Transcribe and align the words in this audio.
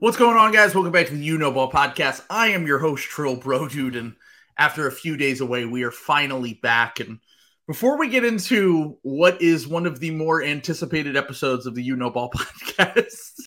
What's 0.00 0.16
going 0.16 0.38
on, 0.38 0.50
guys? 0.50 0.74
Welcome 0.74 0.92
back 0.92 1.08
to 1.08 1.14
the 1.14 1.22
You 1.22 1.36
Know 1.36 1.52
Ball 1.52 1.70
podcast. 1.70 2.22
I 2.30 2.48
am 2.48 2.66
your 2.66 2.78
host, 2.78 3.04
Trill 3.04 3.36
Bro 3.36 3.68
Dude, 3.68 3.96
and 3.96 4.14
after 4.56 4.86
a 4.86 4.92
few 4.92 5.14
days 5.14 5.42
away, 5.42 5.66
we 5.66 5.82
are 5.82 5.90
finally 5.90 6.54
back. 6.54 7.00
And 7.00 7.18
before 7.66 7.98
we 7.98 8.08
get 8.08 8.24
into 8.24 8.96
what 9.02 9.40
is 9.42 9.68
one 9.68 9.84
of 9.84 10.00
the 10.00 10.10
more 10.10 10.42
anticipated 10.42 11.18
episodes 11.18 11.66
of 11.66 11.74
the 11.74 11.82
You 11.82 11.96
Know 11.96 12.08
Ball 12.08 12.30
podcast, 12.34 13.42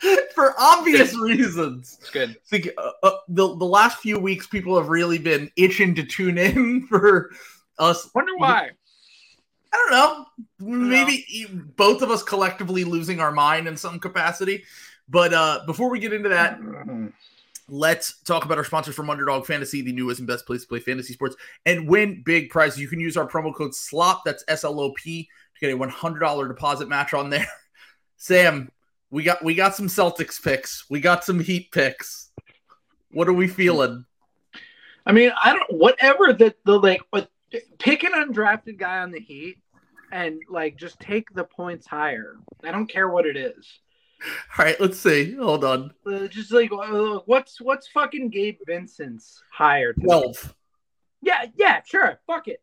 for 0.34 0.54
obvious 0.58 1.16
reasons, 1.16 1.98
It's 2.00 2.10
good. 2.10 2.36
think 2.48 2.68
uh, 2.76 2.90
uh, 3.04 3.12
the 3.28 3.54
the 3.56 3.64
last 3.64 3.98
few 3.98 4.18
weeks, 4.18 4.48
people 4.48 4.76
have 4.76 4.88
really 4.88 5.18
been 5.18 5.52
itching 5.56 5.94
to 5.94 6.02
tune 6.02 6.36
in 6.36 6.84
for 6.88 7.30
us. 7.78 8.10
Wonder 8.12 8.36
why. 8.38 8.70
I 9.72 9.76
don't 9.76 9.92
know. 9.92 10.26
Maybe 10.58 11.46
both 11.76 12.02
of 12.02 12.10
us 12.10 12.24
collectively 12.24 12.82
losing 12.82 13.20
our 13.20 13.30
mind 13.30 13.68
in 13.68 13.76
some 13.76 14.00
capacity. 14.00 14.64
But 15.10 15.34
uh, 15.34 15.60
before 15.66 15.90
we 15.90 15.98
get 15.98 16.12
into 16.12 16.28
that, 16.28 16.60
let's 17.68 18.20
talk 18.22 18.44
about 18.44 18.58
our 18.58 18.64
sponsors 18.64 18.94
from 18.94 19.10
Underdog 19.10 19.44
Fantasy, 19.44 19.82
the 19.82 19.92
newest 19.92 20.20
and 20.20 20.28
best 20.28 20.46
place 20.46 20.62
to 20.62 20.68
play 20.68 20.78
fantasy 20.78 21.14
sports 21.14 21.34
and 21.66 21.88
win 21.88 22.22
big 22.24 22.48
prizes. 22.48 22.78
You 22.78 22.86
can 22.86 23.00
use 23.00 23.16
our 23.16 23.26
promo 23.26 23.52
code 23.52 23.72
SLOP, 23.72 24.20
that's 24.24 24.44
S 24.46 24.62
L 24.62 24.78
O 24.78 24.92
P, 24.92 25.28
to 25.58 25.60
get 25.60 25.74
a 25.74 25.78
$100 25.78 26.48
deposit 26.48 26.88
match 26.88 27.12
on 27.12 27.28
there. 27.28 27.46
Sam, 28.16 28.70
we 29.10 29.24
got 29.24 29.42
we 29.42 29.54
got 29.54 29.74
some 29.74 29.88
Celtics 29.88 30.40
picks. 30.40 30.88
We 30.88 31.00
got 31.00 31.24
some 31.24 31.40
Heat 31.40 31.72
picks. 31.72 32.30
What 33.10 33.28
are 33.28 33.32
we 33.32 33.48
feeling? 33.48 34.04
I 35.06 35.12
mean, 35.12 35.32
I 35.42 35.54
don't. 35.54 35.80
Whatever 35.80 36.32
the 36.32 36.54
the 36.64 36.78
like, 36.78 37.02
but 37.10 37.28
pick 37.78 38.04
an 38.04 38.12
undrafted 38.12 38.78
guy 38.78 38.98
on 38.98 39.10
the 39.10 39.18
Heat 39.18 39.56
and 40.12 40.40
like 40.48 40.76
just 40.76 41.00
take 41.00 41.32
the 41.34 41.44
points 41.44 41.86
higher. 41.86 42.36
I 42.62 42.70
don't 42.70 42.86
care 42.86 43.08
what 43.08 43.26
it 43.26 43.36
is. 43.36 43.80
All 44.58 44.64
right, 44.64 44.80
let's 44.80 44.98
see. 44.98 45.34
Hold 45.34 45.64
on. 45.64 45.92
Uh, 46.06 46.26
just 46.26 46.52
like 46.52 46.70
uh, 46.72 47.20
what's 47.26 47.60
what's 47.60 47.88
fucking 47.88 48.28
Gabe 48.30 48.58
Vincent's 48.66 49.42
higher? 49.52 49.92
12. 49.92 50.54
Yeah, 51.22 51.46
yeah, 51.56 51.80
sure. 51.84 52.20
Fuck 52.26 52.48
it. 52.48 52.60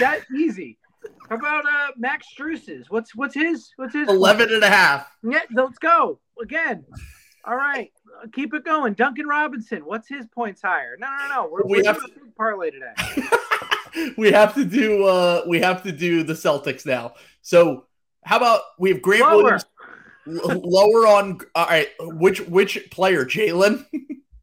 That 0.00 0.20
easy. 0.36 0.78
How 1.28 1.36
about 1.36 1.64
uh 1.66 1.88
Max 1.96 2.28
Strus's? 2.28 2.90
What's 2.90 3.14
what's 3.14 3.34
his 3.34 3.70
what's 3.76 3.94
his 3.94 4.08
11 4.08 4.52
and 4.52 4.62
a 4.62 4.70
half. 4.70 5.10
Yeah, 5.22 5.40
let's 5.52 5.78
go 5.78 6.18
again. 6.40 6.84
All 7.46 7.56
right, 7.56 7.92
keep 8.32 8.54
it 8.54 8.64
going. 8.64 8.94
Duncan 8.94 9.26
Robinson, 9.26 9.84
what's 9.84 10.08
his 10.08 10.26
points 10.28 10.62
higher? 10.62 10.96
No, 10.98 11.06
no, 11.06 11.28
no. 11.28 11.48
We're, 11.50 11.62
We 11.64 11.82
we're 11.82 11.84
have 11.84 12.00
big 12.02 12.34
parlay 12.36 12.70
today. 12.70 12.94
we 14.16 14.32
have 14.32 14.54
to 14.54 14.64
do 14.64 15.04
uh 15.04 15.44
we 15.46 15.60
have 15.60 15.82
to 15.82 15.92
do 15.92 16.22
the 16.22 16.32
Celtics 16.32 16.86
now. 16.86 17.14
So 17.42 17.84
how 18.24 18.38
about 18.38 18.62
we 18.78 18.90
have 18.90 19.02
Grant 19.02 19.22
Lower. 19.22 19.42
Williams 19.42 19.64
lower 20.26 21.06
on 21.06 21.40
all 21.54 21.66
right, 21.66 21.88
which 22.00 22.40
which 22.42 22.90
player? 22.90 23.24
Jaylen? 23.24 23.86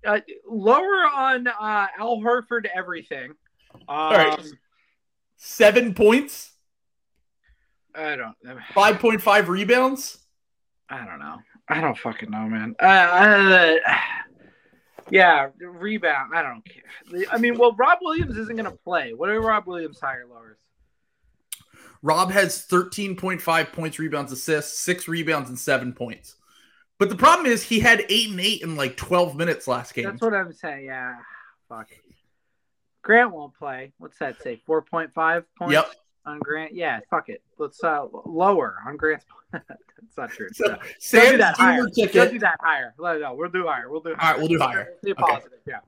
Uh, 0.03 0.19
lower 0.47 1.05
on 1.15 1.45
uh, 1.47 1.85
Al 1.99 2.17
Horford 2.17 2.65
everything. 2.75 3.35
Um, 3.87 4.13
right. 4.13 4.47
Seven 5.37 5.93
points, 5.93 6.53
I 7.93 8.15
don't. 8.15 8.35
five 8.73 8.97
point 8.97 9.21
five 9.21 9.47
rebounds. 9.47 10.17
I 10.89 11.05
don't 11.05 11.19
know. 11.19 11.37
I 11.69 11.81
don't 11.81 11.97
fucking 11.97 12.31
know, 12.31 12.47
man. 12.47 12.75
Uh, 12.81 12.85
uh, 12.85 13.75
yeah, 15.11 15.49
rebound. 15.59 16.31
I 16.33 16.41
don't 16.41 16.63
care. 16.65 17.25
I 17.31 17.37
mean, 17.37 17.57
well, 17.57 17.73
Rob 17.73 17.99
Williams 18.01 18.37
isn't 18.37 18.55
going 18.55 18.69
to 18.69 18.77
play. 18.83 19.13
What 19.13 19.29
are 19.29 19.39
Rob 19.39 19.67
Williams 19.67 19.99
higher 19.99 20.25
lowers? 20.27 20.57
Rob 22.01 22.31
has 22.31 22.65
13.5 22.67 23.71
points, 23.73 23.99
rebounds, 23.99 24.31
assists, 24.31 24.79
six 24.79 25.07
rebounds, 25.07 25.49
and 25.49 25.57
seven 25.59 25.93
points. 25.93 26.35
But 26.97 27.09
the 27.09 27.15
problem 27.15 27.47
is 27.47 27.63
he 27.63 27.79
had 27.79 28.05
eight 28.09 28.29
and 28.29 28.39
eight 28.39 28.61
in 28.61 28.75
like 28.75 28.97
12 28.97 29.35
minutes 29.35 29.67
last 29.67 29.93
game. 29.93 30.05
That's 30.05 30.21
what 30.21 30.33
I'm 30.33 30.53
saying. 30.53 30.85
Yeah, 30.85 31.15
fuck. 31.69 31.89
Grant 33.01 33.31
won't 33.31 33.55
play. 33.55 33.93
What's 33.97 34.17
that 34.19 34.41
say? 34.41 34.61
Four 34.65 34.83
point 34.83 35.11
five 35.13 35.43
points. 35.57 35.73
Yep. 35.73 35.91
On 36.27 36.37
Grant, 36.37 36.75
yeah, 36.75 36.99
fuck 37.09 37.29
it. 37.29 37.41
Let's 37.57 37.83
uh 37.83 38.05
lower 38.25 38.77
on 38.87 38.95
Grant's. 38.97 39.25
That's 39.51 39.65
not 40.17 40.29
true. 40.29 40.49
So 40.53 40.65
No. 40.65 40.69
Don't 40.75 40.83
do 40.83 40.89
Sam's 40.99 41.37
that 41.39 41.55
higher. 41.57 41.87
Junior 41.95 42.11
Don't 42.13 42.31
do 42.33 42.39
that 42.39 42.57
higher. 42.61 42.93
No, 42.99 43.17
no, 43.17 43.33
we'll 43.33 43.49
do 43.49 43.65
higher. 43.65 43.89
We'll 43.89 44.01
do 44.01 44.13
higher. 44.15 44.33
right, 44.33 44.39
we'll 44.39 44.47
do 44.47 44.59
higher. 44.59 44.93
Be 45.03 45.11
Okay. 45.13 45.23
positive. 45.23 45.59
Yeah. 45.65 45.79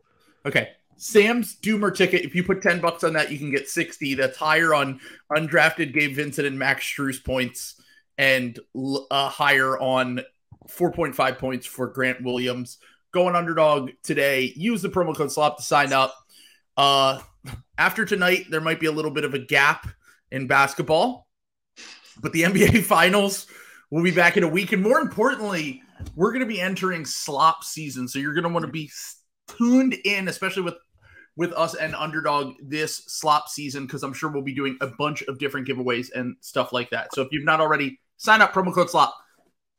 Okay. 0.47 0.71
Sam's 0.97 1.55
Doomer 1.55 1.95
ticket. 1.95 2.23
If 2.23 2.35
you 2.35 2.43
put 2.43 2.61
10 2.61 2.79
bucks 2.79 3.03
on 3.03 3.13
that, 3.13 3.31
you 3.31 3.37
can 3.37 3.51
get 3.51 3.69
60. 3.69 4.15
That's 4.15 4.37
higher 4.37 4.73
on 4.73 4.99
undrafted 5.31 5.93
Gabe 5.93 6.15
Vincent 6.15 6.47
and 6.47 6.57
Max 6.57 6.85
Strus 6.85 7.23
points 7.23 7.81
and 8.17 8.59
uh, 8.75 9.29
higher 9.29 9.77
on 9.79 10.21
4.5 10.69 11.37
points 11.37 11.65
for 11.65 11.87
Grant 11.87 12.23
Williams. 12.23 12.77
Going 13.11 13.35
underdog 13.35 13.91
today. 14.03 14.53
Use 14.55 14.81
the 14.81 14.89
promo 14.89 15.15
code 15.15 15.29
SLOP 15.29 15.57
to 15.57 15.63
sign 15.63 15.93
up. 15.93 16.15
Uh, 16.75 17.19
after 17.77 18.05
tonight, 18.05 18.45
there 18.49 18.61
might 18.61 18.79
be 18.79 18.87
a 18.87 18.91
little 18.91 19.11
bit 19.11 19.25
of 19.25 19.33
a 19.33 19.39
gap 19.39 19.87
in 20.31 20.47
basketball, 20.47 21.27
but 22.21 22.33
the 22.33 22.41
NBA 22.43 22.83
Finals 22.83 23.47
will 23.91 24.03
be 24.03 24.11
back 24.11 24.37
in 24.37 24.43
a 24.43 24.47
week. 24.47 24.71
And 24.71 24.81
more 24.81 24.99
importantly, 24.99 25.83
we're 26.15 26.31
going 26.31 26.41
to 26.41 26.47
be 26.47 26.59
entering 26.59 27.05
slop 27.05 27.63
season. 27.63 28.07
So 28.07 28.19
you're 28.19 28.33
going 28.33 28.43
to 28.43 28.49
want 28.49 28.65
to 28.65 28.71
be 28.71 28.89
tuned 29.57 29.95
in, 30.05 30.27
especially 30.27 30.63
with 30.63 30.75
with 31.35 31.51
us 31.53 31.73
and 31.73 31.95
underdog 31.95 32.53
this 32.61 32.95
slop 33.07 33.49
season, 33.49 33.87
because 33.87 34.03
I'm 34.03 34.13
sure 34.13 34.29
we'll 34.31 34.43
be 34.43 34.53
doing 34.53 34.77
a 34.81 34.87
bunch 34.87 35.23
of 35.23 35.39
different 35.39 35.67
giveaways 35.67 36.11
and 36.13 36.35
stuff 36.41 36.71
like 36.71 36.91
that. 36.91 37.13
So 37.15 37.23
if 37.23 37.29
you've 37.31 37.43
not 37.45 37.59
already, 37.59 37.99
sign 38.17 38.41
up 38.41 38.53
promo 38.53 38.71
code 38.73 38.89
slop. 38.91 39.15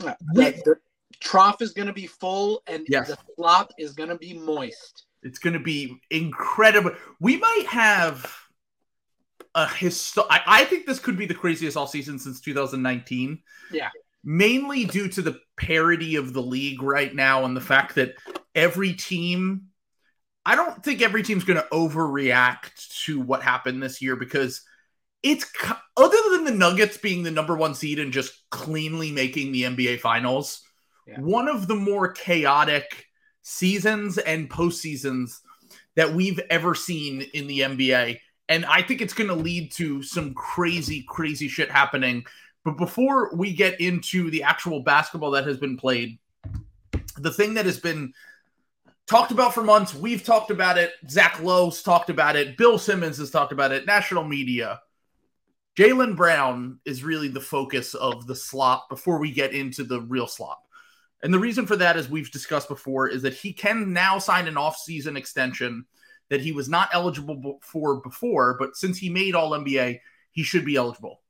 Uh, 0.04 0.14
the, 0.32 0.50
the 0.64 0.74
trough 1.20 1.62
is 1.62 1.70
going 1.72 1.86
to 1.86 1.92
be 1.92 2.08
full 2.08 2.60
and 2.66 2.84
Yes. 2.88 3.06
the 3.06 3.16
slop 3.36 3.70
is 3.78 3.92
going 3.92 4.08
to 4.08 4.16
be 4.16 4.34
moist. 4.34 5.04
It's 5.22 5.38
going 5.38 5.52
to 5.54 5.60
be 5.60 5.96
incredible. 6.10 6.90
We 7.20 7.36
might 7.36 7.66
have 7.68 8.36
a 9.54 9.66
histo- 9.66 10.26
I, 10.28 10.40
I 10.44 10.64
think 10.64 10.86
this 10.86 10.98
could 10.98 11.16
be 11.16 11.26
the 11.26 11.34
craziest 11.34 11.76
all 11.76 11.86
season 11.86 12.18
since 12.18 12.40
2019. 12.40 13.40
Yeah. 13.70 13.90
Mainly 14.24 14.84
due 14.86 15.08
to 15.10 15.22
the 15.22 15.38
parity 15.56 16.16
of 16.16 16.32
the 16.32 16.42
league 16.42 16.82
right 16.82 17.14
now 17.14 17.44
and 17.44 17.56
the 17.56 17.60
fact 17.60 17.94
that 17.94 18.14
every 18.54 18.94
team, 18.94 19.66
I 20.46 20.56
don't 20.56 20.82
think 20.82 21.02
every 21.02 21.22
team's 21.22 21.44
going 21.44 21.60
to 21.60 21.68
overreact 21.72 23.04
to 23.04 23.20
what 23.20 23.42
happened 23.42 23.82
this 23.82 24.02
year 24.02 24.16
because 24.16 24.62
it's 25.22 25.46
other 25.96 26.16
than 26.32 26.44
the 26.44 26.50
Nuggets 26.52 26.98
being 26.98 27.22
the 27.22 27.30
number 27.30 27.56
one 27.56 27.74
seed 27.74 27.98
and 27.98 28.12
just 28.12 28.48
cleanly 28.50 29.10
making 29.10 29.52
the 29.52 29.62
NBA 29.62 30.00
finals, 30.00 30.60
Yeah. 31.06 31.20
one 31.20 31.48
of 31.48 31.66
the 31.66 31.74
more 31.74 32.12
chaotic 32.12 33.06
seasons 33.42 34.18
and 34.18 34.50
postseasons 34.50 35.38
that 35.96 36.12
we've 36.12 36.40
ever 36.50 36.74
seen 36.74 37.22
in 37.32 37.46
the 37.46 37.60
NBA. 37.60 38.20
And 38.48 38.66
I 38.66 38.82
think 38.82 39.00
it's 39.00 39.14
going 39.14 39.28
to 39.28 39.34
lead 39.34 39.72
to 39.72 40.02
some 40.02 40.34
crazy, 40.34 41.04
crazy 41.08 41.48
shit 41.48 41.70
happening. 41.70 42.26
But 42.64 42.76
before 42.76 43.34
we 43.34 43.54
get 43.54 43.80
into 43.80 44.30
the 44.30 44.42
actual 44.42 44.80
basketball 44.80 45.30
that 45.32 45.46
has 45.46 45.56
been 45.58 45.76
played, 45.78 46.18
the 47.16 47.32
thing 47.32 47.54
that 47.54 47.64
has 47.64 47.78
been 47.78 48.12
talked 49.14 49.30
about 49.30 49.54
for 49.54 49.62
months, 49.62 49.94
we've 49.94 50.24
talked 50.24 50.50
about 50.50 50.76
it. 50.76 50.90
Zach 51.08 51.40
Lowe's 51.40 51.84
talked 51.84 52.10
about 52.10 52.34
it. 52.34 52.56
Bill 52.56 52.78
Simmons 52.78 53.18
has 53.18 53.30
talked 53.30 53.52
about 53.52 53.70
it. 53.70 53.86
National 53.86 54.24
media. 54.24 54.80
Jaylen 55.78 56.16
Brown 56.16 56.80
is 56.84 57.04
really 57.04 57.28
the 57.28 57.40
focus 57.40 57.94
of 57.94 58.26
the 58.26 58.34
slop 58.34 58.88
before 58.88 59.20
we 59.20 59.30
get 59.30 59.54
into 59.54 59.84
the 59.84 60.00
real 60.00 60.26
slop. 60.26 60.64
And 61.22 61.32
the 61.32 61.38
reason 61.38 61.64
for 61.64 61.76
that, 61.76 61.96
as 61.96 62.10
we've 62.10 62.32
discussed 62.32 62.66
before, 62.66 63.06
is 63.06 63.22
that 63.22 63.34
he 63.34 63.52
can 63.52 63.92
now 63.92 64.18
sign 64.18 64.48
an 64.48 64.56
off-season 64.56 65.16
extension 65.16 65.84
that 66.28 66.40
he 66.40 66.50
was 66.50 66.68
not 66.68 66.88
eligible 66.92 67.60
for 67.62 68.00
before, 68.00 68.56
but 68.58 68.74
since 68.74 68.98
he 68.98 69.10
made 69.10 69.36
All 69.36 69.52
NBA, 69.52 70.00
he 70.32 70.42
should 70.42 70.64
be 70.64 70.74
eligible. 70.74 71.20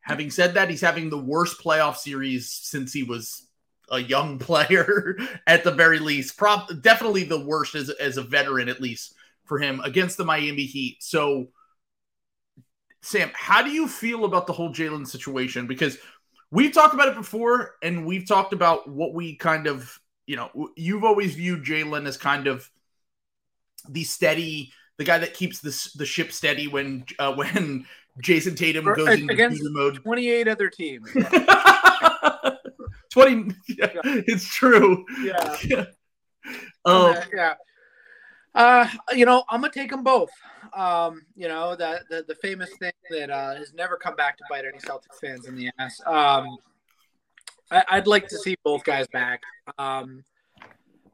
Having 0.00 0.30
said 0.30 0.54
that, 0.54 0.70
he's 0.70 0.80
having 0.80 1.10
the 1.10 1.18
worst 1.18 1.62
playoff 1.62 1.96
series 1.96 2.50
since 2.50 2.90
he 2.90 3.02
was 3.02 3.48
a 3.90 3.98
young 3.98 4.38
player, 4.40 5.16
at 5.46 5.64
the 5.64 5.72
very 5.72 5.98
least. 5.98 6.36
Prob- 6.36 6.82
definitely 6.82 7.24
the 7.24 7.44
worst 7.44 7.74
as, 7.74 7.90
as 7.90 8.16
a 8.16 8.22
veteran, 8.22 8.68
at 8.68 8.80
least 8.80 9.14
for 9.44 9.58
him 9.58 9.80
against 9.80 10.16
the 10.16 10.24
Miami 10.24 10.64
Heat. 10.64 11.02
So, 11.02 11.48
Sam, 13.02 13.30
how 13.34 13.62
do 13.62 13.70
you 13.70 13.86
feel 13.86 14.24
about 14.24 14.46
the 14.46 14.54
whole 14.54 14.72
Jaylen 14.72 15.06
situation? 15.06 15.66
Because 15.66 15.98
we've 16.50 16.72
talked 16.72 16.94
about 16.94 17.08
it 17.08 17.14
before, 17.14 17.74
and 17.82 18.06
we've 18.06 18.26
talked 18.26 18.52
about 18.54 18.88
what 18.88 19.12
we 19.12 19.36
kind 19.36 19.66
of, 19.66 19.98
you 20.26 20.36
know, 20.36 20.70
you've 20.76 21.04
always 21.04 21.34
viewed 21.34 21.64
Jaylen 21.64 22.06
as 22.06 22.16
kind 22.16 22.46
of 22.46 22.70
the 23.88 24.04
steady, 24.04 24.72
the 24.96 25.04
guy 25.04 25.18
that 25.18 25.34
keeps 25.34 25.60
the 25.60 25.98
the 25.98 26.06
ship 26.06 26.32
steady 26.32 26.68
when 26.68 27.04
uh, 27.18 27.34
when 27.36 27.84
Jayson 28.22 28.56
Tatum 28.56 28.86
goes 28.86 29.06
into 29.08 29.32
against- 29.32 29.62
mode. 29.64 29.96
28 30.02 30.48
other 30.48 30.70
teams. 30.70 31.10
20 33.10 33.54
yeah, 33.68 33.88
it's 34.04 34.48
true. 34.48 35.04
Yeah. 35.22 35.84
Um, 36.84 37.16
yeah. 37.34 37.54
Uh, 38.54 38.88
you 39.14 39.24
know, 39.24 39.44
I'm 39.48 39.60
gonna 39.60 39.72
take 39.72 39.90
them 39.90 40.04
both. 40.04 40.30
Um, 40.74 41.22
you 41.34 41.48
know, 41.48 41.74
the, 41.74 42.02
the 42.08 42.24
the 42.28 42.34
famous 42.36 42.70
thing 42.78 42.92
that 43.10 43.30
uh, 43.30 43.56
has 43.56 43.72
never 43.74 43.96
come 43.96 44.14
back 44.14 44.36
to 44.38 44.44
bite 44.48 44.64
any 44.64 44.78
Celtics 44.78 45.18
fans 45.20 45.46
in 45.46 45.56
the 45.56 45.70
ass. 45.78 46.00
Um, 46.06 46.56
I, 47.70 47.84
I'd 47.90 48.06
like 48.06 48.28
to 48.28 48.38
see 48.38 48.56
both 48.62 48.84
guys 48.84 49.06
back. 49.08 49.40
Um, 49.78 50.22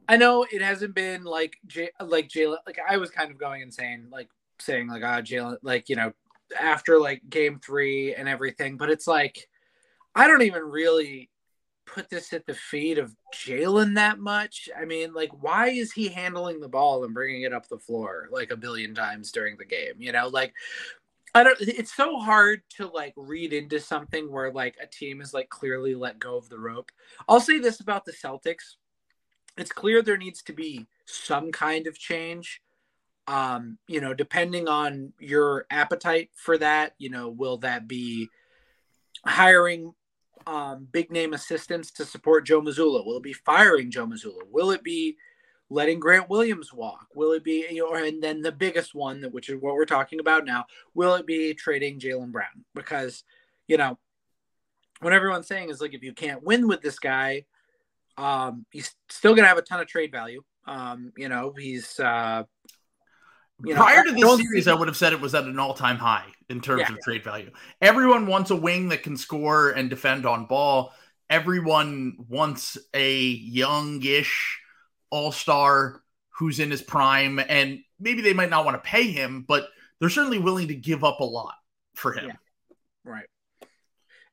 I 0.07 0.17
know 0.17 0.45
it 0.51 0.61
hasn't 0.61 0.93
been 0.93 1.23
like 1.23 1.57
J 1.65 1.89
like 1.99 2.27
Jaylen 2.27 2.57
like 2.67 2.77
I 2.87 2.97
was 2.97 3.09
kind 3.09 3.31
of 3.31 3.39
going 3.39 3.61
insane 3.61 4.07
like 4.11 4.29
saying 4.59 4.87
like 4.87 5.03
ah 5.03 5.21
Jaylen 5.21 5.57
like 5.63 5.89
you 5.89 5.95
know 5.95 6.11
after 6.59 6.99
like 6.99 7.21
game 7.29 7.59
three 7.59 8.13
and 8.13 8.29
everything, 8.29 8.77
but 8.77 8.91
it's 8.91 9.07
like 9.07 9.47
I 10.13 10.27
don't 10.27 10.43
even 10.43 10.63
really 10.63 11.30
put 11.85 12.09
this 12.09 12.33
at 12.33 12.45
the 12.45 12.53
feet 12.53 12.97
of 12.97 13.15
Jaylen 13.33 13.95
that 13.95 14.19
much. 14.19 14.69
I 14.79 14.85
mean, 14.85 15.13
like, 15.13 15.31
why 15.41 15.69
is 15.69 15.91
he 15.91 16.07
handling 16.07 16.59
the 16.59 16.69
ball 16.69 17.03
and 17.03 17.13
bringing 17.13 17.43
it 17.43 17.53
up 17.53 17.67
the 17.67 17.79
floor 17.79 18.29
like 18.31 18.51
a 18.51 18.57
billion 18.57 18.95
times 18.95 19.31
during 19.31 19.57
the 19.57 19.65
game? 19.65 19.93
You 19.97 20.11
know, 20.11 20.27
like, 20.27 20.53
I 21.33 21.43
don't. 21.43 21.57
It's 21.61 21.93
so 21.93 22.19
hard 22.19 22.61
to 22.77 22.87
like 22.87 23.13
read 23.15 23.53
into 23.53 23.79
something 23.79 24.29
where 24.29 24.51
like 24.51 24.75
a 24.81 24.87
team 24.87 25.21
is 25.21 25.33
like 25.33 25.49
clearly 25.49 25.95
let 25.95 26.19
go 26.19 26.35
of 26.37 26.49
the 26.49 26.59
rope. 26.59 26.91
I'll 27.29 27.39
say 27.39 27.59
this 27.59 27.79
about 27.79 28.05
the 28.05 28.11
Celtics: 28.11 28.75
it's 29.57 29.71
clear 29.71 30.01
there 30.01 30.17
needs 30.17 30.41
to 30.43 30.53
be 30.53 30.87
some 31.05 31.51
kind 31.51 31.87
of 31.87 31.97
change. 31.97 32.61
Um, 33.27 33.77
you 33.87 34.01
know, 34.01 34.13
depending 34.13 34.67
on 34.67 35.13
your 35.19 35.65
appetite 35.69 36.31
for 36.35 36.57
that, 36.57 36.95
you 36.97 37.09
know, 37.09 37.29
will 37.29 37.57
that 37.59 37.87
be 37.87 38.27
hiring 39.25 39.93
um, 40.47 40.87
big 40.91 41.11
name 41.11 41.33
assistants 41.33 41.91
to 41.91 42.05
support 42.05 42.45
Joe 42.45 42.61
Mazzulla? 42.61 43.05
Will 43.05 43.17
it 43.17 43.23
be 43.23 43.33
firing 43.33 43.91
Joe 43.91 44.05
Mazzulla? 44.05 44.41
Will 44.49 44.71
it 44.71 44.83
be 44.83 45.17
letting 45.69 45.99
Grant 45.99 46.29
Williams 46.29 46.73
walk? 46.73 47.07
Will 47.15 47.31
it 47.31 47.43
be, 47.43 47.65
you 47.71 47.89
know, 47.89 47.93
and 47.93 48.21
then 48.21 48.41
the 48.41 48.51
biggest 48.51 48.93
one, 48.93 49.23
which 49.31 49.49
is 49.49 49.61
what 49.61 49.75
we're 49.75 49.85
talking 49.85 50.19
about 50.19 50.45
now, 50.45 50.65
will 50.93 51.15
it 51.15 51.25
be 51.25 51.53
trading 51.53 51.99
Jaylen 51.99 52.31
Brown? 52.31 52.65
Because, 52.75 53.23
you 53.67 53.77
know, 53.77 53.97
what 54.99 55.13
everyone's 55.13 55.47
saying 55.47 55.69
is 55.69 55.81
like 55.81 55.93
if 55.93 56.03
you 56.03 56.13
can't 56.13 56.43
win 56.43 56.67
with 56.67 56.81
this 56.81 56.99
guy, 56.99 57.45
um, 58.17 58.65
he's 58.71 58.93
still 59.09 59.33
gonna 59.33 59.47
have 59.47 59.57
a 59.57 59.63
ton 59.63 59.79
of 59.79 59.87
trade 59.87 60.11
value. 60.11 60.43
Um, 60.65 61.11
you 61.17 61.29
know, 61.29 61.53
he's 61.57 61.99
uh 61.99 62.43
you 63.65 63.73
know, 63.73 63.81
Prior 63.81 64.03
to 64.03 64.11
this 64.11 64.37
series, 64.37 64.67
I 64.67 64.73
would 64.73 64.87
have 64.87 64.97
said 64.97 65.13
it 65.13 65.21
was 65.21 65.35
at 65.35 65.45
an 65.45 65.59
all-time 65.59 65.97
high 65.97 66.27
in 66.49 66.61
terms 66.61 66.83
yeah, 66.87 66.93
of 66.93 67.01
trade 67.01 67.23
value. 67.23 67.51
Everyone 67.81 68.27
wants 68.27 68.51
a 68.51 68.55
wing 68.55 68.89
that 68.89 69.03
can 69.03 69.17
score 69.17 69.71
and 69.71 69.89
defend 69.89 70.25
on 70.25 70.45
ball. 70.45 70.93
Everyone 71.29 72.17
wants 72.27 72.77
a 72.93 73.19
youngish 73.19 74.59
all-star 75.09 76.01
who's 76.29 76.59
in 76.59 76.71
his 76.71 76.81
prime, 76.81 77.39
and 77.39 77.79
maybe 77.99 78.21
they 78.21 78.33
might 78.33 78.49
not 78.49 78.65
want 78.65 78.75
to 78.75 78.89
pay 78.89 79.11
him, 79.11 79.45
but 79.47 79.69
they're 79.99 80.09
certainly 80.09 80.39
willing 80.39 80.67
to 80.69 80.75
give 80.75 81.03
up 81.03 81.19
a 81.19 81.25
lot 81.25 81.55
for 81.95 82.13
him. 82.13 82.27
Yeah. 82.27 82.35
Right. 83.03 83.27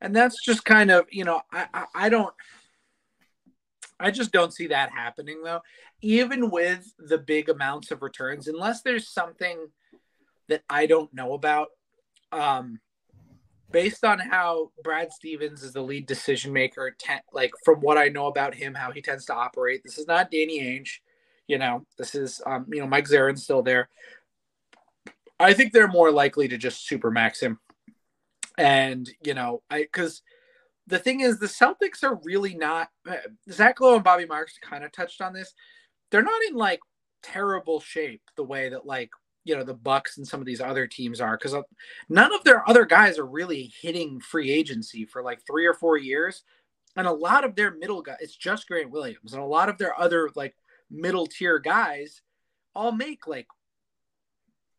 And 0.01 0.15
that's 0.15 0.45
just 0.45 0.65
kind 0.65 0.91
of, 0.91 1.07
you 1.11 1.25
know, 1.25 1.43
I, 1.53 1.67
I, 1.75 1.85
I 1.95 2.09
don't– 2.09 2.35
I 4.01 4.11
just 4.11 4.33
don't 4.33 4.53
see 4.53 4.69
that 4.69 4.91
happening 4.91 5.43
though. 5.43 5.61
Even 6.01 6.51
with 6.51 6.93
the 6.99 7.19
big 7.19 7.49
amounts 7.49 7.91
of 7.91 8.03
returns, 8.03 8.47
unless 8.47 8.83
there's 8.83 9.09
something 9.09 9.69
that 10.49 10.63
I 10.71 10.87
don't 10.87 11.13
know 11.13 11.35
about, 11.35 11.69
um, 12.33 12.81
based 13.71 14.05
on 14.05 14.19
how 14.19 14.71
Brad 14.83 15.13
Stevens 15.13 15.63
is 15.63 15.73
the 15.73 15.83
lead 15.83 16.07
decision 16.07 16.53
maker, 16.53 16.95
ten, 16.99 17.21
like 17.33 17.51
from 17.65 17.81
what 17.81 17.99
I 17.99 18.09
know 18.09 18.27
about 18.27 18.55
him, 18.55 18.75
how 18.75 18.93
he 18.93 19.03
tends 19.03 19.25
to 19.27 19.35
operate. 19.35 19.83
This 19.85 19.99
is 19.99 20.07
not 20.07 20.31
Danny 20.31 20.61
Ainge, 20.61 20.99
you 21.47 21.59
know. 21.59 21.85
This 21.99 22.15
is, 22.15 22.41
um, 22.47 22.67
you 22.73 22.81
know, 22.81 22.87
Mike 22.87 23.07
Zarren's 23.07 23.45
still 23.45 23.63
there. 23.63 23.89
I 25.41 25.55
think 25.55 25.73
they're 25.73 25.89
more 25.89 26.11
likely 26.11 26.49
to 26.49 26.59
just 26.59 26.87
super 26.87 27.11
max 27.11 27.41
him, 27.41 27.59
and 28.57 29.09
you 29.25 29.35
know, 29.35 29.63
I 29.71 29.83
because 29.83 30.23
the 30.89 30.99
thing 30.99 31.21
is, 31.21 31.39
the 31.39 31.47
Celtics 31.47 32.03
are 32.03 32.19
really 32.25 32.55
not. 32.55 32.89
Uh, 33.09 33.17
Zach 33.51 33.81
Lowe 33.81 33.95
and 33.95 34.05
Bobby 34.05 34.27
Marks 34.27 34.59
kind 34.61 34.85
of 34.85 34.93
touched 34.93 35.21
on 35.21 35.33
this. 35.33 35.55
They're 36.11 36.23
not 36.23 36.43
in 36.49 36.55
like 36.55 36.81
terrible 37.23 37.81
shape 37.81 38.23
the 38.37 38.45
way 38.45 38.69
that 38.69 38.87
like 38.87 39.11
you 39.45 39.57
know 39.57 39.65
the 39.65 39.75
Bucks 39.75 40.19
and 40.19 40.27
some 40.27 40.41
of 40.41 40.47
these 40.47 40.61
other 40.61 40.87
teams 40.87 41.21
are 41.21 41.37
because 41.37 41.55
uh, 41.55 41.63
none 42.09 42.35
of 42.35 42.43
their 42.45 42.69
other 42.69 42.85
guys 42.85 43.19
are 43.19 43.27
really 43.27 43.73
hitting 43.81 44.21
free 44.21 44.51
agency 44.51 45.05
for 45.05 45.23
like 45.23 45.41
three 45.47 45.67
or 45.67 45.75
four 45.75 45.99
years, 45.99 46.43
and 46.97 47.07
a 47.07 47.13
lot 47.13 47.45
of 47.45 47.55
their 47.55 47.73
middle 47.73 48.03
guys, 48.03 48.17
it's 48.21 48.37
just 48.37 48.67
Grant 48.67 48.91
Williams, 48.91 49.35
and 49.35 49.43
a 49.43 49.47
lot 49.47 49.69
of 49.69 49.79
their 49.79 49.99
other 50.01 50.31
like 50.35 50.55
middle 50.91 51.27
tier 51.27 51.59
guys 51.59 52.23
all 52.75 52.93
make 52.93 53.27
like 53.27 53.47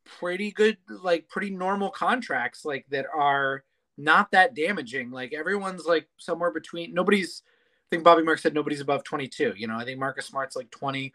pretty 0.05 0.51
good, 0.51 0.77
like 0.87 1.27
pretty 1.29 1.51
normal 1.51 1.91
contracts, 1.91 2.65
like 2.65 2.85
that 2.89 3.05
are 3.13 3.63
not 3.99 4.31
that 4.31 4.55
damaging. 4.55 5.11
Like 5.11 5.33
everyone's 5.33 5.85
like 5.85 6.07
somewhere 6.17 6.51
between 6.51 6.93
nobody's 6.93 7.43
I 7.45 7.95
think 7.95 8.03
Bobby 8.03 8.23
Mark 8.23 8.39
said 8.39 8.53
nobody's 8.53 8.81
above 8.81 9.03
22. 9.03 9.53
You 9.57 9.67
know, 9.67 9.75
I 9.75 9.83
think 9.83 9.99
Marcus 9.99 10.27
Smart's 10.27 10.55
like 10.55 10.71
20. 10.71 11.13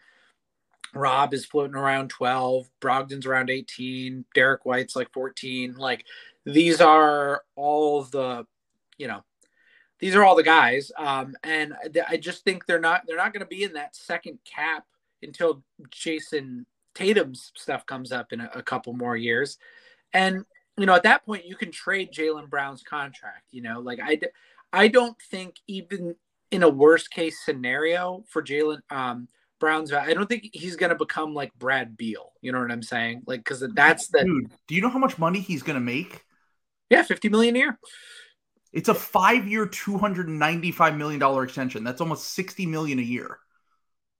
Rob 0.92 1.34
is 1.34 1.46
floating 1.46 1.76
around 1.76 2.10
12. 2.10 2.69
Brogdon's 2.81 3.26
around 3.26 3.48
18. 3.50 4.25
Derrick 4.34 4.64
White's 4.64 4.94
like 4.94 5.12
14. 5.12 5.75
Like 5.76 6.04
these 6.44 6.81
are 6.81 7.42
all 7.56 8.02
the, 8.02 8.44
you 8.98 9.08
know, 9.08 9.25
these 9.98 10.14
are 10.14 10.25
all 10.25 10.36
the 10.36 10.42
guys. 10.42 10.92
Um, 10.98 11.34
and 11.42 11.75
I 12.08 12.16
just 12.16 12.44
think 12.44 12.66
they're 12.66 12.81
not 12.81 13.02
they're 13.06 13.16
not 13.16 13.32
going 13.32 13.40
to 13.40 13.46
be 13.46 13.64
in 13.64 13.72
that 13.75 13.96
second 13.96 14.38
cap 14.44 14.84
until 15.22 15.62
Jayson 15.90 16.66
Tatum's 16.94 17.50
stuff 17.56 17.86
comes 17.86 18.12
up 18.12 18.32
in 18.32 18.40
a, 18.40 18.50
a 18.56 18.62
couple 18.62 18.92
more 18.92 19.16
years. 19.16 19.58
And 20.12 20.44
you 20.76 20.86
know, 20.86 20.94
at 20.94 21.04
that 21.04 21.24
point, 21.24 21.46
you 21.46 21.56
can 21.56 21.70
trade 21.70 22.12
Jaylen 22.12 22.50
Brown's 22.50 22.82
contract. 22.82 23.44
You 23.50 23.62
know, 23.62 23.80
like 23.80 24.00
I, 24.02 24.18
I 24.72 24.88
don't 24.88 25.16
think 25.30 25.56
even 25.66 26.16
in 26.50 26.62
a 26.62 26.68
worst 26.68 27.10
case 27.10 27.36
scenario 27.44 28.24
for 28.28 28.42
Jaylen 28.42 28.80
um, 28.90 29.28
Brown's, 29.60 29.92
I 29.92 30.14
don't 30.14 30.28
think 30.28 30.50
he's 30.52 30.76
going 30.76 30.90
to 30.90 30.96
become 30.96 31.34
like 31.34 31.52
Brad 31.54 31.96
Beal. 31.96 32.32
You 32.40 32.52
know 32.52 32.60
what 32.60 32.70
I'm 32.70 32.82
saying? 32.82 33.22
Like, 33.26 33.40
because 33.40 33.64
that's 33.74 34.08
the 34.08 34.24
dude. 34.24 34.52
Do 34.68 34.74
you 34.74 34.80
know 34.80 34.88
how 34.88 34.98
much 34.98 35.18
money 35.18 35.40
he's 35.40 35.62
going 35.62 35.74
to 35.74 35.80
make? 35.80 36.24
Yeah, 36.90 37.02
fifty 37.02 37.28
million 37.28 37.56
a 37.56 37.58
year. 37.58 37.78
It's 38.72 38.88
a 38.88 38.94
five-year, 38.94 39.66
two 39.66 39.96
hundred 39.96 40.28
and 40.28 40.38
ninety-five 40.38 40.96
million 40.96 41.20
dollar 41.20 41.44
extension. 41.44 41.84
That's 41.84 42.00
almost 42.00 42.32
sixty 42.32 42.66
million 42.66 42.98
a 42.98 43.02
year. 43.02 43.38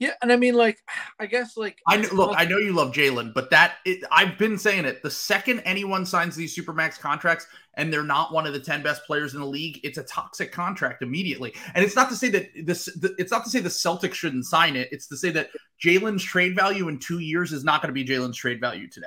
Yeah, 0.01 0.13
and 0.23 0.33
I 0.33 0.37
mean, 0.37 0.55
like, 0.55 0.79
I 1.21 1.27
guess, 1.27 1.57
like, 1.57 1.79
I 1.87 1.97
know, 1.99 2.09
look, 2.13 2.35
I 2.37 2.45
know 2.45 2.59
you 2.59 2.73
love 2.73 2.93
Jaylen, 2.93 3.33
but 3.33 3.51
that 3.51 3.77
it, 3.85 4.05
I've 4.11 4.37
been 4.39 4.59
saying 4.59 4.85
it. 4.85 5.03
The 5.03 5.11
second 5.11 5.61
anyone 5.61 6.05
signs 6.05 6.35
these 6.35 6.57
supermax 6.57 6.99
contracts 6.99 7.47
and 7.75 7.93
they're 7.93 8.03
not 8.03 8.33
one 8.33 8.47
of 8.47 8.53
the 8.53 8.61
ten 8.61 8.83
best 8.83 9.05
players 9.05 9.35
in 9.35 9.41
the 9.41 9.47
league, 9.47 9.81
it's 9.83 9.99
a 9.99 10.03
toxic 10.05 10.53
contract 10.53 11.03
immediately. 11.03 11.55
And 11.75 11.85
it's 11.85 11.97
not 11.97 12.09
to 12.11 12.17
say 12.17 12.29
that 12.31 12.51
this, 12.65 12.87
the, 12.87 13.15
it's 13.19 13.33
not 13.33 13.45
to 13.45 13.51
say 13.51 13.61
the 13.61 13.69
Celtics 13.69 14.15
shouldn't 14.15 14.47
sign 14.47 14.77
it. 14.77 14.89
It's 14.91 15.09
to 15.09 15.17
say 15.17 15.31
that 15.31 15.51
Jaylen's 15.83 16.23
trade 16.23 16.55
value 16.57 16.89
in 16.89 16.99
two 16.99 17.21
years 17.21 17.53
is 17.53 17.65
not 17.65 17.83
going 17.83 17.95
to 17.95 17.95
be 17.95 18.05
Jaylen's 18.05 18.37
trade 18.37 18.61
value 18.61 18.89
today. 18.89 19.07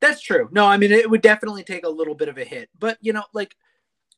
That's 0.00 0.20
true. 0.20 0.48
No, 0.52 0.66
I 0.66 0.76
mean, 0.76 0.92
it 0.92 1.08
would 1.08 1.22
definitely 1.22 1.64
take 1.64 1.86
a 1.86 1.90
little 1.90 2.14
bit 2.14 2.28
of 2.28 2.38
a 2.38 2.44
hit, 2.44 2.68
but 2.78 2.98
you 3.00 3.12
know, 3.12 3.24
like, 3.32 3.56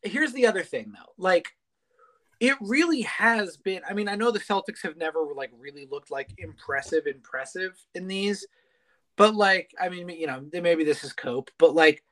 here's 0.02 0.32
the 0.32 0.46
other 0.46 0.62
thing 0.62 0.92
though, 0.92 1.12
like 1.16 1.48
it 2.40 2.56
really 2.60 3.02
has 3.02 3.56
been. 3.56 3.82
I 3.88 3.94
mean, 3.94 4.08
I 4.08 4.14
know 4.14 4.30
the 4.30 4.38
Celtics 4.38 4.82
have 4.82 4.96
never 4.96 5.26
like 5.34 5.50
really 5.58 5.86
looked 5.90 6.10
like 6.10 6.30
impressive, 6.38 7.06
impressive 7.06 7.72
in 7.94 8.06
these, 8.06 8.46
but 9.16 9.34
like, 9.34 9.72
I 9.80 9.88
mean, 9.88 10.08
you 10.08 10.26
know, 10.26 10.44
maybe 10.52 10.84
this 10.84 11.02
is 11.04 11.12
cope, 11.12 11.50
but 11.58 11.74
like, 11.74 12.02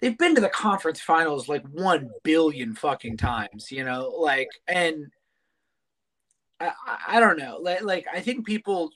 they've 0.00 0.18
been 0.18 0.34
to 0.34 0.40
the 0.40 0.48
conference 0.48 1.00
finals 1.00 1.48
like 1.48 1.64
one 1.72 2.10
billion 2.22 2.74
fucking 2.74 3.16
times, 3.16 3.70
you 3.70 3.84
know, 3.84 4.14
like, 4.18 4.48
and 4.68 5.06
I, 6.58 6.72
I 7.08 7.20
don't 7.20 7.38
know, 7.38 7.58
like, 7.60 7.82
like 7.82 8.06
I 8.12 8.20
think 8.20 8.46
people 8.46 8.90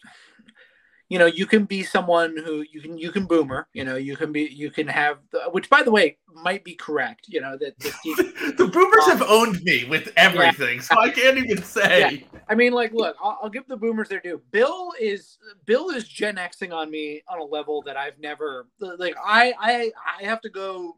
you 1.09 1.19
know 1.19 1.27
you 1.27 1.47
can 1.47 1.65
be 1.65 1.83
someone 1.83 2.37
who 2.37 2.65
you 2.73 2.81
can 2.81 2.97
you 2.97 3.11
can 3.11 3.27
boomer 3.27 3.69
you 3.73 3.85
know 3.85 3.97
you 3.97 4.17
can 4.17 4.33
be 4.33 4.43
you 4.43 4.71
can 4.71 4.87
have 4.87 5.19
which 5.53 5.69
by 5.69 5.83
the 5.83 5.91
way 5.91 6.17
might 6.35 6.65
be 6.65 6.75
correct 6.75 7.27
you 7.29 7.41
know 7.41 7.57
that 7.59 7.79
the, 7.79 8.55
the 8.59 8.67
boomers 8.67 9.05
um, 9.05 9.19
have 9.19 9.23
owned 9.29 9.63
me 9.63 9.85
with 9.85 10.13
everything 10.17 10.77
yeah. 10.77 10.83
so 10.83 10.99
i 10.99 11.11
can't 11.11 11.39
even 11.39 11.63
say 11.63 12.13
yeah. 12.13 12.41
i 12.49 12.55
mean 12.55 12.73
like 12.73 12.93
look 12.93 13.17
I'll, 13.23 13.39
I'll, 13.43 13.51
give 13.51 13.67
the 13.69 13.77
boomers 13.77 14.09
their 14.09 14.21
due 14.21 14.41
bill 14.51 14.93
is 14.99 15.39
bill 15.67 15.91
is 15.91 16.09
gen 16.09 16.37
xing 16.37 16.73
on 16.73 16.91
me 16.91 17.23
on 17.29 17.39
a 17.39 17.45
level 17.45 17.83
that 17.83 17.97
i've 17.97 18.19
never 18.19 18.67
like 18.81 19.15
i 19.23 19.53
i 19.59 19.93
i 20.21 20.25
have 20.25 20.41
to 20.43 20.49
go 20.49 20.97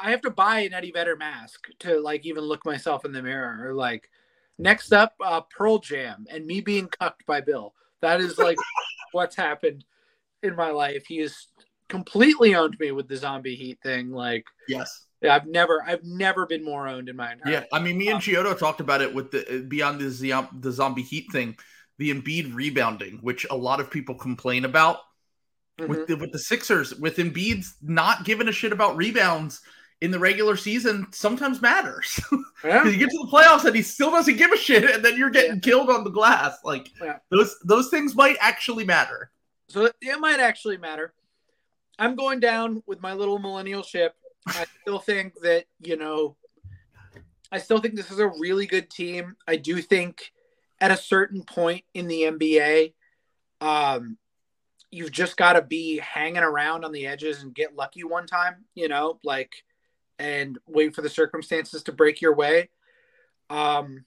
i 0.00 0.10
have 0.10 0.22
to 0.22 0.30
buy 0.30 0.60
an 0.60 0.72
eddie 0.72 0.92
vedder 0.92 1.16
mask 1.16 1.66
to 1.80 2.00
like 2.00 2.24
even 2.24 2.44
look 2.44 2.64
myself 2.64 3.04
in 3.04 3.12
the 3.12 3.22
mirror 3.22 3.68
or 3.68 3.74
like 3.74 4.08
next 4.58 4.92
up 4.92 5.14
uh 5.24 5.40
pearl 5.40 5.78
jam 5.78 6.26
and 6.30 6.46
me 6.46 6.60
being 6.60 6.86
cucked 6.86 7.26
by 7.26 7.40
bill 7.40 7.74
that 8.02 8.20
is 8.20 8.38
like 8.38 8.58
what's 9.12 9.36
happened 9.36 9.84
in 10.42 10.56
my 10.56 10.70
life. 10.70 11.04
He 11.06 11.18
has 11.18 11.46
completely 11.88 12.54
owned 12.54 12.76
me 12.78 12.92
with 12.92 13.08
the 13.08 13.16
zombie 13.16 13.54
heat 13.54 13.78
thing. 13.82 14.10
Like, 14.10 14.44
yes. 14.68 15.06
Yeah, 15.20 15.34
I've 15.34 15.46
never, 15.46 15.84
I've 15.86 16.02
never 16.02 16.46
been 16.46 16.64
more 16.64 16.88
owned 16.88 17.10
in 17.10 17.16
my 17.16 17.32
entire. 17.32 17.52
Yeah, 17.52 17.64
I 17.74 17.78
mean, 17.78 17.98
me 17.98 18.08
and 18.08 18.20
Chiodo 18.20 18.58
talked 18.58 18.80
about 18.80 19.02
it 19.02 19.14
with 19.14 19.30
the 19.30 19.66
beyond 19.68 20.00
the 20.00 20.48
the 20.58 20.72
zombie 20.72 21.02
heat 21.02 21.26
thing, 21.30 21.58
the 21.98 22.10
Embiid 22.10 22.54
rebounding, 22.54 23.18
which 23.20 23.46
a 23.50 23.56
lot 23.56 23.80
of 23.80 23.90
people 23.90 24.14
complain 24.14 24.64
about. 24.64 24.96
Mm-hmm. 25.78 25.90
With 25.90 26.06
the 26.06 26.16
with 26.16 26.32
the 26.32 26.38
Sixers, 26.38 26.94
with 26.94 27.18
Embiid's 27.18 27.74
not 27.82 28.24
giving 28.24 28.48
a 28.48 28.52
shit 28.52 28.72
about 28.72 28.96
rebounds, 28.96 29.60
in 30.00 30.10
the 30.10 30.18
regular 30.18 30.56
season 30.56 31.06
sometimes 31.12 31.60
matters. 31.62 32.18
Yeah. 32.62 32.84
you 32.84 32.98
get 32.98 33.08
to 33.08 33.18
the 33.24 33.30
playoffs 33.32 33.64
and 33.64 33.74
he 33.74 33.80
still 33.80 34.10
doesn't 34.10 34.36
give 34.36 34.52
a 34.52 34.56
shit, 34.58 34.84
and 34.90 35.02
then 35.02 35.16
you're 35.16 35.30
getting 35.30 35.60
killed 35.60 35.88
on 35.88 36.04
the 36.04 36.10
glass. 36.10 36.58
Like 36.62 36.90
Yeah. 37.02 37.16
those 37.30 37.56
those 37.64 37.88
things 37.88 38.14
might 38.14 38.36
actually 38.38 38.84
matter. 38.84 39.30
So 39.68 39.86
it- 39.86 39.96
it 40.02 40.20
might 40.20 40.40
actually 40.40 40.76
matter. 40.76 41.14
I'm 41.98 42.16
going 42.16 42.38
down 42.38 42.82
with 42.86 43.00
my 43.00 43.14
little 43.14 43.38
millennial 43.38 43.82
ship. 43.82 44.14
I 44.46 44.66
still 44.82 44.98
think 44.98 45.40
that, 45.40 45.64
you 45.80 45.96
know, 45.96 46.36
I 47.50 47.58
still 47.58 47.78
think 47.80 47.94
this 47.94 48.10
is 48.10 48.18
a 48.18 48.28
really 48.28 48.66
good 48.66 48.90
team. 48.90 49.36
I 49.48 49.56
do 49.56 49.80
think 49.80 50.30
at 50.82 50.90
a 50.90 50.96
certain 50.98 51.42
point 51.44 51.84
in 51.94 52.08
the 52.08 52.22
NBA, 52.24 52.92
um, 53.62 54.18
you've 54.90 55.12
just 55.12 55.36
got 55.38 55.54
to 55.54 55.62
be 55.62 55.98
hanging 55.98 56.42
around 56.42 56.84
on 56.84 56.92
the 56.92 57.06
edges 57.06 57.42
and 57.42 57.54
get 57.54 57.74
lucky 57.76 58.04
one 58.04 58.26
time, 58.26 58.64
you 58.74 58.88
know, 58.88 59.18
like, 59.24 59.64
and 60.20 60.58
wait 60.66 60.94
for 60.94 61.00
the 61.00 61.08
circumstances 61.08 61.82
to 61.84 61.92
break 61.92 62.20
your 62.20 62.34
way. 62.34 62.68
Um, 63.48 64.04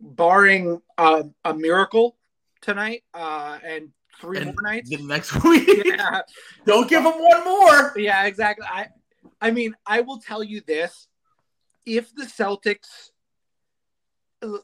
barring 0.00 0.80
uh, 0.98 1.22
a 1.44 1.54
miracle 1.54 2.16
tonight 2.60 3.02
uh, 3.14 3.58
and 3.64 3.88
three 4.20 4.36
And 4.36 4.46
more 4.46 4.62
nights. 4.62 4.90
The 4.90 4.98
next 4.98 5.42
week, 5.44 5.82
Yeah, 5.84 6.20
don't 6.66 6.88
give 6.88 7.02
them 7.02 7.14
one 7.18 7.44
more. 7.44 7.94
yeah, 7.96 8.26
exactly. 8.26 8.66
I, 8.70 8.88
I 9.40 9.50
mean, 9.50 9.74
I 9.86 10.02
will 10.02 10.18
tell 10.18 10.44
you 10.44 10.60
this: 10.66 11.08
if 11.86 12.14
the 12.14 12.24
Celtics, 12.24 13.10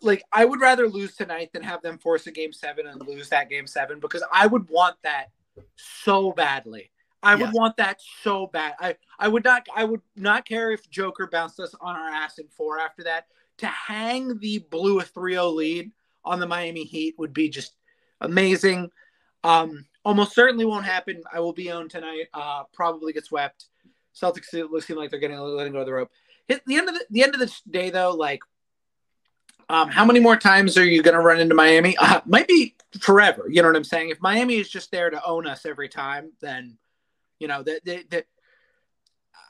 like, 0.03 0.23
I 0.31 0.45
would 0.45 0.61
rather 0.61 0.87
lose 0.89 1.17
tonight 1.17 1.51
than 1.55 1.63
have 1.63 1.81
them 1.83 1.99
force 1.99 2.27
a 2.27 2.31
game 2.31 2.53
seven 2.53 2.87
and 2.87 3.01
lose 3.09 3.31
that 3.31 3.49
game 3.49 3.67
seven 3.67 3.99
because 3.99 4.23
I 4.31 4.47
would 4.47 4.69
want 4.69 4.97
that 5.05 5.29
so 5.77 6.33
badly. 6.33 6.92
I 7.23 7.37
would 7.37 7.53
want 7.53 7.77
that 7.77 8.01
so 8.23 8.49
bad. 8.49 8.75
I, 8.81 8.97
I 9.19 9.29
would 9.29 9.45
not. 9.45 9.67
I 9.75 9.85
would 9.85 10.01
not 10.17 10.45
care 10.45 10.73
if 10.73 10.91
Joker 10.91 11.29
bounced 11.31 11.61
us 11.61 11.75
on 11.81 11.95
our 11.95 12.09
ass 12.09 12.39
in 12.39 12.49
four 12.49 12.79
after 12.79 13.05
that. 13.05 13.27
To 13.59 13.67
hang 13.67 14.39
the 14.39 14.59
blue 14.71 14.99
a 14.99 15.05
3-0 15.05 15.55
lead 15.55 15.93
on 16.25 16.41
the 16.41 16.47
Miami 16.47 16.85
Heat 16.85 17.15
would 17.19 17.33
be 17.33 17.49
just 17.49 17.75
amazing. 18.21 18.91
Um, 19.45 19.87
almost 20.05 20.35
certainly 20.35 20.65
won't 20.65 20.85
happen. 20.85 21.23
I 21.33 21.41
will 21.41 21.53
be 21.53 21.71
on 21.71 21.89
tonight. 21.89 22.27
Uh, 22.35 22.65
probably 22.73 23.13
get 23.13 23.27
swept. 23.27 23.67
Celtics 24.15 24.47
seem 24.47 24.69
seem 24.81 24.97
like 24.97 25.11
they're 25.11 25.21
getting 25.21 25.39
letting 25.39 25.73
go 25.73 25.81
of 25.81 25.87
the 25.87 25.93
rope. 25.93 26.11
Hit 26.49 26.63
the 26.67 26.77
end 26.77 26.89
of 26.89 26.95
the, 26.95 27.07
the 27.11 27.23
end 27.23 27.35
of 27.35 27.41
the 27.41 27.53
day 27.71 27.91
though, 27.91 28.13
like, 28.13 28.41
um, 29.69 29.89
how 29.89 30.05
many 30.05 30.21
more 30.21 30.37
times 30.37 30.77
are 30.77 30.85
you 30.85 31.03
going 31.03 31.15
to 31.15 31.21
run 31.21 31.41
into 31.41 31.55
Miami? 31.55 31.97
Uh, 31.97 32.21
might 32.27 32.49
be 32.49 32.75
forever. 33.01 33.47
You 33.49 33.63
know 33.63 33.69
what 33.69 33.77
I'm 33.77 33.85
saying? 33.85 34.11
If 34.11 34.21
Miami 34.21 34.57
is 34.57 34.69
just 34.69 34.91
there 34.91 35.09
to 35.09 35.25
own 35.25 35.47
us 35.47 35.65
every 35.65 35.89
time, 35.89 36.33
then 36.41 36.77
you 37.43 37.49
know 37.49 37.65
that 37.65 37.85
that 38.11 38.27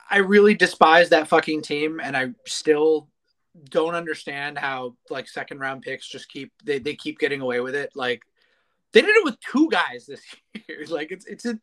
I 0.09 0.17
really 0.17 0.55
despise 0.55 1.09
that 1.09 1.27
fucking 1.27 1.61
team, 1.61 2.01
and 2.03 2.17
I 2.17 2.29
still 2.47 3.07
don't 3.69 3.93
understand 3.93 4.57
how 4.57 4.95
like 5.11 5.29
second 5.29 5.59
round 5.59 5.83
picks 5.83 6.07
just 6.07 6.27
keep 6.27 6.51
they, 6.63 6.79
they 6.79 6.95
keep 6.95 7.19
getting 7.19 7.39
away 7.39 7.59
with 7.59 7.75
it. 7.75 7.91
Like 7.93 8.23
they 8.93 9.01
did 9.01 9.15
it 9.15 9.23
with 9.23 9.39
two 9.39 9.69
guys 9.69 10.07
this 10.07 10.23
year. 10.67 10.85
Like 10.87 11.11
it's 11.11 11.27
it's 11.27 11.45
a, 11.45 11.59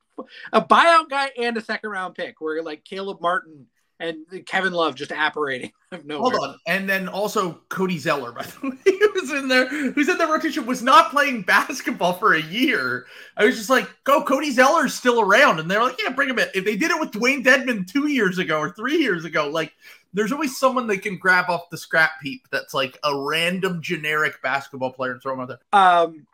a 0.52 0.62
buyout 0.62 1.10
guy 1.10 1.32
and 1.36 1.56
a 1.56 1.60
second 1.60 1.90
round 1.90 2.14
pick 2.14 2.40
where 2.40 2.62
like 2.62 2.84
Caleb 2.84 3.20
Martin 3.20 3.66
and 4.00 4.46
Kevin 4.46 4.72
Love 4.72 4.94
just 4.94 5.12
apparating. 5.12 5.70
Hold 6.10 6.34
on, 6.34 6.56
and 6.66 6.88
then 6.88 7.06
also 7.06 7.60
Cody 7.68 7.98
Zeller, 7.98 8.32
by 8.32 8.42
the 8.42 8.70
way, 8.70 9.10
who's 9.14 9.30
in 9.30 9.48
there, 9.48 9.68
who's 9.68 10.08
in 10.08 10.18
the 10.18 10.26
rotation, 10.26 10.66
was 10.66 10.82
not 10.82 11.10
playing 11.10 11.42
basketball 11.42 12.14
for 12.14 12.34
a 12.34 12.42
year. 12.42 13.06
I 13.36 13.44
was 13.44 13.56
just 13.56 13.70
like, 13.70 13.88
"Go, 14.04 14.24
Cody 14.24 14.50
Zeller's 14.50 14.94
still 14.94 15.20
around," 15.20 15.60
and 15.60 15.70
they're 15.70 15.82
like, 15.82 16.00
"Yeah, 16.02 16.10
bring 16.10 16.30
him 16.30 16.38
in." 16.38 16.48
If 16.54 16.64
they 16.64 16.76
did 16.76 16.90
it 16.90 16.98
with 16.98 17.12
Dewayne 17.12 17.44
Dedmon 17.44 17.86
two 17.86 18.08
years 18.08 18.38
ago 18.38 18.58
or 18.58 18.70
three 18.72 18.98
years 18.98 19.24
ago, 19.24 19.48
like, 19.48 19.72
there's 20.14 20.32
always 20.32 20.58
someone 20.58 20.86
they 20.86 20.98
can 20.98 21.18
grab 21.18 21.50
off 21.50 21.70
the 21.70 21.76
scrap 21.76 22.12
heap 22.22 22.48
that's 22.50 22.74
like 22.74 22.98
a 23.04 23.16
random 23.16 23.82
generic 23.82 24.40
basketball 24.42 24.92
player 24.92 25.12
and 25.12 25.22
throw 25.22 25.34
him 25.34 25.40
out 25.40 25.48
there. 25.48 25.60
Um, 25.72 26.26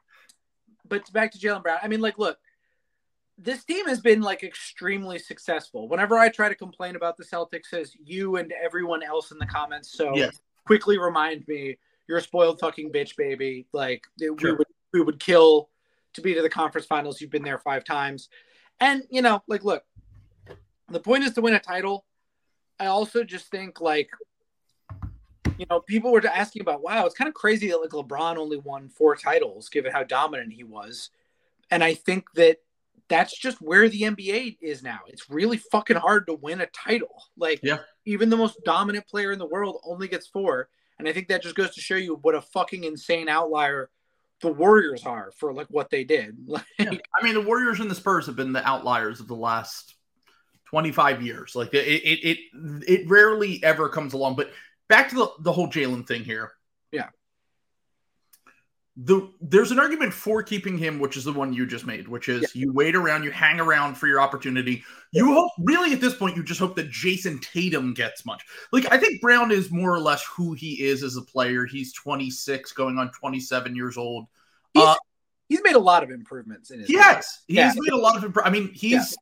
but 0.89 1.13
back 1.13 1.33
to 1.33 1.39
Jaylen 1.39 1.63
Brown. 1.63 1.79
I 1.83 1.89
mean, 1.89 2.01
like, 2.01 2.19
look, 2.19 2.39
this 3.39 3.65
team 3.65 3.87
has 3.87 4.01
been 4.01 4.23
like 4.23 4.43
extremely 4.43 5.19
successful. 5.19 5.89
Whenever 5.89 6.17
I 6.17 6.29
try 6.29 6.49
to 6.49 6.55
complain 6.55 6.97
about 6.97 7.17
the 7.17 7.25
Celtics, 7.25 7.73
as 7.73 7.95
you 8.03 8.37
and 8.37 8.53
everyone 8.53 9.03
else 9.03 9.31
in 9.31 9.39
the 9.39 9.47
comments 9.47 9.93
so 9.93 10.15
Yes. 10.17 10.41
quickly 10.65 10.99
remind 10.99 11.47
me, 11.47 11.77
you're 12.09 12.19
a 12.19 12.23
spoiled 12.23 12.61
fucking 12.61 12.93
bitch, 12.93 13.17
baby. 13.17 13.67
Like 13.73 14.05
we 14.19 14.31
would 14.31 14.67
we 14.93 15.03
would 15.03 15.21
kill 15.21 15.69
to 16.15 16.23
be 16.23 16.35
to 16.35 16.43
the 16.43 16.49
conference 16.49 16.87
finals. 16.87 17.21
You've 17.21 17.31
been 17.31 17.43
there 17.43 17.59
five 17.59 17.85
times, 17.85 18.29
and 18.81 19.03
you 19.11 19.21
know, 19.23 19.43
like, 19.49 19.65
look, 19.65 19.85
the 20.89 21.01
point 21.01 21.25
is 21.25 21.35
to 21.35 21.43
win 21.43 21.55
a 21.55 21.61
title. 21.61 22.07
I 22.79 22.87
also 22.87 23.25
just 23.25 23.51
think 23.51 23.81
like 23.81 24.11
you 25.59 25.67
know, 25.71 25.81
people 25.81 26.13
were 26.13 26.27
asking 26.27 26.63
about, 26.63 26.83
wow, 26.83 27.07
it's 27.07 27.15
kind 27.15 27.29
of 27.29 27.35
crazy 27.35 27.69
that 27.69 27.81
like 27.81 27.91
LeBron 27.91 28.37
only 28.37 28.59
won 28.59 28.89
four 28.89 29.17
titles 29.17 29.69
given 29.69 29.93
how 29.93 30.03
dominant 30.03 30.53
he 30.53 30.65
was. 30.65 31.11
And 31.71 31.83
I 31.83 31.95
think 31.95 32.27
that 32.35 32.59
that's 33.09 33.39
just 33.39 33.59
where 33.63 33.89
the 33.89 34.03
NBA 34.03 34.59
is 34.61 34.83
now. 34.83 35.01
It's 35.07 35.31
really 35.31 35.57
fucking 35.59 35.97
hard 35.97 36.27
to 36.27 36.35
win 36.35 36.61
a 36.61 36.67
title. 36.67 37.23
Like, 37.37 37.61
Yeah. 37.63 37.79
even 38.05 38.31
the 38.31 38.37
most 38.37 38.57
dominant 38.65 39.07
player 39.07 39.33
in 39.33 39.39
the 39.39 39.47
world 39.47 39.81
only 39.85 40.09
gets 40.09 40.27
four. 40.27 40.69
And 40.99 41.07
I 41.09 41.13
think 41.13 41.29
that 41.29 41.43
just 41.43 41.55
goes 41.55 41.75
to 41.75 41.81
show 41.81 41.95
you 41.97 42.19
what 42.23 42.35
a 42.35 42.41
fucking 42.41 42.85
insane 42.85 43.29
outlier 43.29 43.91
the 44.41 44.53
Warriors 44.53 45.05
are 45.07 45.31
for 45.39 45.53
like 45.55 45.69
what 45.69 45.91
they 45.91 46.05
did. 46.05 46.37
Like, 46.47 46.65
Yeah. 46.79 46.93
I 47.19 47.25
mean, 47.25 47.35
the 47.35 47.41
Warriors 47.43 47.81
and 47.81 47.91
the 47.91 47.95
Spurs 47.95 48.27
have 48.27 48.37
been 48.37 48.53
the 48.53 48.67
outliers 48.67 49.21
of 49.21 49.29
the 49.29 49.37
last 49.37 49.95
25 50.67 51.23
years. 51.23 51.55
Like 51.55 51.73
it, 51.75 51.87
it, 51.87 52.25
it, 52.25 52.39
it 52.89 53.09
rarely 53.09 53.63
ever 53.63 53.89
comes 53.89 54.15
along. 54.15 54.37
But 54.37 54.51
back 54.89 55.09
to 55.11 55.15
the, 55.15 55.29
the 55.41 55.53
whole 55.53 55.69
Jalen 55.69 56.07
thing 56.07 56.25
here. 56.25 56.53
Yeah. 56.93 57.09
The 58.99 59.31
there's 59.43 59.73
an 59.73 59.79
argument 59.79 60.15
for 60.15 60.43
keeping 60.43 60.79
him, 60.79 60.99
which 60.99 61.19
is 61.19 61.25
the 61.25 61.33
one 61.33 61.53
you 61.53 61.67
just 61.67 61.85
made, 61.85 62.09
which 62.09 62.31
is 62.31 62.55
you 62.57 62.73
wait 62.73 62.95
around, 62.97 63.25
you 63.25 63.31
hang 63.31 63.61
around 63.61 63.95
for 63.97 64.07
your 64.07 64.23
opportunity. 64.23 64.83
You 65.13 65.35
hope 65.35 65.53
really 65.59 65.93
at 65.93 66.01
this 66.01 66.15
point, 66.15 66.35
you 66.35 66.43
just 66.43 66.61
hope 66.61 66.77
that 66.77 66.91
Jayson 66.91 67.39
Tatum 67.43 67.93
gets 67.93 68.25
much. 68.25 68.43
Like 68.73 68.91
I 68.91 68.97
think 68.97 69.21
Brown 69.21 69.51
is 69.51 69.71
more 69.71 69.93
or 69.93 70.01
less 70.01 70.25
who 70.25 70.55
he 70.55 70.83
is 70.83 71.03
as 71.03 71.17
a 71.17 71.23
player. 71.23 71.67
He's 71.67 71.93
26, 71.93 72.73
going 72.73 72.97
on 72.99 73.11
27 73.13 73.77
years 73.77 73.99
old. 73.99 74.29
he's, 74.73 74.83
Uh, 74.83 74.95
he's 75.51 75.61
made 75.63 75.77
a 75.77 75.79
lot 75.79 76.03
of 76.03 76.11
improvements 76.11 76.71
in 76.71 76.79
his 76.81 76.89
He 76.89 76.95
game. 76.95 77.03
He's 77.49 77.57
Yeah. 77.57 77.73
made 77.77 77.93
a 77.93 77.97
lot 77.99 78.17
of. 78.17 78.33
Impro- 78.33 78.47
I 78.47 78.51
mean, 78.51 78.73
he's 78.73 79.15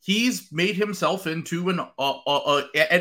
he's 0.00 0.52
made 0.52 0.76
himself 0.76 1.26
into 1.26 1.70
an. 1.70 1.80
Uh, 1.80 1.86
uh, 1.98 2.62
uh, 2.76 3.00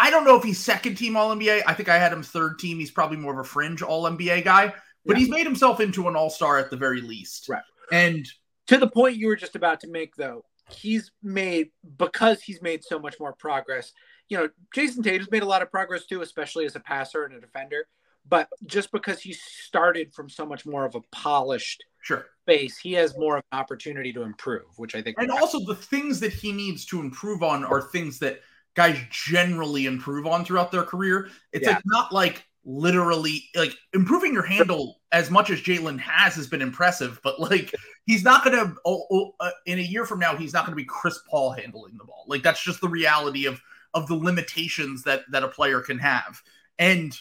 I 0.00 0.10
don't 0.10 0.24
know 0.24 0.36
if 0.36 0.42
he's 0.42 0.58
second 0.58 0.96
team 0.96 1.16
All 1.16 1.30
NBA. 1.30 1.62
I 1.66 1.74
think 1.74 1.88
I 1.88 1.98
had 1.98 2.12
him 2.12 2.22
third 2.24 2.58
team. 2.58 2.78
He's 2.80 2.90
probably 2.90 3.18
more 3.18 3.32
of 3.32 3.38
a 3.38 3.44
fringe 3.44 3.82
All 3.82 4.04
NBA 4.04 4.44
guy, 4.44 4.72
but 5.04 5.16
Yeah. 5.16 5.20
he's 5.20 5.28
made 5.30 5.44
himself 5.46 5.80
into 5.80 6.08
an 6.08 6.16
All 6.16 6.30
Star 6.30 6.58
at 6.58 6.70
the 6.70 6.76
very 6.76 7.00
least. 7.00 7.48
Right. 7.48 7.62
And 7.90 8.26
to 8.68 8.78
the 8.78 8.88
point 8.88 9.16
you 9.16 9.26
were 9.26 9.36
just 9.36 9.56
about 9.56 9.80
to 9.80 9.88
make 9.88 10.14
though 10.16 10.44
he's 10.70 11.10
made 11.22 11.68
because 11.98 12.40
he's 12.40 12.62
made 12.62 12.82
so 12.84 12.98
much 12.98 13.18
more 13.18 13.34
progress 13.34 13.92
you 14.28 14.38
know 14.38 14.48
jayson 14.74 15.02
tatum's 15.02 15.30
made 15.30 15.42
a 15.42 15.46
lot 15.46 15.60
of 15.60 15.70
progress 15.70 16.06
too 16.06 16.22
especially 16.22 16.64
as 16.64 16.76
a 16.76 16.80
passer 16.80 17.24
and 17.24 17.34
a 17.34 17.40
defender 17.40 17.84
but 18.28 18.48
just 18.64 18.92
because 18.92 19.20
he 19.20 19.32
started 19.34 20.14
from 20.14 20.30
so 20.30 20.46
much 20.46 20.64
more 20.64 20.86
of 20.86 20.94
a 20.94 21.00
polished 21.10 21.84
sure. 22.00 22.26
base 22.46 22.78
he 22.78 22.92
has 22.92 23.18
more 23.18 23.36
of 23.38 23.44
an 23.52 23.58
opportunity 23.58 24.12
to 24.12 24.22
improve 24.22 24.62
which 24.76 24.94
i 24.94 25.02
think 25.02 25.16
And 25.18 25.32
also 25.32 25.58
the 25.66 25.74
things 25.74 26.20
that 26.20 26.32
he 26.32 26.52
needs 26.52 26.86
to 26.86 27.00
improve 27.00 27.42
on 27.42 27.64
are 27.64 27.82
things 27.82 28.20
that 28.20 28.40
guys 28.74 28.98
generally 29.10 29.86
improve 29.86 30.26
on 30.26 30.44
throughout 30.46 30.70
their 30.72 30.84
career. 30.84 31.28
It's 31.52 31.66
Yeah. 31.66 31.74
like 31.74 31.82
not 31.84 32.12
like 32.12 32.46
literally 32.64 33.44
like 33.56 33.74
improving 33.92 34.32
your 34.32 34.44
handle 34.44 35.00
as 35.10 35.30
much 35.30 35.50
as 35.50 35.60
Jaylen 35.60 35.98
has 35.98 36.34
has 36.36 36.46
been 36.46 36.62
impressive, 36.62 37.20
but 37.24 37.40
like 37.40 37.74
he's 38.06 38.22
not 38.22 38.44
going 38.44 38.56
to 38.56 38.74
oh, 38.84 39.04
oh, 39.10 39.34
uh, 39.40 39.50
in 39.66 39.78
a 39.78 39.82
year 39.82 40.04
from 40.06 40.18
now 40.18 40.36
he's 40.36 40.52
not 40.52 40.64
going 40.64 40.72
to 40.72 40.80
be 40.82 40.84
Chris 40.84 41.18
Paul 41.28 41.50
handling 41.50 41.96
the 41.98 42.04
ball. 42.04 42.24
Like 42.28 42.42
that's 42.42 42.62
just 42.62 42.80
the 42.80 42.88
reality 42.88 43.46
of 43.46 43.60
of 43.94 44.06
the 44.08 44.14
limitations 44.14 45.02
that 45.04 45.22
that 45.30 45.42
a 45.42 45.48
player 45.48 45.80
can 45.80 45.98
have. 45.98 46.40
And 46.78 47.18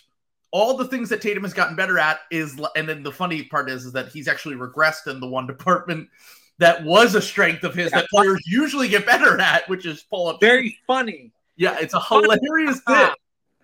all 0.52 0.76
the 0.78 0.86
things 0.86 1.10
that 1.10 1.22
Tatum 1.22 1.44
has 1.44 1.54
gotten 1.54 1.76
better 1.76 1.98
at 1.98 2.20
is 2.30 2.60
and 2.76 2.88
then 2.88 3.04
the 3.04 3.12
funny 3.12 3.44
part 3.44 3.70
is 3.70 3.86
is 3.86 3.94
that 3.94 4.10
he's 4.10 4.28
actually 4.28 4.56
regressed 4.56 5.08
in 5.08 5.20
the 5.20 5.28
one 5.28 5.48
department 5.48 6.08
that 6.60 6.84
was 6.84 7.16
a 7.16 7.22
strength 7.22 7.64
of 7.64 7.74
his 7.74 7.92
Yeah. 7.92 8.02
that 8.02 8.10
players 8.10 8.40
usually 8.46 8.88
get 8.88 9.06
better 9.08 9.40
at, 9.42 9.68
which 9.68 9.86
is 9.88 10.04
pull 10.04 10.28
up. 10.28 10.40
very 10.40 10.78
funny 10.86 11.32
Yeah, 11.56 11.78
it's 11.80 11.94
a 11.96 12.00
hilarious 12.00 12.80
bit. 12.86 13.12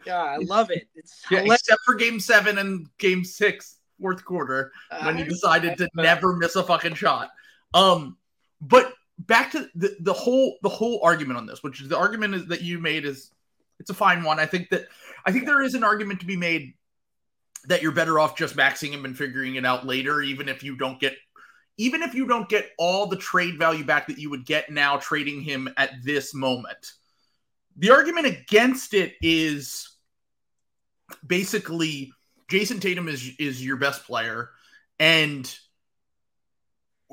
Yeah 0.05 0.21
i 0.23 0.37
love 0.37 0.69
it 0.71 0.87
it's 0.95 1.23
Yeah, 1.31 1.39
hilarious. 1.39 1.61
except 1.61 1.81
for 1.85 1.95
game 1.95 2.19
seven 2.19 2.57
and 2.57 2.87
game 2.97 3.23
six, 3.23 3.77
fourth 3.99 4.23
quarter, 4.23 4.71
when 5.03 5.17
he 5.17 5.23
Uh, 5.23 5.25
decided 5.27 5.77
to 5.79 5.89
never 5.95 6.35
miss 6.35 6.55
a 6.55 6.63
fucking 6.63 6.93
shot. 6.95 7.29
Um, 7.73 8.17
but 8.61 8.93
back 9.19 9.51
to 9.51 9.67
the, 9.75 9.95
the 10.01 10.13
whole 10.13 10.57
the 10.61 10.69
whole 10.69 10.99
argument 11.03 11.37
on 11.37 11.45
this, 11.47 11.63
which 11.63 11.81
is 11.81 11.89
the 11.89 11.97
argument 11.97 12.35
is 12.35 12.45
that 12.47 12.61
you 12.61 12.79
made 12.79 13.05
is 13.05 13.31
it's 13.79 13.89
a 13.89 13.93
fine 13.93 14.23
one. 14.23 14.39
I 14.39 14.45
think 14.45 14.69
that 14.69 14.85
I 15.25 15.31
think 15.31 15.45
there 15.45 15.61
is 15.61 15.73
an 15.73 15.83
argument 15.83 16.19
to 16.21 16.25
be 16.25 16.37
made 16.37 16.73
that 17.65 17.81
you're 17.81 17.91
better 17.91 18.19
off 18.19 18.37
just 18.37 18.55
maxing 18.55 18.91
him 18.91 19.03
and 19.05 19.17
figuring 19.17 19.55
it 19.55 19.65
out 19.65 19.85
later, 19.85 20.21
even 20.21 20.47
if 20.47 20.63
you 20.63 20.75
don't 20.77 20.99
get 20.99 21.15
even 21.77 22.01
if 22.01 22.13
you 22.15 22.25
don't 22.27 22.47
get 22.49 22.69
all 22.77 23.05
the 23.07 23.17
trade 23.17 23.57
value 23.59 23.83
back 23.83 24.07
that 24.07 24.17
you 24.17 24.29
would 24.29 24.45
get 24.45 24.69
now 24.71 24.97
trading 24.97 25.41
him 25.41 25.67
at 25.77 25.91
this 26.03 26.33
moment. 26.33 26.93
The 27.77 27.91
argument 27.91 28.25
against 28.25 28.93
it 28.93 29.13
is 29.21 29.87
basically 31.25 32.11
Jayson 32.49 32.79
Tatum 32.79 33.07
is 33.07 33.31
is 33.39 33.63
your 33.63 33.77
best 33.77 34.05
player, 34.05 34.49
and 34.99 35.53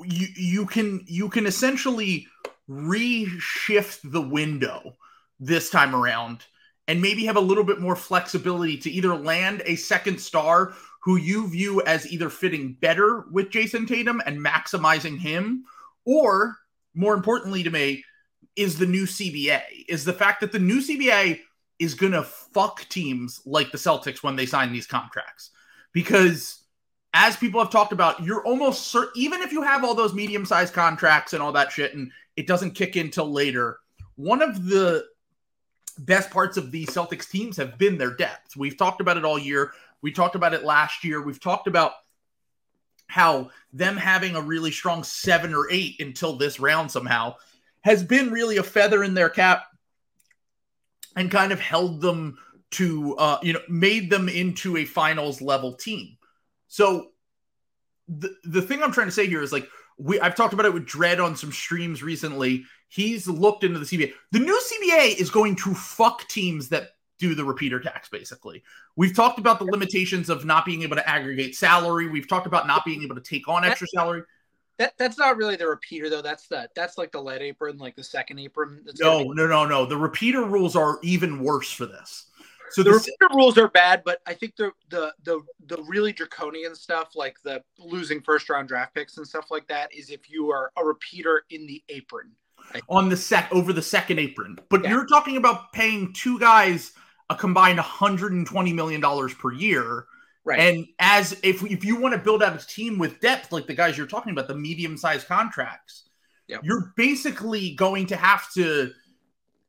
you 0.03 0.27
you 0.35 0.65
can 0.65 1.03
you 1.05 1.29
can 1.29 1.45
essentially 1.45 2.27
reshift 2.67 3.99
the 4.03 4.21
window 4.21 4.95
this 5.39 5.69
time 5.69 5.95
around 5.95 6.43
and 6.87 7.01
maybe 7.01 7.25
have 7.25 7.35
a 7.35 7.41
little 7.41 7.63
bit 7.63 7.79
more 7.79 7.95
flexibility 7.95 8.77
to 8.77 8.89
either 8.89 9.15
land 9.15 9.61
a 9.65 9.75
second 9.75 10.19
star 10.19 10.73
who 11.03 11.17
you 11.17 11.47
view 11.47 11.81
as 11.83 12.11
either 12.11 12.29
fitting 12.29 12.73
better 12.73 13.25
with 13.31 13.51
Jayson 13.51 13.87
Tatum 13.87 14.21
and 14.25 14.43
maximizing 14.43 15.19
him, 15.19 15.65
or 16.05 16.57
more 16.95 17.13
importantly 17.13 17.61
to 17.63 17.69
me, 17.69 18.03
is 18.55 18.77
the 18.77 18.85
new 18.85 19.05
CBA, 19.05 19.61
is 19.87 20.05
the 20.05 20.13
fact 20.13 20.41
that 20.41 20.51
the 20.51 20.59
new 20.59 20.79
CBA 20.79 21.41
is 21.79 21.93
going 21.93 22.13
to 22.13 22.23
fuck 22.23 22.87
teams 22.89 23.41
like 23.45 23.71
the 23.71 23.77
Celtics 23.77 24.23
when 24.23 24.35
they 24.35 24.45
sign 24.45 24.71
these 24.71 24.87
contracts. 24.87 25.51
Because 25.91 26.61
as 27.13 27.35
people 27.35 27.61
have 27.61 27.71
talked 27.71 27.91
about, 27.91 28.23
you're 28.23 28.45
almost 28.45 28.87
certain, 28.87 29.13
even 29.15 29.41
if 29.41 29.51
you 29.51 29.61
have 29.61 29.83
all 29.83 29.95
those 29.95 30.13
medium 30.13 30.45
sized 30.45 30.73
contracts 30.73 31.33
and 31.33 31.41
all 31.41 31.51
that 31.53 31.71
shit, 31.71 31.93
and 31.93 32.11
it 32.35 32.47
doesn't 32.47 32.71
kick 32.71 32.95
in 32.95 33.09
till 33.09 33.31
later, 33.31 33.79
one 34.15 34.41
of 34.41 34.65
the 34.65 35.05
best 35.99 36.29
parts 36.29 36.57
of 36.57 36.71
the 36.71 36.85
Celtics 36.85 37.29
teams 37.29 37.57
have 37.57 37.77
been 37.77 37.97
their 37.97 38.15
depth. 38.15 38.55
We've 38.57 38.77
talked 38.77 39.01
about 39.01 39.17
it 39.17 39.25
all 39.25 39.39
year. 39.39 39.71
We 40.01 40.11
talked 40.11 40.35
about 40.35 40.53
it 40.53 40.63
last 40.63 41.03
year. 41.03 41.21
We've 41.21 41.39
talked 41.39 41.67
about 41.67 41.93
how 43.07 43.51
them 43.71 43.97
having 43.97 44.35
a 44.35 44.41
really 44.41 44.71
strong 44.71 45.03
seven 45.03 45.53
or 45.53 45.69
eight 45.71 45.99
until 45.99 46.35
this 46.35 46.59
round 46.59 46.91
somehow 46.91 47.35
has 47.85 48.03
been 48.03 48.31
really 48.31 48.57
a 48.57 48.63
feather 48.63 49.03
in 49.03 49.13
their 49.13 49.29
cap 49.29 49.63
and 51.15 51.31
kind 51.31 51.53
of 51.53 51.59
held 51.59 52.01
them 52.01 52.37
to, 52.71 53.15
uh, 53.15 53.37
you 53.43 53.53
know, 53.53 53.61
made 53.69 54.09
them 54.09 54.27
into 54.27 54.75
a 54.75 54.85
finals 54.85 55.39
level 55.39 55.75
team. 55.75 56.17
So 56.67 57.11
the, 58.07 58.35
the 58.43 58.61
thing 58.61 58.81
I'm 58.81 58.91
trying 58.91 59.07
to 59.07 59.13
say 59.13 59.27
here 59.27 59.41
is 59.41 59.53
like, 59.53 59.69
we 59.97 60.19
I've 60.19 60.35
talked 60.35 60.53
about 60.53 60.65
it 60.65 60.73
with 60.73 60.85
Dread 60.85 61.19
on 61.19 61.37
some 61.37 61.51
streams 61.51 62.03
recently. 62.03 62.65
He's 62.89 63.27
looked 63.27 63.63
into 63.63 63.79
the 63.79 63.85
CBA. 63.85 64.13
The 64.31 64.39
new 64.39 64.59
CBA 64.59 65.15
is 65.15 65.29
going 65.29 65.55
to 65.57 65.73
fuck 65.73 66.27
teams 66.27 66.69
that 66.69 66.89
do 67.19 67.35
the 67.35 67.45
repeater 67.45 67.79
tax, 67.79 68.09
basically. 68.09 68.63
We've 68.95 69.15
talked 69.15 69.39
about 69.39 69.59
the 69.59 69.65
limitations 69.65 70.29
of 70.29 70.43
not 70.43 70.65
being 70.65 70.81
able 70.81 70.97
to 70.97 71.07
aggregate 71.07 71.55
salary. 71.55 72.09
We've 72.09 72.27
talked 72.27 72.47
about 72.47 72.67
not 72.67 72.83
being 72.83 73.03
able 73.03 73.15
to 73.15 73.21
take 73.21 73.47
on 73.47 73.63
extra 73.63 73.87
salary. 73.87 74.23
That 74.77 74.93
that's 74.97 75.17
not 75.17 75.37
really 75.37 75.55
the 75.55 75.67
repeater 75.67 76.09
though. 76.09 76.21
That's 76.21 76.47
the 76.47 76.69
that's 76.75 76.97
like 76.97 77.11
the 77.11 77.21
lead 77.21 77.41
apron, 77.41 77.77
like 77.77 77.95
the 77.95 78.03
second 78.03 78.39
apron. 78.39 78.83
no, 78.99 79.19
be- 79.23 79.29
no, 79.33 79.47
no, 79.47 79.65
no. 79.65 79.85
The 79.85 79.97
repeater 79.97 80.43
rules 80.43 80.75
are 80.75 80.99
even 81.01 81.39
worse 81.39 81.71
for 81.71 81.85
this. 81.85 82.25
So 82.71 82.83
the, 82.83 82.89
the 82.89 82.95
repeater 82.95 83.27
rules 83.33 83.57
are 83.57 83.69
bad, 83.69 84.01
but 84.03 84.19
I 84.25 84.33
think 84.33 84.55
the 84.57 84.71
the 84.89 85.13
the 85.23 85.41
the 85.67 85.81
really 85.87 86.11
draconian 86.11 86.75
stuff, 86.75 87.15
like 87.15 87.37
the 87.43 87.63
losing 87.79 88.21
first 88.21 88.49
round 88.49 88.67
draft 88.67 88.93
picks 88.93 89.17
and 89.17 89.25
stuff 89.25 89.49
like 89.49 89.67
that, 89.67 89.93
is 89.93 90.09
if 90.09 90.29
you 90.29 90.51
are 90.51 90.71
a 90.77 90.83
repeater 90.83 91.43
in 91.49 91.65
the 91.67 91.81
apron. 91.89 92.31
On 92.89 93.09
the 93.09 93.15
sec 93.15 93.47
over 93.51 93.71
the 93.71 93.81
second 93.81 94.19
apron. 94.19 94.57
But 94.69 94.83
yeah. 94.83 94.89
you're 94.89 95.05
talking 95.05 95.37
about 95.37 95.71
paying 95.71 96.11
two 96.13 96.39
guys 96.39 96.91
a 97.29 97.35
combined 97.35 97.77
120 97.77 98.73
million 98.73 99.01
dollars 99.01 99.33
per 99.33 99.51
year. 99.51 100.05
Right. 100.45 100.59
And 100.59 100.85
as 100.99 101.33
if 101.41 101.63
if 101.63 101.83
you 101.83 101.99
want 101.99 102.13
to 102.13 102.19
build 102.19 102.43
out 102.43 102.61
a 102.61 102.65
team 102.65 102.99
with 102.99 103.19
depth, 103.19 103.51
like 103.51 103.65
the 103.65 103.73
guys 103.73 103.97
you're 103.97 104.05
talking 104.05 104.31
about, 104.31 104.47
the 104.47 104.55
medium 104.55 104.95
sized 104.95 105.27
contracts, 105.27 106.03
yep. 106.47 106.61
you're 106.63 106.93
basically 106.95 107.71
going 107.71 108.05
to 108.07 108.15
have 108.15 108.51
to 108.53 108.91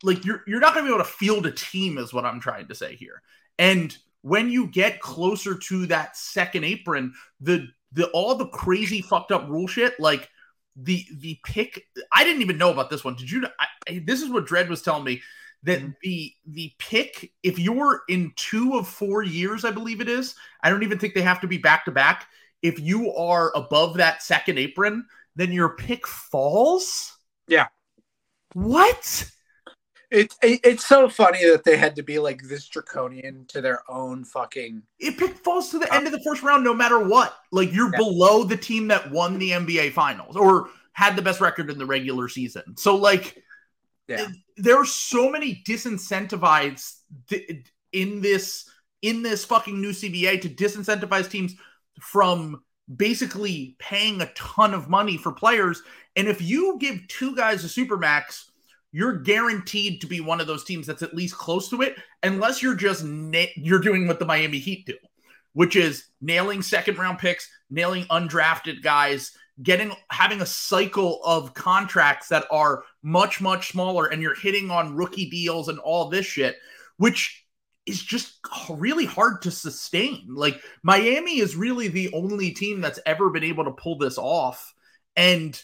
like 0.03 0.25
you're 0.27 0.43
you're 0.47 0.61
not 0.61 0.75
going 0.75 0.85
to 0.85 0.91
be 0.91 0.95
able 0.95 1.05
to 1.05 1.11
field 1.11 1.47
a 1.47 1.51
team, 1.51 1.97
is 1.97 2.13
what 2.13 2.27
I'm 2.27 2.41
trying 2.41 2.69
to 2.69 2.75
say 2.75 2.95
here. 2.95 3.23
And 3.59 3.97
when 4.21 4.51
you 4.51 4.67
get 4.67 5.01
closer 5.01 5.57
to 5.57 5.87
that 5.87 6.15
second 6.15 6.65
apron, 6.65 7.15
the 7.41 7.69
the 7.93 8.09
all 8.09 8.35
the 8.35 8.49
crazy 8.49 9.01
fucked 9.01 9.33
up 9.33 9.49
rule 9.49 9.67
shit, 9.67 9.99
like 9.99 10.29
the 10.77 11.07
the 11.19 11.39
pick. 11.43 11.87
I 12.13 12.23
didn't 12.23 12.43
even 12.43 12.59
know 12.59 12.71
about 12.71 12.91
this 12.91 13.03
one. 13.03 13.17
Did 13.17 13.31
you? 13.31 13.47
I, 13.59 14.03
this 14.05 14.21
is 14.21 14.29
what 14.29 14.47
Dread 14.47 14.69
was 14.69 14.83
telling 14.83 15.05
me 15.05 15.23
that 15.63 15.81
mm-hmm. 15.81 15.91
the 16.03 16.33
the 16.47 16.73
pick 16.79 17.33
if 17.43 17.59
you're 17.59 18.03
in 18.09 18.33
two 18.37 18.75
of 18.75 18.89
four 18.89 19.23
years 19.23 19.65
i 19.65 19.71
believe 19.71 20.01
it 20.01 20.09
is 20.09 20.35
i 20.63 20.71
don't 20.71 20.83
even 20.83 20.99
think 20.99 21.15
they 21.15 21.23
have 21.23 21.41
to 21.41 21.47
be 21.47 21.59
back 21.59 21.85
to 21.85 21.91
back 21.91 22.29
if 22.63 22.79
you 22.81 23.13
are 23.15 23.53
above 23.55 23.97
that 23.97 24.23
second 24.23 24.59
apron 24.59 25.05
then 25.35 25.53
your 25.53 25.71
pick 25.71 26.07
falls 26.07 27.17
yeah 27.49 27.67
what 28.55 29.31
it's 30.11 30.37
it, 30.43 30.61
it's 30.63 30.87
so 30.87 31.09
funny 31.09 31.45
that 31.45 31.65
they 31.65 31.77
had 31.77 31.97
to 31.97 32.03
be 32.03 32.19
like 32.19 32.43
this 32.43 32.69
draconian 32.69 33.45
to 33.49 33.61
their 33.61 33.81
own 33.91 34.25
fucking 34.25 34.83
it 35.01 35.19
pick 35.19 35.37
falls 35.39 35.71
to 35.71 35.79
the 35.79 35.93
end 35.93 36.07
of 36.07 36.13
the 36.13 36.23
first 36.23 36.43
round 36.43 36.63
no 36.63 36.73
matter 36.73 37.07
what 37.07 37.37
like 37.51 37.73
you're 37.73 37.91
yeah. 37.93 37.99
below 37.99 38.45
the 38.45 38.57
team 38.57 38.89
that 38.89 39.11
won 39.11 39.39
the 39.39 39.51
nba 39.51 39.93
finals 39.93 40.37
or 40.37 40.69
had 40.93 41.17
the 41.17 41.23
best 41.23 41.41
record 41.41 41.71
in 41.71 41.79
the 41.79 41.87
regular 41.87 42.29
season 42.29 42.77
so 42.77 42.95
like 42.95 43.43
yeah. 44.09 44.29
There 44.57 44.77
are 44.77 44.87
so 44.87 45.31
many 45.31 45.63
disincentivized 45.67 46.95
in 47.93 48.21
this 48.21 48.69
in 49.03 49.23
this 49.23 49.45
fucking 49.45 49.81
new 49.81 49.91
CBA 49.91 50.41
to 50.43 50.49
disincentivize 50.49 51.31
teams 51.31 51.55
from 52.01 52.63
basically 52.95 53.77
paying 53.79 54.21
a 54.21 54.33
ton 54.35 54.75
of 54.75 54.89
money 54.89 55.17
for 55.17 55.33
players. 55.33 55.83
And 56.15 56.29
if 56.29 56.41
you 56.41 56.77
give 56.81 57.07
two 57.09 57.35
guys 57.37 57.65
a 57.65 57.69
supermax, 57.69 58.45
you're 58.93 59.19
guaranteed 59.19 60.01
to 60.01 60.07
be 60.07 60.21
one 60.21 60.41
of 60.41 60.47
those 60.47 60.65
teams 60.65 60.87
that's 60.87 61.03
at 61.03 61.15
least 61.15 61.37
close 61.37 61.69
to 61.71 61.83
it, 61.83 61.97
unless 62.23 62.63
you're 62.63 62.75
just 62.75 63.05
na- 63.05 63.45
you're 63.57 63.81
doing 63.81 64.07
what 64.07 64.19
the 64.19 64.25
Miami 64.25 64.59
Heat 64.59 64.87
do, 64.87 64.95
which 65.53 65.77
is 65.77 66.07
nailing 66.21 66.63
second 66.63 66.97
round 66.99 67.19
picks, 67.19 67.49
nailing 67.69 68.05
undrafted 68.05 68.83
guys, 68.83 69.33
getting 69.63 69.93
having 70.11 70.41
a 70.41 70.47
cycle 70.47 71.21
of 71.25 71.55
contracts 71.55 72.29
that 72.29 72.47
are 72.51 72.85
much 73.03 73.41
much 73.41 73.71
smaller 73.71 74.07
and 74.07 74.21
you're 74.21 74.35
hitting 74.35 74.71
on 74.71 74.95
rookie 74.95 75.31
deals 75.31 75.69
and 75.69 75.79
all 75.79 76.09
this 76.09 76.27
shit 76.27 76.57
which 76.99 77.47
is 77.87 78.03
just 78.03 78.41
really 78.69 79.05
hard 79.05 79.43
to 79.43 79.51
sustain. 79.51 80.27
Like 80.29 80.61
Miami 80.83 81.39
is 81.39 81.57
really 81.57 81.89
the 81.89 82.13
only 82.13 82.51
team 82.51 82.81
that's 82.81 82.99
ever 83.07 83.31
been 83.31 83.45
able 83.45 83.65
to 83.65 83.71
pull 83.71 83.97
this 83.97 84.19
off. 84.19 84.75
And 85.15 85.61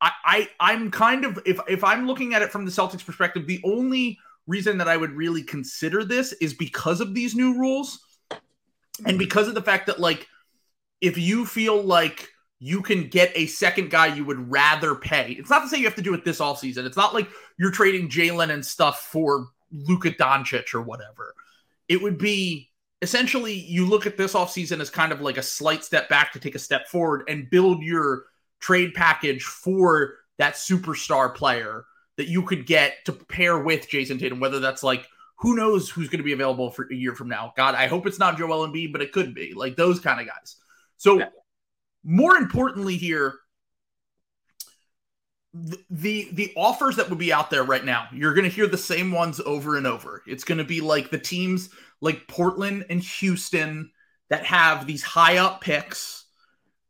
I, 0.00 0.10
I 0.24 0.48
I'm 0.60 0.90
kind 0.90 1.24
of 1.24 1.38
if 1.46 1.60
if 1.68 1.84
I'm 1.84 2.06
looking 2.06 2.34
at 2.34 2.42
it 2.42 2.52
from 2.52 2.64
the 2.64 2.70
Celtics 2.70 3.06
perspective 3.06 3.46
the 3.46 3.62
only 3.64 4.18
reason 4.46 4.78
that 4.78 4.88
I 4.88 4.96
would 4.96 5.12
really 5.12 5.42
consider 5.42 6.04
this 6.04 6.32
is 6.34 6.52
because 6.52 7.00
of 7.00 7.14
these 7.14 7.34
new 7.34 7.58
rules 7.58 8.00
and 9.06 9.18
because 9.18 9.48
of 9.48 9.54
the 9.54 9.62
fact 9.62 9.86
that 9.86 9.98
like 9.98 10.26
if 11.00 11.16
you 11.16 11.46
feel 11.46 11.82
like 11.82 12.28
you 12.58 12.80
can 12.82 13.08
get 13.08 13.32
a 13.34 13.46
second 13.46 13.90
guy 13.90 14.06
you 14.06 14.24
would 14.24 14.50
rather 14.50 14.94
pay. 14.94 15.32
It's 15.32 15.50
not 15.50 15.60
to 15.60 15.68
say 15.68 15.78
you 15.78 15.84
have 15.84 15.94
to 15.96 16.02
do 16.02 16.14
it 16.14 16.24
this 16.24 16.40
offseason. 16.40 16.86
It's 16.86 16.96
not 16.96 17.14
like 17.14 17.28
you're 17.58 17.70
trading 17.70 18.08
Jaylen 18.08 18.50
and 18.50 18.64
stuff 18.64 19.00
for 19.00 19.48
Luka 19.70 20.10
Doncic 20.12 20.74
or 20.74 20.80
whatever. 20.80 21.34
It 21.88 22.02
would 22.02 22.18
be 22.18 22.70
essentially 23.02 23.52
you 23.52 23.86
look 23.86 24.06
at 24.06 24.16
this 24.16 24.32
offseason 24.32 24.80
as 24.80 24.88
kind 24.88 25.12
of 25.12 25.20
like 25.20 25.36
a 25.36 25.42
slight 25.42 25.84
step 25.84 26.08
back 26.08 26.32
to 26.32 26.40
take 26.40 26.54
a 26.54 26.58
step 26.58 26.88
forward 26.88 27.24
and 27.28 27.50
build 27.50 27.82
your 27.82 28.24
trade 28.58 28.94
package 28.94 29.42
for 29.42 30.14
that 30.38 30.54
superstar 30.54 31.34
player 31.34 31.84
that 32.16 32.28
you 32.28 32.42
could 32.42 32.66
get 32.66 33.04
to 33.04 33.12
pair 33.12 33.58
with 33.58 33.88
Jayson 33.88 34.18
Tatum, 34.18 34.40
whether 34.40 34.60
that's 34.60 34.82
like 34.82 35.06
who 35.38 35.54
knows 35.54 35.90
who's 35.90 36.08
going 36.08 36.20
to 36.20 36.24
be 36.24 36.32
available 36.32 36.70
for 36.70 36.88
a 36.90 36.94
year 36.94 37.14
from 37.14 37.28
now. 37.28 37.52
God, 37.54 37.74
I 37.74 37.86
hope 37.86 38.06
it's 38.06 38.18
not 38.18 38.38
Joel 38.38 38.66
Embiid, 38.66 38.92
but 38.92 39.02
it 39.02 39.12
could 39.12 39.34
be 39.34 39.52
like 39.52 39.76
those 39.76 40.00
kind 40.00 40.18
of 40.18 40.26
guys. 40.26 40.56
So 40.96 41.18
yeah 41.18 41.28
more 42.06 42.36
importantly 42.36 42.96
here 42.96 43.34
the, 45.88 46.28
the 46.32 46.52
offers 46.54 46.96
that 46.96 47.08
would 47.08 47.18
be 47.18 47.32
out 47.32 47.50
there 47.50 47.64
right 47.64 47.84
now 47.84 48.06
you're 48.12 48.34
going 48.34 48.48
to 48.48 48.54
hear 48.54 48.66
the 48.66 48.78
same 48.78 49.10
ones 49.10 49.40
over 49.40 49.76
and 49.76 49.86
over. 49.86 50.22
It's 50.26 50.44
going 50.44 50.58
to 50.58 50.64
be 50.64 50.80
like 50.80 51.10
the 51.10 51.18
teams 51.18 51.70
like 52.00 52.28
portland 52.28 52.86
and 52.90 53.02
houston 53.02 53.90
that 54.28 54.44
have 54.44 54.86
these 54.86 55.02
high 55.02 55.38
up 55.38 55.60
picks 55.60 56.24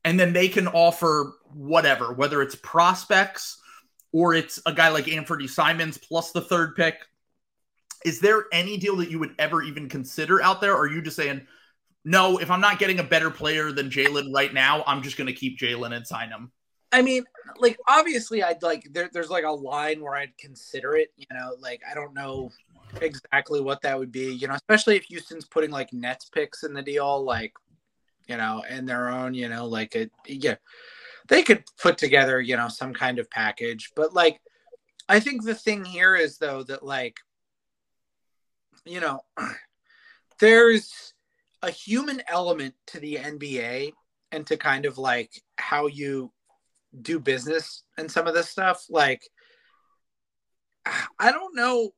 and 0.04 0.18
then 0.18 0.32
they 0.32 0.48
can 0.48 0.68
offer 0.68 1.32
whatever 1.52 2.12
whether 2.12 2.42
it's 2.42 2.56
prospects 2.56 3.58
or 4.16 4.32
it's 4.32 4.58
a 4.64 4.72
guy 4.72 4.88
like 4.88 5.04
anfernee 5.04 5.48
simons 5.48 5.98
plus 5.98 6.32
the 6.32 6.40
third 6.40 6.74
pick. 6.74 6.94
Is 8.06 8.18
there 8.18 8.44
any 8.50 8.78
deal 8.78 8.96
that 8.96 9.10
you 9.10 9.18
would 9.18 9.34
ever 9.38 9.62
even 9.62 9.90
consider 9.90 10.42
out 10.42 10.62
there? 10.62 10.72
Or 10.72 10.84
are 10.84 10.90
you 10.90 11.02
just 11.02 11.16
saying 11.16 11.46
no, 12.06 12.38
if 12.38 12.52
I'm 12.52 12.60
not 12.60 12.78
getting 12.78 13.00
a 13.00 13.04
better 13.04 13.30
player 13.30 13.72
than 13.72 13.90
Jaylen 13.90 14.32
right 14.32 14.54
now, 14.54 14.84
I'm 14.86 15.02
just 15.02 15.16
going 15.16 15.26
to 15.26 15.32
keep 15.32 15.58
Jaylen 15.58 15.92
and 15.92 16.06
sign 16.06 16.28
him. 16.28 16.52
I 16.92 17.02
mean, 17.02 17.24
like 17.58 17.76
obviously, 17.88 18.44
I'd 18.44 18.62
like 18.62 18.86
there, 18.92 19.10
there's 19.12 19.28
like 19.28 19.42
a 19.42 19.50
line 19.50 20.00
where 20.00 20.14
I'd 20.14 20.38
consider 20.38 20.94
it. 20.94 21.08
You 21.16 21.26
know, 21.32 21.56
like 21.58 21.82
I 21.90 21.94
don't 21.94 22.14
know 22.14 22.52
exactly 23.02 23.60
what 23.60 23.82
that 23.82 23.98
would 23.98 24.12
be. 24.12 24.32
You 24.32 24.46
know, 24.46 24.54
especially 24.54 24.96
if 24.96 25.02
Houston's 25.06 25.46
putting 25.46 25.72
like 25.72 25.92
Nets 25.92 26.30
picks 26.30 26.62
in 26.62 26.72
the 26.74 26.80
deal, 26.80 27.24
like 27.24 27.52
you 28.28 28.36
know, 28.36 28.62
and 28.68 28.88
their 28.88 29.08
own. 29.08 29.34
You 29.34 29.48
know, 29.48 29.66
like 29.66 29.96
it. 29.96 30.12
Yeah, 30.26 30.54
they 31.26 31.42
could 31.42 31.64
put 31.82 31.98
together 31.98 32.40
you 32.40 32.56
know 32.56 32.68
some 32.68 32.94
kind 32.94 33.18
of 33.18 33.28
package. 33.30 33.90
But 33.96 34.14
like, 34.14 34.40
I 35.08 35.18
think 35.18 35.44
the 35.44 35.56
thing 35.56 35.84
here 35.84 36.14
is 36.14 36.38
though 36.38 36.62
that 36.62 36.84
like 36.84 37.16
you 38.84 39.00
know, 39.00 39.22
there's 40.38 41.14
a 41.66 41.70
human 41.70 42.22
element 42.28 42.74
to 42.86 43.00
the 43.00 43.16
NBA 43.16 43.92
and 44.30 44.46
to 44.46 44.56
kind 44.56 44.86
of 44.86 44.98
like 44.98 45.32
how 45.56 45.88
you 45.88 46.32
do 47.02 47.18
business 47.18 47.82
and 47.98 48.10
some 48.10 48.26
of 48.26 48.34
this 48.34 48.48
stuff. 48.48 48.84
Like, 48.88 49.28
I 51.18 51.32
don't 51.32 51.56
know. 51.56 51.90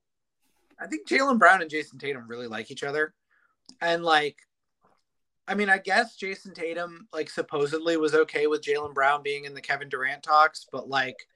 I 0.80 0.86
think 0.86 1.06
Jaylen 1.06 1.38
Brown 1.38 1.60
and 1.60 1.70
Jayson 1.70 1.98
Tatum 1.98 2.26
really 2.26 2.46
like 2.46 2.70
each 2.70 2.82
other. 2.82 3.12
And 3.82 4.02
like, 4.02 4.38
I 5.46 5.54
mean, 5.54 5.68
I 5.68 5.78
guess 5.78 6.16
Jayson 6.16 6.54
Tatum 6.54 7.06
like 7.12 7.28
supposedly 7.28 7.98
was 7.98 8.14
okay 8.14 8.46
with 8.46 8.62
Jaylen 8.62 8.94
Brown 8.94 9.22
being 9.22 9.44
in 9.44 9.54
the 9.54 9.60
Kevin 9.60 9.90
Durant 9.90 10.22
talks, 10.22 10.66
but 10.72 10.88
like, 10.88 11.26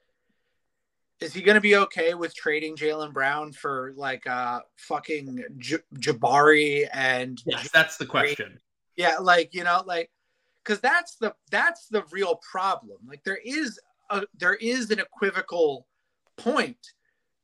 is 1.23 1.33
he 1.33 1.43
going 1.43 1.55
to 1.55 1.61
be 1.61 1.77
okay 1.77 2.15
with 2.15 2.35
trading 2.35 2.77
Jaylen 2.77 3.13
Brown 3.13 3.53
for 3.53 3.93
like 3.97 4.27
uh 4.27 4.61
fucking 4.77 5.45
J- 5.59 5.79
Jabari 5.95 6.89
and 6.93 7.41
yes, 7.47 7.71
that's 7.73 7.97
the 7.97 8.07
question. 8.07 8.59
Yeah, 8.97 9.17
like 9.21 9.55
you 9.55 9.65
know, 9.65 9.83
like 9.87 10.11
because 10.65 10.81
that's 10.81 11.17
the 11.17 11.35
that's 11.51 11.89
the 11.89 12.05
real 12.11 12.41
problem. 12.51 12.99
Like 13.07 13.25
there 13.25 13.41
is 13.45 13.79
a 14.11 14.25
there 14.39 14.55
is 14.55 14.91
an 14.91 14.99
equivocal 14.99 15.87
point, 16.37 16.79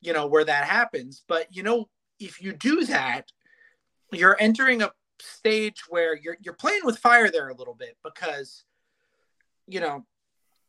you 0.00 0.12
know, 0.12 0.26
where 0.26 0.44
that 0.44 0.64
happens. 0.64 1.22
But 1.28 1.46
you 1.50 1.62
know, 1.62 1.88
if 2.18 2.42
you 2.42 2.52
do 2.52 2.84
that, 2.86 3.30
you're 4.12 4.36
entering 4.38 4.82
a 4.82 4.92
stage 5.20 5.82
where 5.88 6.16
you're 6.16 6.36
you're 6.40 6.54
playing 6.54 6.84
with 6.84 6.98
fire 6.98 7.30
there 7.30 7.48
a 7.48 7.54
little 7.54 7.74
bit 7.74 7.96
because 8.04 8.64
you 9.66 9.80
know 9.80 10.04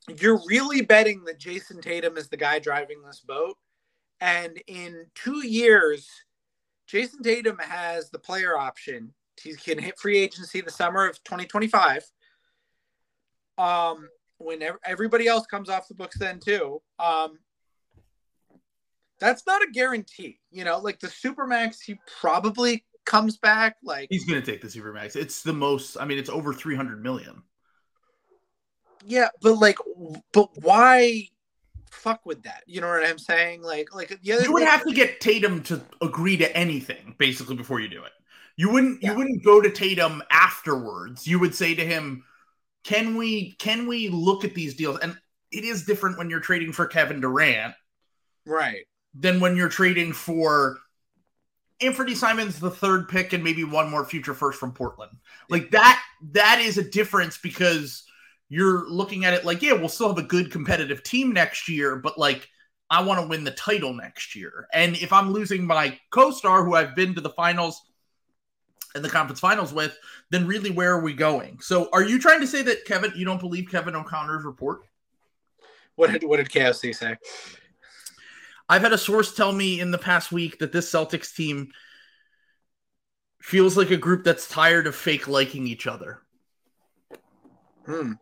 you're 0.08 0.42
really 0.48 0.82
betting 0.82 1.24
that 1.26 1.40
Jayson 1.40 1.82
Tatum 1.82 2.18
is 2.18 2.30
the 2.30 2.38
guy 2.38 2.60
driving 2.60 3.02
this 3.02 3.20
boat. 3.20 3.58
And 4.22 4.62
in 4.68 5.06
two 5.16 5.46
years, 5.48 6.10
Jayson 6.88 7.24
Tatum 7.24 7.58
has 7.60 8.10
the 8.10 8.20
player 8.20 8.58
option. 8.58 9.14
He 9.42 9.54
can 9.54 9.78
hit 9.78 10.00
free 10.00 10.20
agency 10.20 10.62
the 10.62 10.72
summer 10.72 11.08
of 11.08 11.24
2025. 11.24 12.04
Um, 13.58 14.10
when 14.38 14.62
everybody 14.86 15.28
else 15.28 15.46
comes 15.46 15.70
off 15.70 15.88
the 15.88 15.94
books, 15.94 16.18
then 16.18 16.40
too. 16.40 16.82
Um, 16.98 17.40
that's 19.20 19.46
not 19.46 19.62
a 19.62 19.68
guarantee, 19.72 20.40
you 20.50 20.64
know. 20.64 20.80
Like 20.80 21.00
the 21.00 21.08
supermax, 21.08 21.82
he 21.86 22.00
probably 22.20 22.86
comes 23.06 23.38
back. 23.38 23.76
Like 23.84 24.08
he's 24.10 24.26
going 24.26 24.42
to 24.42 24.52
take 24.52 24.62
the 24.62 24.68
supermax. 24.68 25.16
It's 25.16 25.44
the 25.44 25.54
most. 25.54 25.98
I 26.00 26.06
mean, 26.06 26.18
it's 26.18 26.30
over 26.30 26.54
300 26.54 27.04
million. 27.04 27.44
Yeah, 29.06 29.30
but 29.42 29.54
like, 29.60 29.78
but 30.32 30.50
why 30.62 31.30
fuck 31.90 32.26
with 32.26 32.44
that? 32.44 32.64
You 32.66 32.82
know 32.82 32.88
what 32.88 33.06
I'm 33.06 33.20
saying? 33.20 33.62
Like, 33.62 33.94
like 33.94 34.20
the 34.22 34.34
other 34.34 34.44
you 34.44 34.54
would 34.54 34.64
have 34.64 34.84
to 34.86 34.94
get 34.94 35.20
Tatum 35.20 35.64
to 35.64 35.82
agree 36.02 36.38
to 36.38 36.58
anything 36.58 37.16
basically 37.18 37.56
before 37.56 37.80
you 37.80 37.88
do 37.88 38.04
it. 38.04 38.12
You 38.56 38.72
wouldn't. 38.72 39.02
Yeah. 39.02 39.12
You 39.12 39.18
wouldn't 39.18 39.44
go 39.44 39.62
to 39.62 39.70
Tatum 39.70 40.22
afterwards. 40.32 41.28
You 41.28 41.40
would 41.40 41.56
say 41.56 41.76
to 41.76 41.86
him, 41.86 42.24
"Can 42.84 43.16
we? 43.16 43.56
Can 43.60 43.88
we 43.88 44.10
look 44.10 44.44
at 44.44 44.54
these 44.54 44.76
deals?" 44.76 45.00
And 45.00 45.18
it 45.52 45.64
is 45.64 45.86
different 45.86 46.18
when 46.18 46.30
you're 46.30 46.40
trading 46.40 46.74
for 46.74 46.86
Kevin 46.86 47.22
Durant, 47.22 47.74
right? 48.46 48.86
Than 49.14 49.40
when 49.40 49.56
you're 49.56 49.70
trading 49.70 50.14
for 50.14 50.78
Anfernee 51.82 52.16
Simons, 52.16 52.60
the 52.60 52.70
third 52.70 53.08
pick, 53.08 53.32
and 53.34 53.44
maybe 53.44 53.64
one 53.64 53.90
more 53.90 54.04
future 54.04 54.34
first 54.34 54.60
from 54.60 54.74
Portland. 54.74 55.12
Like 55.50 55.72
that. 55.72 56.04
That 56.34 56.60
is 56.60 56.78
a 56.78 56.84
difference 56.84 57.38
because 57.38 58.04
you're 58.50 58.90
looking 58.90 59.26
at 59.26 59.34
it 59.34 59.46
like, 59.46 59.62
yeah, 59.62 59.74
we'll 59.74 59.90
still 59.90 60.10
have 60.10 60.18
a 60.18 60.24
good 60.24 60.52
competitive 60.52 61.04
team 61.04 61.32
next 61.32 61.70
year, 61.70 61.96
but 61.96 62.18
like, 62.18 62.50
I 62.90 63.04
want 63.04 63.22
to 63.22 63.28
win 63.28 63.44
the 63.44 63.52
title 63.52 63.94
next 63.94 64.36
year. 64.36 64.68
And 64.74 64.96
if 64.98 65.14
I'm 65.14 65.32
losing 65.32 65.66
my 65.66 65.98
co 66.10 66.32
star, 66.32 66.66
who 66.66 66.74
I've 66.74 66.96
been 66.96 67.14
to 67.14 67.22
the 67.22 67.30
finals 67.30 67.84
and 68.96 69.06
the 69.06 69.10
conference 69.10 69.40
finals 69.40 69.72
with, 69.72 69.96
then 70.32 70.48
really 70.48 70.72
where 70.72 70.94
are 70.94 71.02
we 71.02 71.14
going? 71.14 71.60
So 71.62 71.90
are 71.94 72.04
you 72.04 72.18
trying 72.18 72.40
to 72.40 72.48
say 72.48 72.64
that 72.64 72.86
Kevin, 72.86 73.14
you 73.16 73.26
don't 73.26 73.40
believe 73.40 73.70
Kevin 73.70 73.96
O'Connor's 73.96 74.44
report? 74.44 74.82
What 75.96 76.12
did, 76.12 76.24
what 76.24 76.38
did 76.38 76.50
KOC 76.50 76.96
say? 76.96 77.18
I've 78.68 78.82
had 78.82 78.94
a 78.94 78.98
source 78.98 79.36
tell 79.36 79.52
me 79.52 79.80
in 79.80 79.92
the 79.92 79.98
past 79.98 80.32
week 80.32 80.58
that 80.60 80.72
this 80.72 80.92
Celtics 80.92 81.36
team 81.36 81.72
feels 83.42 83.78
like 83.78 83.92
a 83.92 83.98
group 83.98 84.24
that's 84.24 84.48
tired 84.48 84.88
of 84.88 84.96
fake 84.96 85.28
liking 85.28 85.68
each 85.68 85.86
other. 85.86 86.22
Hmm. 87.86 88.14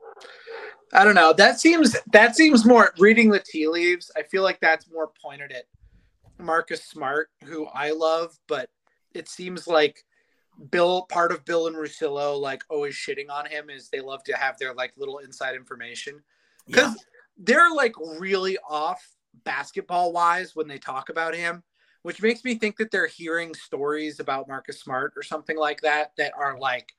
I 0.94 1.04
don't 1.04 1.16
know. 1.16 1.34
That 1.34 1.60
seems 1.60 1.96
that 2.14 2.36
seems 2.36 2.66
more 2.66 2.94
reading 2.98 3.30
the 3.30 3.40
tea 3.40 3.68
leaves. 3.68 4.12
I 4.16 4.24
feel 4.24 4.44
like 4.44 4.60
that's 4.60 4.90
more 4.90 5.12
pointed 5.22 5.52
at 5.52 5.66
Marcus 6.40 6.84
Smart, 6.84 7.30
who 7.44 7.66
I 7.66 7.92
love, 7.92 8.38
but 8.48 8.70
it 9.14 9.28
seems 9.28 9.68
like 9.68 10.04
Bill, 10.72 11.04
part 11.10 11.32
of 11.32 11.46
Bill 11.46 11.68
and 11.68 11.76
Russillo, 11.76 12.40
like 12.40 12.64
always 12.70 12.96
shitting 12.96 13.30
on 13.30 13.46
him 13.46 13.70
is 13.70 13.90
they 13.90 14.02
love 14.02 14.24
to 14.24 14.36
have 14.36 14.58
their 14.58 14.74
like 14.74 14.94
little 14.98 15.20
inside 15.20 15.56
information 15.56 16.22
because 16.66 16.96
yeah. 16.96 17.04
they're 17.38 17.74
like 17.74 17.94
really 18.20 18.58
off 18.68 19.06
basketball 19.44 20.12
wise 20.12 20.56
when 20.56 20.68
they 20.68 20.78
talk 20.78 21.10
about 21.10 21.36
him, 21.36 21.64
which 22.02 22.22
makes 22.22 22.44
me 22.44 22.56
think 22.56 22.78
that 22.78 22.92
they're 22.92 23.08
hearing 23.08 23.54
stories 23.54 24.20
about 24.20 24.48
Marcus 24.48 24.80
Smart 24.80 25.14
or 25.16 25.24
something 25.24 25.58
like 25.58 25.82
that 25.82 26.12
that 26.18 26.34
are 26.38 26.58
like 26.58 26.92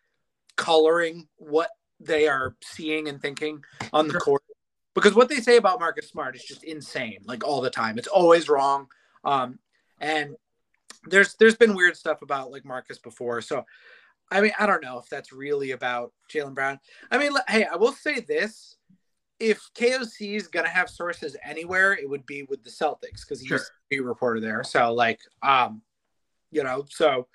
coloring 0.56 1.28
what 1.36 1.70
they 2.00 2.28
are 2.28 2.56
seeing 2.62 3.08
and 3.08 3.20
thinking 3.20 3.62
on 3.92 4.08
the 4.08 4.18
court. 4.18 4.42
Because 4.94 5.14
what 5.14 5.28
they 5.28 5.36
say 5.36 5.56
about 5.56 5.80
Marcus 5.80 6.08
Smart 6.08 6.34
is 6.36 6.44
just 6.44 6.64
insane, 6.64 7.18
like 7.24 7.44
all 7.44 7.60
the 7.60 7.70
time. 7.70 7.98
It's 7.98 8.08
always 8.08 8.48
wrong. 8.48 8.88
Um, 9.24 9.58
and 10.00 10.34
there's 11.04 11.34
there's 11.34 11.56
been 11.56 11.74
weird 11.74 11.96
stuff 11.96 12.22
about 12.22 12.50
like 12.50 12.64
Marcus 12.64 12.98
before. 12.98 13.40
So 13.40 13.64
I 14.30 14.40
mean, 14.40 14.52
I 14.58 14.66
don't 14.66 14.82
know 14.82 14.98
if 14.98 15.08
that's 15.08 15.32
really 15.32 15.70
about 15.70 16.12
Jaylen 16.32 16.54
Brown. 16.54 16.78
I 17.10 17.18
mean, 17.18 17.32
hey, 17.48 17.64
I 17.64 17.76
will 17.76 17.92
say 17.92 18.20
this. 18.20 18.76
If 19.40 19.60
KOC 19.76 20.34
is 20.34 20.48
gonna 20.48 20.68
have 20.68 20.90
sources 20.90 21.36
anywhere, 21.44 21.92
it 21.92 22.08
would 22.08 22.26
be 22.26 22.42
with 22.42 22.64
the 22.64 22.70
Celtics 22.70 23.20
because 23.22 23.40
he's 23.40 23.48
sure. 23.48 23.60
a 23.92 24.00
reporter 24.00 24.40
there. 24.40 24.64
So 24.64 24.92
like, 24.92 25.20
um, 25.42 25.82
you 26.50 26.64
know, 26.64 26.84
so 26.90 27.28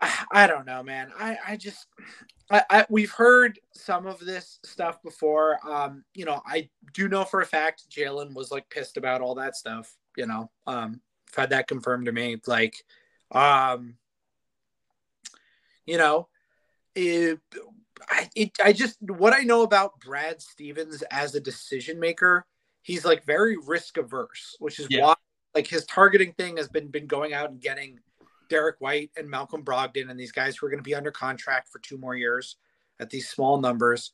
I 0.00 0.46
don't 0.46 0.66
know, 0.66 0.82
man. 0.82 1.10
I, 1.18 1.38
I 1.46 1.56
just, 1.56 1.86
I, 2.50 2.62
I, 2.70 2.86
we've 2.88 3.10
heard 3.10 3.58
some 3.74 4.06
of 4.06 4.20
this 4.20 4.58
stuff 4.64 5.02
before. 5.02 5.58
Um, 5.68 6.04
you 6.14 6.24
know, 6.24 6.40
I 6.46 6.70
do 6.94 7.08
know 7.08 7.24
for 7.24 7.40
a 7.40 7.46
fact 7.46 7.90
Jaylen 7.90 8.34
was 8.34 8.50
like 8.50 8.70
pissed 8.70 8.96
about 8.96 9.20
all 9.20 9.34
that 9.36 9.56
stuff. 9.56 9.94
You 10.16 10.26
know, 10.26 10.50
um, 10.66 11.00
I've 11.30 11.36
had 11.36 11.50
that 11.50 11.68
confirmed 11.68 12.06
to 12.06 12.12
me. 12.12 12.40
Like, 12.46 12.74
um, 13.32 13.96
you 15.86 15.98
know, 15.98 16.28
it, 16.94 17.38
I, 18.08 18.30
it, 18.34 18.50
I 18.64 18.72
just 18.72 18.96
what 19.02 19.34
I 19.34 19.42
know 19.42 19.62
about 19.62 20.00
Brad 20.00 20.40
Stevens 20.40 21.02
as 21.10 21.34
a 21.34 21.40
decision 21.40 22.00
maker, 22.00 22.46
he's 22.82 23.04
like 23.04 23.24
very 23.24 23.56
risk 23.56 23.98
averse, 23.98 24.56
which 24.58 24.78
is 24.78 24.86
yeah. 24.90 25.02
why 25.02 25.14
like 25.54 25.66
his 25.66 25.84
targeting 25.86 26.32
thing 26.32 26.56
has 26.56 26.68
been 26.68 26.88
been 26.88 27.06
going 27.06 27.34
out 27.34 27.50
and 27.50 27.60
getting 27.60 27.98
Derrick 28.48 28.76
White 28.78 29.10
and 29.16 29.28
Malcolm 29.28 29.62
Brogdon 29.62 30.10
and 30.10 30.18
these 30.18 30.32
guys 30.32 30.56
who 30.56 30.66
are 30.66 30.70
going 30.70 30.82
to 30.82 30.88
be 30.88 30.94
under 30.94 31.10
contract 31.10 31.68
for 31.68 31.78
two 31.78 31.98
more 31.98 32.16
years 32.16 32.56
at 33.00 33.10
these 33.10 33.28
small 33.28 33.60
numbers. 33.60 34.12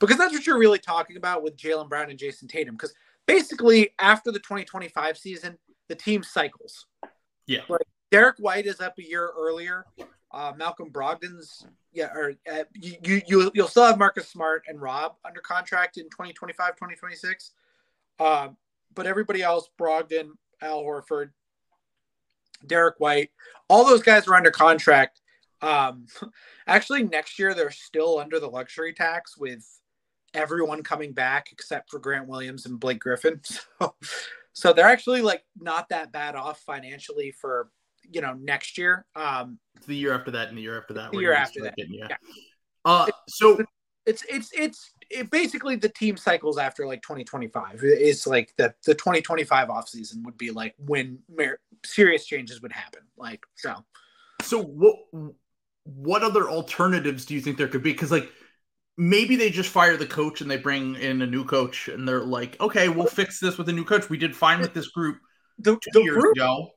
Because 0.00 0.16
that's 0.16 0.32
what 0.32 0.46
you're 0.46 0.58
really 0.58 0.78
talking 0.78 1.16
about 1.16 1.42
with 1.42 1.56
Jaylen 1.56 1.88
Brown 1.88 2.10
and 2.10 2.18
Jayson 2.18 2.48
Tatum. 2.48 2.74
Because 2.74 2.94
basically, 3.26 3.90
after 3.98 4.30
the 4.32 4.38
2025 4.38 5.16
season, 5.16 5.58
the 5.88 5.94
team 5.94 6.22
cycles. 6.22 6.86
Yeah. 7.46 7.60
Like 7.68 7.86
Derrick 8.10 8.36
White 8.38 8.66
is 8.66 8.80
up 8.80 8.98
a 8.98 9.08
year 9.08 9.30
earlier. 9.36 9.84
Uh, 10.32 10.52
Malcolm 10.56 10.90
Brogdon's 10.90 11.64
yeah, 11.92 12.12
or 12.12 12.34
uh, 12.52 12.64
you 12.74 13.22
you 13.26 13.50
you'll 13.54 13.68
still 13.68 13.84
have 13.84 13.98
Marcus 13.98 14.28
Smart 14.28 14.64
and 14.66 14.80
Rob 14.80 15.14
under 15.24 15.40
contract 15.40 15.96
in 15.96 16.04
2025, 16.06 16.74
2026. 16.74 17.52
Uh, 18.18 18.48
but 18.94 19.06
everybody 19.06 19.42
else, 19.42 19.68
Brogdon, 19.78 20.30
Al 20.60 20.82
Horford, 20.82 21.30
Derrick 22.66 22.96
White, 22.98 23.30
all 23.68 23.84
those 23.84 24.02
guys 24.02 24.26
are 24.28 24.34
under 24.34 24.50
contract. 24.50 25.20
Um, 25.62 26.06
actually, 26.66 27.04
next 27.04 27.38
year 27.38 27.54
they're 27.54 27.70
still 27.70 28.18
under 28.18 28.38
the 28.38 28.48
luxury 28.48 28.92
tax 28.92 29.36
with 29.36 29.64
everyone 30.34 30.82
coming 30.82 31.12
back 31.12 31.48
except 31.52 31.90
for 31.90 31.98
Grant 31.98 32.26
Williams 32.26 32.66
and 32.66 32.80
Blake 32.80 33.00
Griffin. 33.00 33.40
So, 33.80 33.94
so 34.56 34.72
they're 34.72 34.86
actually 34.86 35.20
like 35.20 35.42
not 35.58 35.88
that 35.88 36.12
bad 36.12 36.36
off 36.36 36.60
financially 36.60 37.32
for 37.32 37.70
you 38.08 38.20
know 38.20 38.34
next 38.34 38.78
year. 38.78 39.04
Um, 39.16 39.58
it's 39.74 39.86
the 39.86 39.96
year 39.96 40.14
after 40.14 40.30
that 40.30 40.48
and 40.48 40.56
the 40.56 40.62
year 40.62 40.78
after 40.78 40.94
that. 40.94 41.10
The 41.10 41.18
year 41.18 41.32
after 41.32 41.62
that. 41.62 41.74
Getting, 41.76 41.94
yeah. 41.94 42.06
yeah. 42.10 42.16
Uh, 42.84 43.06
so 43.28 43.64
it's 44.06 44.24
it's 44.28 44.50
it's 44.52 44.92
it 45.10 45.30
basically 45.30 45.76
the 45.76 45.88
team 45.88 46.16
cycles 46.16 46.58
after 46.58 46.86
like 46.86 47.02
2025 47.02 47.80
it's 47.82 48.26
like 48.26 48.52
the 48.56 48.74
the 48.84 48.94
2025 48.94 49.70
off 49.70 49.88
season 49.88 50.22
would 50.22 50.36
be 50.36 50.50
like 50.50 50.74
when 50.78 51.18
mer- 51.28 51.60
serious 51.84 52.26
changes 52.26 52.60
would 52.62 52.72
happen 52.72 53.02
like 53.16 53.44
so. 53.54 53.84
So 54.42 54.62
what 54.62 54.96
what 55.84 56.22
other 56.22 56.48
alternatives 56.48 57.24
do 57.24 57.34
you 57.34 57.40
think 57.40 57.58
there 57.58 57.68
could 57.68 57.82
be? 57.82 57.92
Because 57.92 58.10
like 58.10 58.30
maybe 58.96 59.36
they 59.36 59.50
just 59.50 59.70
fire 59.70 59.96
the 59.96 60.06
coach 60.06 60.40
and 60.40 60.50
they 60.50 60.56
bring 60.56 60.96
in 60.96 61.22
a 61.22 61.26
new 61.26 61.44
coach 61.44 61.88
and 61.88 62.06
they're 62.06 62.24
like 62.24 62.60
okay 62.60 62.88
we'll 62.88 63.06
fix 63.06 63.40
this 63.40 63.58
with 63.58 63.68
a 63.68 63.72
new 63.72 63.84
coach. 63.84 64.08
We 64.08 64.18
did 64.18 64.34
fine 64.34 64.60
with 64.60 64.74
this 64.74 64.88
group 64.88 65.18
the, 65.58 65.72
two 65.72 65.90
the 65.92 66.02
years 66.02 66.24
ago. 66.36 66.70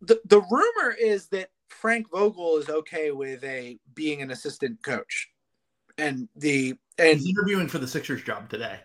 the 0.00 0.20
the 0.24 0.40
rumor 0.40 0.94
is 0.98 1.28
that 1.28 1.50
Frank 1.68 2.10
Vogel 2.10 2.56
is 2.58 2.68
okay 2.68 3.10
with 3.10 3.42
a 3.44 3.78
being 3.94 4.22
an 4.22 4.30
assistant 4.30 4.82
coach, 4.82 5.28
and 5.98 6.28
the 6.36 6.76
and 6.98 7.18
He's 7.18 7.28
interviewing 7.28 7.68
for 7.68 7.78
the 7.78 7.86
Sixers 7.88 8.22
job 8.22 8.48
today. 8.48 8.80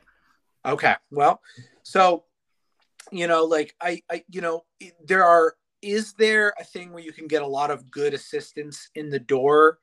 Okay. 0.66 0.96
Well, 1.10 1.42
so 1.84 2.26
you 3.12 3.28
know, 3.28 3.46
like 3.46 3.76
I, 3.82 4.02
I, 4.10 4.24
you 4.30 4.42
know, 4.42 4.64
there 5.06 5.24
are. 5.24 5.56
Is 5.82 6.14
there 6.14 6.54
a 6.60 6.64
thing 6.64 6.94
where 6.94 7.02
you 7.04 7.12
can 7.12 7.26
get 7.28 7.42
a 7.42 7.48
lot 7.48 7.72
of 7.72 7.90
good 7.90 8.14
assistants 8.14 8.90
in 8.94 9.10
the 9.10 9.18
door, 9.18 9.80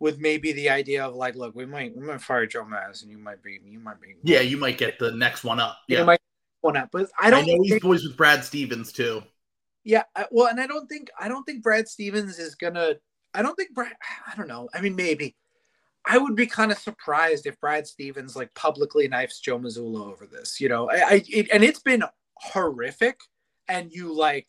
with 0.00 0.18
maybe 0.18 0.52
the 0.52 0.70
idea 0.70 1.04
of 1.04 1.14
like, 1.14 1.34
look, 1.34 1.54
we 1.54 1.66
might, 1.66 1.94
we 1.94 2.02
might 2.06 2.22
fire 2.22 2.46
Joe 2.46 2.64
Maz, 2.64 3.02
and 3.02 3.10
you 3.10 3.18
might 3.18 3.42
be, 3.42 3.60
you 3.62 3.78
might 3.78 4.00
be, 4.00 4.14
Yeah, 4.22 4.40
you 4.40 4.56
might 4.56 4.78
get 4.78 4.98
the 4.98 5.12
next 5.12 5.44
one 5.44 5.60
up. 5.60 5.76
Yeah. 5.86 5.98
You 5.98 6.04
might 6.06 6.20
one 6.62 6.78
up, 6.78 6.88
but 6.90 7.10
I 7.20 7.26
I, 7.26 7.30
don't. 7.30 7.46
know 7.46 7.58
he's 7.60 7.72
think, 7.72 7.82
boys 7.82 8.04
with 8.04 8.16
Brad 8.16 8.42
Stevens 8.42 8.90
too. 8.90 9.22
yeah, 9.84 10.04
I- 10.16 10.26
well, 10.30 10.46
and 10.46 10.58
I 10.58 10.66
don't 10.66 10.88
think, 10.88 11.08
I 11.20 11.28
don't 11.28 11.44
think 11.44 11.62
Brad 11.62 11.88
Stevens 11.88 12.38
is 12.38 12.54
gonna. 12.54 12.94
I 13.34 13.42
don't 13.42 13.54
think 13.54 13.74
Brad. 13.74 13.92
I 14.26 14.34
don't 14.34 14.48
know. 14.48 14.70
I 14.72 14.80
mean, 14.80 14.96
maybe. 14.96 15.36
I 16.06 16.18
would 16.18 16.34
be 16.34 16.46
kind 16.46 16.72
of 16.72 16.78
surprised 16.78 17.46
if 17.46 17.60
Brad 17.60 17.86
Stevens 17.86 18.34
like 18.34 18.54
publicly 18.54 19.08
knifes 19.08 19.40
Joe 19.40 19.58
Mazzulla 19.58 20.10
over 20.10 20.26
this. 20.26 20.60
You 20.60 20.68
know, 20.68 20.90
I, 20.90 20.96
I 20.96 21.24
it, 21.28 21.48
and 21.52 21.62
it's 21.62 21.80
been 21.80 22.02
horrific. 22.34 23.20
And 23.68 23.92
you 23.92 24.14
like 24.14 24.46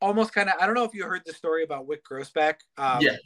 almost 0.00 0.32
kind 0.32 0.48
of. 0.48 0.54
I 0.60 0.66
don't 0.66 0.74
know 0.74 0.84
if 0.84 0.94
you 0.94 1.04
heard 1.04 1.22
the 1.26 1.34
story 1.34 1.64
about 1.64 1.86
Wyc 1.86 1.98
Grousbeck. 2.10 2.54
Um, 2.78 3.02
Yeah. 3.02 3.16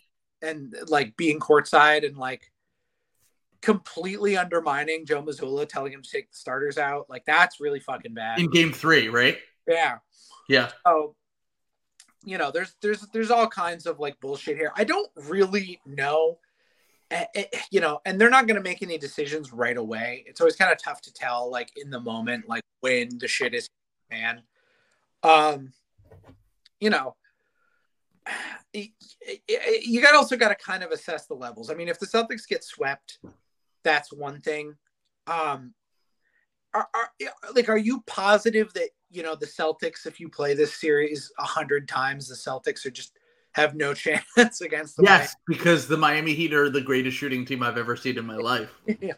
And 0.43 0.75
like 0.89 1.17
being 1.17 1.39
courtside 1.39 2.05
and 2.07 2.17
like 2.17 2.51
completely 3.61 4.37
undermining 4.37 5.05
Joe 5.07 5.23
Mazzulla, 5.23 5.69
telling 5.69 5.93
him 5.93 6.03
to 6.03 6.11
take 6.11 6.31
the 6.31 6.37
starters 6.37 6.79
out. 6.79 7.09
Like 7.09 7.25
that's 7.27 7.61
really 7.61 7.81
fucking 7.81 8.15
bad. 8.15 8.41
In 8.41 8.51
game 8.51 8.73
three, 8.73 9.09
right? 9.09 9.39
yeah. 9.69 9.99
Yeah. 10.49 10.71
So, 10.87 11.15
you 12.25 12.39
know, 12.39 12.51
there's 12.51 12.75
there's 12.83 13.07
there's 13.13 13.31
all 13.31 13.47
kinds 13.47 13.87
of 13.87 14.01
like 14.01 14.19
bullshit 14.21 14.57
here. 14.57 14.73
I 14.77 14.85
don't 14.85 15.11
really 15.29 15.81
know, 15.87 16.39
you 17.71 17.81
know, 17.81 18.01
and 18.05 18.21
they're 18.21 18.31
not 18.31 18.47
going 18.47 18.57
to 18.57 18.63
make 18.63 18.83
any 18.83 18.99
decisions 18.99 19.53
right 19.53 19.77
away. 19.77 20.25
It's 20.27 20.41
always 20.41 20.57
kind 20.57 20.73
of 20.73 20.79
tough 20.79 21.01
to 21.03 21.13
tell, 21.13 21.51
like 21.51 21.73
in 21.77 21.91
the 21.91 22.01
moment, 22.01 22.49
like 22.49 22.63
when 22.81 23.19
the 23.19 23.29
shit 23.29 23.55
is 23.55 23.69
man. 24.11 24.43
Um, 25.23 25.73
you 26.81 26.91
know, 26.91 27.17
you 28.73 30.03
got 30.03 30.15
also 30.15 30.37
got 30.37 30.49
to 30.49 30.55
kind 30.55 30.83
of 30.83 30.91
assess 30.91 31.27
the 31.27 31.35
levels. 31.35 31.71
I 31.71 31.75
mean, 31.75 31.89
if 31.89 31.99
the 31.99 32.07
Celtics 32.07 32.47
get 32.49 32.65
swept, 32.65 33.19
that's 33.83 34.13
one 34.13 34.41
thing. 34.41 34.77
Um, 35.27 35.75
are, 36.73 36.89
are 36.95 37.11
like, 37.55 37.69
are 37.69 37.77
you 37.77 38.03
positive 38.07 38.73
that 38.75 38.91
you 39.11 39.23
know 39.23 39.35
the 39.35 39.47
Celtics, 39.47 40.07
if 40.07 40.21
you 40.21 40.29
play 40.29 40.55
this 40.55 40.75
series 40.75 41.33
a 41.39 41.45
hundred 41.45 41.89
times, 41.89 42.29
the 42.29 42.35
Celtics 42.35 42.87
are 42.87 42.91
just 42.91 43.19
have 43.55 43.75
no 43.75 43.95
chance 44.05 44.61
against 44.61 44.97
the 44.97 45.03
Yes, 45.05 45.35
because 45.47 45.87
the 45.89 45.97
Miami 45.97 46.35
Heat 46.35 46.53
are 46.55 46.71
the 46.71 46.81
greatest 46.81 47.17
shooting 47.17 47.45
team 47.45 47.63
I've 47.63 47.79
ever 47.79 47.97
seen 47.97 48.19
in 48.19 48.27
my 48.27 48.37
life. 48.37 48.71
Yeah. 49.01 49.13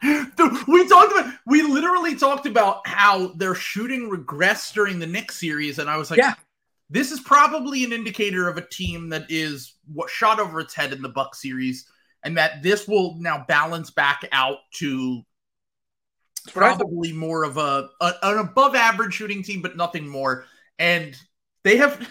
Dude, 0.36 0.66
we 0.68 0.88
talked 0.88 1.12
about 1.12 1.34
we 1.46 1.62
literally 1.62 2.14
talked 2.14 2.46
about 2.46 2.86
how 2.86 3.28
their 3.34 3.54
shooting 3.56 4.08
regressed 4.08 4.72
during 4.72 5.00
the 5.00 5.06
Knicks 5.06 5.36
series, 5.40 5.80
and 5.80 5.90
I 5.90 5.96
was 5.96 6.10
like, 6.10 6.18
Yeah. 6.18 6.34
this 6.88 7.10
is 7.10 7.18
probably 7.20 7.82
an 7.82 7.92
indicator 7.92 8.48
of 8.48 8.56
a 8.58 8.66
team 8.68 9.08
that 9.08 9.26
is 9.28 9.74
what 9.92 10.08
shot 10.08 10.38
over 10.38 10.60
its 10.60 10.72
head 10.74 10.92
in 10.92 11.02
the 11.02 11.08
Buck 11.08 11.34
series, 11.34 11.86
and 12.22 12.36
that 12.36 12.62
this 12.62 12.86
will 12.86 13.16
now 13.18 13.44
balance 13.48 13.90
back 13.90 14.22
out 14.30 14.58
to 14.74 15.22
That's 16.44 16.54
what 16.54 16.64
I 16.64 16.68
thought. 16.70 16.78
probably 16.78 17.12
more 17.12 17.42
of 17.42 17.56
a, 17.56 17.88
a 18.00 18.12
an 18.22 18.38
above 18.38 18.76
average 18.76 19.14
shooting 19.14 19.42
team, 19.42 19.62
but 19.62 19.76
nothing 19.76 20.06
more. 20.06 20.44
And 20.78 21.16
they 21.64 21.76
have, 21.78 22.08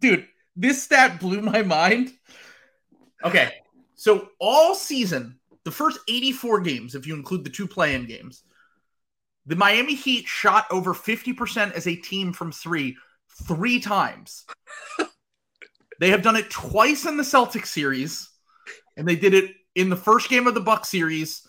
dude, 0.00 0.26
this 0.56 0.82
stat 0.82 1.20
blew 1.20 1.40
my 1.40 1.62
mind. 1.62 2.10
Okay, 3.24 3.52
so 3.94 4.28
all 4.38 4.74
season, 4.74 5.38
the 5.64 5.70
first 5.70 5.98
84 6.08 6.60
games, 6.60 6.94
if 6.94 7.06
you 7.06 7.14
include 7.14 7.44
the 7.44 7.50
two 7.50 7.66
play-in 7.66 8.06
games, 8.06 8.42
the 9.46 9.56
Miami 9.56 9.94
Heat 9.94 10.26
shot 10.26 10.66
over 10.70 10.94
50% 10.94 11.72
as 11.72 11.86
a 11.86 11.96
team 11.96 12.32
from 12.32 12.52
three 12.52 12.96
three 13.46 13.80
times. 13.80 14.44
they 16.00 16.10
have 16.10 16.22
done 16.22 16.36
it 16.36 16.50
twice 16.50 17.06
in 17.06 17.16
the 17.16 17.22
Celtics 17.22 17.66
series, 17.66 18.28
and 18.96 19.06
they 19.06 19.16
did 19.16 19.34
it 19.34 19.52
in 19.74 19.88
the 19.88 19.96
first 19.96 20.28
game 20.28 20.46
of 20.46 20.54
the 20.54 20.60
Buck 20.60 20.84
series. 20.84 21.46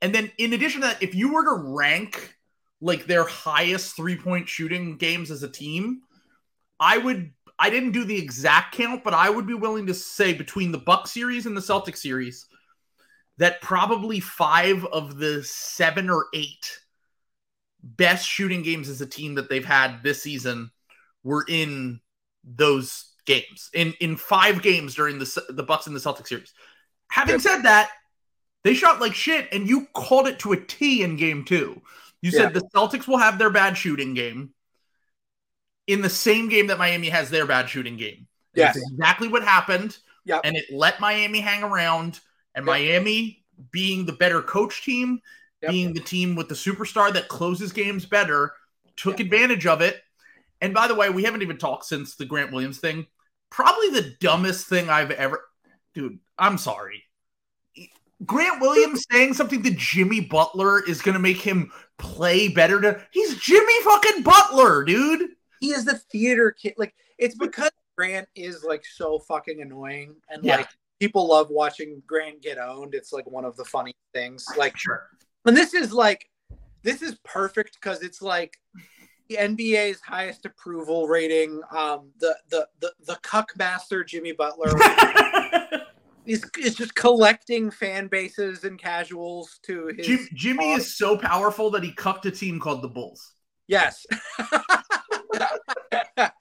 And 0.00 0.14
then 0.14 0.30
in 0.38 0.52
addition 0.52 0.80
to 0.80 0.88
that, 0.88 1.02
if 1.02 1.14
you 1.14 1.32
were 1.32 1.44
to 1.44 1.62
rank 1.72 2.36
like 2.80 3.06
their 3.06 3.24
highest 3.24 3.96
three-point 3.96 4.48
shooting 4.48 4.96
games 4.96 5.30
as 5.30 5.42
a 5.42 5.48
team, 5.48 6.02
I 6.80 6.98
would 6.98 7.32
I 7.62 7.70
didn't 7.70 7.92
do 7.92 8.02
the 8.02 8.18
exact 8.18 8.74
count, 8.74 9.04
but 9.04 9.14
I 9.14 9.30
would 9.30 9.46
be 9.46 9.54
willing 9.54 9.86
to 9.86 9.94
say 9.94 10.34
between 10.34 10.72
the 10.72 10.78
Buck 10.78 11.06
series 11.06 11.46
and 11.46 11.56
the 11.56 11.62
Celtic 11.62 11.96
series 11.96 12.46
that 13.38 13.62
probably 13.62 14.18
five 14.18 14.84
of 14.86 15.16
the 15.16 15.44
seven 15.44 16.10
or 16.10 16.26
eight 16.34 16.76
best 17.80 18.26
shooting 18.26 18.62
games 18.62 18.88
as 18.88 19.00
a 19.00 19.06
team 19.06 19.36
that 19.36 19.48
they've 19.48 19.64
had 19.64 20.02
this 20.02 20.20
season 20.20 20.72
were 21.22 21.44
in 21.48 22.00
those 22.42 23.12
games 23.26 23.70
in 23.72 23.94
in 24.00 24.16
five 24.16 24.60
games 24.60 24.96
during 24.96 25.20
the 25.20 25.44
the 25.50 25.62
Bucks 25.62 25.86
and 25.86 25.94
the 25.94 26.00
Celtic 26.00 26.26
series. 26.26 26.52
Having 27.12 27.38
said 27.38 27.62
that, 27.62 27.90
they 28.64 28.74
shot 28.74 29.00
like 29.00 29.14
shit, 29.14 29.46
and 29.52 29.68
you 29.68 29.86
called 29.94 30.26
it 30.26 30.40
to 30.40 30.50
a 30.50 30.56
T 30.56 31.04
in 31.04 31.14
game 31.14 31.44
two. 31.44 31.80
You 32.22 32.32
said 32.32 32.54
the 32.54 32.68
Celtics 32.74 33.06
will 33.06 33.18
have 33.18 33.38
their 33.38 33.50
bad 33.50 33.78
shooting 33.78 34.14
game 34.14 34.52
in 35.86 36.00
the 36.02 36.10
same 36.10 36.48
game 36.48 36.68
that 36.68 36.78
Miami 36.78 37.08
has 37.08 37.30
their 37.30 37.46
bad 37.46 37.68
shooting 37.68 37.96
game. 37.96 38.26
Yes. 38.54 38.74
That's 38.74 38.90
exactly 38.92 39.28
what 39.28 39.42
happened. 39.42 39.98
Yep. 40.24 40.42
And 40.44 40.56
it 40.56 40.66
let 40.70 41.00
Miami 41.00 41.40
hang 41.40 41.62
around, 41.62 42.20
and 42.54 42.64
Yep. 42.64 42.72
Miami 42.72 43.44
being 43.70 44.06
the 44.06 44.12
better 44.12 44.42
coach 44.42 44.84
team, 44.84 45.20
Yep. 45.62 45.70
being 45.70 45.92
the 45.94 46.00
team 46.00 46.36
with 46.36 46.48
the 46.48 46.54
superstar 46.54 47.12
that 47.12 47.28
closes 47.28 47.72
games 47.72 48.06
better, 48.06 48.52
took 48.96 49.18
Yep. 49.18 49.26
advantage 49.26 49.66
of 49.66 49.80
it. 49.80 50.02
And 50.60 50.72
by 50.72 50.86
the 50.86 50.94
way, 50.94 51.10
we 51.10 51.24
haven't 51.24 51.42
even 51.42 51.58
talked 51.58 51.86
since 51.86 52.14
the 52.14 52.24
Grant 52.24 52.52
Williams 52.52 52.78
thing. 52.78 53.06
Probably 53.50 53.90
the 53.90 54.14
dumbest 54.20 54.68
thing 54.68 54.88
I've 54.88 55.10
ever. 55.10 55.44
Dude, 55.94 56.18
I'm 56.38 56.56
sorry. 56.56 57.04
Grant 58.24 58.60
Williams 58.60 59.04
saying 59.10 59.34
something 59.34 59.62
to 59.64 59.70
Jimmy 59.70 60.20
Butler 60.20 60.80
is 60.84 61.02
going 61.02 61.14
to 61.14 61.20
make 61.20 61.38
him 61.38 61.72
play 61.98 62.46
better. 62.46 62.80
To 62.80 63.04
he's 63.10 63.36
Jimmy 63.38 63.82
fucking 63.82 64.22
Butler, 64.22 64.84
dude. 64.84 65.30
He 65.62 65.70
is 65.70 65.84
the 65.84 65.94
theater 65.94 66.50
kid. 66.50 66.74
Like 66.76 66.92
it's 67.18 67.36
because 67.36 67.70
Grant 67.96 68.28
is 68.34 68.64
like 68.64 68.84
so 68.84 69.20
fucking 69.20 69.62
annoying, 69.62 70.16
and 70.28 70.44
Yeah. 70.44 70.56
like 70.56 70.68
people 70.98 71.28
love 71.28 71.50
watching 71.50 72.02
Grant 72.06 72.42
get 72.42 72.58
owned. 72.58 72.94
It's 72.94 73.12
like 73.12 73.30
one 73.30 73.44
of 73.44 73.56
the 73.56 73.64
funny 73.64 73.94
things. 74.12 74.44
Like, 74.58 74.76
Sure. 74.76 75.06
and 75.46 75.56
this 75.56 75.72
is 75.72 75.92
like, 75.92 76.28
this 76.82 77.00
is 77.00 77.16
perfect 77.24 77.76
because 77.80 78.02
it's 78.02 78.20
like 78.20 78.58
the 79.28 79.36
NBA's 79.36 80.00
highest 80.00 80.44
approval 80.46 81.06
rating. 81.06 81.60
Um, 81.70 82.10
the 82.18 82.36
the 82.50 82.66
the 82.80 82.92
the 83.06 83.18
cuck 83.22 83.52
master 83.56 84.02
Jimmy 84.02 84.32
Butler 84.32 84.72
is 86.26 86.44
is 86.58 86.74
just 86.74 86.96
collecting 86.96 87.70
fan 87.70 88.08
bases 88.08 88.64
and 88.64 88.80
casuals 88.80 89.60
to 89.62 89.92
his. 89.96 90.06
Jim, 90.08 90.28
Jimmy 90.34 90.72
is 90.72 90.96
so 90.96 91.16
powerful 91.16 91.70
that 91.70 91.84
he 91.84 91.92
cucked 91.92 92.26
a 92.26 92.32
team 92.32 92.58
called 92.58 92.82
the 92.82 92.88
Bulls. 92.88 93.34
Yes. 93.68 94.04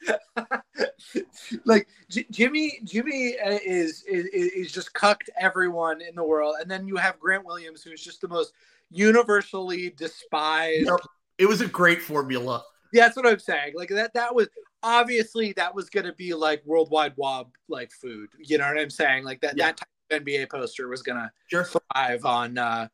like 1.65 1.88
J- 2.10 2.25
Jimmy, 2.32 2.80
Jimmy 2.84 3.38
uh, 3.39 3.60
is, 3.65 4.04
is 4.04 4.25
is 4.27 4.71
just 4.71 4.93
cucked 4.93 5.30
everyone 5.39 6.01
in 6.01 6.15
the 6.15 6.23
world, 6.23 6.56
and 6.60 6.69
then 6.69 6.88
you 6.88 6.95
have 6.97 7.19
Grant 7.19 7.45
Williams, 7.45 7.84
who's 7.84 8.04
just 8.04 8.21
the 8.21 8.27
most 8.27 8.54
universally 8.89 9.89
despised. 9.91 10.88
Yep. 10.88 10.99
It 11.38 11.45
was 11.47 11.62
a 11.62 11.67
great 11.67 12.01
formula. 12.01 12.63
Yeah, 12.93 13.06
that's 13.06 13.15
what 13.15 13.25
I'm 13.27 13.39
saying. 13.39 13.73
Like 13.75 13.89
that, 13.89 14.13
that 14.13 14.36
was 14.36 14.49
obviously 14.84 15.54
that 15.54 15.73
was 15.73 15.89
going 15.89 16.06
to 16.06 16.13
be 16.13 16.34
like 16.34 16.62
worldwide 16.65 17.13
wob 17.15 17.49
like 17.69 17.91
food. 17.91 18.30
You 18.38 18.58
know 18.58 18.67
what 18.67 18.77
I'm 18.80 18.89
saying? 18.89 19.23
Like 19.23 19.41
that 19.41 19.56
Yeah. 19.58 19.67
that 19.67 19.77
type 19.77 19.88
of 20.12 20.23
NBA 20.23 20.49
poster 20.49 20.88
was 20.89 21.01
going 21.01 21.17
to 21.17 21.32
Sure. 21.47 21.63
thrive 21.65 22.25
on 22.25 22.58
uh 22.58 22.88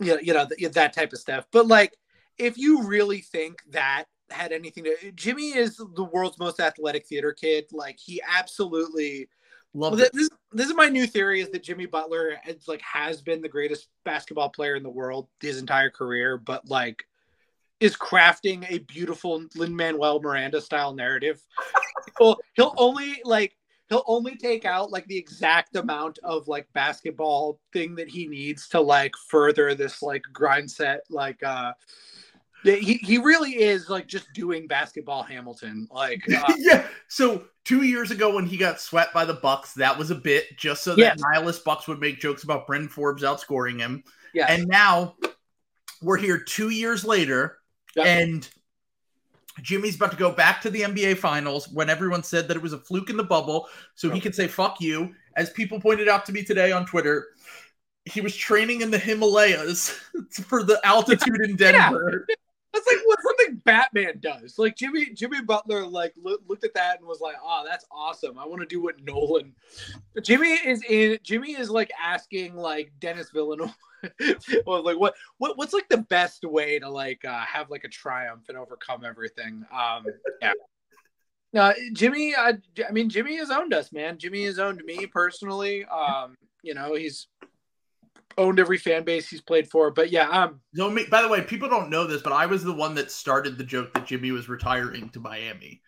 you 0.00 0.14
know, 0.14 0.20
you 0.20 0.34
know 0.34 0.46
th- 0.46 0.72
that 0.72 0.92
type 0.92 1.12
of 1.12 1.18
stuff 1.18 1.46
but 1.50 1.66
like 1.66 1.92
if 2.38 2.56
you 2.56 2.84
really 2.86 3.20
think 3.20 3.58
that 3.70 4.04
had 4.30 4.52
anything 4.52 4.84
to 4.84 5.12
jimmy 5.12 5.56
is 5.56 5.76
the 5.76 6.04
world's 6.04 6.38
most 6.38 6.60
athletic 6.60 7.06
theater 7.06 7.32
kid 7.32 7.66
like 7.72 7.98
he 7.98 8.20
absolutely 8.28 9.28
Love 9.74 9.92
well, 9.92 10.00
it. 10.00 10.12
this, 10.14 10.30
this 10.52 10.66
is 10.66 10.74
my 10.74 10.88
new 10.88 11.06
theory 11.06 11.40
is 11.40 11.50
that 11.50 11.62
jimmy 11.62 11.86
butler 11.86 12.38
is 12.46 12.68
like 12.68 12.80
has 12.80 13.20
been 13.20 13.42
the 13.42 13.48
greatest 13.48 13.88
basketball 14.04 14.48
player 14.48 14.76
in 14.76 14.82
the 14.82 14.90
world 14.90 15.28
his 15.40 15.58
entire 15.58 15.90
career 15.90 16.38
but 16.38 16.68
like 16.68 17.04
is 17.80 17.96
crafting 17.96 18.66
a 18.70 18.78
beautiful 18.78 19.44
lin 19.54 19.74
manuel 19.74 20.20
miranda 20.20 20.60
style 20.60 20.94
narrative 20.94 21.40
well 22.20 22.38
he'll 22.54 22.74
only 22.78 23.20
like 23.24 23.56
he'll 23.88 24.04
only 24.06 24.36
take 24.36 24.64
out 24.64 24.90
like 24.90 25.06
the 25.06 25.16
exact 25.16 25.76
amount 25.76 26.18
of 26.22 26.48
like 26.48 26.66
basketball 26.72 27.58
thing 27.72 27.94
that 27.94 28.08
he 28.08 28.26
needs 28.26 28.68
to 28.68 28.80
like 28.80 29.12
further 29.28 29.74
this 29.74 30.02
like 30.02 30.22
grind 30.32 30.70
set 30.70 31.00
like 31.10 31.42
uh 31.42 31.72
He, 32.64 32.94
he 32.94 33.18
really 33.18 33.52
is 33.52 33.88
like 33.88 34.06
just 34.08 34.32
doing 34.34 34.66
basketball 34.66 35.22
Hamilton. 35.22 35.88
Like 35.90 36.22
uh, 36.34 36.54
yeah. 36.58 36.86
So 37.08 37.44
two 37.64 37.82
years 37.82 38.10
ago 38.10 38.34
when 38.34 38.46
he 38.46 38.56
got 38.56 38.80
swept 38.80 39.14
by 39.14 39.24
the 39.24 39.34
Bucks, 39.34 39.74
that 39.74 39.96
was 39.96 40.10
a 40.10 40.14
bit 40.16 40.56
just 40.56 40.82
so 40.82 40.90
that 40.96 40.98
Yes. 41.00 41.20
nihilist 41.20 41.64
Bucks 41.64 41.86
would 41.88 42.00
make 42.00 42.20
jokes 42.20 42.42
about 42.44 42.66
Bryn 42.66 42.88
Forbes 42.88 43.22
outscoring 43.22 43.78
him. 43.78 44.02
yeah. 44.34 44.46
And 44.48 44.66
now 44.66 45.16
we're 46.02 46.16
here 46.18 46.38
two 46.38 46.70
years 46.70 47.04
later, 47.04 47.58
Yeah. 47.96 48.04
and 48.04 48.48
Jimmy's 49.62 49.96
about 49.96 50.12
to 50.12 50.16
go 50.16 50.30
back 50.30 50.60
to 50.62 50.70
the 50.70 50.82
NBA 50.82 51.16
Finals 51.18 51.68
when 51.68 51.90
everyone 51.90 52.22
said 52.22 52.46
that 52.48 52.56
it 52.56 52.62
was 52.62 52.72
a 52.72 52.78
fluke 52.78 53.10
in 53.10 53.16
the 53.16 53.24
bubble, 53.24 53.68
so 53.96 54.08
he 54.10 54.18
Oh. 54.18 54.22
could 54.22 54.34
say 54.34 54.46
"fuck 54.46 54.80
you." 54.80 55.14
As 55.36 55.50
people 55.50 55.80
pointed 55.80 56.08
out 56.08 56.24
to 56.26 56.32
me 56.32 56.44
today 56.44 56.70
on 56.72 56.86
Twitter, 56.86 57.28
he 58.04 58.20
was 58.20 58.34
training 58.36 58.80
in 58.82 58.90
the 58.90 58.98
Himalayas 58.98 59.90
for 60.46 60.62
the 60.62 60.80
altitude 60.84 61.40
in 61.42 61.56
Denver. 61.56 62.26
That's 62.78 62.96
like 62.96 63.06
what 63.06 63.18
something 63.22 63.62
Batman 63.64 64.20
does. 64.20 64.58
Like 64.58 64.76
Jimmy 64.76 65.10
Jimmy 65.12 65.42
Butler 65.42 65.86
like 65.86 66.14
loo- 66.16 66.38
looked 66.46 66.64
at 66.64 66.74
that 66.74 66.98
and 66.98 67.06
was 67.06 67.20
like, 67.20 67.36
"Oh, 67.42 67.64
that's 67.66 67.84
awesome. 67.90 68.38
I 68.38 68.46
want 68.46 68.60
to 68.60 68.66
do 68.66 68.82
what 68.82 69.02
Nolan." 69.02 69.54
Jimmy 70.22 70.52
is 70.52 70.82
in. 70.88 71.18
Jimmy 71.22 71.52
is 71.52 71.70
like 71.70 71.90
asking 72.02 72.54
like 72.54 72.92
Denis 73.00 73.30
Villeneuve, 73.30 73.74
well, 74.66 74.84
like 74.84 74.98
what 74.98 75.14
what 75.38 75.56
what's 75.56 75.72
like 75.72 75.88
the 75.88 75.98
best 75.98 76.44
way 76.44 76.78
to 76.78 76.88
like 76.88 77.24
uh, 77.24 77.40
have 77.40 77.70
like 77.70 77.84
a 77.84 77.88
triumph 77.88 78.44
and 78.48 78.56
overcome 78.56 79.04
everything. 79.04 79.64
Um, 79.72 80.06
yeah. 80.40 80.52
Uh, 81.56 81.72
Jimmy, 81.94 82.34
uh, 82.34 82.52
I 82.86 82.92
mean, 82.92 83.08
Jimmy 83.08 83.38
has 83.38 83.50
owned 83.50 83.72
us, 83.72 83.90
man. 83.90 84.18
Jimmy 84.18 84.44
has 84.44 84.58
owned 84.58 84.82
me 84.84 85.06
personally. 85.06 85.84
Um, 85.86 86.36
you 86.62 86.74
know, 86.74 86.94
he's 86.94 87.28
owned 88.36 88.60
every 88.60 88.78
fan 88.78 89.04
base 89.04 89.28
he's 89.28 89.40
played 89.40 89.68
for. 89.70 89.90
But 89.90 90.10
yeah, 90.10 90.28
um, 90.28 90.60
no. 90.74 90.90
me, 90.90 91.06
by 91.10 91.22
the 91.22 91.28
way, 91.28 91.40
people 91.42 91.68
don't 91.68 91.90
know 91.90 92.06
this, 92.06 92.22
but 92.22 92.32
I 92.32 92.46
was 92.46 92.62
the 92.62 92.72
one 92.72 92.94
that 92.96 93.10
started 93.10 93.56
the 93.58 93.64
joke 93.64 93.92
that 93.94 94.06
Jimmy 94.06 94.30
was 94.30 94.48
retiring 94.48 95.08
to 95.10 95.20
Miami. 95.20 95.80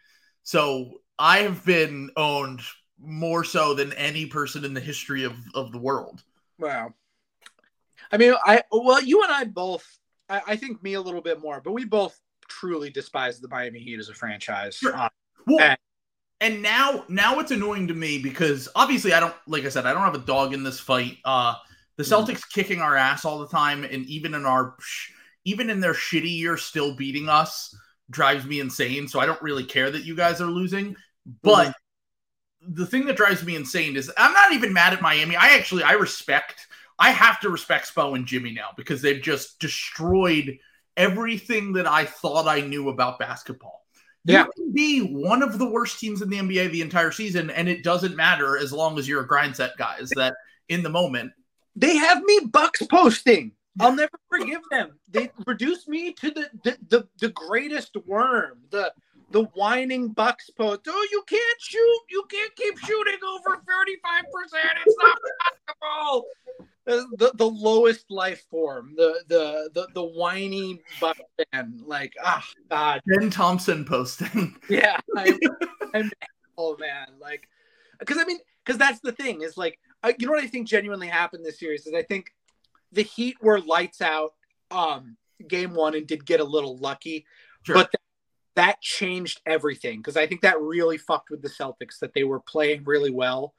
So 0.42 1.00
I 1.18 1.38
have 1.40 1.64
been 1.64 2.10
owned 2.16 2.60
more 2.98 3.44
so 3.44 3.74
than 3.74 3.92
any 3.94 4.26
person 4.26 4.64
in 4.64 4.74
the 4.74 4.80
history 4.80 5.24
of, 5.24 5.34
of 5.54 5.72
the 5.72 5.78
world. 5.78 6.22
Wow. 6.58 6.94
I 8.12 8.16
mean, 8.16 8.34
I 8.44 8.62
well, 8.72 9.02
you 9.02 9.22
and 9.22 9.32
I 9.32 9.44
both. 9.44 9.86
I, 10.28 10.42
I 10.48 10.56
think 10.56 10.82
me 10.82 10.94
a 10.94 11.00
little 11.00 11.20
bit 11.20 11.40
more, 11.40 11.60
but 11.60 11.72
we 11.72 11.84
both 11.84 12.18
truly 12.48 12.90
despise 12.90 13.40
the 13.40 13.48
Miami 13.48 13.78
Heat 13.78 13.98
as 14.00 14.08
a 14.08 14.14
franchise. 14.14 14.76
Sure. 14.76 14.96
Uh, 14.96 15.08
Well, 15.46 15.60
And- 15.60 15.78
and 16.42 16.62
now 16.62 17.04
now 17.08 17.38
it's 17.38 17.50
annoying 17.50 17.86
to 17.88 17.94
me 17.94 18.18
because 18.18 18.66
obviously 18.74 19.12
I 19.12 19.20
don't 19.20 19.34
like 19.46 19.64
I 19.66 19.68
said 19.68 19.84
I 19.84 19.92
don't 19.92 20.02
have 20.02 20.14
a 20.14 20.18
dog 20.18 20.54
in 20.54 20.62
this 20.62 20.80
fight. 20.80 21.18
Uh 21.24 21.54
the 22.00 22.06
Mhm. 22.06 22.26
Celtics 22.26 22.48
kicking 22.50 22.80
our 22.80 22.96
ass 22.96 23.24
all 23.26 23.38
the 23.38 23.48
time 23.48 23.84
and 23.84 24.06
even 24.06 24.34
in 24.34 24.46
our 24.46 24.76
even 25.44 25.70
in 25.70 25.80
their 25.80 25.94
shitty 25.94 26.38
year 26.38 26.56
still 26.56 26.94
beating 26.94 27.28
us 27.28 27.74
drives 28.10 28.44
me 28.44 28.60
insane. 28.60 29.08
So 29.08 29.20
I 29.20 29.26
don't 29.26 29.40
really 29.40 29.64
care 29.64 29.90
that 29.90 30.04
you 30.04 30.14
guys 30.14 30.40
are 30.40 30.46
losing, 30.46 30.96
but 31.42 31.74
the 32.62 32.84
thing 32.86 33.06
that 33.06 33.16
drives 33.16 33.44
me 33.44 33.56
insane 33.56 33.96
is 33.96 34.10
I'm 34.16 34.32
not 34.32 34.52
even 34.52 34.72
mad 34.72 34.92
at 34.92 35.02
Miami. 35.02 35.36
I 35.36 35.50
actually 35.50 35.82
I 35.82 35.92
respect 35.92 36.66
I 36.98 37.10
have 37.10 37.40
to 37.40 37.50
respect 37.50 37.94
Spo 37.94 38.14
and 38.14 38.26
Jimmy 38.26 38.52
now 38.52 38.70
because 38.76 39.00
they've 39.00 39.22
just 39.22 39.58
destroyed 39.58 40.58
everything 40.96 41.72
that 41.74 41.86
I 41.86 42.04
thought 42.04 42.46
I 42.46 42.60
knew 42.60 42.88
about 42.90 43.18
basketball. 43.18 43.86
Yeah. 44.24 44.44
You 44.44 44.52
can 44.64 44.72
be 44.72 45.00
one 45.00 45.42
of 45.42 45.58
the 45.58 45.66
worst 45.66 45.98
teams 45.98 46.20
in 46.20 46.28
the 46.28 46.38
NBA 46.38 46.70
the 46.70 46.82
entire 46.82 47.10
season, 47.10 47.48
and 47.50 47.68
it 47.68 47.82
doesn't 47.82 48.16
matter 48.16 48.58
as 48.58 48.70
long 48.70 48.98
as 48.98 49.08
you're 49.08 49.22
a 49.22 49.26
grind 49.26 49.56
set 49.56 49.76
guy. 49.78 49.96
Is 49.98 50.10
that 50.10 50.34
in 50.68 50.82
the 50.82 50.90
moment? 50.90 51.32
They 51.76 51.96
have 51.96 52.22
me 52.22 52.40
Bucks 52.50 52.82
posting. 52.86 53.52
I'll 53.78 53.94
never 53.94 54.18
forgive 54.28 54.62
them. 54.70 54.98
They 55.08 55.30
reduced 55.46 55.88
me 55.88 56.12
to 56.14 56.30
the 56.30 56.50
the, 56.64 56.78
the, 56.88 57.08
the 57.18 57.28
greatest 57.28 57.96
worm, 58.06 58.58
the 58.70 58.92
the 59.30 59.44
whining 59.54 60.08
Bucks 60.08 60.50
post. 60.50 60.80
Oh, 60.88 61.08
you 61.10 61.22
can't 61.26 61.60
shoot. 61.60 62.00
You 62.10 62.24
can't 62.30 62.54
keep 62.56 62.78
shooting 62.78 63.18
over 63.24 63.56
35%. 63.56 63.62
It's 64.86 64.96
not 65.00 65.18
possible. 65.80 66.24
The, 66.86 67.06
the, 67.18 67.32
the 67.36 67.46
lowest 67.46 68.10
life 68.10 68.44
form, 68.50 68.94
the 68.96 69.22
the 69.28 69.70
the, 69.74 69.86
the 69.94 70.02
whiny 70.02 70.80
Bucks 71.00 71.20
fan. 71.52 71.80
Like, 71.86 72.14
ah, 72.22 72.44
God. 72.68 73.00
Ben 73.06 73.30
Thompson 73.30 73.84
posting. 73.84 74.56
Yeah, 74.68 74.98
I'm, 75.16 75.38
I'm 75.94 76.10
oh 76.58 76.76
man, 76.80 77.06
like, 77.20 77.48
because 77.98 78.18
I 78.18 78.24
mean, 78.24 78.38
because 78.64 78.78
that's 78.78 79.00
the 79.00 79.12
thing 79.12 79.42
is 79.42 79.56
like, 79.56 79.78
I, 80.02 80.14
you 80.18 80.26
know 80.26 80.32
what 80.32 80.42
I 80.42 80.46
think 80.46 80.66
genuinely 80.68 81.08
happened 81.08 81.44
this 81.44 81.58
series 81.58 81.86
is 81.86 81.94
I 81.94 82.02
think 82.02 82.32
the 82.92 83.02
Heat 83.02 83.36
were 83.42 83.60
lights 83.60 84.00
out, 84.00 84.34
um, 84.70 85.16
game 85.46 85.74
one 85.74 85.94
and 85.94 86.06
did 86.06 86.24
get 86.26 86.40
a 86.40 86.44
little 86.44 86.76
lucky, 86.78 87.26
Sure. 87.62 87.74
but 87.74 87.92
that, 87.92 88.00
that 88.56 88.80
changed 88.80 89.40
everything 89.46 89.98
because 89.98 90.16
I 90.16 90.26
think 90.26 90.40
that 90.42 90.60
really 90.60 90.98
fucked 90.98 91.30
with 91.30 91.42
the 91.42 91.48
Celtics 91.48 91.98
that 92.00 92.14
they 92.14 92.24
were 92.24 92.40
playing 92.40 92.84
really 92.84 93.10
well 93.10 93.54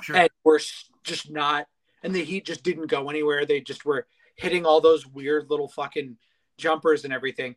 Sure. 0.00 0.16
and 0.16 0.30
were 0.44 0.60
just 1.04 1.30
not, 1.30 1.66
and 2.02 2.14
the 2.14 2.24
Heat 2.24 2.46
just 2.46 2.62
didn't 2.62 2.86
go 2.86 3.08
anywhere. 3.10 3.44
They 3.44 3.60
just 3.60 3.84
were 3.84 4.06
hitting 4.36 4.64
all 4.64 4.80
those 4.80 5.06
weird 5.06 5.50
little 5.50 5.68
fucking 5.68 6.16
jumpers 6.58 7.04
and 7.04 7.12
everything. 7.12 7.56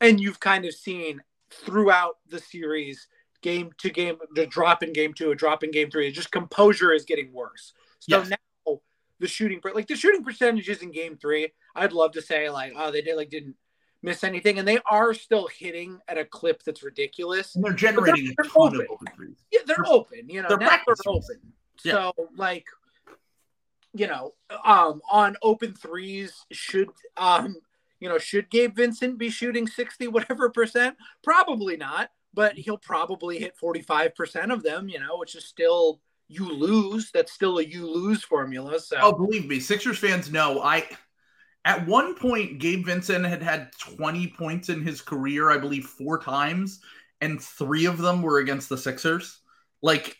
And 0.00 0.20
you've 0.20 0.40
kind 0.40 0.64
of 0.64 0.74
seen 0.74 1.22
throughout 1.50 2.16
the 2.28 2.40
series, 2.40 3.06
game 3.46 3.70
to 3.78 3.90
game, 3.90 4.16
the 4.34 4.46
drop 4.46 4.82
in 4.82 4.92
game 4.92 5.14
two, 5.14 5.30
a 5.30 5.34
drop 5.36 5.62
in 5.62 5.70
game 5.70 5.88
three, 5.90 6.10
just 6.10 6.32
composure 6.32 6.92
is 6.92 7.04
getting 7.04 7.32
worse. 7.32 7.72
So 8.00 8.18
Yes. 8.18 8.30
now 8.30 8.80
the 9.20 9.28
shooting, 9.28 9.60
like 9.74 9.86
the 9.86 9.96
shooting 9.96 10.24
percentages 10.24 10.82
in 10.82 10.90
game 10.90 11.16
three, 11.16 11.52
I'd 11.74 11.92
love 11.92 12.12
to 12.12 12.22
say 12.22 12.50
like, 12.50 12.72
oh, 12.76 12.90
they 12.90 13.02
did 13.02 13.16
like 13.16 13.30
didn't 13.30 13.54
miss 14.02 14.24
anything, 14.24 14.58
and 14.58 14.66
they 14.68 14.78
are 14.90 15.14
still 15.14 15.46
hitting 15.46 15.98
at 16.08 16.18
a 16.18 16.24
clip 16.24 16.62
that's 16.64 16.82
ridiculous. 16.82 17.54
and 17.54 17.64
they're 17.64 17.72
generating 17.72 18.26
a 18.30 18.34
they're 18.36 18.50
ton 18.50 18.66
of 18.68 18.74
open. 18.74 18.86
open 18.90 19.06
threes. 19.16 19.36
Yeah, 19.52 19.60
they're 19.66 19.76
They're- 19.76 19.86
open. 19.92 20.28
You 20.28 20.42
know, 20.42 20.48
they're 20.48 20.58
now 20.58 20.78
they're 20.86 20.96
open. 21.06 21.52
Yeah. 21.84 21.92
So 21.92 22.12
like, 22.36 22.66
you 23.94 24.06
know, 24.06 24.34
um, 24.64 25.00
on 25.10 25.36
open 25.42 25.72
threes, 25.74 26.44
should 26.52 26.90
um, 27.16 27.56
you 28.00 28.08
know, 28.08 28.18
should 28.18 28.50
Gabe 28.50 28.76
Vincent 28.76 29.16
be 29.18 29.30
shooting 29.30 29.66
sixty 29.66 30.06
whatever 30.08 30.50
percent? 30.50 30.96
Probably 31.22 31.76
not, 31.78 32.10
but 32.36 32.56
he'll 32.56 32.78
probably 32.78 33.40
hit 33.40 33.56
forty 33.56 33.82
five 33.82 34.14
percent 34.14 34.52
of 34.52 34.62
them. 34.62 34.88
You 34.88 35.00
know, 35.00 35.16
which 35.16 35.34
is 35.34 35.44
still 35.44 36.00
you 36.28 36.48
lose. 36.48 37.10
That's 37.10 37.32
still 37.32 37.58
a 37.58 37.64
you 37.64 37.90
lose 37.90 38.22
formula. 38.22 38.78
So 38.78 38.98
Oh, 39.00 39.12
believe 39.12 39.48
me, 39.48 39.58
Sixers 39.58 39.98
fans 39.98 40.30
know. 40.30 40.62
I 40.62 40.86
at 41.66 41.84
one 41.84 42.14
point, 42.14 42.60
Gabe 42.60 42.86
Vincent 42.86 43.26
had 43.26 43.42
had 43.42 43.72
20 43.96 44.28
points 44.38 44.68
in 44.68 44.82
his 44.82 45.00
career, 45.00 45.50
I 45.50 45.58
believe, 45.58 45.84
four 45.84 46.16
times, 46.20 46.80
and 47.20 47.42
three 47.42 47.86
of 47.86 47.98
them 47.98 48.22
were 48.22 48.38
against 48.38 48.68
the 48.68 48.78
Sixers. 48.78 49.40
Like, 49.82 50.16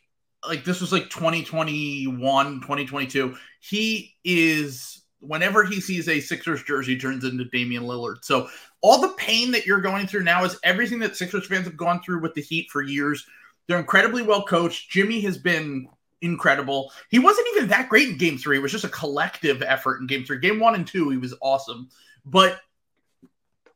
like 0.46 0.64
this 0.64 0.80
was 0.80 0.90
like 0.90 1.08
2021, 1.08 2.60
2022. 2.62 3.36
He 3.60 4.16
is 4.24 5.02
whenever 5.26 5.64
he 5.64 5.80
sees 5.80 6.08
a 6.08 6.20
Sixers 6.20 6.62
jersey, 6.62 6.98
turns 6.98 7.24
into 7.24 7.44
Damian 7.44 7.84
Lillard. 7.84 8.24
So 8.24 8.48
all 8.80 9.00
the 9.00 9.14
pain 9.16 9.50
that 9.52 9.66
you're 9.66 9.80
going 9.80 10.06
through 10.06 10.24
now 10.24 10.44
is 10.44 10.58
everything 10.62 10.98
that 11.00 11.16
Sixers 11.16 11.46
fans 11.46 11.66
have 11.66 11.76
gone 11.76 12.02
through 12.02 12.20
with 12.20 12.34
the 12.34 12.42
Heat 12.42 12.70
for 12.70 12.82
years. 12.82 13.26
They're 13.66 13.78
incredibly 13.78 14.22
well 14.22 14.44
coached. 14.44 14.90
Jimmy 14.90 15.20
has 15.22 15.38
been 15.38 15.88
incredible. 16.22 16.92
He 17.10 17.18
wasn't 17.18 17.48
even 17.54 17.68
that 17.68 17.88
great 17.88 18.08
in 18.10 18.18
game 18.18 18.38
three. 18.38 18.58
It 18.58 18.62
was 18.62 18.72
just 18.72 18.84
a 18.84 18.88
collective 18.88 19.62
effort 19.62 20.00
in 20.00 20.06
game 20.06 20.24
three. 20.24 20.38
Game 20.38 20.60
one 20.60 20.74
and 20.74 20.86
two, 20.86 21.10
he 21.10 21.16
was 21.16 21.34
awesome. 21.40 21.88
But 22.24 22.60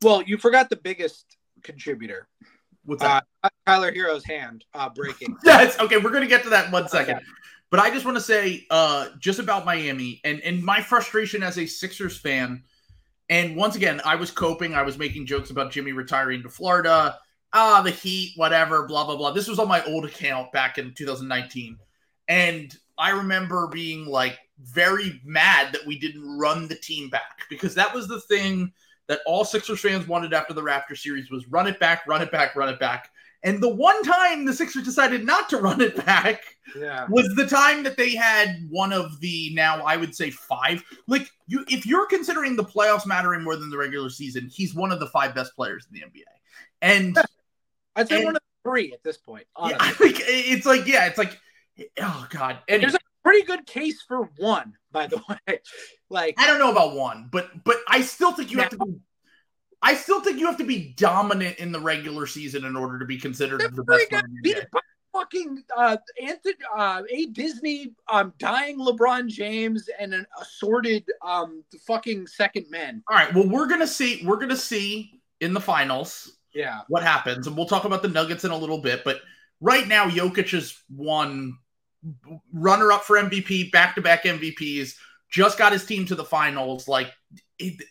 well, 0.03 0.23
you 0.23 0.39
forgot 0.39 0.71
the 0.71 0.77
biggest 0.77 1.37
contributor, 1.63 2.29
what's 2.85 3.03
that? 3.03 3.27
uh, 3.43 3.49
Tyler 3.67 3.93
Herro's 3.93 4.25
hand 4.25 4.65
uh, 4.75 4.89
breaking. 4.89 5.37
Yes, 5.45 5.79
okay, 5.79 5.99
we're 5.99 6.11
gonna 6.11 6.27
get 6.27 6.43
to 6.45 6.51
that 6.51 6.67
in 6.67 6.73
one 6.73 6.89
second. 6.89 7.17
Okay. 7.17 7.25
But 7.71 7.81
I 7.81 7.91
just 7.91 8.05
want 8.05 8.17
to 8.17 8.23
say 8.23 8.67
uh 8.71 9.09
just 9.19 9.39
about 9.39 9.65
Miami 9.65 10.21
and 10.25 10.41
and 10.41 10.63
my 10.63 10.81
frustration 10.81 11.43
as 11.43 11.59
a 11.59 11.67
Sixers 11.67 12.19
fan. 12.19 12.65
And 13.29 13.57
once 13.57 13.77
again, 13.77 14.01
I 14.05 14.17
was 14.17 14.31
coping. 14.31 14.75
I 14.75 14.83
was 14.83 14.99
making 14.99 15.27
jokes 15.27 15.51
about 15.51 15.71
Jimmy 15.71 15.93
retiring 15.93 16.43
to 16.43 16.49
Florida. 16.49 17.19
Ah, 17.53 17.81
the 17.83 17.91
Heat, 17.91 18.33
whatever, 18.37 18.87
blah 18.87 19.05
blah 19.05 19.17
blah. 19.17 19.33
This 19.33 19.49
was 19.49 19.59
on 19.59 19.69
my 19.69 19.85
old 19.85 20.05
account 20.05 20.53
back 20.53 20.79
in 20.79 20.95
2019, 20.95 21.79
and 22.29 22.77
I 22.99 23.11
remember 23.11 23.69
being 23.69 24.05
like 24.07 24.39
very 24.63 25.21
mad 25.25 25.73
that 25.73 25.87
we 25.87 25.99
didn't 25.99 26.39
run 26.39 26.69
the 26.69 26.75
team 26.75 27.09
back 27.09 27.43
because 27.49 27.75
that 27.75 27.95
was 27.95 28.09
the 28.09 28.21
thing 28.21 28.73
that 29.07 29.21
all 29.27 29.45
Sixers 29.45 29.81
fans 29.81 30.07
wanted 30.07 30.33
after 30.33 30.53
the 30.55 30.63
Raptor 30.63 30.97
series 30.97 31.31
was 31.31 31.49
run 31.49 31.67
it 31.67 31.81
back, 31.81 32.07
run 32.07 32.23
it 32.23 32.31
back, 32.31 32.55
run 32.55 32.69
it 32.69 32.79
back. 32.79 33.11
And 33.43 33.63
the 33.63 33.75
one 33.75 34.03
time 34.03 34.45
the 34.45 34.53
Sixers 34.53 34.85
decided 34.85 35.25
not 35.25 35.49
to 35.49 35.57
run 35.57 35.81
it 35.81 35.97
back 36.05 36.43
Yeah. 36.77 37.07
was 37.09 37.27
the 37.37 37.47
time 37.47 37.83
that 37.85 37.97
they 37.97 38.15
had 38.15 38.67
one 38.69 38.93
of 38.93 39.19
the 39.21 39.51
now 39.55 39.83
I 39.83 39.97
would 39.97 40.15
say 40.15 40.31
five. 40.31 40.83
Like 41.09 41.31
you, 41.47 41.65
if 41.69 41.87
you're 41.87 42.07
considering 42.07 42.55
the 42.57 42.65
playoffs 42.65 43.07
mattering 43.07 43.43
more 43.43 43.57
than 43.57 43.71
the 43.71 43.79
regular 43.79 44.11
season, 44.11 44.49
he's 44.53 44.75
one 44.75 44.93
of 44.93 45.01
the 45.01 45.07
five 45.07 45.35
best 45.35 45.55
players 45.57 45.87
in 45.91 45.95
the 45.99 46.07
NBA. 46.07 46.25
And 46.83 47.19
I'd 47.97 48.09
say 48.09 48.17
And- 48.17 48.25
one 48.27 48.37
of 48.37 48.43
the 48.43 48.71
three 48.71 48.93
at 48.93 49.03
this 49.03 49.17
point. 49.17 49.47
yeah, 49.67 49.77
I 49.81 49.93
think 49.93 50.17
it's 50.21 50.67
like 50.67 50.87
yeah, 50.87 51.07
it's 51.07 51.19
like 51.19 51.39
oh 52.01 52.27
god. 52.31 52.59
And 52.69 52.83
There's 52.83 52.95
a 52.95 52.99
pretty 53.25 53.45
good 53.47 53.65
case 53.67 54.03
for 54.07 54.31
one, 54.37 54.75
by 54.93 55.07
the 55.07 55.17
way. 55.49 55.61
Like, 56.11 56.35
I 56.39 56.47
don't 56.47 56.59
know 56.59 56.71
about 56.73 56.95
one, 56.95 57.29
but 57.33 57.65
but 57.65 57.77
I 57.89 58.03
still 58.03 58.33
think 58.33 58.51
you 58.51 58.59
have 58.59 58.69
to. 58.71 58.77
Be, 58.77 58.97
I 59.83 59.95
still 59.95 60.21
think 60.21 60.39
you 60.39 60.47
have 60.47 60.59
to 60.59 60.65
be 60.65 60.93
dominant 60.97 61.59
in 61.59 61.73
the 61.73 61.81
regular 61.81 62.27
season 62.27 62.65
in 62.65 62.77
order 62.77 62.99
to 62.99 63.05
be 63.05 63.19
considered 63.19 63.61
the 63.75 63.83
best 63.83 64.11
player. 64.11 64.23
in 64.23 64.43
the 64.43 64.67
fucking 65.13 65.65
uh, 65.77 65.97
Anthony, 66.23 66.55
uh, 66.77 67.03
a 67.11 67.27
Disney 67.27 67.93
um, 68.13 68.33
dying 68.39 68.79
LeBron 68.79 69.27
James 69.29 69.89
and 69.99 70.13
an 70.15 70.27
assorted 70.41 71.05
um, 71.25 71.65
fucking 71.87 72.27
second 72.27 72.67
men. 72.71 73.03
All 73.09 73.17
right. 73.17 73.33
Well, 73.35 73.49
we're 73.49 73.67
gonna 73.69 73.87
see. 73.87 74.23
We're 74.25 74.37
gonna 74.37 74.57
see 74.57 75.21
in 75.41 75.55
the 75.55 75.61
finals 75.61 76.37
Yeah, 76.53 76.81
what 76.89 77.03
happens, 77.03 77.47
and 77.47 77.57
we'll 77.57 77.67
talk 77.67 77.85
about 77.85 78.03
the 78.03 78.09
Nuggets 78.09 78.45
in 78.45 78.51
a 78.51 78.57
little 78.57 78.79
bit. 78.79 79.03
But 79.05 79.21
right 79.61 79.89
now, 79.89 80.09
Jokic 80.09 80.53
is 80.55 80.79
one 80.89 81.57
runner 82.53 82.93
up 82.93 83.05
for 83.05 83.17
MVP, 83.17 83.73
back 83.73 83.95
to 83.95 84.03
back 84.03 84.25
MVPs. 84.25 84.95
Just 85.31 85.59
got 85.59 85.73
his 85.73 85.85
team 85.87 86.05
to 86.07 86.15
the 86.15 86.25
finals. 86.25 86.87
Like 86.89 87.13
it- 87.59 87.83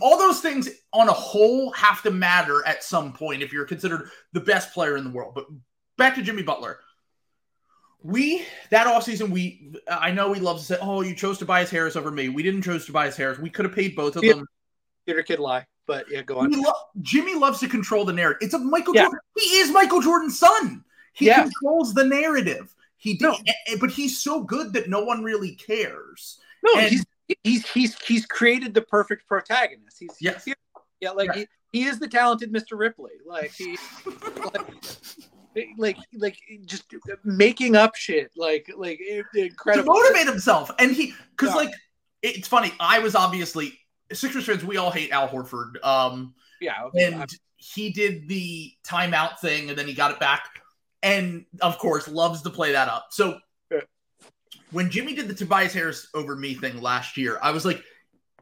all 0.00 0.18
those 0.18 0.40
things 0.40 0.68
on 0.92 1.08
a 1.08 1.12
whole 1.12 1.70
have 1.72 2.02
to 2.02 2.10
matter 2.10 2.66
at 2.66 2.82
some 2.84 3.12
point 3.12 3.42
if 3.42 3.52
you're 3.52 3.64
considered 3.64 4.08
the 4.32 4.40
best 4.40 4.72
player 4.72 4.96
in 4.96 5.04
the 5.04 5.10
world. 5.10 5.34
But 5.34 5.46
back 5.96 6.14
to 6.16 6.22
Jimmy 6.22 6.42
Butler. 6.42 6.80
We 8.02 8.44
that 8.70 8.86
offseason, 8.86 9.30
we 9.30 9.72
I 9.88 10.10
know 10.10 10.30
we 10.30 10.38
love 10.40 10.58
to 10.58 10.64
say, 10.64 10.76
oh, 10.80 11.00
you 11.02 11.14
chose 11.14 11.38
Tobias 11.38 11.70
Harris 11.70 11.96
over 11.96 12.10
me. 12.10 12.28
We 12.28 12.42
didn't 12.42 12.62
choose 12.62 12.84
Tobias 12.84 13.16
Harris. 13.16 13.38
We 13.38 13.48
could 13.48 13.64
have 13.64 13.74
paid 13.74 13.96
both 13.96 14.16
of 14.16 14.24
Yeah. 14.24 14.34
them. 14.34 14.46
Peter 15.06 15.22
Kid 15.22 15.38
lie, 15.38 15.66
but 15.86 16.06
yeah, 16.10 16.22
go 16.22 16.38
on. 16.38 16.50
Lo- 16.50 16.72
Jimmy 17.00 17.34
loves 17.34 17.60
to 17.60 17.68
control 17.68 18.04
the 18.04 18.12
narrative. 18.12 18.38
It's 18.42 18.54
a 18.54 18.58
Michael 18.58 18.94
Yeah. 18.94 19.02
Jordan. 19.02 19.20
He 19.38 19.44
is 19.58 19.70
Michael 19.70 20.00
Jordan's 20.02 20.38
son. 20.38 20.84
He 21.14 21.26
Yeah. 21.26 21.42
controls 21.42 21.94
the 21.94 22.04
narrative. 22.04 22.74
He 22.96 23.14
did, 23.14 23.22
No. 23.22 23.38
eh, 23.68 23.76
but 23.80 23.90
he's 23.90 24.18
so 24.18 24.42
good 24.42 24.72
that 24.74 24.88
no 24.88 25.04
one 25.04 25.22
really 25.22 25.54
cares. 25.54 26.38
No, 26.62 26.72
And- 26.80 26.90
he's 26.90 27.04
he's 27.42 27.68
he's 27.70 28.00
he's 28.02 28.26
created 28.26 28.74
the 28.74 28.82
perfect 28.82 29.26
protagonist. 29.26 29.96
He's 29.98 30.16
Yes. 30.20 30.44
he's- 30.44 30.56
yeah, 31.00 31.10
like 31.10 31.28
Right. 31.30 31.48
he, 31.72 31.80
he 31.80 31.86
is 31.88 31.98
the 31.98 32.08
talented 32.08 32.52
Mr. 32.52 32.78
Ripley. 32.78 33.12
Like 33.26 33.52
he 33.52 33.76
like 35.54 35.66
like 35.78 35.96
like 36.14 36.38
just 36.66 36.84
making 37.24 37.76
up 37.76 37.94
shit. 37.94 38.30
Like 38.36 38.70
like 38.76 38.98
it- 39.00 39.26
to 39.34 39.82
motivate 39.84 40.26
himself. 40.26 40.70
And 40.78 40.92
he, 40.92 41.14
because 41.36 41.50
Yeah. 41.50 41.56
like, 41.56 41.74
it's 42.22 42.48
funny. 42.48 42.72
I 42.80 42.98
was 43.00 43.14
obviously 43.14 43.78
Sixers 44.12 44.46
fans. 44.46 44.64
We 44.64 44.76
all 44.76 44.90
hate 44.90 45.10
Al 45.12 45.28
Horford. 45.28 45.82
Um, 45.84 46.34
Yeah, 46.60 46.88
and 46.98 47.30
he 47.56 47.90
did 47.90 48.28
the 48.28 48.72
timeout 48.86 49.38
thing, 49.40 49.68
and 49.70 49.78
then 49.78 49.86
he 49.86 49.94
got 49.94 50.10
it 50.10 50.18
back, 50.20 50.48
and 51.02 51.44
of 51.60 51.78
course 51.78 52.08
loves 52.08 52.42
to 52.42 52.50
play 52.50 52.72
that 52.72 52.88
up. 52.88 53.08
So. 53.10 53.38
When 54.74 54.90
Jimmy 54.90 55.14
did 55.14 55.28
the 55.28 55.34
Tobias 55.34 55.72
Harris 55.72 56.08
over 56.14 56.36
me 56.36 56.54
thing 56.54 56.80
last 56.82 57.16
year, 57.16 57.38
I 57.42 57.50
was 57.50 57.64
like. 57.64 57.82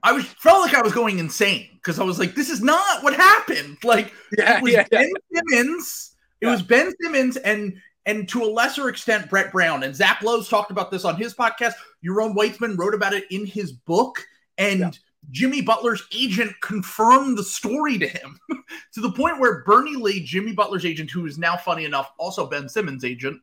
I 0.04 0.10
was 0.10 0.24
felt 0.24 0.62
like 0.62 0.74
I 0.74 0.82
was 0.82 0.92
going 0.92 1.20
insane 1.20 1.68
because 1.74 2.00
I 2.00 2.02
was 2.02 2.18
like, 2.18 2.34
"This 2.34 2.50
is 2.50 2.60
not 2.60 3.04
what 3.04 3.14
happened." 3.14 3.76
Like, 3.84 4.12
yeah, 4.36 4.56
it 4.56 4.62
was 4.64 4.72
yeah, 4.72 4.84
yeah. 4.90 4.98
Ben 4.98 5.12
Simmons. 5.32 6.16
It 6.40 6.46
Yeah. 6.46 6.50
was 6.50 6.62
Ben 6.62 6.92
Simmons 7.00 7.36
and 7.36 7.80
and 8.06 8.28
to 8.30 8.42
a 8.42 8.46
lesser 8.50 8.88
extent 8.88 9.30
Brett 9.30 9.52
Brown. 9.52 9.84
And 9.84 9.94
Zach 9.94 10.20
Lowe's 10.22 10.48
talked 10.48 10.72
about 10.72 10.90
this 10.90 11.04
on 11.04 11.14
his 11.14 11.34
podcast. 11.34 11.74
Yaron 12.04 12.34
Weitzman 12.34 12.76
wrote 12.76 12.94
about 12.94 13.12
it 13.12 13.26
in 13.30 13.46
his 13.46 13.70
book. 13.70 14.26
And 14.58 14.80
Yeah. 14.80 14.90
Jimmy 15.30 15.62
Butler's 15.62 16.02
agent 16.12 16.52
confirmed 16.62 17.38
the 17.38 17.44
story 17.44 17.96
to 17.98 18.08
him 18.08 18.40
to 18.94 19.00
the 19.00 19.12
point 19.12 19.38
where 19.38 19.62
Bernie 19.62 19.94
Lee, 19.94 20.24
Jimmy 20.24 20.50
Butler's 20.52 20.84
agent, 20.84 21.12
who 21.12 21.26
is 21.26 21.38
now 21.38 21.56
funny 21.56 21.84
enough, 21.84 22.10
also 22.18 22.48
Ben 22.48 22.68
Simmons' 22.68 23.04
agent, 23.04 23.40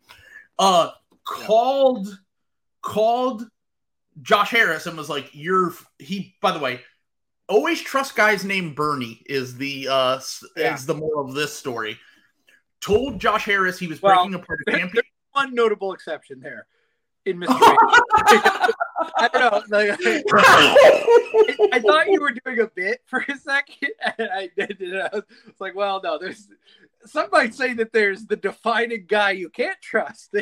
uh, 0.59 0.89
called 1.23 2.19
called 2.89 3.47
Josh 4.21 4.49
Harris 4.49 4.87
and 4.87 4.97
was 4.97 5.09
like, 5.09 5.29
"You're 5.31 5.73
he." 5.99 6.35
By 6.41 6.51
the 6.51 6.59
way, 6.59 6.81
always 7.47 7.79
trust 7.81 8.15
guys 8.15 8.43
named 8.43 8.75
Bernie 8.75 9.21
is 9.27 9.55
the 9.57 9.87
uh 9.87 10.19
Yeah. 10.57 10.73
is 10.73 10.85
the 10.85 10.95
moral 10.95 11.29
of 11.29 11.35
this 11.35 11.53
story. 11.57 11.97
Told 12.81 13.19
Josh 13.19 13.45
Harris 13.45 13.77
he 13.79 13.87
was 13.87 14.01
Well, 14.01 14.15
breaking 14.15 14.33
apart 14.41 14.59
a 14.67 14.71
champion. 14.71 15.03
One 15.33 15.53
notable 15.53 15.93
exception 15.93 16.39
there 16.39 16.65
in 17.25 17.37
Mr. 17.37 17.47
I 19.17 19.29
don't 19.31 19.69
know. 19.69 19.77
Like, 19.77 19.99
I 21.73 21.79
thought 21.79 22.07
you 22.09 22.19
were 22.19 22.31
doing 22.43 22.59
a 22.61 22.67
bit 22.67 23.01
for 23.05 23.23
a 23.27 23.37
second, 23.37 23.89
and 24.17 24.29
I 24.33 24.49
did. 24.57 24.81
And 24.81 24.97
I 25.03 25.09
was 25.13 25.23
like, 25.59 25.75
well, 25.75 26.01
no, 26.03 26.17
there's 26.17 26.47
some 27.05 27.29
might 27.31 27.53
say 27.53 27.73
that 27.75 27.93
there's 27.93 28.25
the 28.25 28.35
defining 28.37 29.05
guy 29.07 29.31
you 29.31 29.49
can't 29.49 29.79
trust. 29.81 30.35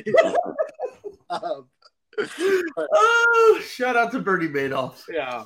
um, 1.29 1.67
oh, 2.17 3.61
shout 3.65 3.95
out 3.95 4.11
to 4.11 4.19
Bernie 4.19 4.47
Madoff. 4.47 5.03
yeah. 5.09 5.45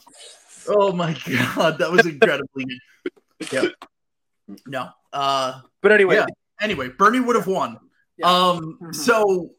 Oh 0.68 0.92
my 0.94 1.14
god, 1.56 1.80
that 1.80 1.92
was 1.92 2.06
incredibly 2.06 2.66
good. 3.50 3.52
Yeah. 3.52 3.68
No. 4.68 4.90
Uh 5.12 5.62
But 5.82 5.92
anyway, 5.92 6.16
Yeah. 6.18 6.26
anyway, 6.60 6.90
Bernie 6.90 7.20
would 7.20 7.36
have 7.36 7.48
won. 7.48 7.80
Yeah. 8.18 8.28
Um 8.28 8.78
Mhm. 8.82 8.96
so 8.96 9.56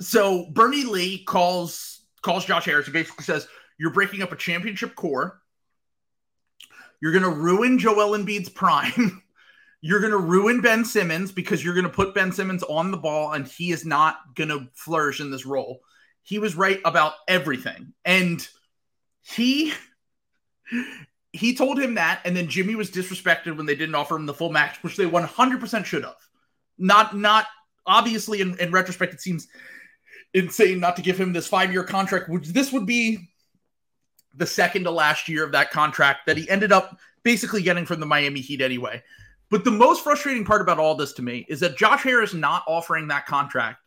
so 0.00 0.46
Bernie 0.52 0.84
Lee 0.84 1.24
calls 1.24 2.02
calls 2.22 2.44
Josh 2.44 2.64
Harris 2.64 2.86
and 2.86 2.92
basically 2.94 3.24
says, 3.24 3.46
You're 3.78 3.92
breaking 3.92 4.22
up 4.22 4.32
a 4.32 4.36
championship 4.36 4.94
core. 4.96 5.40
You're 7.00 7.12
gonna 7.12 7.30
ruin 7.30 7.78
Joel 7.78 8.18
Embiid's 8.18 8.48
prime. 8.48 9.22
You're 9.80 10.00
gonna 10.00 10.16
ruin 10.18 10.60
Ben 10.60 10.84
Simmons 10.84 11.30
because 11.30 11.64
you're 11.64 11.76
gonna 11.76 11.88
put 11.88 12.12
Ben 12.12 12.32
Simmons 12.32 12.64
on 12.64 12.90
the 12.90 12.96
ball 12.96 13.34
and 13.34 13.46
he 13.46 13.70
is 13.70 13.86
not 13.86 14.34
gonna 14.34 14.68
flourish 14.74 15.20
in 15.20 15.30
this 15.30 15.46
role. 15.46 15.78
He 16.28 16.38
was 16.38 16.54
right 16.54 16.78
about 16.84 17.14
everything. 17.26 17.94
And 18.04 18.46
he 19.22 19.72
he 21.32 21.54
told 21.54 21.80
him 21.80 21.94
that, 21.94 22.20
and 22.26 22.36
then 22.36 22.48
Jimmy 22.48 22.74
was 22.74 22.90
disrespected 22.90 23.56
when 23.56 23.64
they 23.64 23.74
didn't 23.74 23.94
offer 23.94 24.14
him 24.14 24.26
the 24.26 24.34
full 24.34 24.52
match, 24.52 24.76
which 24.82 24.98
they 24.98 25.06
100% 25.06 25.84
should 25.86 26.04
have. 26.04 26.16
Not, 26.76 27.16
not 27.16 27.46
obviously 27.86 28.42
in, 28.42 28.58
in 28.58 28.72
retrospect, 28.72 29.14
it 29.14 29.22
seems 29.22 29.48
insane 30.34 30.80
not 30.80 30.96
to 30.96 31.02
give 31.02 31.18
him 31.18 31.32
this 31.32 31.46
five 31.46 31.72
year 31.72 31.82
contract, 31.82 32.28
which 32.28 32.48
this 32.48 32.74
would 32.74 32.84
be 32.84 33.30
the 34.34 34.46
second 34.46 34.84
to 34.84 34.90
last 34.90 35.30
year 35.30 35.44
of 35.44 35.52
that 35.52 35.70
contract 35.70 36.26
that 36.26 36.36
he 36.36 36.46
ended 36.50 36.72
up 36.72 36.98
basically 37.22 37.62
getting 37.62 37.86
from 37.86 38.00
the 38.00 38.06
Miami 38.06 38.40
Heat 38.40 38.60
anyway. 38.60 39.02
But 39.48 39.64
the 39.64 39.70
most 39.70 40.04
frustrating 40.04 40.44
part 40.44 40.60
about 40.60 40.78
all 40.78 40.94
this 40.94 41.14
to 41.14 41.22
me 41.22 41.46
is 41.48 41.60
that 41.60 41.78
Josh 41.78 42.02
Harris 42.02 42.34
not 42.34 42.64
offering 42.68 43.08
that 43.08 43.24
contract 43.24 43.78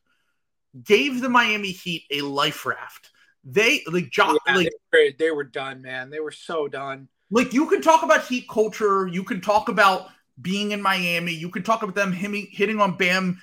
gave 0.83 1.21
the 1.21 1.29
Miami 1.29 1.71
Heat 1.71 2.03
a 2.11 2.21
life 2.21 2.65
raft. 2.65 3.11
They 3.43 3.83
like 3.87 4.09
Josh, 4.09 4.37
yeah, 4.47 4.55
like 4.55 4.69
they, 4.91 5.05
were, 5.05 5.11
they 5.17 5.31
were 5.31 5.43
done, 5.43 5.81
man. 5.81 6.09
They 6.09 6.19
were 6.19 6.31
so 6.31 6.67
done. 6.67 7.07
like 7.31 7.53
you 7.53 7.65
can 7.65 7.81
talk 7.81 8.03
about 8.03 8.27
heat 8.27 8.47
culture 8.49 9.07
you 9.07 9.23
can 9.23 9.41
talk 9.41 9.69
about 9.69 10.09
being 10.39 10.71
in 10.71 10.81
miami 10.81 11.31
you 11.33 11.49
can 11.49 11.63
talk 11.63 11.81
about 11.81 11.95
them 11.95 12.11
hitting, 12.11 12.47
hitting 12.51 12.79
on 12.79 12.97
bam 12.97 13.41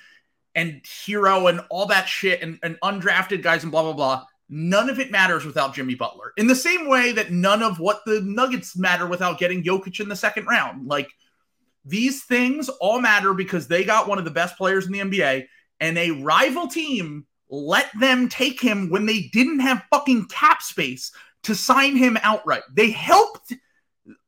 and 0.55 0.81
herro 0.83 1.49
and 1.49 1.61
all 1.69 1.87
that 1.87 2.07
shit 2.07 2.41
and, 2.41 2.59
and 2.63 2.77
undrafted 2.81 3.41
guys 3.41 3.63
and 3.63 3.71
blah 3.71 3.81
blah 3.81 3.93
blah 3.93 4.23
none 4.47 4.89
of 4.89 4.99
it 4.99 5.11
matters 5.11 5.45
without 5.45 5.73
jimmy 5.73 5.95
butler 5.95 6.33
in 6.37 6.47
the 6.47 6.55
same 6.55 6.87
way 6.87 7.11
that 7.11 7.31
none 7.31 7.61
of 7.61 7.79
what 7.79 8.01
the 8.05 8.21
nuggets 8.21 8.77
matter 8.77 9.07
without 9.07 9.39
getting 9.39 9.63
Jokic 9.63 9.99
in 9.99 10.09
the 10.09 10.15
second 10.15 10.45
round 10.45 10.87
like 10.87 11.09
these 11.85 12.23
things 12.23 12.69
all 12.69 13.01
matter 13.01 13.33
because 13.33 13.67
they 13.67 13.83
got 13.83 14.07
one 14.07 14.17
of 14.17 14.25
the 14.25 14.31
best 14.31 14.57
players 14.57 14.85
in 14.85 14.91
the 14.91 14.99
nba 14.99 15.45
and 15.79 15.97
a 15.97 16.11
rival 16.11 16.67
team 16.67 17.25
let 17.49 17.89
them 17.99 18.29
take 18.29 18.61
him 18.61 18.89
when 18.89 19.05
they 19.05 19.29
didn't 19.33 19.59
have 19.59 19.83
fucking 19.89 20.25
cap 20.25 20.61
space 20.61 21.11
to 21.43 21.55
sign 21.55 21.95
him 21.95 22.17
outright. 22.21 22.63
They 22.73 22.91
helped 22.91 23.53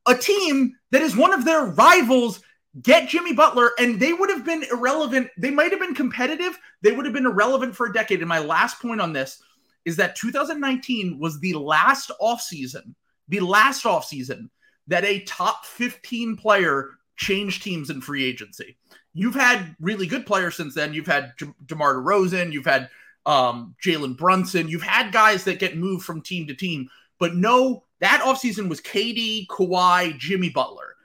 a 0.07 0.15
team 0.15 0.75
that 0.91 1.01
is 1.01 1.15
one 1.15 1.33
of 1.33 1.45
their 1.45 1.65
rivals 1.65 2.41
get 2.81 3.09
Jimmy 3.09 3.33
Butler, 3.33 3.71
and 3.77 3.99
they 3.99 4.13
would 4.13 4.29
have 4.29 4.45
been 4.45 4.63
irrelevant. 4.71 5.29
They 5.37 5.51
might 5.51 5.71
have 5.71 5.79
been 5.79 5.93
competitive. 5.93 6.57
They 6.81 6.91
would 6.91 7.05
have 7.05 7.13
been 7.13 7.25
irrelevant 7.25 7.75
for 7.75 7.87
a 7.87 7.93
decade. 7.93 8.19
And 8.19 8.29
my 8.29 8.39
last 8.39 8.81
point 8.81 9.01
on 9.01 9.13
this 9.13 9.41
is 9.85 9.97
that 9.97 10.15
2019 10.15 11.19
was 11.19 11.39
the 11.39 11.53
last 11.53 12.11
offseason, 12.21 12.95
the 13.27 13.41
last 13.41 13.83
offseason 13.83 14.49
that 14.87 15.03
a 15.03 15.21
top 15.21 15.65
15 15.65 16.37
player 16.37 16.91
changed 17.17 17.63
teams 17.63 17.89
in 17.89 18.01
free 18.01 18.23
agency. 18.23 18.77
You've 19.13 19.35
had 19.35 19.75
really 19.79 20.07
good 20.07 20.25
players 20.25 20.55
since 20.55 20.75
then. 20.75 20.93
You've 20.93 21.07
had 21.07 21.33
J- 21.37 21.53
DeMar 21.65 21.95
DeRozan, 21.95 22.51
you've 22.53 22.65
had 22.65 22.89
um, 23.25 23.75
Jalen 23.83 24.17
Brunson, 24.17 24.69
you've 24.69 24.81
had 24.81 25.11
guys 25.11 25.43
that 25.43 25.59
get 25.59 25.77
moved 25.77 26.05
from 26.05 26.21
team 26.21 26.47
to 26.47 26.53
team. 26.53 26.89
But 27.19 27.35
no, 27.35 27.83
that 27.99 28.21
offseason 28.21 28.67
was 28.67 28.81
KD, 28.81 29.47
Kawhi, 29.47 30.17
Jimmy 30.17 30.49
Butler. 30.49 30.95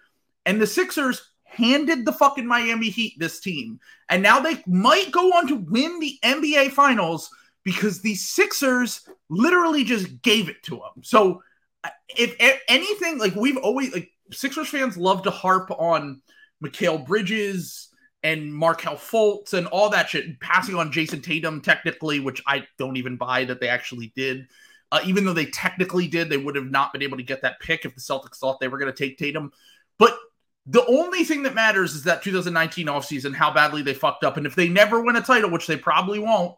And 0.46 0.60
the 0.60 0.66
Sixers 0.66 1.30
handed 1.44 2.04
the 2.04 2.12
fucking 2.12 2.46
Miami 2.46 2.88
Heat 2.88 3.14
this 3.18 3.40
team. 3.40 3.80
And 4.08 4.22
now 4.22 4.40
they 4.40 4.62
might 4.66 5.10
go 5.10 5.32
on 5.32 5.48
to 5.48 5.56
win 5.56 5.98
the 5.98 6.18
NBA 6.22 6.70
Finals 6.70 7.28
because 7.64 8.00
the 8.00 8.14
Sixers 8.14 9.08
literally 9.28 9.84
just 9.84 10.22
gave 10.22 10.48
it 10.48 10.62
to 10.64 10.76
them. 10.76 11.02
So 11.02 11.42
uh, 11.82 11.90
if, 12.08 12.36
if 12.38 12.62
anything, 12.68 13.18
like 13.18 13.34
we've 13.34 13.56
always, 13.56 13.92
like 13.92 14.10
Sixers 14.30 14.68
fans 14.68 14.96
love 14.96 15.24
to 15.24 15.30
harp 15.30 15.70
on 15.72 16.22
Mikal 16.64 17.04
Bridges 17.04 17.85
and 18.26 18.52
Markelle 18.52 18.96
Fultz 18.96 19.52
and 19.54 19.68
all 19.68 19.88
that 19.90 20.08
shit, 20.08 20.40
passing 20.40 20.74
on 20.74 20.90
Jayson 20.90 21.22
Tatum 21.22 21.60
technically, 21.60 22.18
which 22.18 22.42
I 22.44 22.66
don't 22.76 22.96
even 22.96 23.16
buy 23.16 23.44
that 23.44 23.60
they 23.60 23.68
actually 23.68 24.12
did. 24.16 24.48
Uh, 24.90 24.98
even 25.04 25.24
though 25.24 25.32
they 25.32 25.46
technically 25.46 26.08
did, 26.08 26.28
they 26.28 26.36
would 26.36 26.56
have 26.56 26.70
not 26.70 26.92
been 26.92 27.02
able 27.02 27.18
to 27.18 27.22
get 27.22 27.42
that 27.42 27.60
pick 27.60 27.84
if 27.84 27.94
the 27.94 28.00
Celtics 28.00 28.38
thought 28.38 28.58
they 28.58 28.66
were 28.66 28.78
going 28.78 28.92
to 28.92 28.96
take 28.96 29.16
Tatum. 29.16 29.52
But 29.96 30.16
The 30.68 30.84
only 30.86 31.22
thing 31.22 31.44
that 31.44 31.54
matters 31.54 31.94
is 31.94 32.02
that 32.04 32.22
2019 32.22 32.88
offseason, 32.88 33.34
how 33.34 33.54
badly 33.54 33.82
they 33.82 33.94
fucked 33.94 34.24
up. 34.24 34.36
And 34.36 34.46
if 34.46 34.56
they 34.56 34.68
never 34.68 35.00
win 35.00 35.14
a 35.14 35.22
title, 35.22 35.50
which 35.50 35.68
they 35.68 35.76
probably 35.76 36.18
won't, 36.18 36.56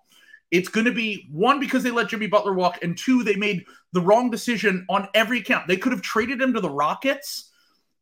it's 0.51 0.71
going 0.71 0.87
to 0.87 0.93
be 0.93 1.29
one 1.31 1.61
because 1.61 1.83
they 1.83 1.91
let 1.91 2.09
Jimmy 2.09 2.27
Butler 2.27 2.55
walk, 2.55 2.79
and 2.83 2.97
two, 2.97 3.23
they 3.23 3.37
made 3.37 3.67
the 3.93 4.01
wrong 4.01 4.31
decision 4.31 4.87
on 4.89 5.09
every 5.15 5.43
count. 5.43 5.69
They 5.69 5.77
could 5.77 5.93
have 5.93 6.01
traded 6.01 6.41
him 6.41 6.55
to 6.55 6.61
the 6.61 6.71
Rockets 6.71 7.51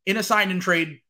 in 0.06 0.16
a 0.16 0.22
sign 0.22 0.52
and 0.52 0.62
trade, 0.62 1.00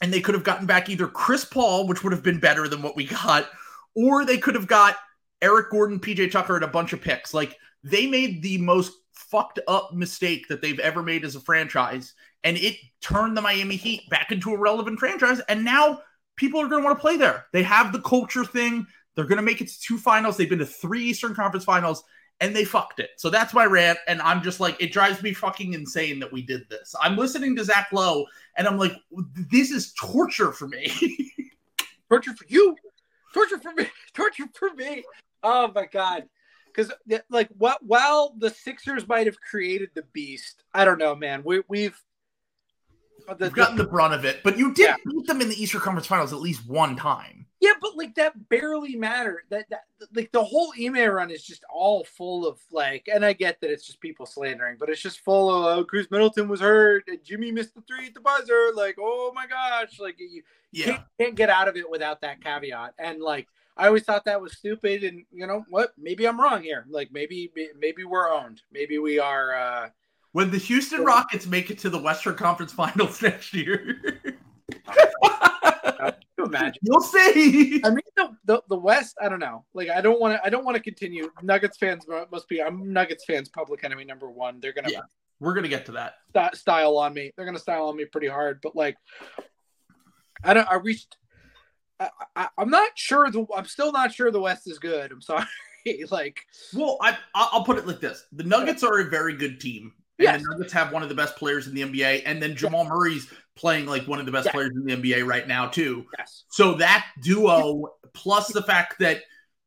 and 0.00 0.12
they 0.12 0.20
could 0.20 0.34
have 0.34 0.44
gotten 0.44 0.66
back 0.66 0.88
either 0.88 1.06
Chris 1.06 1.44
Paul, 1.44 1.86
which 1.86 2.02
would 2.02 2.12
have 2.12 2.22
been 2.22 2.40
better 2.40 2.68
than 2.68 2.82
what 2.82 2.96
we 2.96 3.04
got, 3.04 3.48
or 3.94 4.24
they 4.24 4.38
could 4.38 4.54
have 4.54 4.66
got 4.66 4.96
Eric 5.42 5.70
Gordon, 5.70 6.00
PJ 6.00 6.30
Tucker, 6.30 6.54
and 6.54 6.64
a 6.64 6.68
bunch 6.68 6.92
of 6.92 7.00
picks. 7.00 7.34
Like 7.34 7.56
they 7.82 8.06
made 8.06 8.42
the 8.42 8.58
most 8.58 8.92
fucked 9.12 9.60
up 9.68 9.92
mistake 9.94 10.48
that 10.48 10.60
they've 10.60 10.78
ever 10.80 11.02
made 11.02 11.24
as 11.24 11.36
a 11.36 11.40
franchise, 11.40 12.14
and 12.44 12.56
it 12.56 12.76
turned 13.00 13.36
the 13.36 13.42
Miami 13.42 13.76
Heat 13.76 14.08
back 14.08 14.32
into 14.32 14.52
a 14.52 14.58
relevant 14.58 14.98
franchise. 14.98 15.40
And 15.48 15.64
now 15.64 16.02
people 16.36 16.60
are 16.60 16.68
going 16.68 16.82
to 16.82 16.86
want 16.86 16.98
to 16.98 17.00
play 17.00 17.16
there. 17.16 17.46
They 17.52 17.62
have 17.62 17.92
the 17.92 18.00
culture 18.00 18.44
thing. 18.44 18.86
They're 19.14 19.26
going 19.26 19.36
to 19.36 19.42
make 19.42 19.60
it 19.60 19.68
to 19.68 19.80
two 19.80 19.98
finals. 19.98 20.36
They've 20.36 20.48
been 20.48 20.60
to 20.60 20.66
three 20.66 21.04
Eastern 21.04 21.34
Conference 21.34 21.64
finals 21.64 22.02
and 22.40 22.56
they 22.56 22.64
fucked 22.64 23.00
it. 23.00 23.10
So 23.16 23.28
that's 23.30 23.52
my 23.52 23.66
rant. 23.66 23.98
And 24.08 24.20
I'm 24.22 24.42
just 24.42 24.60
like, 24.60 24.80
it 24.80 24.92
drives 24.92 25.22
me 25.22 25.32
fucking 25.32 25.74
insane 25.74 26.18
that 26.20 26.32
we 26.32 26.42
did 26.42 26.68
this. 26.68 26.94
I'm 27.00 27.16
listening 27.16 27.54
to 27.56 27.64
Zach 27.64 27.88
Lowe 27.92 28.26
and 28.56 28.66
I'm 28.66 28.78
like, 28.78 28.92
this 29.50 29.70
is 29.70 29.92
torture 29.92 30.52
for 30.52 30.66
me. 30.66 30.90
torture 32.08 32.34
for 32.34 32.46
you. 32.48 32.76
Torture 33.34 33.58
for 33.58 33.72
me. 33.72 33.86
Torture 34.14 34.48
for 34.54 34.70
me. 34.74 35.04
Oh 35.42 35.70
my 35.74 35.86
God. 35.86 36.24
Because 36.66 36.92
like 37.28 37.48
what 37.58 37.78
while 37.82 38.34
the 38.38 38.50
Sixers 38.50 39.06
might 39.06 39.26
have 39.26 39.40
created 39.40 39.90
the 39.94 40.04
beast, 40.12 40.64
I 40.72 40.84
don't 40.84 40.98
know, 40.98 41.14
man. 41.14 41.42
We 41.44 41.62
we've 41.68 42.00
uh, 43.28 43.34
the, 43.34 43.46
We've 43.46 43.54
gotten 43.54 43.76
the, 43.76 43.84
the 43.84 43.88
brunt 43.88 44.14
of 44.14 44.24
it, 44.24 44.40
but 44.42 44.56
you 44.56 44.72
did 44.72 44.86
yeah. 44.86 44.96
beat 45.04 45.26
them 45.26 45.40
in 45.40 45.48
the 45.48 45.60
Eastern 45.60 45.80
Conference 45.80 46.06
Finals 46.06 46.32
at 46.32 46.40
least 46.40 46.66
one 46.68 46.96
time. 46.96 47.46
Yeah, 47.60 47.72
but 47.78 47.94
like 47.94 48.14
that 48.14 48.48
barely 48.48 48.96
mattered. 48.96 49.42
That 49.50 49.68
that 49.68 49.84
like 50.14 50.32
the 50.32 50.42
whole 50.42 50.72
email 50.78 51.10
run 51.10 51.30
is 51.30 51.44
just 51.44 51.62
all 51.70 52.04
full 52.04 52.46
of 52.46 52.58
like, 52.72 53.06
and 53.12 53.22
I 53.22 53.34
get 53.34 53.60
that 53.60 53.70
it's 53.70 53.86
just 53.86 54.00
people 54.00 54.24
slandering, 54.24 54.76
but 54.80 54.88
it's 54.88 55.02
just 55.02 55.20
full 55.20 55.50
of 55.50 55.78
oh, 55.78 55.84
Khris 55.84 56.10
Middleton 56.10 56.48
was 56.48 56.60
hurt 56.60 57.04
and 57.08 57.22
Jimmy 57.22 57.52
missed 57.52 57.74
the 57.74 57.82
three 57.82 58.06
at 58.06 58.14
the 58.14 58.20
buzzer. 58.20 58.70
Like, 58.74 58.96
oh 58.98 59.32
my 59.34 59.46
gosh, 59.46 60.00
like 60.00 60.18
you, 60.18 60.42
yeah. 60.72 60.84
can't, 60.86 61.02
can't 61.18 61.34
get 61.34 61.50
out 61.50 61.68
of 61.68 61.76
it 61.76 61.88
without 61.88 62.22
that 62.22 62.42
caveat. 62.42 62.94
And 62.98 63.20
like, 63.20 63.46
I 63.76 63.88
always 63.88 64.04
thought 64.04 64.24
that 64.24 64.40
was 64.40 64.56
stupid. 64.56 65.04
And 65.04 65.24
you 65.30 65.46
know 65.46 65.62
what? 65.68 65.92
Maybe 65.98 66.26
I'm 66.26 66.40
wrong 66.40 66.62
here. 66.62 66.86
Like 66.88 67.12
maybe 67.12 67.52
maybe 67.78 68.04
we're 68.04 68.32
owned. 68.32 68.62
Maybe 68.72 68.98
we 68.98 69.18
are. 69.18 69.54
uh 69.54 69.88
When 70.32 70.50
the 70.50 70.58
Houston 70.58 71.04
Rockets 71.04 71.46
make 71.46 71.70
it 71.70 71.78
to 71.80 71.90
the 71.90 72.00
Western 72.00 72.36
Conference 72.36 72.72
Finals 72.80 73.20
next 73.20 73.52
year. 73.52 74.22
imagine. 76.38 76.80
You'll 76.82 77.00
see. 77.00 77.80
I 77.84 77.90
mean, 77.90 78.00
the, 78.16 78.30
the, 78.44 78.62
the 78.68 78.76
West. 78.76 79.16
I 79.20 79.28
don't 79.28 79.38
know. 79.38 79.64
Like, 79.74 79.88
I 79.88 80.00
don't 80.00 80.20
want 80.20 80.34
to. 80.34 80.44
I 80.44 80.50
don't 80.50 80.64
want 80.64 80.76
to 80.76 80.82
continue. 80.82 81.30
Nuggets 81.42 81.78
fans 81.78 82.04
must 82.30 82.48
be. 82.48 82.62
I'm 82.62 82.92
Nuggets 82.92 83.24
fans. 83.24 83.48
Public 83.48 83.84
enemy 83.84 84.04
number 84.04 84.30
one. 84.30 84.60
They're 84.60 84.72
gonna. 84.72 84.90
Yeah, 84.90 85.00
we're 85.38 85.54
gonna 85.54 85.68
get 85.68 85.86
to 85.86 85.92
that. 85.92 86.14
St- 86.34 86.56
style 86.56 86.96
on 86.98 87.14
me. 87.14 87.32
They're 87.36 87.46
gonna 87.46 87.58
style 87.58 87.86
on 87.86 87.96
me 87.96 88.04
pretty 88.04 88.28
hard. 88.28 88.60
But 88.62 88.76
like, 88.76 88.96
I 90.44 90.54
don't. 90.54 90.68
I 90.68 90.76
reached. 90.76 91.16
I, 91.98 92.10
I, 92.34 92.48
I'm 92.56 92.70
not 92.70 92.90
sure. 92.94 93.30
The, 93.30 93.46
I'm 93.54 93.66
still 93.66 93.92
not 93.92 94.12
sure 94.12 94.30
the 94.30 94.40
West 94.40 94.68
is 94.68 94.78
good. 94.78 95.12
I'm 95.12 95.22
sorry. 95.22 95.46
like, 96.10 96.40
well, 96.74 96.98
I 97.02 97.16
I'll 97.34 97.64
put 97.64 97.78
it 97.78 97.86
like 97.86 98.00
this: 98.00 98.26
the 98.32 98.44
Nuggets 98.44 98.82
are 98.82 99.00
a 99.00 99.04
very 99.04 99.36
good 99.36 99.60
team. 99.60 99.92
And 100.20 100.24
yes. 100.24 100.42
the 100.42 100.50
Nuggets 100.50 100.72
have 100.74 100.92
one 100.92 101.02
of 101.02 101.08
the 101.08 101.14
best 101.14 101.36
players 101.36 101.66
in 101.66 101.74
the 101.74 101.80
NBA, 101.80 102.24
and 102.26 102.42
then 102.42 102.54
Jamal 102.54 102.84
Murray's 102.84 103.26
playing 103.56 103.86
like 103.86 104.06
one 104.06 104.20
of 104.20 104.26
the 104.26 104.32
best 104.32 104.46
yeah. 104.46 104.52
players 104.52 104.72
in 104.74 104.84
the 104.84 104.94
NBA 104.94 105.26
right 105.26 105.48
now 105.48 105.66
too. 105.66 106.04
Yes. 106.18 106.44
So 106.50 106.74
that 106.74 107.06
duo 107.22 107.94
plus 108.12 108.52
the 108.52 108.62
fact 108.62 108.98
that 108.98 109.22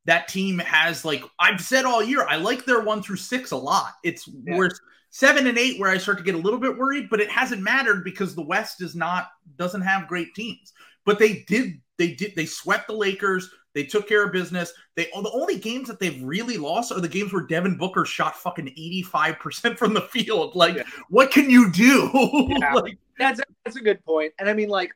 that 0.06 0.28
team 0.28 0.60
has 0.60 1.04
like 1.04 1.24
I've 1.40 1.60
said 1.60 1.86
all 1.86 2.04
year, 2.04 2.26
I 2.28 2.36
like 2.36 2.66
their 2.66 2.82
one 2.82 3.02
through 3.02 3.16
six 3.18 3.50
a 3.50 3.58
lot. 3.58 3.94
It's 4.04 4.28
yeah. 4.28 4.56
where 4.56 4.70
seven 5.10 5.48
and 5.48 5.58
eight 5.58 5.80
where 5.80 5.90
I 5.90 5.98
start 5.98 6.20
to 6.20 6.24
get 6.24 6.36
a 6.36 6.40
little 6.40 6.60
bit 6.60 6.78
worried, 6.78 7.10
but 7.10 7.20
it 7.20 7.32
hasn't 7.32 7.64
mattered 7.64 8.04
because 8.04 8.36
the 8.36 8.46
West 8.46 8.82
is 8.82 8.96
not 8.96 9.30
doesn't 9.56 9.82
have 9.82 10.08
great 10.08 10.36
teams. 10.36 10.72
But 11.04 11.18
they 11.18 11.44
did 11.48 11.82
they 11.98 12.14
did 12.14 12.34
they 12.36 12.46
swept 12.46 12.88
the 12.88 12.94
Lakers. 12.94 13.50
They 13.74 13.84
took 13.84 14.08
care 14.08 14.24
of 14.24 14.32
business. 14.32 14.74
They 14.96 15.10
the 15.14 15.32
only 15.34 15.58
games 15.58 15.88
that 15.88 16.00
they've 16.00 16.22
really 16.22 16.58
lost 16.58 16.92
are 16.92 17.02
the 17.02 17.08
games 17.08 17.34
where 17.34 17.44
Devin 17.44 17.78
Booker 17.78 18.06
shot 18.06 18.36
fucking 18.36 18.68
85% 18.78 19.78
from 19.78 19.94
the 19.94 20.02
field. 20.02 20.56
Like, 20.56 20.76
yeah. 20.76 20.84
what 21.10 21.32
can 21.32 21.50
you 21.50 21.72
do? 21.72 22.10
Yeah. 22.50 22.74
like, 22.74 22.98
that's 23.18 23.40
a, 23.40 23.44
that's 23.64 23.78
a 23.78 23.82
good 23.82 24.04
point. 24.06 24.34
And 24.40 24.50
I 24.50 24.54
mean, 24.54 24.70
like, 24.70 24.92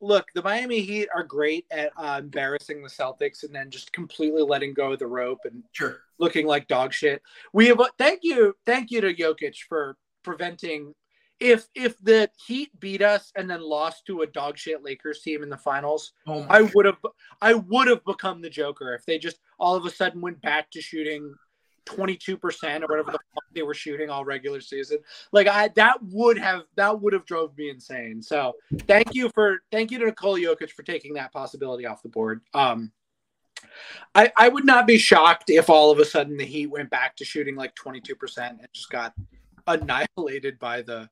look, 0.00 0.26
the 0.34 0.42
Miami 0.42 0.80
Heat 0.80 1.08
are 1.14 1.22
great 1.22 1.66
at 1.70 1.92
uh, 1.96 2.16
embarrassing 2.18 2.82
the 2.82 2.88
Celtics 2.88 3.44
and 3.44 3.54
then 3.54 3.70
just 3.70 3.92
completely 3.92 4.42
letting 4.42 4.74
go 4.74 4.92
of 4.92 4.98
the 4.98 5.06
rope 5.06 5.40
and 5.44 5.62
sure. 5.72 6.00
looking 6.18 6.46
like 6.46 6.68
dog 6.68 6.92
shit. 6.92 7.22
We 7.52 7.66
have 7.68 7.80
thank 7.98 8.20
you, 8.22 8.56
thank 8.66 8.90
you 8.90 9.00
to 9.00 9.14
Jokic 9.14 9.56
for 9.68 9.96
preventing. 10.22 10.94
If 11.40 11.68
if 11.74 11.98
the 12.00 12.28
Heat 12.46 12.70
beat 12.80 13.02
us 13.02 13.32
and 13.36 13.48
then 13.48 13.62
lost 13.62 14.06
to 14.06 14.22
a 14.22 14.26
dog 14.26 14.58
shit 14.58 14.82
Lakers 14.82 15.20
team 15.22 15.42
in 15.42 15.48
the 15.48 15.56
finals, 15.56 16.12
oh 16.26 16.46
I 16.48 16.62
would 16.74 16.86
have 16.86 16.98
I 17.40 17.54
would 17.54 17.88
have 17.88 18.04
become 18.04 18.42
the 18.42 18.50
Joker 18.50 18.94
if 18.94 19.06
they 19.06 19.18
just 19.18 19.38
all 19.58 19.76
of 19.76 19.84
a 19.84 19.90
sudden 19.90 20.20
went 20.20 20.40
back 20.42 20.70
to 20.72 20.80
shooting 20.80 21.34
22% 21.88 22.36
or 22.82 22.86
whatever 22.86 23.12
the 23.12 23.18
fuck 23.32 23.44
they 23.54 23.62
were 23.62 23.74
shooting 23.74 24.10
all 24.10 24.24
regular 24.24 24.60
season. 24.60 24.98
Like 25.32 25.46
I 25.46 25.68
that 25.68 26.02
would 26.02 26.38
have 26.38 26.62
that 26.76 27.00
would 27.00 27.12
have 27.12 27.24
drove 27.24 27.56
me 27.56 27.70
insane. 27.70 28.22
So 28.22 28.54
thank 28.86 29.14
you 29.14 29.30
for 29.30 29.60
thank 29.72 29.90
you 29.90 29.98
to 29.98 30.06
Nikola 30.06 30.38
Jokic 30.38 30.70
for 30.70 30.82
taking 30.82 31.14
that 31.14 31.32
possibility 31.32 31.86
off 31.86 32.02
the 32.02 32.08
board. 32.08 32.42
Um 32.54 32.92
I, 34.14 34.32
I 34.36 34.48
would 34.48 34.64
not 34.64 34.86
be 34.86 34.98
shocked 34.98 35.50
if 35.50 35.68
all 35.68 35.90
of 35.90 35.98
a 35.98 36.04
sudden 36.04 36.36
the 36.36 36.44
Heat 36.44 36.68
went 36.68 36.90
back 36.90 37.16
to 37.16 37.24
shooting 37.24 37.56
like 37.56 37.74
22% 37.74 38.38
and 38.38 38.60
just 38.72 38.90
got 38.90 39.14
annihilated 39.66 40.58
by 40.58 40.82
the 40.82 41.08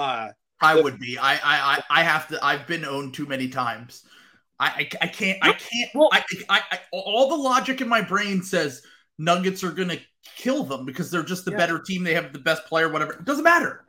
uh 0.00 0.32
I 0.60 0.76
the, 0.76 0.82
would 0.82 0.98
be. 0.98 1.18
I 1.18 1.34
I 1.34 1.82
I 1.90 2.02
have 2.02 2.28
to 2.28 2.44
I 2.44 2.56
have 2.56 2.66
been 2.66 2.84
owned 2.84 3.14
too 3.14 3.26
many 3.26 3.48
times. 3.48 4.04
I 4.58 4.66
I, 4.66 4.88
I 5.02 5.06
can't 5.06 5.38
I 5.42 5.52
can't 5.52 5.90
well, 5.94 6.10
I, 6.12 6.24
I, 6.48 6.62
I 6.72 6.78
all 6.92 7.28
the 7.28 7.36
logic 7.36 7.80
in 7.80 7.88
my 7.88 8.02
brain 8.02 8.42
says 8.42 8.82
Nuggets 9.18 9.62
are 9.62 9.72
going 9.72 9.90
to 9.90 10.00
kill 10.36 10.64
them 10.64 10.84
because 10.86 11.10
they're 11.10 11.22
just 11.22 11.44
the 11.44 11.50
yeah. 11.50 11.56
better 11.58 11.78
team. 11.78 12.04
They 12.04 12.14
have 12.14 12.32
the 12.32 12.38
best 12.38 12.64
player, 12.66 12.88
whatever. 12.88 13.12
It 13.12 13.24
doesn't 13.24 13.44
matter. 13.44 13.84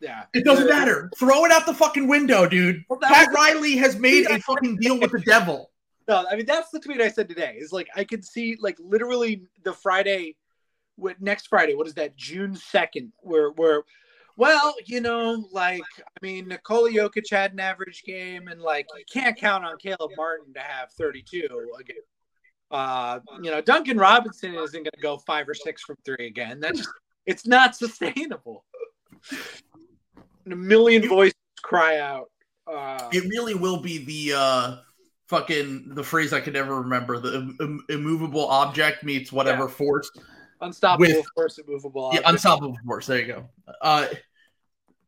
Yeah. 0.00 0.24
It 0.32 0.44
doesn't 0.44 0.68
matter. 0.68 1.10
Throw 1.18 1.44
it 1.44 1.52
out 1.52 1.66
the 1.66 1.74
fucking 1.74 2.08
window, 2.08 2.48
dude. 2.48 2.82
Well, 2.88 2.98
Pat 2.98 3.28
Riley 3.32 3.76
has 3.76 3.96
made 3.98 4.26
a 4.26 4.40
fucking 4.40 4.76
deal 4.76 4.98
with 4.98 5.12
the 5.12 5.20
devil. 5.20 5.68
No, 6.08 6.26
I 6.28 6.34
mean 6.34 6.46
that's 6.46 6.70
the 6.70 6.80
tweet 6.80 7.00
I 7.00 7.08
said 7.08 7.28
today. 7.28 7.54
Is 7.60 7.70
like 7.70 7.86
I 7.94 8.02
could 8.02 8.24
see 8.24 8.56
like 8.58 8.76
literally 8.80 9.44
the 9.62 9.72
Friday 9.72 10.34
what 11.00 11.20
next 11.20 11.46
Friday, 11.48 11.74
what 11.74 11.86
is 11.86 11.94
that, 11.94 12.16
June 12.16 12.54
second, 12.56 13.12
where 13.20 13.50
where 13.52 13.82
well, 14.40 14.74
you 14.86 15.02
know, 15.02 15.44
like 15.52 15.82
I 16.00 16.18
mean, 16.22 16.48
Nikola 16.48 16.90
Jokic 16.90 17.30
had 17.30 17.52
an 17.52 17.60
average 17.60 18.02
game, 18.04 18.48
and 18.48 18.58
like 18.58 18.86
you 18.96 19.04
can't 19.12 19.36
count 19.36 19.66
on 19.66 19.76
Caleb 19.76 20.12
Martin 20.16 20.54
to 20.54 20.60
have 20.60 20.90
32 20.92 21.46
again. 21.78 21.96
Uh, 22.70 23.20
you 23.42 23.50
know, 23.50 23.60
Duncan 23.60 23.98
Robinson 23.98 24.54
isn't 24.54 24.72
going 24.82 24.92
to 24.94 25.00
go 25.02 25.18
five 25.18 25.46
or 25.46 25.52
six 25.52 25.82
from 25.82 25.96
three 26.06 26.26
again. 26.26 26.58
That's 26.58 26.78
just, 26.78 26.88
it's 27.26 27.46
not 27.46 27.76
sustainable. 27.76 28.64
a 30.50 30.56
million 30.56 31.06
voices 31.06 31.34
cry 31.60 31.98
out. 31.98 32.30
Uh, 32.66 33.10
it 33.12 33.24
really 33.24 33.54
will 33.54 33.82
be 33.82 33.98
the 33.98 34.38
uh, 34.38 34.76
fucking 35.26 35.94
the 35.94 36.02
phrase 36.02 36.32
I 36.32 36.40
could 36.40 36.54
never 36.54 36.80
remember. 36.80 37.18
The 37.18 37.54
Im- 37.60 37.84
immovable 37.90 38.46
object 38.46 39.04
meets 39.04 39.30
whatever 39.30 39.64
yeah. 39.64 39.70
force. 39.70 40.10
Unstoppable 40.62 41.14
with, 41.14 41.26
force, 41.34 41.58
immovable. 41.58 42.06
Object. 42.06 42.24
Yeah, 42.24 42.30
unstoppable 42.30 42.78
force. 42.86 43.06
There 43.06 43.18
you 43.18 43.26
go. 43.26 43.50
Uh, 43.82 44.06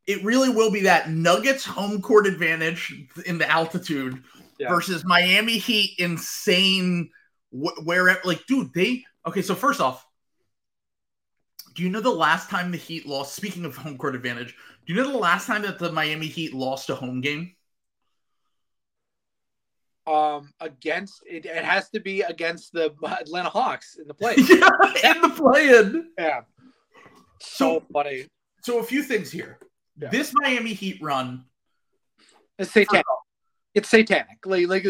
it 0.06 0.24
really 0.24 0.48
will 0.48 0.70
be 0.70 0.82
that 0.82 1.10
Nuggets 1.10 1.64
home 1.64 2.02
court 2.02 2.26
advantage 2.26 2.94
in 3.24 3.38
the 3.38 3.48
altitude 3.48 4.22
yeah. 4.58 4.68
versus 4.68 5.04
Miami 5.04 5.58
Heat 5.58 5.94
insane 5.98 7.10
wh- 7.50 7.84
where 7.84 8.18
like 8.24 8.44
dude 8.46 8.72
they 8.74 9.04
okay 9.26 9.42
so 9.42 9.54
first 9.54 9.80
off 9.80 10.06
do 11.74 11.82
you 11.82 11.90
know 11.90 12.00
the 12.00 12.10
last 12.10 12.50
time 12.50 12.70
the 12.70 12.78
heat 12.78 13.06
lost 13.06 13.34
speaking 13.34 13.64
of 13.64 13.76
home 13.76 13.96
court 13.96 14.14
advantage 14.14 14.54
do 14.86 14.92
you 14.92 15.02
know 15.02 15.10
the 15.10 15.18
last 15.18 15.46
time 15.46 15.62
that 15.62 15.78
the 15.78 15.92
miami 15.92 16.26
heat 16.26 16.54
lost 16.54 16.90
a 16.90 16.94
home 16.94 17.20
game? 17.20 17.54
Um 20.06 20.52
against 20.60 21.22
it, 21.26 21.46
it 21.46 21.64
has 21.64 21.88
to 21.90 22.00
be 22.00 22.22
against 22.22 22.72
the 22.72 22.92
atlanta 23.04 23.50
hawks 23.50 23.96
in 24.00 24.08
the 24.08 24.14
play 24.14 24.34
yeah, 24.38 25.14
in 25.14 25.22
the 25.22 25.32
play-in. 25.34 26.10
Yeah. 26.18 26.40
So, 27.40 27.80
so 27.80 27.86
funny. 27.92 28.26
so 28.62 28.78
a 28.78 28.82
few 28.82 29.02
things 29.02 29.30
here 29.30 29.58
yeah. 29.98 30.08
this 30.08 30.32
miami 30.34 30.72
heat 30.72 30.98
run 31.00 31.44
it's 32.58 32.70
satanic 32.70 33.04
it's 33.74 33.88
satanic 33.88 34.38
like, 34.44 34.68
like 34.68 34.86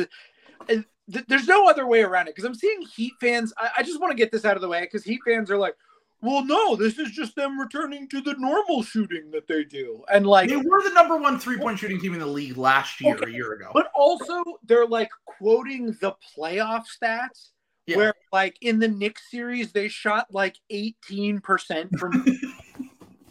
th- 1.10 1.24
there's 1.28 1.48
no 1.48 1.68
other 1.68 1.86
way 1.86 2.02
around 2.02 2.28
it 2.28 2.34
because 2.34 2.44
I'm 2.44 2.54
seeing 2.54 2.82
Heat 2.82 3.14
fans. 3.20 3.52
I, 3.56 3.70
I 3.78 3.82
just 3.82 4.00
want 4.00 4.10
to 4.10 4.16
get 4.16 4.32
this 4.32 4.44
out 4.44 4.56
of 4.56 4.62
the 4.62 4.68
way 4.68 4.80
because 4.82 5.04
Heat 5.04 5.20
fans 5.26 5.50
are 5.50 5.58
like, 5.58 5.74
well, 6.20 6.44
no, 6.44 6.76
this 6.76 6.98
is 6.98 7.10
just 7.10 7.34
them 7.34 7.58
returning 7.58 8.08
to 8.10 8.20
the 8.20 8.34
normal 8.38 8.82
shooting 8.82 9.30
that 9.32 9.48
they 9.48 9.64
do. 9.64 10.04
And 10.12 10.26
like 10.26 10.48
they 10.48 10.56
were 10.56 10.82
the 10.82 10.94
number 10.94 11.16
one 11.16 11.38
three 11.38 11.58
point 11.58 11.78
shooting 11.78 12.00
team 12.00 12.14
in 12.14 12.20
the 12.20 12.26
league 12.26 12.56
last 12.56 13.00
year, 13.00 13.16
okay. 13.16 13.30
a 13.30 13.34
year 13.34 13.52
ago. 13.52 13.70
But 13.74 13.90
also 13.94 14.42
they're 14.64 14.86
like 14.86 15.10
quoting 15.24 15.96
the 16.00 16.14
playoff 16.36 16.84
stats. 16.86 17.50
Yeah. 17.88 17.96
Where 17.96 18.14
like 18.30 18.56
in 18.60 18.78
the 18.78 18.86
Knicks 18.86 19.28
series 19.28 19.72
they 19.72 19.88
shot 19.88 20.28
like 20.30 20.56
18% 20.70 21.98
from 21.98 22.24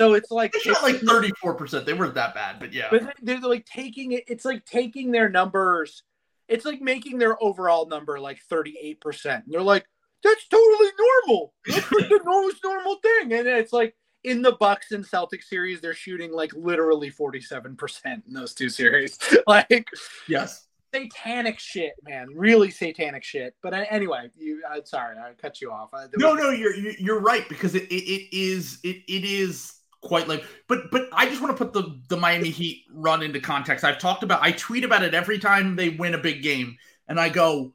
so 0.02 0.14
it's 0.16 0.32
like 0.32 0.52
they 0.54 0.60
shot 0.60 0.82
like 0.84 0.96
34%. 0.96 1.86
They 1.86 1.94
weren't 1.94 2.16
that 2.16 2.34
bad, 2.34 2.60
but 2.60 2.74
yeah. 2.74 2.88
But 2.90 3.14
they're 3.22 3.40
like 3.40 3.66
taking 3.66 4.14
it, 4.14 4.24
it's 4.28 4.46
like 4.46 4.66
taking 4.66 5.12
their 5.12 5.30
numbers, 5.30 6.04
it's 6.48 6.66
like 6.66 6.82
making 6.82 7.18
their 7.20 7.42
overall 7.42 7.88
number 7.88 8.20
like 8.20 8.40
38%. 8.52 9.26
And 9.26 9.44
they're 9.48 9.62
like, 9.62 9.86
that's 10.24 10.48
totally 10.48 10.90
normal. 11.28 11.54
That's 11.68 11.92
like 11.92 12.10
the 12.10 12.22
most 12.26 12.58
normal 12.64 12.96
thing. 12.96 13.34
And 13.34 13.48
it's 13.48 13.74
like 13.74 13.96
in 14.24 14.42
the 14.42 14.54
Bucks 14.54 14.92
and 14.92 15.06
Celtics 15.06 15.46
series, 15.46 15.82
they're 15.82 15.94
shooting 15.94 16.32
like 16.32 16.54
literally 16.54 17.12
47% 17.12 18.06
in 18.06 18.34
those 18.34 18.54
two 18.54 18.70
series. 18.70 19.18
like, 19.48 19.88
yes. 20.28 20.68
Satanic 20.94 21.58
shit, 21.58 21.94
man. 22.04 22.28
Really 22.36 22.70
satanic 22.70 23.24
shit. 23.24 23.56
But 23.64 23.74
uh, 23.74 23.86
anyway, 23.90 24.30
you. 24.38 24.62
I'm 24.70 24.86
sorry, 24.86 25.16
I 25.18 25.32
cut 25.42 25.62
you 25.62 25.72
off. 25.72 25.92
no, 26.18 26.32
was- 26.32 26.40
no, 26.42 26.50
you're 26.50 26.76
you're 26.76 27.22
right 27.22 27.48
because 27.48 27.76
it, 27.76 27.84
it, 27.84 27.94
it 27.94 28.36
is 28.36 28.80
it 28.84 28.98
it 29.08 29.24
is 29.24 29.81
quite 30.02 30.28
like 30.28 30.44
but 30.68 30.90
but 30.92 31.08
I 31.14 31.28
just 31.30 31.42
want 31.42 31.56
to 31.56 31.64
put 31.64 31.74
the 31.74 32.02
the 32.08 32.18
Miami 32.18 32.50
Heat 32.50 32.86
run 32.92 33.22
into 33.22 33.40
context. 33.40 33.86
I've 33.86 34.00
talked 34.00 34.24
about 34.24 34.42
I 34.42 34.52
tweet 34.52 34.84
about 34.84 35.04
it 35.04 35.14
every 35.14 35.40
time 35.40 35.76
they 35.76 35.90
win 35.90 36.16
a 36.16 36.18
big 36.18 36.42
game 36.42 36.78
and 37.08 37.20
I 37.20 37.30
go 37.30 37.74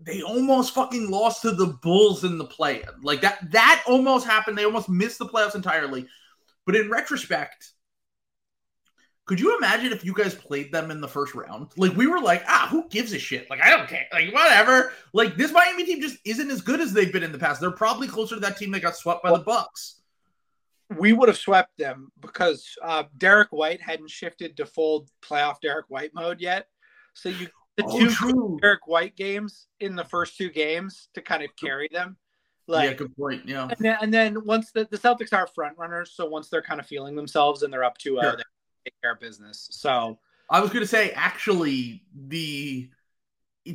they 0.00 0.22
almost 0.22 0.74
fucking 0.74 1.10
lost 1.10 1.42
to 1.42 1.52
the 1.52 1.66
Bulls 1.66 2.24
in 2.24 2.38
the 2.38 2.44
play. 2.44 2.82
Like 3.02 3.20
that 3.22 3.50
that 3.52 3.82
almost 3.86 4.26
happened. 4.26 4.56
They 4.56 4.64
almost 4.64 4.88
missed 4.88 5.18
the 5.18 5.26
playoffs 5.26 5.54
entirely. 5.54 6.06
But 6.66 6.76
in 6.76 6.90
retrospect, 6.90 7.72
could 9.26 9.40
you 9.40 9.56
imagine 9.56 9.92
if 9.92 10.04
you 10.04 10.12
guys 10.12 10.34
played 10.34 10.70
them 10.70 10.90
in 10.90 11.00
the 11.00 11.08
first 11.08 11.34
round? 11.34 11.70
Like 11.76 11.96
we 11.96 12.06
were 12.06 12.20
like, 12.20 12.44
ah, 12.46 12.68
who 12.70 12.88
gives 12.88 13.12
a 13.12 13.18
shit? 13.18 13.48
Like 13.48 13.62
I 13.62 13.70
don't 13.70 13.88
care. 13.88 14.06
Like 14.12 14.32
whatever. 14.32 14.92
Like 15.12 15.36
this 15.36 15.52
Miami 15.52 15.84
team 15.84 16.00
just 16.00 16.18
isn't 16.24 16.50
as 16.50 16.60
good 16.60 16.80
as 16.80 16.92
they've 16.92 17.12
been 17.12 17.22
in 17.22 17.32
the 17.32 17.38
past. 17.38 17.60
They're 17.60 17.70
probably 17.70 18.08
closer 18.08 18.34
to 18.34 18.40
that 18.42 18.58
team 18.58 18.70
that 18.72 18.82
got 18.82 18.96
swept 18.96 19.22
by 19.22 19.32
the 19.32 19.38
Bucks. 19.38 20.02
We 20.98 21.12
would 21.12 21.28
have 21.28 21.38
swept 21.38 21.76
them 21.78 22.10
because 22.20 22.66
uh, 22.82 23.04
Derrick 23.16 23.52
White 23.52 23.80
hadn't 23.80 24.10
shifted 24.10 24.56
to 24.56 24.66
full 24.66 25.06
playoff 25.22 25.60
Derrick 25.60 25.86
White 25.88 26.12
mode 26.14 26.40
yet. 26.40 26.66
So 27.14 27.28
you 27.28 27.48
the 27.76 27.84
oh, 27.86 27.98
two 27.98 28.10
true. 28.10 28.58
Derrick 28.62 28.86
White 28.86 29.16
games 29.16 29.66
in 29.80 29.96
the 29.96 30.04
first 30.04 30.36
two 30.36 30.50
games 30.50 31.08
to 31.14 31.22
kind 31.22 31.42
of 31.42 31.50
carry 31.56 31.88
them. 31.90 32.16
Like, 32.66 32.90
yeah, 32.90 32.96
good 32.96 33.16
point. 33.16 33.46
Yeah, 33.46 33.68
and 33.68 33.78
then, 33.78 33.98
and 34.00 34.14
then 34.14 34.44
once 34.44 34.70
the, 34.72 34.86
the 34.90 34.96
Celtics 34.96 35.32
are 35.32 35.46
front 35.46 35.76
runners, 35.76 36.12
so 36.14 36.26
once 36.26 36.48
they're 36.48 36.62
kind 36.62 36.80
of 36.80 36.86
feeling 36.86 37.14
themselves 37.14 37.62
and 37.62 37.72
they're 37.72 37.84
up 37.84 37.98
to 37.98 38.18
uh, 38.18 38.22
sure. 38.22 38.36
they 38.36 38.42
take 38.86 38.94
care 39.02 39.12
of 39.12 39.20
business. 39.20 39.68
So 39.70 40.18
I 40.48 40.60
was 40.60 40.70
going 40.70 40.82
to 40.82 40.88
say, 40.88 41.10
actually, 41.10 42.04
the 42.14 42.88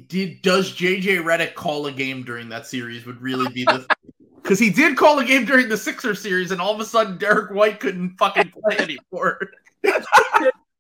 did 0.07 0.41
does 0.41 0.73
JJ 0.73 1.23
Redick 1.23 1.55
call 1.55 1.87
a 1.87 1.91
game 1.91 2.23
during 2.23 2.49
that 2.49 2.65
series 2.67 3.05
would 3.05 3.21
really 3.21 3.51
be 3.51 3.63
the 3.63 3.85
because 4.49 4.59
he 4.59 4.71
did 4.71 4.97
call 4.97 5.19
a 5.19 5.23
game 5.23 5.45
during 5.45 5.69
the 5.69 5.77
Sixer 5.77 6.15
series, 6.15 6.49
and 6.49 6.59
all 6.59 6.73
of 6.73 6.79
a 6.79 6.85
sudden 6.85 7.19
Derrick 7.19 7.51
White 7.51 7.79
couldn't 7.79 8.17
fucking 8.17 8.51
play 8.63 8.77
anymore. 8.79 9.39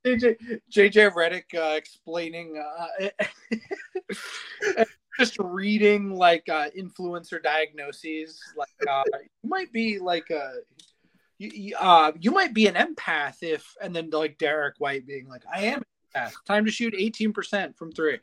JJ, 0.03 0.37
JJ 0.71 1.13
Redick 1.13 1.53
uh, 1.55 1.75
explaining, 1.75 2.57
uh, 2.57 3.09
just 5.19 5.37
reading 5.37 6.15
like 6.15 6.49
uh, 6.49 6.69
influencer 6.75 7.43
diagnoses. 7.43 8.39
Like 8.57 8.69
uh, 8.89 9.03
you 9.43 9.47
might 9.47 9.71
be 9.71 9.99
like 9.99 10.31
a, 10.31 10.53
you, 11.37 11.75
uh, 11.77 12.13
you 12.19 12.31
might 12.31 12.55
be 12.55 12.65
an 12.65 12.73
empath 12.73 13.43
if, 13.43 13.75
and 13.79 13.95
then 13.95 14.09
like 14.09 14.39
Derrick 14.39 14.75
White 14.79 15.05
being 15.05 15.27
like, 15.27 15.43
I 15.53 15.65
am 15.65 15.83
empath. 16.15 16.31
Time 16.47 16.65
to 16.65 16.71
shoot 16.71 16.95
eighteen 16.97 17.33
percent 17.33 17.77
from 17.77 17.91
three. 17.91 18.17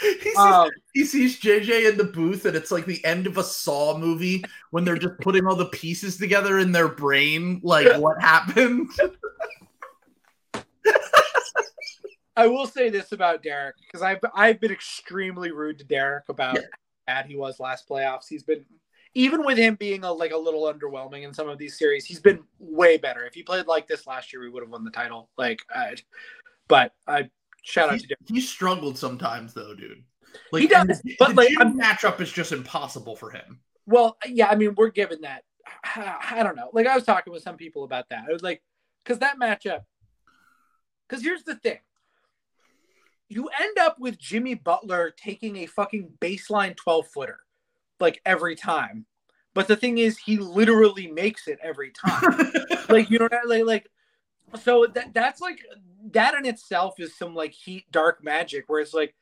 He 0.10 0.18
sees, 0.18 0.36
um, 0.38 0.70
he 0.94 1.04
sees, 1.04 1.40
JJ 1.40 1.90
in 1.90 1.98
the 1.98 2.04
booth, 2.04 2.46
and 2.46 2.56
it's 2.56 2.70
like 2.70 2.86
the 2.86 3.04
end 3.04 3.26
of 3.26 3.36
a 3.36 3.44
Saw 3.44 3.98
movie 3.98 4.42
when 4.70 4.82
they're 4.84 4.96
just 4.96 5.20
putting 5.20 5.46
all 5.46 5.56
the 5.56 5.66
pieces 5.66 6.16
together 6.16 6.58
in 6.58 6.72
their 6.72 6.88
brain. 6.88 7.60
Like, 7.62 7.98
what 7.98 8.18
happened? 8.20 8.88
I 12.36 12.46
will 12.46 12.66
say 12.66 12.88
this 12.88 13.12
about 13.12 13.42
Derrick 13.42 13.74
because 13.80 14.00
I've 14.00 14.20
I've 14.34 14.58
been 14.58 14.72
extremely 14.72 15.50
rude 15.50 15.78
to 15.80 15.84
Derrick 15.84 16.24
about 16.30 16.54
yeah. 16.54 16.62
how 16.62 17.14
bad 17.14 17.26
he 17.26 17.36
was 17.36 17.60
last 17.60 17.86
playoffs. 17.86 18.28
He's 18.28 18.42
been 18.42 18.64
even 19.14 19.44
with 19.44 19.58
him 19.58 19.74
being 19.74 20.04
a, 20.04 20.12
like 20.12 20.32
a 20.32 20.36
little 20.36 20.72
underwhelming 20.72 21.24
in 21.24 21.34
some 21.34 21.48
of 21.48 21.58
these 21.58 21.76
series, 21.76 22.04
he's 22.04 22.20
been 22.20 22.42
way 22.58 22.96
better. 22.96 23.24
If 23.24 23.34
he 23.34 23.42
played 23.42 23.66
like 23.66 23.88
this 23.88 24.06
last 24.06 24.32
year, 24.32 24.40
we 24.42 24.48
would 24.48 24.62
have 24.62 24.70
won 24.70 24.84
the 24.84 24.90
title. 24.90 25.30
Like, 25.36 25.60
I, 25.74 25.96
but 26.68 26.92
I 27.06 27.28
shout 27.62 27.90
out 27.90 28.00
to 28.00 28.06
him. 28.06 28.16
He 28.26 28.40
struggled 28.40 28.98
sometimes 28.98 29.54
though, 29.54 29.74
dude. 29.74 30.04
Like, 30.52 30.62
he 30.62 30.68
does, 30.68 31.00
the, 31.02 31.16
but 31.18 31.30
the 31.30 31.34
like 31.34 31.48
matchup 31.74 32.20
is 32.20 32.30
just 32.30 32.52
impossible 32.52 33.16
for 33.16 33.30
him. 33.30 33.60
Well, 33.86 34.16
yeah, 34.26 34.48
I 34.48 34.54
mean, 34.54 34.74
we're 34.76 34.90
given 34.90 35.22
that. 35.22 35.44
I, 35.84 36.16
I 36.38 36.42
don't 36.42 36.56
know. 36.56 36.70
Like, 36.72 36.86
I 36.86 36.94
was 36.94 37.04
talking 37.04 37.32
with 37.32 37.42
some 37.42 37.56
people 37.56 37.84
about 37.84 38.08
that. 38.10 38.24
I 38.28 38.32
was 38.32 38.42
like, 38.42 38.62
because 39.04 39.18
that 39.18 39.38
matchup. 39.38 39.80
Because 41.08 41.24
here's 41.24 41.42
the 41.42 41.56
thing 41.56 41.78
you 43.28 43.48
end 43.60 43.78
up 43.78 43.98
with 43.98 44.18
Jimmy 44.18 44.54
Butler 44.54 45.12
taking 45.16 45.56
a 45.58 45.66
fucking 45.66 46.10
baseline 46.20 46.76
12 46.76 47.06
footer 47.08 47.38
like 48.00 48.20
every 48.26 48.56
time. 48.56 49.06
But 49.54 49.68
the 49.68 49.76
thing 49.76 49.98
is, 49.98 50.18
he 50.18 50.36
literally 50.36 51.08
makes 51.08 51.48
it 51.48 51.58
every 51.62 51.92
time. 51.92 52.52
like, 52.88 53.10
you 53.10 53.18
know, 53.18 53.28
like, 53.46 53.64
like, 53.64 53.86
so 54.62 54.86
that 54.94 55.12
that's 55.12 55.40
like 55.40 55.60
that 56.12 56.34
in 56.34 56.46
itself 56.46 56.98
is 56.98 57.16
some 57.16 57.34
like 57.34 57.52
heat 57.52 57.84
dark 57.90 58.22
magic 58.22 58.64
where 58.66 58.80
it's 58.80 58.94
like 58.94 59.14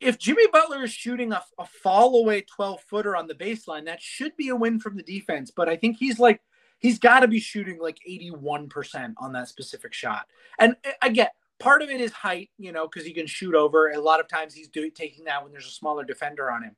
if 0.00 0.18
Jimmy 0.18 0.46
Butler 0.52 0.84
is 0.84 0.92
shooting 0.92 1.32
a, 1.32 1.42
a 1.58 1.66
fall 1.66 2.16
away 2.16 2.42
12 2.42 2.80
footer 2.82 3.16
on 3.16 3.26
the 3.26 3.34
baseline, 3.34 3.84
that 3.86 4.02
should 4.02 4.36
be 4.36 4.48
a 4.48 4.56
win 4.56 4.80
from 4.80 4.96
the 4.96 5.02
defense. 5.02 5.50
But 5.54 5.68
I 5.68 5.76
think 5.76 5.96
he's 5.98 6.18
like, 6.18 6.40
he's 6.78 6.98
got 6.98 7.20
to 7.20 7.28
be 7.28 7.40
shooting 7.40 7.78
like 7.80 7.98
81% 8.08 9.14
on 9.18 9.32
that 9.32 9.48
specific 9.48 9.92
shot. 9.92 10.26
And 10.58 10.76
I 11.00 11.08
get 11.10 11.34
part 11.58 11.82
of 11.82 11.90
it 11.90 12.00
is 12.00 12.12
height, 12.12 12.50
you 12.58 12.72
know, 12.72 12.86
because 12.86 13.06
he 13.06 13.12
can 13.12 13.26
shoot 13.26 13.54
over. 13.54 13.90
A 13.90 14.00
lot 14.00 14.20
of 14.20 14.28
times 14.28 14.54
he's 14.54 14.68
doing 14.68 14.90
taking 14.94 15.24
that 15.24 15.42
when 15.42 15.52
there's 15.52 15.66
a 15.66 15.70
smaller 15.70 16.04
defender 16.04 16.50
on 16.50 16.62
him. 16.62 16.76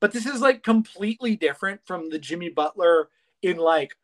But 0.00 0.12
this 0.12 0.26
is 0.26 0.40
like 0.40 0.62
completely 0.62 1.36
different 1.36 1.80
from 1.84 2.10
the 2.10 2.18
Jimmy 2.18 2.50
Butler 2.50 3.08
in 3.42 3.56
like 3.56 3.96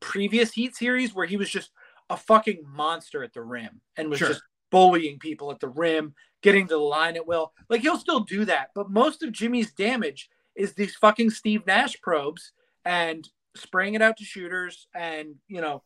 previous 0.00 0.52
Heat 0.52 0.74
series 0.74 1.14
where 1.14 1.26
he 1.26 1.36
was 1.36 1.50
just 1.50 1.70
a 2.10 2.16
fucking 2.16 2.62
monster 2.66 3.22
at 3.22 3.32
the 3.32 3.42
rim 3.42 3.80
and 3.96 4.10
was 4.10 4.18
sure. 4.18 4.28
just 4.28 4.42
bullying 4.70 5.18
people 5.18 5.50
at 5.50 5.60
the 5.60 5.68
rim, 5.68 6.14
getting 6.42 6.66
to 6.66 6.74
the 6.74 6.80
line 6.80 7.16
at 7.16 7.26
will. 7.26 7.52
Like 7.70 7.80
he'll 7.80 7.96
still 7.96 8.20
do 8.20 8.44
that, 8.44 8.70
but 8.74 8.90
most 8.90 9.22
of 9.22 9.32
Jimmy's 9.32 9.72
damage 9.72 10.28
is 10.54 10.74
these 10.74 10.96
fucking 10.96 11.30
Steve 11.30 11.66
Nash 11.66 12.00
probes 12.02 12.52
and 12.84 13.26
spraying 13.56 13.94
it 13.94 14.02
out 14.02 14.16
to 14.18 14.24
shooters 14.24 14.88
and 14.94 15.36
you 15.48 15.60
know 15.60 15.82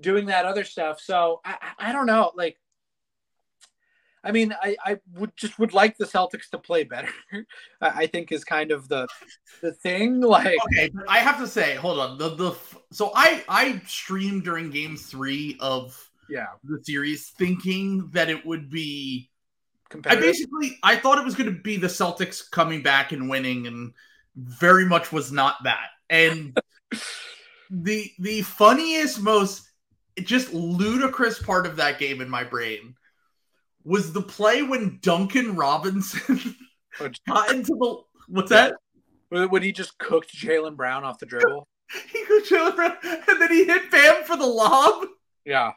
doing 0.00 0.26
that 0.26 0.44
other 0.44 0.64
stuff. 0.64 1.00
So 1.00 1.40
I, 1.44 1.56
I 1.78 1.92
don't 1.92 2.06
know, 2.06 2.32
like 2.34 2.58
I 4.26 4.32
mean, 4.32 4.52
I, 4.60 4.76
I 4.84 4.98
would 5.14 5.36
just 5.36 5.58
would 5.58 5.72
like 5.72 5.96
the 5.96 6.04
Celtics 6.04 6.50
to 6.50 6.58
play 6.58 6.82
better. 6.82 7.12
I 7.80 8.06
think 8.06 8.32
is 8.32 8.44
kind 8.44 8.72
of 8.72 8.88
the 8.88 9.06
the 9.60 9.72
thing. 9.72 10.20
Like, 10.20 10.58
okay, 10.66 10.90
I 11.08 11.18
have 11.18 11.38
to 11.38 11.46
say, 11.46 11.76
hold 11.76 12.00
on. 12.00 12.18
The 12.18 12.30
the 12.30 12.56
so 12.90 13.12
I 13.14 13.44
I 13.48 13.80
streamed 13.86 14.44
during 14.44 14.70
Game 14.70 14.96
Three 14.96 15.56
of 15.60 15.96
yeah 16.28 16.46
the 16.64 16.82
series, 16.82 17.30
thinking 17.30 18.10
that 18.12 18.28
it 18.28 18.44
would 18.44 18.68
be. 18.68 19.30
I 20.04 20.16
basically 20.16 20.76
I 20.82 20.96
thought 20.96 21.18
it 21.18 21.24
was 21.24 21.36
going 21.36 21.54
to 21.54 21.62
be 21.62 21.76
the 21.76 21.86
Celtics 21.86 22.50
coming 22.50 22.82
back 22.82 23.12
and 23.12 23.30
winning, 23.30 23.68
and 23.68 23.92
very 24.34 24.84
much 24.84 25.12
was 25.12 25.30
not 25.30 25.62
that. 25.62 25.90
And 26.10 26.58
the 27.70 28.10
the 28.18 28.42
funniest, 28.42 29.20
most 29.20 29.70
just 30.18 30.52
ludicrous 30.52 31.40
part 31.40 31.66
of 31.66 31.76
that 31.76 32.00
game 32.00 32.20
in 32.20 32.28
my 32.28 32.42
brain 32.42 32.96
was 33.86 34.12
the 34.12 34.20
play 34.20 34.62
when 34.62 34.98
Duncan 35.00 35.54
Robinson 35.54 36.56
got 37.28 37.54
into 37.54 37.72
the 37.72 37.96
what's 38.28 38.50
that? 38.50 38.74
When 39.28 39.62
he 39.62 39.72
just 39.72 39.96
cooked 39.98 40.36
Jaylen 40.36 40.76
Brown 40.76 41.04
off 41.04 41.18
the 41.18 41.26
dribble. 41.26 41.66
he 42.12 42.24
cooked 42.24 42.50
Jaylen 42.50 42.76
Brown 42.76 42.96
and 43.02 43.40
then 43.40 43.50
he 43.50 43.64
hit 43.64 43.90
Bam 43.90 44.24
for 44.24 44.36
the 44.36 44.46
lob. 44.46 45.06
Yeah. 45.44 45.72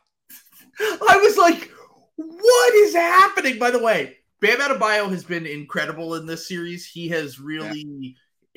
I 0.82 1.18
was 1.18 1.38
like, 1.38 1.72
what 2.16 2.74
is 2.76 2.94
happening? 2.94 3.60
By 3.60 3.72
the 3.72 3.84
way, 3.84 4.18
Bam 4.40 4.60
Adebayo 4.60 5.10
has 5.10 5.24
been 5.24 5.46
incredible 5.46 6.16
in 6.16 6.26
this 6.26 6.48
series. 6.48 6.86
He 6.86 7.10
has 7.10 7.40
really 7.40 7.86
yeah. 8.00 8.12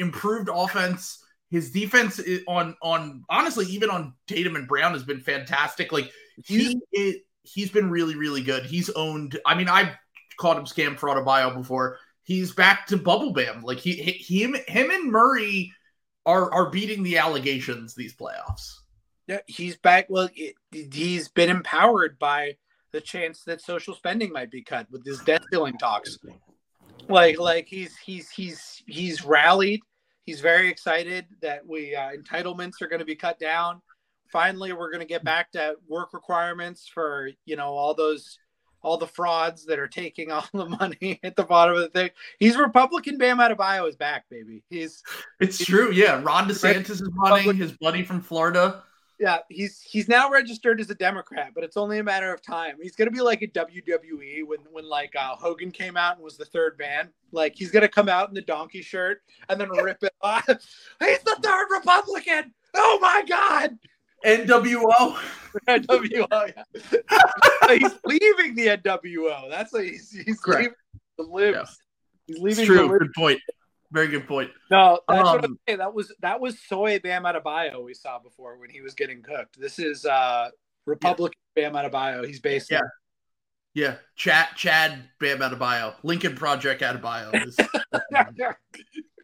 improved 0.05 0.49
offense. 0.53 1.25
His 1.51 1.71
defense 1.71 2.21
on 2.47 2.77
on 2.81 3.25
honestly, 3.29 3.67
even 3.67 3.91
on 3.91 4.15
Tatum 4.27 4.57
and 4.57 4.69
Brown 4.69 4.93
has 4.93 5.03
been 5.03 5.21
fantastic. 5.21 5.93
Like 5.93 6.11
he 6.45 6.81
is 6.93 7.17
he's 7.43 7.71
been 7.71 7.91
really, 7.91 8.17
really 8.17 8.43
good. 8.43 8.65
He's 8.65 8.91
owned. 8.91 9.39
I 9.47 9.55
mean, 9.55 9.69
I've 9.69 9.91
called 10.39 10.59
him 10.59 10.65
scam 10.65 10.99
fraud 10.99 11.25
bio 11.25 11.55
before. 11.55 11.99
He's 12.25 12.53
back 12.53 12.87
to 12.87 12.97
bubble 12.97 13.33
bam. 13.33 13.63
Like 13.63 13.79
he, 13.79 13.95
he 13.95 14.43
him, 14.43 14.57
him 14.69 14.91
and 14.91 15.11
Murray 15.11 15.73
are 16.25 16.53
are 16.53 16.71
beating 16.71 17.03
the 17.03 17.19
allegations 17.19 17.95
these 17.95 18.15
playoffs. 18.15 18.73
Yeah, 19.27 19.41
he's 19.47 19.77
back. 19.77 20.07
Well, 20.09 20.29
it, 20.35 20.55
he's 20.71 21.29
been 21.29 21.51
empowered 21.51 22.19
by 22.19 22.57
the 22.93 23.01
chance 23.01 23.43
that 23.45 23.61
social 23.61 23.95
spending 23.95 24.33
might 24.33 24.51
be 24.51 24.63
cut 24.63 24.91
with 24.91 25.05
his 25.05 25.21
debt 25.21 25.43
ceiling 25.51 25.79
talks. 25.79 26.19
Like, 27.09 27.39
like 27.39 27.67
he's 27.67 27.97
he's 27.99 28.31
he's 28.31 28.83
he's 28.87 29.25
rallied. 29.25 29.81
He's 30.25 30.41
very 30.41 30.69
excited 30.69 31.27
that 31.41 31.67
we 31.67 31.97
uh, 31.97 32.11
entitlements 32.11 32.81
are 32.81 32.87
going 32.87 33.01
to 33.01 33.05
be 33.05 33.17
cut 33.17 33.39
down. 33.41 33.83
Finally, 34.33 34.73
we're 34.73 34.91
going 34.91 35.01
to 35.01 35.07
get 35.07 35.23
back 35.23 35.53
to 35.53 35.77
work 35.87 36.13
requirements 36.13 36.89
for 36.89 37.31
you 37.45 37.57
know 37.57 37.69
all 37.69 37.95
those 37.95 38.39
all 38.83 38.97
the 38.97 39.07
frauds 39.07 39.67
that 39.67 39.79
are 39.79 39.87
taking 39.87 40.33
all 40.33 40.47
the 40.53 40.67
money 40.67 41.21
at 41.23 41.37
the 41.37 41.45
bottom 41.45 41.77
of 41.77 41.83
the 41.83 41.89
thing. 41.89 42.11
He's 42.39 42.57
Republican 42.57 43.19
Bam 43.19 43.39
out 43.39 43.53
of 43.53 43.59
Adebayo 43.59 43.89
is 43.89 43.97
back, 43.97 44.29
baby. 44.31 44.65
He's 44.71 45.03
it's 45.41 45.59
he's, 45.59 45.67
true. 45.67 45.93
Yeah, 45.93 46.21
Ron 46.23 46.49
DeSantis 46.49 46.91
is 46.91 47.09
running. 47.15 47.55
His 47.57 47.73
buddy 47.73 48.03
from 48.03 48.21
Florida 48.21 48.83
yeah, 49.23 49.39
he's 49.49 49.81
he's 49.81 50.09
now 50.09 50.29
registered 50.29 50.81
as 50.81 50.91
a 50.91 50.97
Democrat, 50.97 51.53
but 51.55 51.63
it's 51.63 51.77
only 51.77 52.01
a 52.01 52.03
matter 52.03 52.35
of 52.35 52.43
time. 52.43 52.77
He's 52.83 52.97
gonna 52.97 53.13
be 53.13 53.21
like 53.21 53.41
a 53.41 53.47
WWE 53.47 54.45
when 54.45 54.59
when 54.73 54.89
like 54.89 55.15
uh, 55.15 55.37
Hogan 55.37 55.71
came 55.71 55.97
out 55.97 56.17
and 56.17 56.25
was 56.25 56.37
the 56.37 56.45
third 56.45 56.77
man. 56.77 57.09
Like 57.31 57.55
he's 57.55 57.71
gonna 57.71 57.87
come 57.87 58.09
out 58.09 58.31
in 58.31 58.35
the 58.35 58.43
donkey 58.43 58.83
shirt 58.83 59.23
and 59.49 59.61
then 59.61 59.71
rip 59.71 60.03
it 60.03 60.13
off. 60.23 60.45
He's 60.49 61.21
the 61.21 61.39
third 61.41 61.67
Republican. 61.71 62.53
Oh 62.75 62.99
my 63.01 63.23
God. 63.29 63.79
NWO. 64.25 65.17
NWO. 65.69 66.53
Yeah. 66.57 67.77
he's 67.77 67.99
leaving 68.05 68.55
the 68.55 68.79
NWO. 68.79 69.51
That's 69.51 69.73
what 69.73 69.85
he's 69.85 70.11
he's 70.11 70.41
Correct. 70.41 70.63
leaving 70.63 70.75
the 71.19 71.25
libs. 71.25 71.79
Yeah. 72.27 72.35
He's 72.35 72.39
leaving. 72.43 72.65
It's 72.65 72.67
true. 72.67 72.99
Good 72.99 73.13
point. 73.17 73.41
Very 73.91 74.09
good 74.09 74.27
point. 74.27 74.51
No, 74.71 75.01
that's 75.07 75.21
um, 75.21 75.27
what 75.27 75.45
I'm 75.45 75.59
saying. 75.69 75.79
That 75.79 75.93
was 75.93 76.15
that 76.21 76.41
was 76.41 76.59
soy 76.67 76.99
Bam 76.99 77.25
Adebayo 77.25 77.85
we 77.85 77.93
saw 77.93 78.19
before 78.19 78.59
when 78.59 78.71
he 78.71 78.81
was 78.81 78.95
getting 78.95 79.23
cooked. 79.23 79.61
This 79.61 79.79
is 79.79 80.07
uh 80.07 80.49
Republican 80.87 81.39
yeah. 81.57 81.71
Bam 81.71 81.91
Adebayo. 81.91 82.27
He's 82.27 82.41
based 82.41 82.71
yeah. 82.71 82.81
Yeah, 83.75 83.97
Chad 84.17 84.49
Chad 84.55 85.09
Bam 85.19 85.39
Adebayo, 85.39 85.95
Lincoln 86.03 86.35
Project 86.35 86.83
Adebayo. 86.83 87.47
Is, 87.47 87.57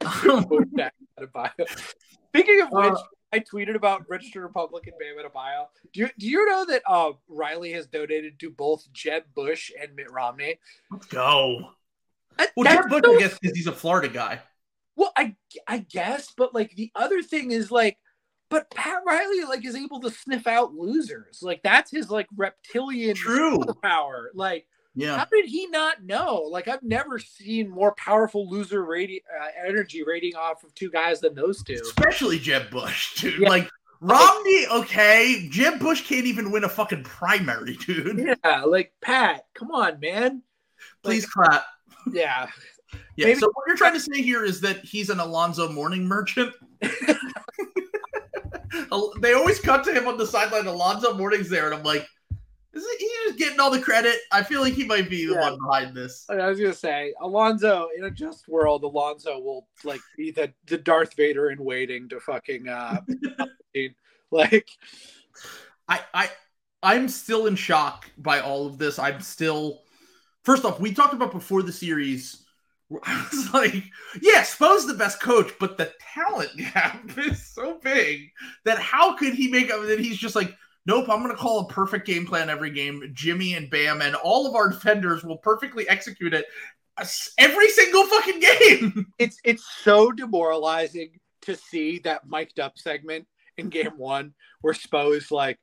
Speaking 2.28 2.61
of 2.62 2.70
which, 2.70 2.92
uh, 2.92 3.03
I 3.33 3.41
tweeted 3.41 3.74
about 3.74 4.09
registered 4.09 4.43
Republican 4.43 4.95
Bam 4.99 5.22
Adebayo. 5.22 5.66
Do 5.93 6.01
you 6.01 6.09
do 6.18 6.26
you 6.26 6.47
know 6.47 6.64
that 6.66 6.83
uh, 6.87 7.12
Riley 7.29 7.72
has 7.72 7.87
donated 7.87 8.39
to 8.41 8.51
both 8.51 8.91
Jeb 8.93 9.24
Bush 9.35 9.70
and 9.81 9.95
Mitt 9.95 10.11
Romney? 10.11 10.59
Let's 10.91 11.07
go. 11.07 11.70
Well, 12.57 12.64
Jeb 12.64 12.89
Bush, 12.89 13.03
I 13.05 13.18
guess, 13.18 13.39
because 13.39 13.57
he's 13.57 13.66
a 13.66 13.72
Florida 13.72 14.09
guy. 14.09 14.41
Well, 14.97 15.12
I 15.16 15.37
I 15.66 15.79
guess, 15.79 16.33
but 16.37 16.55
like 16.55 16.74
the 16.74 16.91
other 16.95 17.22
thing 17.22 17.51
is 17.51 17.70
like, 17.70 17.99
but 18.49 18.70
Pat 18.70 19.03
Riley 19.07 19.45
like 19.45 19.64
is 19.64 19.76
able 19.76 20.01
to 20.01 20.11
sniff 20.11 20.47
out 20.47 20.74
losers. 20.74 21.41
Like 21.43 21.62
that's 21.62 21.91
his 21.91 22.11
like 22.11 22.29
reptilian 22.37 23.14
True. 23.14 23.61
power. 23.83 24.31
Like, 24.35 24.66
yeah, 24.95 25.18
how 25.18 25.26
did 25.26 25.47
he 25.47 25.66
not 25.68 26.05
know? 26.05 26.43
Like, 26.51 26.68
I've 26.68 26.82
never 26.82 27.18
seen 27.18 27.68
more 27.68 27.95
powerful 27.95 28.49
loser 28.49 28.84
rating 28.84 29.20
uh, 29.41 29.47
energy 29.66 30.03
rating 30.03 30.34
off 30.34 30.64
of 30.64 30.74
two 30.74 30.91
guys 30.91 31.20
than 31.20 31.34
those 31.34 31.62
two. 31.62 31.78
Especially 31.80 32.39
Jeb 32.39 32.70
Bush, 32.70 33.20
dude. 33.20 33.41
Yeah. 33.41 33.49
Like 33.49 33.70
Romney, 34.01 34.66
okay. 34.72 35.49
Jeb 35.51 35.78
Bush 35.80 36.07
can't 36.07 36.26
even 36.26 36.51
win 36.51 36.64
a 36.64 36.68
fucking 36.68 37.05
primary, 37.05 37.76
dude. 37.76 38.36
Yeah, 38.45 38.64
like 38.64 38.93
Pat, 39.01 39.45
come 39.55 39.70
on, 39.70 40.01
man. 40.01 40.43
Please 41.03 41.24
like, 41.36 41.49
clap. 41.49 41.66
Yeah. 42.12 42.49
Yeah. 43.16 43.26
Maybe- 43.26 43.41
so 43.41 43.51
what 43.53 43.64
you're 43.66 43.76
trying 43.76 43.95
to 43.95 44.01
say 44.01 44.22
here 44.22 44.45
is 44.45 44.61
that 44.62 44.78
he's 44.84 45.11
an 45.11 45.20
Alonzo 45.20 45.70
Mourning 45.70 46.07
merchant. 46.07 46.55
they 49.20 49.32
always 49.32 49.61
cut 49.61 49.84
to 49.84 49.93
him 49.93 50.07
on 50.07 50.16
the 50.16 50.26
sideline. 50.26 50.66
Alonzo 50.66 51.14
Mourning's 51.14 51.51
there, 51.51 51.66
and 51.66 51.74
I'm 51.74 51.82
like, 51.82 52.07
is 52.85 52.99
he 52.99 53.11
just 53.26 53.39
getting 53.39 53.61
all 53.61 53.70
the 53.70 53.81
credit? 53.81 54.16
I 54.33 54.43
feel 54.43 54.61
like 54.61 54.74
he 54.74 54.85
might 54.85 55.09
be 55.09 55.26
the 55.26 55.35
yeah. 55.35 55.51
one 55.51 55.59
behind 55.62 55.97
this. 55.97 56.26
I 56.29 56.47
was 56.49 56.59
gonna 56.59 56.74
say, 56.74 57.14
Alonzo 57.20 57.89
in 57.97 58.05
a 58.05 58.11
just 58.11 58.49
world, 58.49 58.85
Alonzo 58.85 59.39
will 59.39 59.66
like 59.85 60.01
be 60.16 60.31
the, 60.31 60.53
the 60.66 60.79
Darth 60.79 61.14
Vader 61.14 61.51
in 61.51 61.62
waiting 61.62 62.09
to 62.09 62.20
fucking 62.20 62.68
uh 62.68 63.01
like 64.31 64.68
I 65.89 66.01
I 66.14 66.31
I'm 66.83 67.09
still 67.09 67.47
in 67.47 67.57
shock 67.57 68.11
by 68.16 68.41
all 68.41 68.66
of 68.66 68.79
this. 68.79 68.99
I'm 68.99 69.20
still 69.20 69.83
first 70.43 70.64
off, 70.64 70.81
we 70.81 70.93
talked 70.93 71.14
about 71.14 71.33
before 71.33 71.62
the 71.62 71.72
series 71.72 72.45
I 73.03 73.26
was 73.31 73.53
like, 73.53 73.85
yeah, 74.22 74.43
Spo's 74.43 74.87
the 74.87 74.95
best 74.95 75.20
coach, 75.20 75.53
but 75.61 75.76
the 75.76 75.93
talent 76.14 76.57
gap 76.57 77.05
is 77.18 77.45
so 77.45 77.79
big 77.83 78.31
that 78.64 78.79
how 78.79 79.14
could 79.14 79.35
he 79.35 79.49
make 79.49 79.70
up? 79.70 79.87
That 79.87 80.01
he's 80.01 80.18
just 80.18 80.37
like, 80.37 80.55
nope, 80.87 81.09
I'm 81.09 81.22
going 81.22 81.35
to 81.35 81.41
call 81.41 81.61
a 81.61 81.68
perfect 81.68 82.07
game 82.07 82.26
plan 82.26 82.51
every 82.51 82.70
game. 82.70 83.11
Jimmy 83.12 83.55
and 83.55 83.70
Bam 83.70 84.03
and 84.03 84.14
all 84.14 84.47
of 84.47 84.55
our 84.55 84.68
defenders 84.68 85.24
will 85.24 85.39
perfectly 85.39 85.89
execute 85.89 86.35
it 86.35 86.47
uh, 86.97 87.07
every 87.39 87.68
single 87.70 88.05
fucking 88.07 88.41
game. 88.41 89.07
It's 89.18 89.39
it's 89.45 89.64
so 89.83 90.12
demoralizing 90.12 91.18
to 91.43 91.57
see 91.57 91.99
that 92.01 92.29
mic'd 92.29 92.61
up 92.61 92.79
segment 92.79 93.26
in 93.57 93.68
game 93.68 93.97
one 93.97 94.35
where 94.61 94.74
Spo 94.74 95.16
is 95.16 95.31
like, 95.31 95.59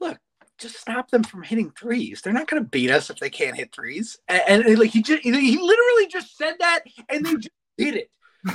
look, 0.00 0.18
just 0.58 0.78
stop 0.78 1.10
them 1.10 1.24
from 1.24 1.42
hitting 1.42 1.72
threes. 1.78 2.20
They're 2.22 2.32
not 2.32 2.46
going 2.46 2.62
to 2.62 2.68
beat 2.68 2.90
us 2.90 3.10
if 3.10 3.18
they 3.18 3.30
can't 3.30 3.56
hit 3.56 3.74
threes. 3.74 4.18
And, 4.28 4.42
and, 4.48 4.64
and 4.64 4.78
like 4.78 4.90
he 4.90 5.02
just, 5.02 5.22
he 5.22 5.32
literally 5.32 6.06
just 6.08 6.36
said 6.36 6.54
that, 6.60 6.80
and 7.08 7.26
they 7.26 7.34
just 7.34 7.50
did 7.76 7.96
it. 7.96 8.10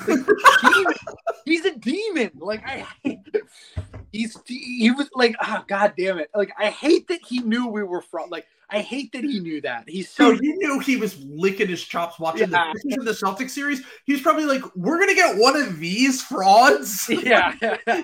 Like, 0.07 0.97
he's 1.45 1.65
a 1.65 1.75
demon. 1.75 2.31
Like 2.35 2.63
I, 2.65 2.85
he's 4.11 4.37
he 4.47 4.91
was 4.91 5.09
like, 5.15 5.35
ah, 5.41 5.59
oh, 5.59 5.65
god 5.67 5.93
damn 5.97 6.19
it. 6.19 6.29
Like 6.35 6.51
I 6.57 6.69
hate 6.69 7.07
that 7.07 7.19
he 7.25 7.39
knew 7.39 7.67
we 7.67 7.83
were 7.83 8.01
from. 8.01 8.29
Like 8.29 8.47
I 8.69 8.79
hate 8.81 9.11
that 9.13 9.23
he 9.23 9.39
knew 9.39 9.61
that. 9.61 9.87
He's 9.87 10.09
so. 10.09 10.31
Dude, 10.31 10.43
you 10.43 10.57
knew 10.57 10.79
he 10.79 10.97
was 10.97 11.17
licking 11.23 11.67
his 11.67 11.83
chops 11.83 12.19
watching 12.19 12.51
yeah. 12.51 12.73
the, 12.83 12.97
the 12.97 13.11
Celtics 13.11 13.51
series. 13.51 13.81
He's 14.05 14.21
probably 14.21 14.45
like, 14.45 14.63
"We're 14.75 14.99
gonna 14.99 15.15
get 15.15 15.37
one 15.37 15.55
of 15.55 15.79
these 15.79 16.21
frauds." 16.21 17.09
Yeah. 17.27 17.55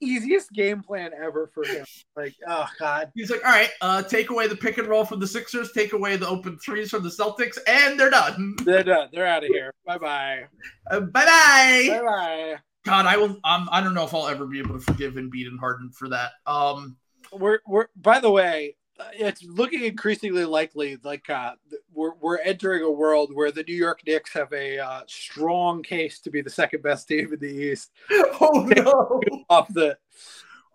easiest 0.00 0.52
game 0.52 0.82
plan 0.82 1.10
ever 1.12 1.50
for 1.52 1.64
him. 1.64 1.84
Like, 2.16 2.34
oh 2.46 2.66
god. 2.78 3.10
He's 3.14 3.30
like, 3.30 3.44
all 3.44 3.50
right, 3.50 3.70
uh, 3.80 4.02
take 4.02 4.30
away 4.30 4.46
the 4.46 4.56
pick 4.56 4.78
and 4.78 4.86
roll 4.86 5.04
from 5.04 5.20
the 5.20 5.26
Sixers, 5.26 5.72
take 5.72 5.92
away 5.92 6.16
the 6.16 6.28
open 6.28 6.58
threes 6.58 6.90
from 6.90 7.02
the 7.02 7.08
Celtics, 7.08 7.58
and 7.66 7.98
they're 7.98 8.10
done. 8.10 8.54
They're 8.64 8.84
done. 8.84 9.08
They're 9.12 9.26
out 9.26 9.44
of 9.44 9.50
here. 9.50 9.74
Bye 9.84 9.98
bye. 9.98 10.44
Uh, 10.90 11.00
bye 11.00 11.24
bye. 11.24 11.88
Bye 11.90 12.04
bye. 12.04 12.58
God, 12.88 13.04
I 13.04 13.18
will. 13.18 13.38
Um, 13.44 13.68
I 13.70 13.82
don't 13.82 13.92
know 13.92 14.04
if 14.04 14.14
I'll 14.14 14.28
ever 14.28 14.46
be 14.46 14.60
able 14.60 14.78
to 14.78 14.80
forgive 14.80 15.14
Embiid 15.14 15.46
and 15.46 15.60
Harden 15.60 15.90
for 15.90 16.08
that. 16.08 16.32
Um, 16.46 16.96
we're 17.32 17.60
we're. 17.66 17.88
By 17.96 18.18
the 18.18 18.30
way, 18.30 18.76
it's 19.12 19.44
looking 19.44 19.84
increasingly 19.84 20.46
likely 20.46 20.96
like 21.04 21.28
uh, 21.28 21.52
we're, 21.92 22.14
we're 22.14 22.38
entering 22.38 22.82
a 22.82 22.90
world 22.90 23.34
where 23.34 23.52
the 23.52 23.62
New 23.62 23.74
York 23.74 24.00
Knicks 24.06 24.32
have 24.32 24.50
a 24.54 24.78
uh, 24.78 25.02
strong 25.06 25.82
case 25.82 26.18
to 26.20 26.30
be 26.30 26.40
the 26.40 26.48
second 26.48 26.82
best 26.82 27.08
team 27.08 27.32
in 27.32 27.38
the 27.38 27.46
East. 27.46 27.90
Oh 28.40 28.66
no! 28.74 29.20
Off 29.50 29.68
the 29.74 29.98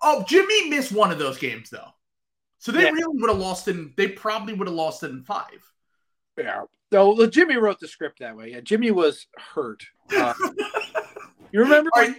oh, 0.01 0.23
Jimmy 0.27 0.69
missed 0.69 0.91
one 0.91 1.11
of 1.11 1.17
those 1.17 1.39
games 1.39 1.71
though, 1.71 1.89
so 2.59 2.71
they 2.71 2.83
yeah. 2.83 2.89
really 2.89 3.19
would 3.19 3.29
have 3.29 3.39
lost 3.39 3.67
in. 3.67 3.91
They 3.97 4.09
probably 4.09 4.53
would 4.53 4.67
have 4.67 4.75
lost 4.75 5.01
it 5.01 5.09
in 5.09 5.23
five. 5.23 5.71
Yeah. 6.37 6.63
So 6.91 7.25
Jimmy 7.25 7.55
wrote 7.55 7.79
the 7.79 7.87
script 7.87 8.19
that 8.19 8.37
way. 8.37 8.51
Yeah, 8.51 8.59
Jimmy 8.59 8.91
was 8.91 9.25
hurt. 9.35 9.83
Uh, 10.15 10.33
you 11.53 11.61
remember? 11.61 11.89
Right. 11.95 12.15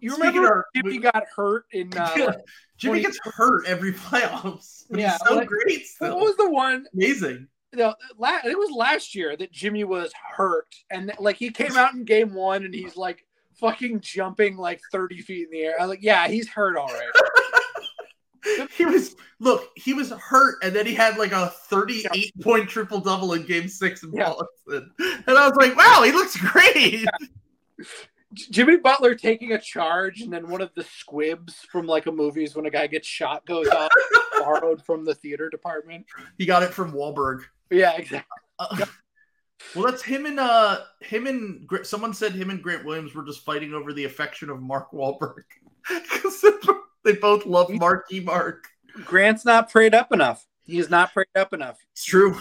You 0.00 0.12
remember 0.16 0.66
Jimmy 0.74 0.98
got 0.98 1.24
hurt 1.34 1.64
in 1.72 1.92
uh, 1.96 2.12
yeah. 2.16 2.34
Jimmy 2.76 3.00
gets 3.00 3.18
hurt 3.24 3.66
every 3.66 3.92
playoffs. 3.92 4.84
yeah, 4.90 5.16
so 5.26 5.36
like, 5.36 5.48
great. 5.48 5.86
Still. 5.86 6.16
What 6.16 6.24
was 6.24 6.36
the 6.36 6.50
one? 6.50 6.86
Amazing. 6.94 7.48
Know, 7.72 7.94
it 8.20 8.58
was 8.58 8.70
last 8.70 9.16
year 9.16 9.36
that 9.36 9.50
Jimmy 9.50 9.82
was 9.82 10.12
hurt, 10.36 10.72
and 10.90 11.12
like 11.18 11.36
he 11.36 11.50
came 11.50 11.76
out 11.76 11.94
in 11.94 12.04
game 12.04 12.32
one, 12.32 12.64
and 12.64 12.72
he's 12.72 12.96
like 12.96 13.26
fucking 13.58 14.00
jumping 14.00 14.56
like 14.56 14.80
thirty 14.92 15.20
feet 15.20 15.46
in 15.46 15.50
the 15.50 15.62
air. 15.62 15.74
I 15.78 15.82
was 15.82 15.90
like, 15.90 16.02
yeah, 16.02 16.28
he's 16.28 16.48
hurt 16.48 16.76
all 16.76 16.86
right. 16.86 18.68
he 18.76 18.84
was 18.84 19.16
look, 19.40 19.70
he 19.74 19.92
was 19.92 20.10
hurt, 20.10 20.56
and 20.62 20.74
then 20.74 20.86
he 20.86 20.94
had 20.94 21.18
like 21.18 21.32
a 21.32 21.48
38 21.48 22.10
yeah. 22.14 22.44
point 22.44 22.68
triple 22.68 23.00
double 23.00 23.32
in 23.32 23.44
game 23.44 23.68
six 23.68 24.02
in 24.04 24.12
yeah. 24.12 24.30
Boston. 24.30 24.92
And 24.98 25.36
I 25.38 25.48
was 25.48 25.56
like, 25.56 25.76
wow, 25.76 26.02
he 26.04 26.12
looks 26.12 26.36
great. 26.36 27.02
Yeah. 27.02 27.86
Jimmy 28.34 28.76
Butler 28.76 29.14
taking 29.14 29.52
a 29.52 29.60
charge, 29.60 30.20
and 30.20 30.32
then 30.32 30.48
one 30.48 30.60
of 30.60 30.70
the 30.74 30.84
squibs 30.84 31.54
from 31.70 31.86
like 31.86 32.06
a 32.06 32.12
movies 32.12 32.54
when 32.54 32.66
a 32.66 32.70
guy 32.70 32.86
gets 32.86 33.08
shot 33.08 33.44
goes 33.46 33.68
off, 33.68 33.90
borrowed 34.38 34.84
from 34.84 35.04
the 35.04 35.14
theater 35.14 35.48
department. 35.48 36.06
He 36.38 36.46
got 36.46 36.62
it 36.62 36.70
from 36.70 36.92
Wahlberg. 36.92 37.42
Yeah, 37.70 37.96
exactly. 37.96 38.36
Uh, 38.58 38.86
well, 39.74 39.86
that's 39.86 40.02
him 40.02 40.26
and 40.26 40.38
uh 40.38 40.80
him 41.00 41.26
and 41.26 41.68
someone 41.82 42.14
said 42.14 42.32
him 42.32 42.50
and 42.50 42.62
Grant 42.62 42.84
Williams 42.84 43.14
were 43.14 43.24
just 43.24 43.44
fighting 43.44 43.74
over 43.74 43.92
the 43.92 44.04
affection 44.04 44.50
of 44.50 44.60
Mark 44.60 44.92
Wahlberg 44.92 45.44
because 45.88 46.44
they 47.04 47.12
both 47.12 47.46
love 47.46 47.70
Marky 47.70 48.20
Mark. 48.20 48.66
Grant's 49.04 49.44
not 49.44 49.70
prayed 49.70 49.94
up 49.94 50.12
enough. 50.12 50.46
He 50.64 50.78
is 50.78 50.88
not 50.88 51.12
prayed 51.12 51.26
up 51.34 51.52
enough. 51.52 51.78
It's 51.92 52.04
true. 52.04 52.38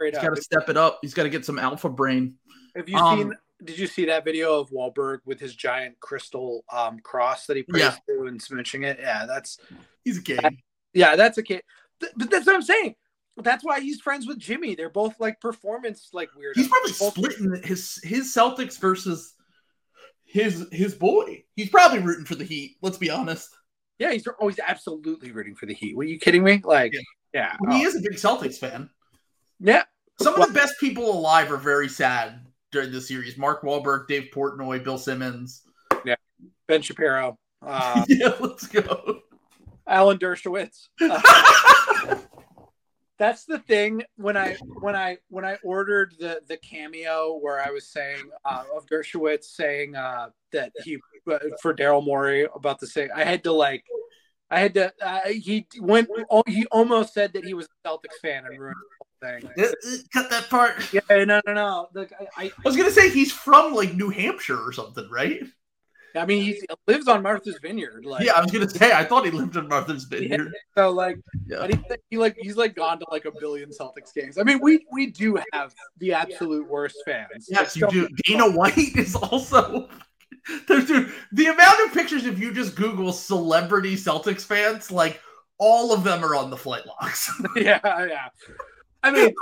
He's 0.00 0.12
got 0.12 0.34
to 0.34 0.42
step 0.42 0.68
it 0.68 0.76
up. 0.76 0.98
He's 1.02 1.14
got 1.14 1.22
to 1.24 1.30
get 1.30 1.44
some 1.44 1.58
alpha 1.58 1.88
brain. 1.88 2.34
Have 2.76 2.88
you 2.88 2.98
um, 2.98 3.18
seen 3.18 3.34
did 3.64 3.78
you 3.78 3.86
see 3.86 4.04
that 4.06 4.24
video 4.24 4.58
of 4.60 4.70
Wahlberg 4.70 5.18
with 5.24 5.40
his 5.40 5.54
giant 5.54 5.98
crystal 6.00 6.64
um, 6.72 6.98
cross 7.00 7.46
that 7.46 7.56
he 7.56 7.62
prays 7.62 7.82
Yeah. 7.82 7.96
to 8.08 8.26
and 8.26 8.40
smooching 8.40 8.84
it? 8.84 8.98
Yeah, 9.00 9.26
that's 9.26 9.58
He's 10.04 10.18
a 10.18 10.22
king. 10.22 10.58
yeah, 10.92 11.16
that's 11.16 11.38
a 11.38 11.42
kid. 11.42 11.62
Th- 12.00 12.12
But 12.16 12.30
that's 12.30 12.46
what 12.46 12.54
I'm 12.56 12.62
saying. 12.62 12.94
That's 13.36 13.64
why 13.64 13.80
he's 13.80 14.00
friends 14.00 14.26
with 14.28 14.38
Jimmy. 14.38 14.74
They're 14.74 14.88
both 14.90 15.18
like 15.18 15.40
performance 15.40 16.10
like 16.12 16.28
weird. 16.36 16.54
He's 16.56 16.68
probably 16.68 16.92
splitting 16.92 17.62
his 17.64 17.98
his 18.04 18.32
Celtics 18.32 18.78
versus 18.78 19.34
his 20.24 20.66
his 20.70 20.94
boy. 20.94 21.44
He's 21.56 21.68
probably 21.70 21.98
rooting 22.00 22.24
for 22.26 22.34
the 22.36 22.44
Heat. 22.44 22.76
Let's 22.82 22.98
be 22.98 23.10
honest. 23.10 23.48
Yeah, 23.98 24.12
he's 24.12 24.26
always 24.26 24.58
absolutely 24.64 25.32
rooting 25.32 25.54
for 25.54 25.66
the 25.66 25.74
Heat. 25.74 25.96
Were 25.96 26.04
you 26.04 26.18
kidding 26.18 26.42
me? 26.44 26.60
Like, 26.64 26.92
Yeah. 26.92 27.00
yeah, 27.32 27.76
He 27.76 27.84
oh, 27.84 27.88
is 27.88 27.96
a 27.96 28.00
big 28.00 28.12
Celtics 28.18 28.58
fan. 28.58 28.88
yeah. 29.60 29.82
Some 30.20 30.40
of 30.40 30.46
the 30.46 30.54
best 30.54 30.74
people 30.78 31.10
alive 31.10 31.50
are 31.50 31.56
very 31.56 31.88
sad 31.88 32.40
during 32.74 32.92
this 32.92 33.08
series. 33.08 33.38
Mark 33.38 33.62
Wahlberg, 33.62 34.08
Dave 34.08 34.30
Portnoy, 34.34 34.82
Bill 34.82 34.98
Simmons. 34.98 35.62
Yeah. 36.04 36.16
Ben 36.66 36.82
Shapiro, 36.82 37.38
uh, 37.62 38.04
yeah, 38.08 38.32
let's 38.40 38.66
go. 38.66 39.20
Alan 39.86 40.18
Dershowitz. 40.18 40.88
Uh, 41.00 42.16
that's 43.18 43.44
the 43.44 43.60
thing 43.60 44.02
when 44.16 44.36
I 44.36 44.56
when 44.80 44.96
I 44.96 45.18
when 45.28 45.44
I 45.44 45.56
ordered 45.62 46.14
the 46.18 46.40
the 46.48 46.56
cameo 46.56 47.38
where 47.40 47.64
I 47.64 47.70
was 47.70 47.88
saying 47.88 48.28
uh, 48.44 48.64
of 48.74 48.86
Dershowitz 48.86 49.44
saying 49.44 49.94
uh, 49.94 50.30
that 50.52 50.72
he 50.84 50.98
uh, 51.30 51.38
for 51.62 51.74
Daryl 51.74 52.04
Morey 52.04 52.48
about 52.54 52.80
the 52.80 52.86
same. 52.86 53.08
I 53.14 53.24
had 53.24 53.44
to 53.44 53.52
like. 53.52 53.84
I 54.50 54.60
had 54.60 54.74
to. 54.74 54.92
Uh, 55.00 55.20
he 55.28 55.66
went. 55.80 56.08
He 56.46 56.66
almost 56.72 57.14
said 57.14 57.34
that 57.34 57.44
he 57.44 57.54
was 57.54 57.66
a 57.66 57.88
Celtics 57.88 58.20
fan 58.20 58.44
and 58.46 58.58
ruined 58.58 58.76
thing. 59.24 59.50
Cut 60.12 60.30
that 60.30 60.48
part. 60.50 60.92
Yeah, 60.92 61.00
no, 61.24 61.40
no, 61.46 61.54
no. 61.54 61.88
Like, 61.94 62.12
I, 62.36 62.44
I 62.46 62.52
was 62.64 62.76
gonna 62.76 62.90
say 62.90 63.10
he's 63.10 63.32
from 63.32 63.74
like 63.74 63.94
New 63.94 64.10
Hampshire 64.10 64.58
or 64.60 64.72
something, 64.72 65.08
right? 65.10 65.42
I 66.16 66.26
mean, 66.26 66.44
he 66.44 66.62
lives 66.86 67.08
on 67.08 67.22
Martha's 67.22 67.58
Vineyard. 67.60 68.04
Like, 68.04 68.24
yeah, 68.24 68.34
I 68.34 68.40
was 68.40 68.50
gonna 68.52 68.70
say 68.70 68.92
I 68.92 69.04
thought 69.04 69.24
he 69.24 69.32
lived 69.32 69.56
in 69.56 69.66
Martha's 69.66 70.04
Vineyard. 70.04 70.52
so 70.76 70.90
like, 70.90 71.18
Yeah. 71.46 71.66
he, 71.66 71.78
he 72.10 72.16
like 72.18 72.36
he's 72.38 72.56
like 72.56 72.76
gone 72.76 73.00
to 73.00 73.06
like 73.10 73.24
a 73.24 73.32
billion 73.40 73.70
Celtics 73.70 74.14
games. 74.14 74.38
I 74.38 74.44
mean, 74.44 74.60
we 74.62 74.86
we 74.92 75.06
do 75.10 75.38
have 75.52 75.74
the 75.98 76.12
absolute 76.12 76.68
worst 76.68 76.96
fans. 77.04 77.48
Yes, 77.48 77.76
you 77.76 77.88
do. 77.88 78.08
Dana 78.24 78.50
White 78.50 78.96
is 78.96 79.16
also. 79.16 79.88
There's 80.68 80.84
dude, 80.86 81.10
the 81.32 81.46
amount 81.46 81.80
of 81.86 81.94
pictures 81.94 82.26
if 82.26 82.38
you 82.38 82.52
just 82.52 82.74
Google 82.76 83.12
celebrity 83.12 83.96
Celtics 83.96 84.42
fans, 84.44 84.90
like 84.90 85.20
all 85.58 85.92
of 85.92 86.04
them 86.04 86.22
are 86.24 86.34
on 86.34 86.50
the 86.50 86.56
flight 86.56 86.82
logs. 86.86 87.30
yeah, 87.56 87.80
yeah. 87.82 88.28
I 89.04 89.10
mean, 89.10 89.34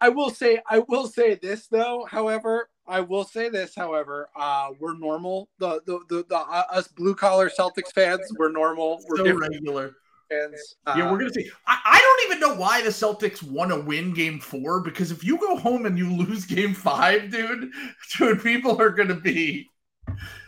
I 0.00 0.08
will 0.08 0.30
say, 0.30 0.60
I 0.70 0.78
will 0.88 1.08
say 1.08 1.34
this 1.34 1.66
though. 1.66 2.06
However, 2.08 2.68
I 2.86 3.00
will 3.00 3.24
say 3.24 3.48
this. 3.48 3.74
However, 3.74 4.28
uh, 4.36 4.70
we're 4.78 4.96
normal. 4.96 5.48
The 5.58 5.80
the 5.84 5.98
the, 6.08 6.24
the 6.28 6.36
uh, 6.36 6.62
us 6.70 6.86
blue 6.88 7.14
collar 7.14 7.50
Celtics 7.50 7.92
fans, 7.92 8.20
we're 8.38 8.52
normal. 8.52 9.00
We're 9.08 9.16
so 9.16 9.24
different 9.24 9.54
regular. 9.54 9.96
fans. 10.30 10.76
Uh, 10.86 10.94
Yeah, 10.96 11.10
we're 11.10 11.18
gonna 11.18 11.32
see. 11.32 11.50
I, 11.66 11.78
I 11.84 12.00
don't 12.00 12.30
even 12.30 12.40
know 12.48 12.54
why 12.60 12.82
the 12.82 12.90
Celtics 12.90 13.42
want 13.42 13.70
to 13.70 13.80
win 13.80 14.14
Game 14.14 14.38
Four 14.38 14.80
because 14.80 15.10
if 15.10 15.24
you 15.24 15.38
go 15.38 15.56
home 15.56 15.86
and 15.86 15.98
you 15.98 16.08
lose 16.12 16.44
Game 16.44 16.74
Five, 16.74 17.30
dude, 17.32 17.72
dude, 18.18 18.42
people 18.42 18.80
are 18.80 18.90
gonna 18.90 19.14
be, 19.14 19.68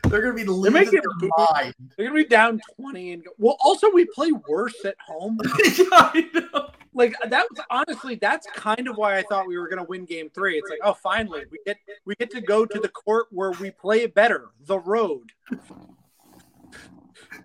they're 0.04 0.22
gonna 0.22 0.34
be 0.34 0.44
losing 0.44 0.72
making 0.72 1.00
their 1.20 1.30
mind. 1.48 1.74
they're 1.96 2.06
gonna 2.06 2.22
be 2.22 2.28
down 2.28 2.60
twenty 2.76 3.12
and 3.12 3.24
go, 3.24 3.32
well. 3.38 3.56
Also, 3.60 3.90
we 3.90 4.04
play 4.04 4.30
worse 4.48 4.84
at 4.84 4.94
home. 5.04 5.40
yeah, 5.64 5.84
I 5.90 6.30
know. 6.32 6.67
Like 6.98 7.14
that 7.28 7.46
was 7.48 7.64
honestly 7.70 8.16
that's 8.16 8.48
kind 8.56 8.88
of 8.88 8.96
why 8.96 9.18
I 9.18 9.22
thought 9.22 9.46
we 9.46 9.56
were 9.56 9.68
gonna 9.68 9.84
win 9.84 10.04
game 10.04 10.28
three. 10.30 10.58
It's 10.58 10.68
like, 10.68 10.80
oh 10.82 10.94
finally 10.94 11.44
we 11.48 11.60
get 11.64 11.76
we 12.04 12.16
get 12.16 12.28
to 12.32 12.40
go 12.40 12.66
to 12.66 12.80
the 12.80 12.88
court 12.88 13.28
where 13.30 13.52
we 13.52 13.70
play 13.70 14.06
better, 14.06 14.48
the 14.66 14.80
road. 14.80 15.30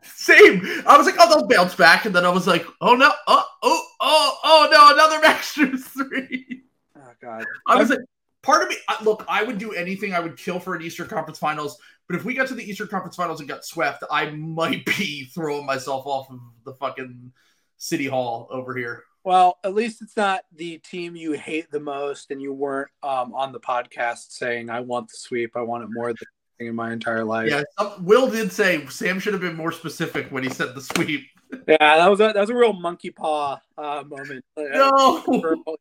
Same. 0.01 0.65
I 0.87 0.97
was 0.97 1.05
like, 1.05 1.15
oh, 1.19 1.29
they'll 1.29 1.47
bounce 1.47 1.75
back, 1.75 2.05
and 2.05 2.15
then 2.15 2.25
I 2.25 2.29
was 2.29 2.47
like, 2.47 2.65
oh 2.81 2.95
no, 2.95 3.11
oh, 3.27 3.43
oh, 3.61 3.85
oh, 4.01 4.37
oh 4.43 4.69
no, 4.71 4.93
another 4.93 5.21
Strus 5.39 5.81
three. 5.83 6.63
Oh 6.97 7.11
god. 7.21 7.45
I 7.67 7.75
was 7.75 7.91
like, 7.91 7.99
part 8.41 8.63
of 8.63 8.69
me, 8.69 8.77
look, 9.03 9.23
I 9.27 9.43
would 9.43 9.59
do 9.59 9.73
anything. 9.73 10.15
I 10.15 10.19
would 10.19 10.35
kill 10.35 10.59
for 10.59 10.73
an 10.73 10.81
Eastern 10.81 11.07
Conference 11.07 11.37
Finals. 11.37 11.77
But 12.07 12.15
if 12.15 12.25
we 12.25 12.33
got 12.33 12.47
to 12.47 12.55
the 12.55 12.67
Eastern 12.67 12.87
Conference 12.87 13.15
Finals 13.15 13.39
and 13.39 13.47
got 13.47 13.63
swept, 13.63 14.03
I 14.09 14.31
might 14.31 14.83
be 14.97 15.25
throwing 15.25 15.67
myself 15.67 16.07
off 16.07 16.31
of 16.31 16.39
the 16.65 16.73
fucking 16.73 17.31
City 17.77 18.07
Hall 18.07 18.47
over 18.49 18.75
here. 18.75 19.03
Well, 19.23 19.57
at 19.63 19.73
least 19.73 20.01
it's 20.01 20.17
not 20.17 20.43
the 20.53 20.79
team 20.79 21.15
you 21.15 21.31
hate 21.31 21.71
the 21.71 21.79
most, 21.79 22.29
and 22.29 22.41
you 22.41 22.53
weren't 22.53 22.89
um, 23.01 23.33
on 23.33 23.53
the 23.53 23.59
podcast 23.59 24.31
saying, 24.31 24.69
"I 24.69 24.81
want 24.81 25.07
the 25.07 25.15
sweep. 25.17 25.55
I 25.55 25.61
want 25.61 25.83
it 25.83 25.89
more 25.91 26.07
than 26.07 26.17
anything 26.59 26.69
in 26.69 26.75
my 26.75 26.91
entire 26.91 27.23
life." 27.23 27.49
Yeah, 27.49 27.63
Will 28.01 28.29
did 28.29 28.51
say 28.51 28.85
Sam 28.87 29.19
should 29.19 29.33
have 29.33 29.41
been 29.41 29.55
more 29.55 29.71
specific 29.71 30.27
when 30.29 30.43
he 30.43 30.49
said 30.49 30.75
the 30.75 30.81
sweep. 30.81 31.25
Yeah, 31.67 31.77
that 31.79 32.09
was 32.09 32.19
a 32.19 32.33
that 32.33 32.35
was 32.35 32.49
a 32.49 32.55
real 32.55 32.73
monkey 32.73 33.11
paw 33.11 33.59
uh, 33.77 34.03
moment. 34.05 34.43
No. 34.57 35.23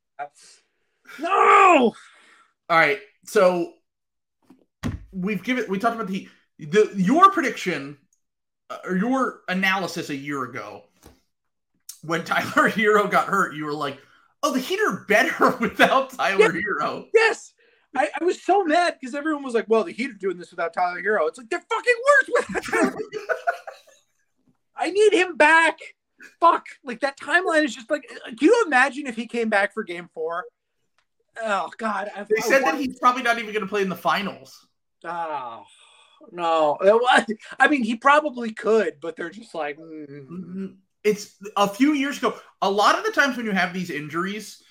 no. 1.19 1.95
All 2.69 2.79
right, 2.79 3.01
so 3.25 3.73
we've 5.11 5.43
given 5.43 5.65
we 5.69 5.81
talked 5.81 5.97
about 5.97 6.07
the 6.07 6.29
the 6.59 6.93
your 6.95 7.31
prediction 7.33 7.99
uh, 8.71 8.79
or 8.85 8.97
your 8.97 9.41
analysis 9.49 10.11
a 10.11 10.17
year 10.17 10.45
ago 10.45 10.85
when 12.03 12.25
Tyler 12.25 12.69
Hero 12.75 13.07
got 13.07 13.27
hurt. 13.27 13.55
You 13.55 13.65
were 13.65 13.73
like, 13.73 13.99
"Oh, 14.43 14.53
the 14.53 14.61
Heat 14.61 14.81
are 14.81 15.05
better 15.09 15.57
without 15.61 16.11
Tyler 16.11 16.53
Herro." 16.53 17.07
Yes. 17.15 17.55
I, 17.95 18.09
I 18.19 18.25
was 18.25 18.43
so 18.43 18.65
mad 18.65 18.97
because 18.99 19.15
everyone 19.15 19.43
was 19.43 19.55
like, 19.55 19.67
well, 19.69 19.85
the 19.85 19.93
Heat 19.93 20.11
are 20.11 20.15
doing 20.15 20.39
this 20.39 20.51
without 20.51 20.73
Tyler 20.73 21.03
Herro. 21.03 21.29
It's 21.29 21.37
like, 21.37 21.51
they're 21.51 21.63
fucking 21.69 21.95
worse 22.07 22.47
without 22.49 22.65
Tyler 22.71 22.95
I 24.75 24.91
need 24.91 25.13
him 25.13 25.37
back. 25.37 25.79
Fuck. 26.41 26.67
Like, 26.83 27.01
that 27.01 27.19
timeline 27.21 27.65
is 27.65 27.75
just 27.75 27.91
like, 27.91 28.09
can 28.25 28.37
you 28.41 28.65
imagine 28.67 29.07
if 29.07 29.15
he 29.15 29.27
came 29.27 29.51
back 29.51 29.75
for 29.75 29.85
game 29.85 30.09
four? 30.15 30.47
Oh, 31.43 31.71
God. 31.77 32.11
I, 32.17 32.25
They 32.25 32.41
said 32.41 32.63
that 32.63 32.79
he's 32.79 32.99
probably 32.99 33.23
not 33.23 33.39
even 33.39 33.53
going 33.53 33.65
to 33.65 33.69
play 33.69 33.83
in 33.83 33.91
the 33.91 33.97
finals. 33.97 34.67
Oh, 35.05 35.65
no. 36.31 36.79
I 37.59 37.69
mean, 37.69 37.85
he 37.85 37.97
probably 37.97 38.53
could, 38.53 38.95
but 39.01 39.17
they're 39.17 39.31
just 39.31 39.55
like, 39.55 39.79
mm. 39.79 40.77
It's 41.05 41.37
a 41.57 41.69
few 41.69 41.95
years 41.95 42.19
ago. 42.19 42.35
A 42.61 42.71
lot 42.71 42.99
of 42.99 43.05
the 43.05 43.11
times 43.11 43.37
when 43.37 43.47
you 43.47 43.53
have 43.53 43.73
these 43.73 43.91
injuries, 43.91 44.63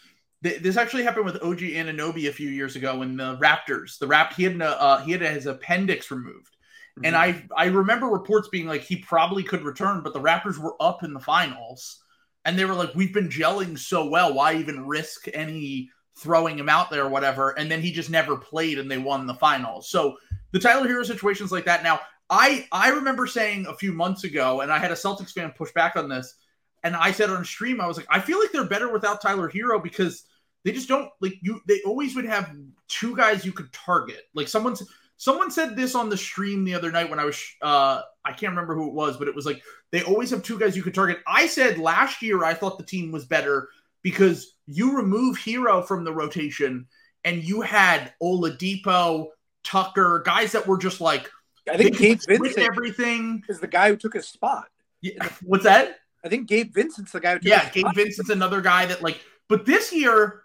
th- 0.44 0.62
this 0.62 0.78
actually 0.78 1.04
happened 1.04 1.26
with 1.26 1.42
OG 1.42 1.60
Anunoby 1.60 2.30
a 2.30 2.34
few 2.34 2.50
years 2.50 2.76
ago 2.76 3.02
in 3.02 3.18
the 3.18 3.38
Raptors. 3.38 3.98
The 3.98 4.08
Rap 4.08 4.34
he 4.34 4.44
had 4.44 4.54
an, 4.54 4.62
uh, 4.62 5.04
he 5.04 5.12
had 5.12 5.22
his 5.22 5.46
appendix 5.46 6.10
removed, 6.10 6.56
and 7.04 7.16
I 7.16 7.44
I 7.56 7.66
remember 7.66 8.08
reports 8.08 8.48
being 8.50 8.68
like 8.68 8.82
he 8.82 8.98
probably 8.98 9.44
could 9.44 9.64
return, 9.64 10.02
but 10.04 10.14
the 10.14 10.22
Raptors 10.22 10.58
were 10.58 10.76
up 10.80 11.04
in 11.04 11.14
the 11.14 11.20
finals, 11.20 12.02
and 12.46 12.58
they 12.58 12.66
were 12.66 12.74
like, 12.74 12.96
"We've 12.96 13.14
been 13.14 13.30
gelling 13.30 13.78
so 13.78 14.08
well, 14.08 14.34
why 14.34 14.56
even 14.56 14.88
risk 14.88 15.28
any 15.34 15.90
throwing 16.18 16.58
him 16.58 16.70
out 16.70 16.90
there 16.90 17.06
or 17.06 17.10
whatever?" 17.10 17.52
And 17.52 17.70
then 17.70 17.82
he 17.82 17.92
just 17.92 18.10
never 18.10 18.38
played, 18.38 18.80
and 18.80 18.90
they 18.90 18.98
won 18.98 19.28
the 19.28 19.34
finals. 19.34 19.90
So 19.90 20.18
the 20.52 20.60
Tyler 20.60 20.88
Herro 20.88 21.06
situations 21.06 21.52
like 21.52 21.66
that 21.66 21.84
now. 21.84 22.00
I 22.32 22.66
I 22.72 22.90
remember 22.90 23.28
saying 23.28 23.68
a 23.68 23.76
few 23.76 23.92
months 23.92 24.24
ago, 24.24 24.62
and 24.62 24.72
I 24.72 24.80
had 24.80 24.92
a 24.92 24.96
Celtics 24.96 25.34
fan 25.34 25.52
push 25.56 25.72
back 25.74 25.98
on 25.98 26.08
this, 26.08 26.34
and 26.82 26.96
I 26.96 27.12
said 27.12 27.30
on 27.30 27.44
stream, 27.44 27.82
I 27.82 27.88
was 27.88 27.98
like, 27.98 28.08
I 28.10 28.22
feel 28.22 28.40
like 28.40 28.54
they're 28.54 28.64
better 28.64 28.92
without 28.92 29.22
Tyler 29.22 29.50
Herro 29.50 29.84
because 29.84 30.24
they 30.64 30.72
just 30.72 30.88
don't 30.88 31.10
like 31.20 31.36
you. 31.42 31.60
They 31.68 31.82
always 31.86 32.16
would 32.16 32.26
have 32.26 32.56
two 32.88 33.16
guys 33.16 33.46
you 33.46 33.52
could 33.52 33.72
target. 33.74 34.22
Like 34.34 34.48
someone's 34.48 34.82
someone 35.18 35.52
said 35.52 35.76
this 35.76 35.94
on 35.94 36.10
the 36.10 36.18
stream 36.18 36.64
the 36.64 36.74
other 36.74 36.92
night 36.92 37.10
when 37.10 37.20
I 37.20 37.26
was 37.26 37.40
uh 37.62 38.02
I 38.24 38.32
can't 38.32 38.52
remember 38.52 38.76
who 38.76 38.88
it 38.88 38.94
was, 38.94 39.18
but 39.18 39.28
it 39.28 39.36
was 39.36 39.46
like 39.46 39.62
they 39.92 40.04
always 40.04 40.30
have 40.30 40.42
two 40.42 40.58
guys 40.58 40.78
you 40.78 40.84
could 40.84 40.96
target. 40.96 41.20
I 41.28 41.48
said 41.48 41.80
last 41.80 42.22
year 42.22 42.46
I 42.46 42.54
thought 42.54 42.78
the 42.78 42.86
team 42.86 43.12
was 43.12 43.26
better 43.26 43.68
because 44.04 44.56
you 44.68 44.96
remove 44.96 45.38
Hero 45.38 45.82
from 45.82 46.06
the 46.06 46.14
rotation 46.14 46.88
and 47.26 47.44
you 47.44 47.62
had 47.62 48.14
Oladipo, 48.24 49.28
Tucker, 49.64 50.24
guys 50.26 50.54
that 50.54 50.66
were 50.66 50.78
just 50.78 51.02
like 51.02 51.30
I 51.70 51.78
think 51.78 51.98
Gabe 51.98 52.20
Vincent 52.28 52.60
everything. 52.60 53.44
is 53.50 53.60
the 53.60 53.68
guy 53.68 53.90
who 53.90 53.98
took 53.98 54.14
his 54.14 54.28
spot. 54.28 54.68
Yeah, 55.02 55.28
what's 55.44 55.64
that? 55.64 55.98
I 56.24 56.30
think 56.30 56.48
Gabe 56.48 56.74
Vincent's 56.74 57.12
the 57.12 57.20
guy 57.20 57.34
who 57.34 57.40
took 57.40 57.48
Yeah, 57.48 57.70
Gabe 57.70 57.82
spot. 57.84 57.96
Vincent's 57.96 58.30
another 58.30 58.62
guy 58.62 58.86
that 58.88 59.02
like, 59.02 59.20
but 59.48 59.66
this 59.66 59.92
year 59.94 60.44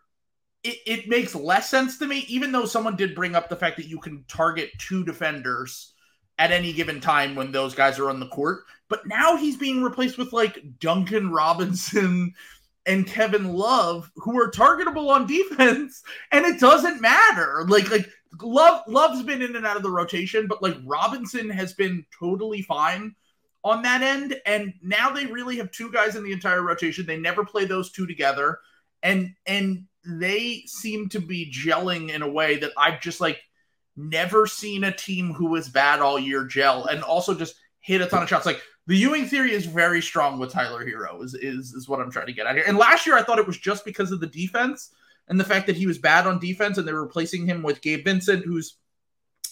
it, 0.63 0.79
it 0.87 1.09
makes 1.09 1.35
less 1.35 1.71
sense 1.71 1.99
to 1.99 2.07
me, 2.07 2.21
even 2.29 2.53
though 2.53 2.65
someone 2.65 2.97
did 2.97 3.15
bring 3.15 3.35
up 3.35 3.49
the 3.49 3.57
fact 3.57 3.77
that 3.77 3.87
you 3.87 3.99
can 3.99 4.25
target 4.29 4.71
two 4.79 5.05
defenders 5.05 5.93
at 6.39 6.53
any 6.53 6.73
given 6.73 7.01
time 7.01 7.35
when 7.35 7.53
those 7.53 7.75
guys 7.75 7.99
are 7.99 8.11
on 8.11 8.21
the 8.21 8.29
court. 8.29 8.65
But 8.89 9.07
now 9.07 9.37
he's 9.37 9.57
being 9.57 9.83
replaced 9.83 10.19
with 10.19 10.33
like 10.33 10.59
Duncan 10.81 11.31
Robinson 11.31 12.35
and 12.85 13.07
Kevin 13.07 13.53
Love, 13.53 14.11
who 14.17 14.39
are 14.41 14.51
targetable 14.51 15.09
on 15.09 15.27
defense, 15.27 16.03
and 16.31 16.45
it 16.47 16.61
doesn't 16.61 17.01
matter. 17.01 17.65
Like, 17.69 17.91
like 17.91 18.09
Love 18.43 18.83
Love's 18.87 19.23
been 19.23 19.43
in 19.43 19.57
and 19.57 19.67
out 19.67 19.77
of 19.77 19.83
the 19.83 19.91
rotation, 19.91 20.47
but 20.47 20.63
like 20.63 20.77
Robinson 20.85 21.51
has 21.51 21.73
been 21.73 22.05
totally 22.19 22.63
fine 22.63 23.15
on 23.65 23.83
that 23.83 24.03
end. 24.03 24.41
And 24.47 24.75
now 24.83 25.11
they 25.11 25.27
really 25.27 25.57
have 25.57 25.71
two 25.71 25.91
guys 25.91 26.17
in 26.17 26.25
the 26.25 26.33
entire 26.33 26.63
rotation. 26.63 27.05
They 27.05 27.19
never 27.19 27.45
play 27.45 27.65
those 27.65 27.91
two 27.91 28.07
together. 28.07 28.59
And 29.03 29.35
and 29.47 29.87
they 30.05 30.63
seem 30.67 31.09
to 31.11 31.21
be 31.21 31.53
gelling 31.53 32.11
in 32.11 32.23
a 32.23 32.31
way 32.31 32.59
that 32.59 32.73
I've 32.77 33.01
just 33.01 33.21
like 33.21 33.41
never 33.97 34.47
seen 34.47 34.85
a 34.85 34.93
team 34.93 35.33
who 35.33 35.47
was 35.47 35.69
bad 35.69 36.01
all 36.01 36.19
year 36.19 36.45
gel 36.45 36.87
and 36.87 37.03
also 37.03 37.35
just 37.35 37.57
hit 37.81 38.01
a 38.01 38.07
ton 38.07 38.23
of 38.23 38.29
shots. 38.29 38.47
Like 38.47 38.63
the 38.87 38.97
Ewing 38.97 39.27
theory 39.27 39.53
is 39.53 39.67
very 39.67 40.01
strong 40.01 40.39
with 40.39 40.53
Tyler 40.53 40.85
Herro, 40.85 41.23
is, 41.23 41.35
is, 41.35 41.73
is 41.73 41.89
what 41.89 42.01
I'm 42.01 42.11
trying 42.11 42.27
to 42.27 42.33
get 42.33 42.47
at 42.47 42.55
here. 42.55 42.65
And 42.67 42.79
last 42.79 43.07
year 43.07 43.17
I 43.17 43.23
thought 43.23 43.39
it 43.39 43.47
was 43.47 43.59
just 43.59 43.85
because 43.85 44.13
of 44.13 44.21
the 44.21 44.27
defense 44.27 44.91
and 45.29 45.39
the 45.41 45.45
fact 45.45 45.67
that 45.67 45.77
he 45.77 45.87
was 45.87 45.99
bad 45.99 46.27
on 46.27 46.39
defense 46.39 46.79
and 46.79 46.87
they're 46.87 47.01
replacing 47.01 47.47
him 47.47 47.63
with 47.63 47.81
Gabe 47.81 48.05
Vincent, 48.05 48.45
who's 48.45 48.77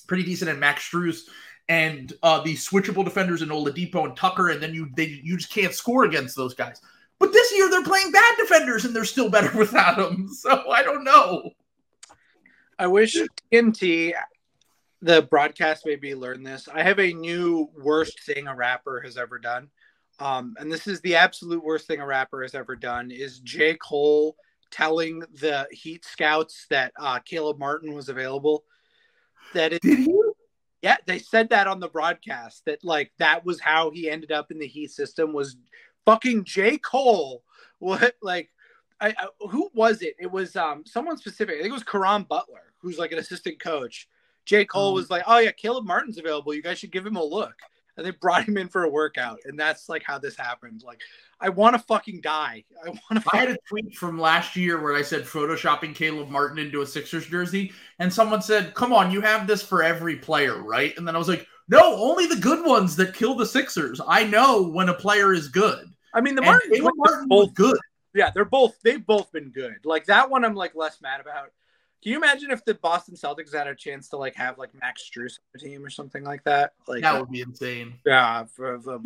pretty 0.06 0.22
decent, 0.22 0.50
and 0.50 0.60
Max 0.60 0.88
Strus 0.88 1.22
and 1.68 2.12
uh, 2.22 2.40
the 2.42 2.54
switchable 2.54 3.04
defenders 3.04 3.42
in 3.42 3.48
Oladipo 3.48 4.04
and 4.04 4.16
Tucker, 4.16 4.50
and 4.50 4.62
then 4.62 4.74
you 4.74 4.88
they 4.94 5.20
you 5.22 5.36
just 5.36 5.52
can't 5.52 5.74
score 5.74 6.04
against 6.04 6.36
those 6.36 6.54
guys. 6.54 6.80
But 7.18 7.32
this 7.32 7.52
year 7.56 7.70
they're 7.70 7.84
playing 7.84 8.12
bad 8.12 8.34
defenders 8.38 8.84
and 8.84 8.94
they're 8.94 9.04
still 9.04 9.30
better 9.30 9.50
without 9.58 9.96
them. 9.96 10.28
So 10.28 10.70
I 10.70 10.82
don't 10.82 11.04
know. 11.04 11.50
I 12.78 12.86
wish 12.88 13.16
TNT, 13.52 14.12
the 15.00 15.22
broadcast 15.22 15.86
maybe 15.86 16.14
learned 16.14 16.46
this. 16.46 16.68
I 16.72 16.82
have 16.82 16.98
a 16.98 17.12
new 17.12 17.70
worst 17.80 18.24
thing 18.24 18.48
a 18.48 18.54
rapper 18.54 19.00
has 19.00 19.16
ever 19.16 19.38
done. 19.38 19.70
Um, 20.18 20.54
and 20.58 20.70
this 20.70 20.86
is 20.86 21.00
the 21.00 21.16
absolute 21.16 21.64
worst 21.64 21.86
thing 21.86 22.00
a 22.00 22.06
rapper 22.06 22.42
has 22.42 22.54
ever 22.54 22.76
done 22.76 23.10
is 23.10 23.40
J. 23.40 23.74
Cole 23.74 24.36
telling 24.74 25.20
the 25.40 25.68
Heat 25.70 26.04
scouts 26.04 26.66
that 26.68 26.92
uh, 26.98 27.20
Caleb 27.20 27.58
Martin 27.58 27.94
was 27.94 28.08
available. 28.08 28.64
That 29.54 29.72
it, 29.72 29.82
Did 29.82 30.00
he? 30.00 30.20
Yeah, 30.82 30.96
they 31.06 31.18
said 31.18 31.50
that 31.50 31.68
on 31.68 31.78
the 31.78 31.88
broadcast 31.88 32.64
that 32.66 32.84
like 32.84 33.12
that 33.18 33.44
was 33.44 33.60
how 33.60 33.90
he 33.90 34.10
ended 34.10 34.32
up 34.32 34.50
in 34.50 34.58
the 34.58 34.66
Heat 34.66 34.90
system 34.90 35.32
was 35.32 35.56
fucking 36.04 36.44
J. 36.44 36.78
Cole. 36.78 37.42
What 37.80 38.14
like 38.22 38.50
I, 38.98 39.08
I, 39.08 39.26
who 39.50 39.68
was 39.74 40.00
it? 40.00 40.14
It 40.18 40.30
was 40.30 40.56
um 40.56 40.84
someone 40.86 41.18
specific. 41.18 41.56
I 41.56 41.62
think 41.62 41.70
it 41.70 41.74
was 41.74 41.82
Caron 41.82 42.22
Butler, 42.22 42.72
who's 42.78 42.98
like 42.98 43.12
an 43.12 43.18
assistant 43.18 43.60
coach. 43.60 44.08
J. 44.46 44.64
Cole 44.64 44.92
mm. 44.92 44.94
was 44.94 45.10
like, 45.10 45.24
"Oh 45.26 45.38
yeah, 45.38 45.50
Caleb 45.50 45.84
Martin's 45.84 46.16
available. 46.16 46.54
You 46.54 46.62
guys 46.62 46.78
should 46.78 46.92
give 46.92 47.04
him 47.04 47.16
a 47.16 47.22
look." 47.22 47.56
And 47.96 48.04
they 48.04 48.10
brought 48.10 48.48
him 48.48 48.56
in 48.56 48.68
for 48.68 48.84
a 48.84 48.88
workout, 48.88 49.38
and 49.44 49.58
that's 49.58 49.88
like 49.88 50.02
how 50.02 50.18
this 50.18 50.36
happened. 50.36 50.82
Like, 50.84 51.00
I 51.40 51.48
want 51.48 51.76
to 51.76 51.78
fucking 51.78 52.22
die. 52.22 52.64
I 52.84 52.88
want 52.88 53.22
to. 53.22 53.30
I 53.32 53.36
had 53.36 53.50
a 53.50 53.58
tweet 53.68 53.94
from 53.94 54.18
last 54.18 54.56
year 54.56 54.82
where 54.82 54.96
I 54.96 55.02
said 55.02 55.22
photoshopping 55.22 55.94
Caleb 55.94 56.28
Martin 56.28 56.58
into 56.58 56.82
a 56.82 56.86
Sixers 56.86 57.26
jersey, 57.26 57.72
and 58.00 58.12
someone 58.12 58.42
said, 58.42 58.74
"Come 58.74 58.92
on, 58.92 59.12
you 59.12 59.20
have 59.20 59.46
this 59.46 59.62
for 59.62 59.82
every 59.82 60.16
player, 60.16 60.60
right?" 60.62 60.96
And 60.96 61.06
then 61.06 61.14
I 61.14 61.18
was 61.18 61.28
like, 61.28 61.46
"No, 61.68 61.94
only 61.96 62.26
the 62.26 62.36
good 62.36 62.66
ones 62.66 62.96
that 62.96 63.14
kill 63.14 63.36
the 63.36 63.46
Sixers. 63.46 64.00
I 64.06 64.24
know 64.24 64.62
when 64.62 64.88
a 64.88 64.94
player 64.94 65.32
is 65.32 65.48
good." 65.48 65.86
I 66.12 66.20
mean, 66.20 66.34
the 66.34 66.42
Martin, 66.42 66.70
Martin 66.96 67.28
both 67.28 67.54
good. 67.54 67.76
Yeah, 68.14 68.30
they're 68.30 68.44
both 68.44 68.76
they've 68.82 69.04
both 69.04 69.30
been 69.32 69.50
good. 69.50 69.84
Like 69.84 70.06
that 70.06 70.30
one, 70.30 70.44
I'm 70.44 70.54
like 70.54 70.74
less 70.74 71.00
mad 71.00 71.20
about. 71.20 71.50
Can 72.04 72.12
you 72.12 72.18
imagine 72.18 72.50
if 72.50 72.62
the 72.66 72.74
Boston 72.74 73.14
Celtics 73.14 73.54
had 73.54 73.66
a 73.66 73.74
chance 73.74 74.10
to 74.10 74.18
like 74.18 74.34
have 74.34 74.58
like 74.58 74.68
Max 74.78 75.10
Strus 75.10 75.38
on 75.38 75.44
the 75.54 75.58
team 75.58 75.82
or 75.82 75.88
something 75.88 76.22
like 76.22 76.44
that? 76.44 76.74
Like 76.86 77.00
that 77.00 77.18
would 77.18 77.30
be 77.30 77.40
insane. 77.40 77.94
Yeah, 78.04 78.44
for, 78.44 78.78
for 78.78 79.00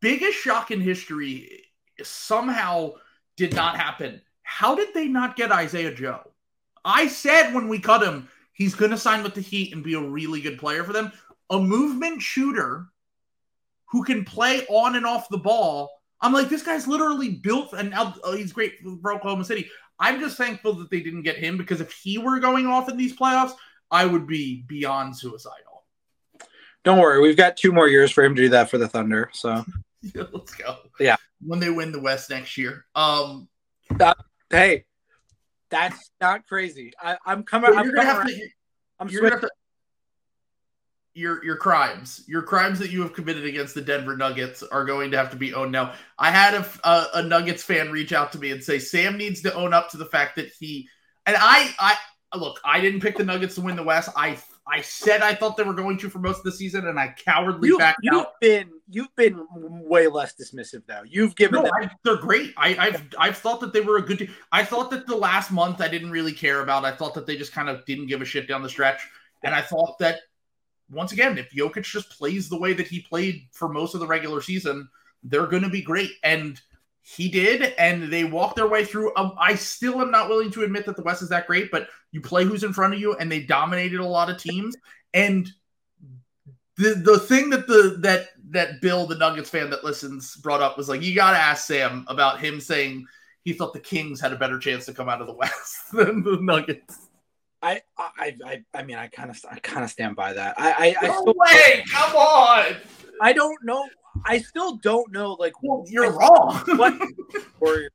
biggest 0.00 0.38
shock 0.38 0.70
in 0.70 0.80
history 0.80 1.66
somehow 2.02 2.92
did 3.36 3.54
not 3.54 3.76
happen. 3.76 4.22
How 4.42 4.74
did 4.74 4.94
they 4.94 5.06
not 5.06 5.36
get 5.36 5.52
Isaiah 5.52 5.94
Joe? 5.94 6.22
I 6.82 7.08
said 7.08 7.52
when 7.52 7.68
we 7.68 7.78
cut 7.78 8.02
him, 8.02 8.26
he's 8.54 8.74
going 8.74 8.92
to 8.92 8.96
sign 8.96 9.22
with 9.22 9.34
the 9.34 9.42
Heat 9.42 9.74
and 9.74 9.84
be 9.84 9.92
a 9.92 10.00
really 10.00 10.40
good 10.40 10.58
player 10.58 10.84
for 10.84 10.94
them. 10.94 11.12
A 11.50 11.58
movement 11.58 12.22
shooter 12.22 12.86
who 13.90 14.02
can 14.02 14.24
play 14.24 14.64
on 14.70 14.96
and 14.96 15.04
off 15.04 15.28
the 15.28 15.36
ball 15.36 15.90
I'm 16.20 16.32
like, 16.32 16.48
this 16.48 16.62
guy's 16.62 16.88
literally 16.88 17.30
built, 17.30 17.72
and 17.72 17.94
oh, 17.96 18.34
he's 18.36 18.52
great 18.52 18.80
for 19.02 19.14
Oklahoma 19.14 19.44
City. 19.44 19.70
I'm 20.00 20.20
just 20.20 20.36
thankful 20.36 20.74
that 20.74 20.90
they 20.90 21.00
didn't 21.00 21.22
get 21.22 21.36
him 21.36 21.56
because 21.56 21.80
if 21.80 21.92
he 21.92 22.18
were 22.18 22.38
going 22.38 22.66
off 22.66 22.88
in 22.88 22.96
these 22.96 23.16
playoffs, 23.16 23.52
I 23.90 24.06
would 24.06 24.26
be 24.26 24.64
beyond 24.66 25.16
suicidal. 25.16 25.84
Don't 26.84 26.98
worry, 26.98 27.20
we've 27.20 27.36
got 27.36 27.56
two 27.56 27.72
more 27.72 27.88
years 27.88 28.10
for 28.10 28.22
him 28.24 28.34
to 28.36 28.42
do 28.42 28.48
that 28.50 28.70
for 28.70 28.78
the 28.78 28.88
Thunder. 28.88 29.30
So 29.32 29.64
yeah, 30.14 30.24
let's 30.32 30.54
go. 30.54 30.76
Yeah, 31.00 31.16
when 31.44 31.60
they 31.60 31.70
win 31.70 31.92
the 31.92 32.00
West 32.00 32.30
next 32.30 32.56
year. 32.56 32.84
Um, 32.94 33.48
uh, 33.98 34.14
hey, 34.50 34.84
that's 35.70 36.10
not 36.20 36.46
crazy. 36.46 36.92
I, 37.00 37.16
am 37.26 37.42
coming. 37.42 37.76
I'm, 37.76 37.90
coming 37.90 38.34
to, 38.34 38.48
I'm 39.00 39.08
switching 39.08 39.48
your 41.18 41.44
your 41.44 41.56
crimes, 41.56 42.24
your 42.26 42.42
crimes 42.42 42.78
that 42.78 42.90
you 42.90 43.02
have 43.02 43.12
committed 43.12 43.44
against 43.44 43.74
the 43.74 43.82
Denver 43.82 44.16
Nuggets 44.16 44.62
are 44.62 44.84
going 44.84 45.10
to 45.10 45.16
have 45.16 45.30
to 45.30 45.36
be 45.36 45.52
owned. 45.52 45.72
Now, 45.72 45.94
I 46.18 46.30
had 46.30 46.54
a, 46.54 46.66
a, 46.84 47.06
a, 47.14 47.22
Nuggets 47.22 47.62
fan 47.62 47.90
reach 47.90 48.12
out 48.12 48.32
to 48.32 48.38
me 48.38 48.52
and 48.52 48.62
say 48.62 48.78
Sam 48.78 49.18
needs 49.18 49.42
to 49.42 49.54
own 49.54 49.74
up 49.74 49.90
to 49.90 49.96
the 49.96 50.06
fact 50.06 50.36
that 50.36 50.52
he 50.58 50.88
and 51.26 51.36
I 51.38 51.74
I 51.78 51.96
look, 52.36 52.60
I 52.64 52.80
didn't 52.80 53.00
pick 53.00 53.16
the 53.16 53.24
Nuggets 53.24 53.56
to 53.56 53.60
win 53.60 53.76
the 53.76 53.82
West. 53.82 54.10
I 54.16 54.38
I 54.66 54.80
said 54.82 55.22
I 55.22 55.34
thought 55.34 55.56
they 55.56 55.62
were 55.62 55.74
going 55.74 55.98
to 55.98 56.10
for 56.10 56.20
most 56.20 56.38
of 56.38 56.44
the 56.44 56.52
season, 56.52 56.86
and 56.86 56.98
I 56.98 57.14
cowardly 57.24 57.68
you, 57.68 57.78
backed 57.78 58.00
you've 58.02 58.14
out. 58.14 58.40
Been 58.40 58.70
you've 58.88 59.14
been 59.16 59.44
way 59.52 60.06
less 60.06 60.34
dismissive 60.34 60.82
though. 60.86 61.02
You've 61.04 61.34
given 61.34 61.56
no, 61.56 61.62
them. 61.62 61.72
I, 61.74 61.90
they're 62.04 62.16
great. 62.16 62.54
I, 62.56 62.72
have 62.74 63.02
I've 63.18 63.38
thought 63.38 63.60
that 63.60 63.72
they 63.72 63.80
were 63.80 63.96
a 63.96 64.02
good 64.02 64.20
team. 64.20 64.34
I 64.52 64.64
thought 64.64 64.90
that 64.90 65.06
the 65.06 65.16
last 65.16 65.50
month 65.50 65.80
I 65.80 65.88
didn't 65.88 66.10
really 66.10 66.32
care 66.32 66.60
about. 66.60 66.84
I 66.84 66.92
thought 66.92 67.14
that 67.14 67.26
they 67.26 67.36
just 67.36 67.52
kind 67.52 67.68
of 67.68 67.84
didn't 67.86 68.06
give 68.06 68.22
a 68.22 68.24
shit 68.24 68.46
down 68.46 68.62
the 68.62 68.68
stretch, 68.68 69.00
and 69.42 69.54
I 69.54 69.62
thought 69.62 69.98
that 69.98 70.20
once 70.90 71.12
again, 71.12 71.38
if 71.38 71.50
Jokic 71.50 71.84
just 71.84 72.10
plays 72.10 72.48
the 72.48 72.58
way 72.58 72.72
that 72.72 72.88
he 72.88 73.00
played 73.00 73.46
for 73.52 73.68
most 73.68 73.94
of 73.94 74.00
the 74.00 74.06
regular 74.06 74.40
season, 74.40 74.88
they're 75.22 75.46
going 75.46 75.62
to 75.62 75.68
be 75.68 75.82
great. 75.82 76.12
And 76.22 76.60
he 77.02 77.28
did, 77.28 77.74
and 77.78 78.12
they 78.12 78.24
walked 78.24 78.56
their 78.56 78.68
way 78.68 78.84
through. 78.84 79.14
Um, 79.16 79.32
I 79.38 79.54
still 79.54 80.00
am 80.00 80.10
not 80.10 80.28
willing 80.28 80.50
to 80.52 80.62
admit 80.62 80.84
that 80.86 80.96
the 80.96 81.02
West 81.02 81.22
is 81.22 81.30
that 81.30 81.46
great, 81.46 81.70
but 81.70 81.88
you 82.12 82.20
play 82.20 82.44
who's 82.44 82.64
in 82.64 82.72
front 82.72 82.92
of 82.92 83.00
you, 83.00 83.14
and 83.16 83.32
they 83.32 83.40
dominated 83.40 84.00
a 84.00 84.06
lot 84.06 84.28
of 84.28 84.36
teams. 84.36 84.76
And 85.14 85.50
the 86.76 86.94
the 86.94 87.18
thing 87.18 87.48
that 87.50 87.66
the 87.66 87.96
that 88.00 88.28
that 88.50 88.82
Bill, 88.82 89.06
the 89.06 89.16
Nuggets 89.16 89.48
fan 89.48 89.70
that 89.70 89.84
listens, 89.84 90.36
brought 90.36 90.60
up 90.60 90.76
was 90.76 90.88
like, 90.88 91.02
you 91.02 91.14
got 91.14 91.30
to 91.30 91.38
ask 91.38 91.66
Sam 91.66 92.04
about 92.08 92.40
him 92.40 92.60
saying 92.60 93.06
he 93.42 93.54
thought 93.54 93.72
the 93.72 93.80
Kings 93.80 94.20
had 94.20 94.34
a 94.34 94.38
better 94.38 94.58
chance 94.58 94.84
to 94.86 94.92
come 94.92 95.08
out 95.08 95.22
of 95.22 95.26
the 95.26 95.34
West 95.34 95.76
than 95.92 96.22
the 96.22 96.38
Nuggets. 96.40 97.07
I, 97.60 97.82
I, 97.98 98.36
I, 98.44 98.64
I 98.72 98.82
mean, 98.82 98.96
I 98.96 99.08
kind 99.08 99.30
of, 99.30 99.40
I 99.50 99.58
kind 99.58 99.84
of 99.84 99.90
stand 99.90 100.14
by 100.16 100.32
that. 100.32 100.54
I, 100.58 100.96
I, 101.00 101.06
no 101.06 101.08
I 101.08 101.20
still, 101.20 101.34
way, 101.36 101.84
come 101.90 102.16
on. 102.16 102.76
I 103.20 103.32
don't 103.32 103.58
know. 103.64 103.84
I 104.24 104.38
still 104.38 104.76
don't 104.76 105.12
know. 105.12 105.32
Like, 105.32 105.54
well, 105.62 105.84
you're 105.88 106.12
wrong. 106.12 106.62
what 106.76 106.94
Warriors? 107.60 107.90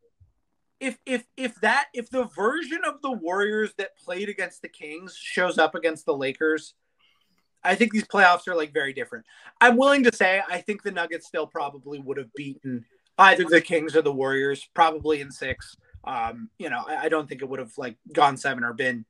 If, 0.79 0.97
if, 1.05 1.23
if 1.37 1.55
that, 1.61 1.85
if 1.93 2.09
the 2.09 2.25
version 2.35 2.81
of 2.85 3.01
the 3.01 3.11
Warriors 3.11 3.71
that 3.77 3.97
played 3.97 4.27
against 4.27 4.61
the 4.61 4.67
Kings 4.67 5.15
shows 5.17 5.57
up 5.57 5.75
against 5.75 6.05
the 6.05 6.15
Lakers, 6.15 6.73
I 7.63 7.75
think 7.75 7.93
these 7.93 8.05
playoffs 8.05 8.47
are 8.47 8.55
like 8.55 8.73
very 8.73 8.91
different. 8.91 9.25
I'm 9.61 9.77
willing 9.77 10.03
to 10.03 10.13
say 10.13 10.41
I 10.49 10.59
think 10.59 10.83
the 10.83 10.91
Nuggets 10.91 11.27
still 11.27 11.47
probably 11.47 11.99
would 11.99 12.17
have 12.17 12.33
beaten 12.35 12.85
either 13.17 13.45
the 13.45 13.61
Kings 13.61 13.95
or 13.95 14.01
the 14.01 14.11
Warriors, 14.11 14.67
probably 14.73 15.21
in 15.21 15.31
six. 15.31 15.77
Um, 16.03 16.49
you 16.57 16.69
know, 16.69 16.83
I, 16.85 17.05
I 17.05 17.09
don't 17.09 17.29
think 17.29 17.41
it 17.41 17.47
would 17.47 17.59
have 17.59 17.71
like 17.77 17.97
gone 18.11 18.37
seven 18.37 18.63
or 18.63 18.73
been. 18.73 19.05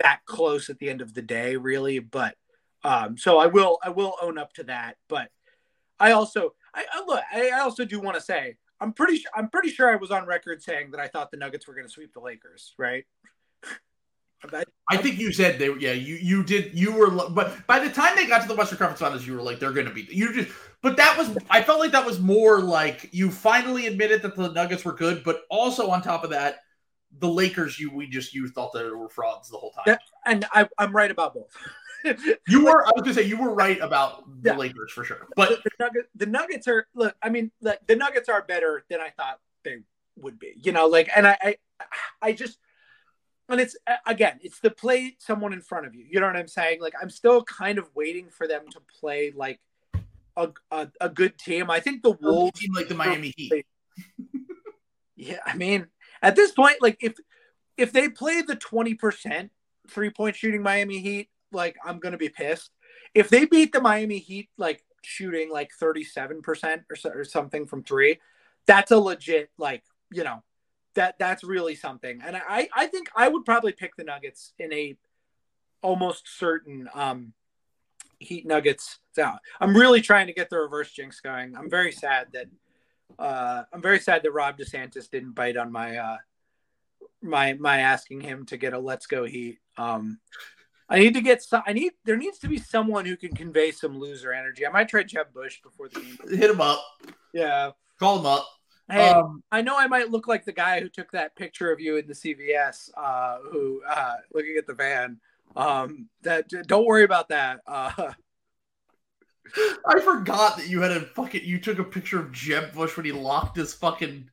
That 0.00 0.20
close 0.26 0.70
at 0.70 0.78
the 0.78 0.88
end 0.88 1.00
of 1.00 1.14
the 1.14 1.22
day, 1.22 1.56
really. 1.56 1.98
But 1.98 2.36
um, 2.84 3.16
so 3.16 3.38
I 3.38 3.46
will 3.46 3.78
I 3.84 3.90
will 3.90 4.14
own 4.20 4.38
up 4.38 4.52
to 4.54 4.64
that. 4.64 4.96
But 5.08 5.30
I 5.98 6.12
also 6.12 6.54
I, 6.74 6.84
I 6.92 7.04
look 7.06 7.22
I 7.32 7.50
also 7.60 7.84
do 7.84 8.00
want 8.00 8.16
to 8.16 8.22
say 8.22 8.56
I'm 8.80 8.92
pretty 8.92 9.18
sure 9.18 9.30
I'm 9.34 9.48
pretty 9.48 9.70
sure 9.70 9.90
I 9.90 9.96
was 9.96 10.10
on 10.10 10.26
record 10.26 10.62
saying 10.62 10.90
that 10.92 11.00
I 11.00 11.08
thought 11.08 11.30
the 11.30 11.36
Nuggets 11.36 11.66
were 11.66 11.74
going 11.74 11.86
to 11.86 11.92
sweep 11.92 12.12
the 12.12 12.20
Lakers, 12.20 12.74
right? 12.78 13.04
I, 14.90 14.96
think 14.98 15.18
you 15.18 15.32
said 15.32 15.58
they 15.58 15.72
yeah 15.78 15.92
you 15.92 16.16
you 16.16 16.42
did 16.44 16.78
you 16.78 16.92
were 16.92 17.10
but 17.10 17.66
by 17.66 17.78
the 17.78 17.90
time 17.90 18.14
they 18.14 18.26
got 18.26 18.42
to 18.42 18.48
the 18.48 18.54
Western 18.54 18.78
Conference 18.78 19.00
Finals 19.00 19.26
you 19.26 19.34
were 19.34 19.42
like 19.42 19.58
they're 19.58 19.72
going 19.72 19.86
to 19.86 19.92
be 19.92 20.06
you 20.10 20.32
just 20.32 20.54
but 20.82 20.96
that 20.98 21.16
was 21.18 21.36
I 21.50 21.62
felt 21.62 21.80
like 21.80 21.92
that 21.92 22.04
was 22.04 22.20
more 22.20 22.60
like 22.60 23.08
you 23.12 23.30
finally 23.30 23.86
admitted 23.86 24.22
that 24.22 24.36
the 24.36 24.52
Nuggets 24.52 24.84
were 24.84 24.92
good 24.92 25.24
but 25.24 25.42
also 25.50 25.88
on 25.88 26.02
top 26.02 26.22
of 26.22 26.30
that 26.30 26.60
the 27.18 27.28
Lakers, 27.28 27.78
you 27.78 27.90
we 27.90 28.06
just 28.06 28.34
you 28.34 28.48
thought 28.48 28.72
that 28.72 28.84
they 28.84 28.90
were 28.90 29.08
frauds 29.08 29.50
the 29.50 29.56
whole 29.56 29.70
time. 29.70 29.84
Yeah, 29.86 29.98
and 30.24 30.44
I, 30.52 30.68
I'm 30.78 30.94
right 30.94 31.10
about 31.10 31.34
both. 31.34 31.56
you 32.48 32.64
were 32.64 32.86
I 32.86 32.90
was 32.94 33.02
gonna 33.02 33.14
say 33.14 33.22
you 33.22 33.40
were 33.40 33.54
right 33.54 33.80
about 33.80 34.24
the 34.42 34.50
yeah. 34.50 34.56
Lakers 34.56 34.92
for 34.92 35.04
sure. 35.04 35.26
But 35.34 35.48
the, 35.48 35.56
the, 35.56 35.70
Nuggets, 35.80 36.08
the 36.14 36.26
Nuggets 36.26 36.68
are 36.68 36.86
look, 36.94 37.16
I 37.22 37.30
mean, 37.30 37.50
like 37.60 37.80
the 37.86 37.96
Nuggets 37.96 38.28
are 38.28 38.42
better 38.42 38.84
than 38.88 39.00
I 39.00 39.10
thought 39.10 39.40
they 39.64 39.78
would 40.16 40.38
be. 40.38 40.54
You 40.62 40.72
know, 40.72 40.86
like 40.86 41.08
and 41.14 41.26
I 41.26 41.36
I, 41.42 41.56
I 42.22 42.32
just 42.32 42.58
and 43.48 43.60
it's 43.60 43.76
again, 44.06 44.38
it's 44.42 44.60
to 44.60 44.70
play 44.70 45.16
someone 45.18 45.52
in 45.52 45.60
front 45.60 45.86
of 45.86 45.94
you. 45.94 46.04
You 46.08 46.20
know 46.20 46.26
what 46.26 46.36
I'm 46.36 46.48
saying? 46.48 46.80
Like 46.80 46.94
I'm 47.00 47.10
still 47.10 47.42
kind 47.44 47.78
of 47.78 47.88
waiting 47.94 48.28
for 48.28 48.48
them 48.48 48.62
to 48.72 48.80
play 49.00 49.32
like 49.34 49.60
a, 50.36 50.50
a, 50.70 50.88
a 51.00 51.08
good 51.08 51.38
team. 51.38 51.70
I 51.70 51.80
think 51.80 52.02
the 52.02 52.16
Wolves 52.20 52.58
team 52.60 52.72
like 52.74 52.88
the 52.88 52.94
Miami 52.94 53.32
Heat. 53.36 53.66
yeah, 55.16 55.38
I 55.46 55.56
mean, 55.56 55.86
at 56.26 56.34
this 56.34 56.50
point, 56.50 56.82
like 56.82 56.98
if 57.00 57.14
if 57.76 57.92
they 57.92 58.08
play 58.08 58.42
the 58.42 58.56
20% 58.56 59.50
three 59.88 60.10
point 60.10 60.34
shooting 60.34 60.60
Miami 60.60 60.98
Heat, 60.98 61.28
like 61.52 61.76
I'm 61.84 62.00
gonna 62.00 62.18
be 62.18 62.28
pissed. 62.28 62.72
If 63.14 63.28
they 63.28 63.44
beat 63.44 63.72
the 63.72 63.80
Miami 63.80 64.18
Heat 64.18 64.48
like 64.58 64.82
shooting 65.02 65.50
like 65.50 65.70
37% 65.80 66.82
or, 66.90 67.20
or 67.20 67.24
something 67.24 67.64
from 67.64 67.84
three, 67.84 68.18
that's 68.66 68.90
a 68.90 68.98
legit 68.98 69.50
like, 69.56 69.84
you 70.10 70.24
know, 70.24 70.42
that 70.96 71.14
that's 71.20 71.44
really 71.44 71.76
something. 71.76 72.20
And 72.26 72.36
I 72.36 72.68
I 72.74 72.88
think 72.88 73.08
I 73.14 73.28
would 73.28 73.44
probably 73.44 73.70
pick 73.70 73.94
the 73.94 74.02
Nuggets 74.02 74.52
in 74.58 74.72
a 74.72 74.96
almost 75.80 76.26
certain 76.26 76.88
um, 76.92 77.34
Heat 78.18 78.46
Nuggets 78.46 78.98
down. 79.14 79.38
I'm 79.60 79.76
really 79.76 80.00
trying 80.00 80.26
to 80.26 80.32
get 80.32 80.50
the 80.50 80.58
reverse 80.58 80.90
jinx 80.90 81.20
going. 81.20 81.56
I'm 81.56 81.70
very 81.70 81.92
sad 81.92 82.28
that 82.32 82.46
uh, 83.18 83.62
I'm 83.72 83.82
very 83.82 83.98
sad 83.98 84.22
that 84.22 84.32
Ron 84.32 84.54
DeSantis 84.54 85.10
didn't 85.10 85.32
bite 85.32 85.56
on 85.56 85.72
my 85.72 85.96
uh, 85.96 86.16
my 87.22 87.54
my 87.54 87.80
asking 87.80 88.20
him 88.20 88.46
to 88.46 88.56
get 88.56 88.72
a 88.72 88.78
let's 88.78 89.06
go 89.06 89.24
Heat. 89.24 89.58
Um, 89.76 90.18
I 90.88 90.98
need 90.98 91.14
to 91.14 91.20
get 91.20 91.42
some. 91.42 91.62
I 91.66 91.72
need 91.72 91.92
there 92.04 92.16
needs 92.16 92.38
to 92.40 92.48
be 92.48 92.58
someone 92.58 93.06
who 93.06 93.16
can 93.16 93.34
convey 93.34 93.72
some 93.72 93.98
loser 93.98 94.32
energy. 94.32 94.66
I 94.66 94.70
might 94.70 94.88
try 94.88 95.02
Jeb 95.02 95.32
Bush 95.32 95.60
before 95.62 95.88
the 95.88 96.00
game. 96.00 96.38
Hit 96.38 96.50
him 96.50 96.60
up. 96.60 96.84
Yeah, 97.32 97.70
call 97.98 98.18
him 98.18 98.26
up. 98.26 98.48
Hey, 98.88 99.08
um, 99.08 99.42
I 99.50 99.62
know 99.62 99.76
I 99.76 99.88
might 99.88 100.10
look 100.10 100.28
like 100.28 100.44
the 100.44 100.52
guy 100.52 100.80
who 100.80 100.88
took 100.88 101.10
that 101.10 101.34
picture 101.34 101.72
of 101.72 101.80
you 101.80 101.96
in 101.96 102.06
the 102.06 102.14
CVS, 102.14 102.90
uh, 102.96 103.38
who 103.50 103.82
uh, 103.88 104.14
looking 104.32 104.56
at 104.58 104.66
the 104.66 104.74
van. 104.74 105.18
Um, 105.56 106.08
that 106.22 106.48
don't 106.66 106.86
worry 106.86 107.02
about 107.04 107.30
that. 107.30 107.60
Uh, 107.66 108.12
I 109.86 110.00
forgot 110.00 110.56
that 110.56 110.68
you 110.68 110.80
had 110.80 110.92
a 110.92 111.00
fucking 111.00 111.44
you 111.44 111.58
took 111.58 111.78
a 111.78 111.84
picture 111.84 112.20
of 112.20 112.32
Jeb 112.32 112.72
Bush 112.72 112.96
when 112.96 113.06
he 113.06 113.12
locked 113.12 113.56
his 113.56 113.74
fucking 113.74 114.30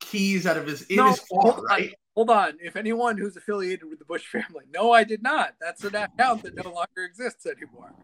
keys 0.00 0.46
out 0.46 0.56
of 0.56 0.66
his 0.66 0.82
in 0.82 0.96
no, 0.96 1.10
his 1.10 1.20
car, 1.20 1.62
right? 1.62 1.94
hold 2.18 2.30
on. 2.30 2.54
If 2.60 2.74
anyone 2.74 3.16
who's 3.16 3.36
affiliated 3.36 3.88
with 3.88 4.00
the 4.00 4.04
Bush 4.04 4.26
family, 4.26 4.64
no, 4.74 4.90
I 4.90 5.04
did 5.04 5.22
not. 5.22 5.54
That's 5.60 5.84
an 5.84 5.94
account 5.94 6.42
that 6.42 6.56
no 6.56 6.64
longer 6.64 7.04
exists 7.04 7.46
anymore. 7.46 7.94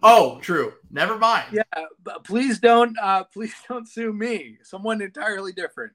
Oh, 0.00 0.38
true. 0.40 0.74
Never 0.92 1.18
mind. 1.18 1.46
Yeah, 1.50 1.84
but 2.04 2.22
please 2.22 2.60
don't. 2.60 2.96
Uh, 2.96 3.24
please 3.24 3.54
don't 3.68 3.88
sue 3.88 4.12
me. 4.12 4.58
Someone 4.62 5.02
entirely 5.02 5.52
different. 5.52 5.92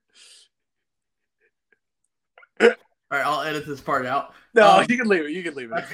All 2.60 2.70
right, 3.20 3.26
I'll 3.26 3.44
edit 3.44 3.66
this 3.66 3.80
part 3.80 4.06
out. 4.06 4.34
No, 4.54 4.80
um, 4.80 4.86
you 4.90 4.98
can 4.98 5.08
leave 5.08 5.24
it. 5.24 5.32
You 5.32 5.42
can 5.42 5.56
leave 5.56 5.72
it. 5.72 5.86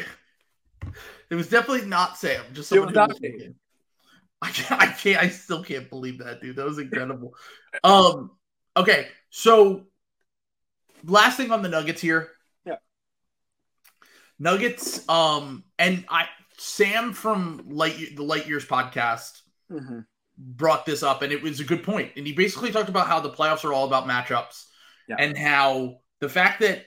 It 1.29 1.35
was 1.35 1.49
definitely 1.49 1.87
not 1.87 2.17
Sam. 2.17 2.41
Just 2.51 2.69
someone 2.69 2.91
who 2.91 2.99
was 2.99 3.19
thinking. 3.19 3.53
I 4.41 4.51
can't, 4.51 4.81
I 4.81 4.87
can't. 4.87 5.23
I 5.23 5.29
still 5.29 5.63
can't 5.63 5.89
believe 5.89 6.19
that, 6.19 6.41
dude. 6.41 6.55
That 6.55 6.65
was 6.65 6.79
incredible. 6.79 7.33
um. 7.83 8.31
Okay, 8.77 9.07
so 9.29 9.87
last 11.03 11.37
thing 11.37 11.51
on 11.51 11.61
the 11.61 11.69
Nuggets 11.69 12.01
here. 12.01 12.29
Yeah. 12.65 12.77
Nuggets. 14.37 15.07
Um, 15.09 15.65
and 15.77 16.05
I 16.09 16.27
Sam 16.57 17.13
from 17.13 17.63
Light 17.67 18.15
the 18.15 18.23
Light 18.23 18.47
Years 18.47 18.65
podcast 18.65 19.41
mm-hmm. 19.71 19.99
brought 20.37 20.85
this 20.85 21.03
up, 21.03 21.21
and 21.21 21.33
it 21.33 21.41
was 21.41 21.59
a 21.59 21.65
good 21.65 21.83
point. 21.83 22.11
And 22.15 22.25
he 22.25 22.33
basically 22.33 22.71
talked 22.71 22.89
about 22.89 23.07
how 23.07 23.19
the 23.19 23.31
playoffs 23.31 23.65
are 23.65 23.73
all 23.73 23.87
about 23.87 24.07
matchups, 24.07 24.65
yeah. 25.07 25.15
and 25.19 25.37
how 25.37 25.99
the 26.19 26.29
fact 26.29 26.61
that 26.61 26.85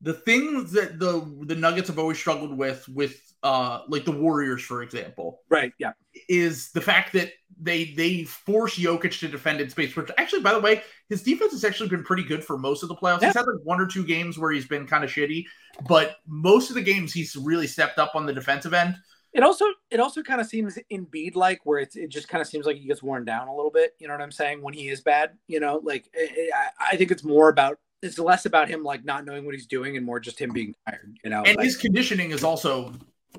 the 0.00 0.14
things 0.14 0.72
that 0.72 0.98
the 0.98 1.44
the 1.46 1.54
Nuggets 1.54 1.88
have 1.88 1.98
always 1.98 2.18
struggled 2.18 2.56
with 2.56 2.88
with 2.88 3.20
uh 3.42 3.80
like 3.88 4.04
the 4.04 4.12
Warriors, 4.12 4.62
for 4.62 4.82
example. 4.82 5.40
Right. 5.48 5.72
Yeah. 5.78 5.92
Is 6.28 6.70
the 6.72 6.80
fact 6.80 7.12
that 7.12 7.32
they 7.60 7.92
they 7.92 8.24
force 8.24 8.78
Jokic 8.78 9.18
to 9.20 9.28
defend 9.28 9.60
in 9.60 9.68
space, 9.70 9.94
which 9.94 10.10
actually, 10.16 10.42
by 10.42 10.52
the 10.52 10.60
way, 10.60 10.82
his 11.08 11.22
defense 11.22 11.52
has 11.52 11.64
actually 11.64 11.88
been 11.88 12.04
pretty 12.04 12.24
good 12.24 12.44
for 12.44 12.58
most 12.58 12.82
of 12.82 12.88
the 12.88 12.96
playoffs. 12.96 13.20
Yeah. 13.20 13.28
He's 13.28 13.36
had 13.36 13.46
like 13.46 13.62
one 13.64 13.80
or 13.80 13.86
two 13.86 14.04
games 14.04 14.38
where 14.38 14.50
he's 14.50 14.66
been 14.66 14.86
kind 14.86 15.04
of 15.04 15.10
shitty, 15.10 15.44
but 15.88 16.16
most 16.26 16.70
of 16.70 16.76
the 16.76 16.82
games 16.82 17.12
he's 17.12 17.36
really 17.36 17.66
stepped 17.66 17.98
up 17.98 18.14
on 18.14 18.26
the 18.26 18.32
defensive 18.32 18.74
end. 18.74 18.96
It 19.32 19.42
also 19.44 19.66
it 19.90 20.00
also 20.00 20.22
kind 20.22 20.40
of 20.40 20.46
seems 20.46 20.78
Embiid 20.90 21.36
like 21.36 21.60
where 21.64 21.78
it's 21.78 21.94
it 21.94 22.08
just 22.08 22.28
kind 22.28 22.42
of 22.42 22.48
seems 22.48 22.66
like 22.66 22.76
he 22.76 22.86
gets 22.86 23.02
worn 23.02 23.24
down 23.24 23.48
a 23.48 23.54
little 23.54 23.70
bit. 23.70 23.94
You 23.98 24.08
know 24.08 24.14
what 24.14 24.22
I'm 24.22 24.32
saying? 24.32 24.60
When 24.60 24.74
he 24.74 24.88
is 24.88 25.02
bad, 25.02 25.36
you 25.46 25.60
know, 25.60 25.80
like 25.84 26.06
it, 26.12 26.32
it, 26.34 26.52
I 26.80 26.96
think 26.96 27.10
it's 27.10 27.22
more 27.22 27.48
about 27.48 27.78
it's 28.02 28.18
less 28.18 28.46
about 28.46 28.68
him 28.68 28.82
like 28.82 29.04
not 29.04 29.24
knowing 29.24 29.44
what 29.44 29.54
he's 29.54 29.66
doing 29.66 29.96
and 29.96 30.06
more 30.06 30.20
just 30.20 30.38
him 30.38 30.52
being 30.52 30.74
tired. 30.88 31.16
You 31.24 31.30
know, 31.30 31.42
and 31.44 31.56
like, 31.56 31.64
his 31.64 31.76
conditioning 31.76 32.30
is 32.30 32.44
also 32.44 32.92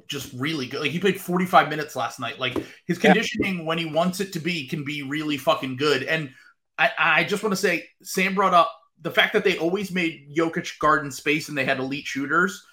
just 0.07 0.31
really 0.33 0.67
good. 0.67 0.81
Like 0.81 0.91
he 0.91 0.99
played 0.99 1.19
45 1.19 1.69
minutes 1.69 1.95
last 1.95 2.19
night. 2.19 2.39
Like 2.39 2.57
his 2.85 2.97
conditioning 2.97 3.59
yeah. 3.59 3.63
when 3.63 3.77
he 3.77 3.85
wants 3.85 4.19
it 4.19 4.33
to 4.33 4.39
be 4.39 4.67
can 4.67 4.83
be 4.83 5.01
really 5.03 5.37
fucking 5.37 5.77
good. 5.77 6.03
And 6.03 6.31
I, 6.77 6.91
I 6.97 7.23
just 7.23 7.43
want 7.43 7.53
to 7.53 7.61
say 7.61 7.87
Sam 8.03 8.35
brought 8.35 8.53
up 8.53 8.71
the 9.01 9.11
fact 9.11 9.33
that 9.33 9.43
they 9.43 9.57
always 9.57 9.91
made 9.91 10.29
Jokic 10.35 10.77
garden 10.79 11.11
space 11.11 11.49
and 11.49 11.57
they 11.57 11.65
had 11.65 11.79
elite 11.79 12.05
shooters. 12.05 12.63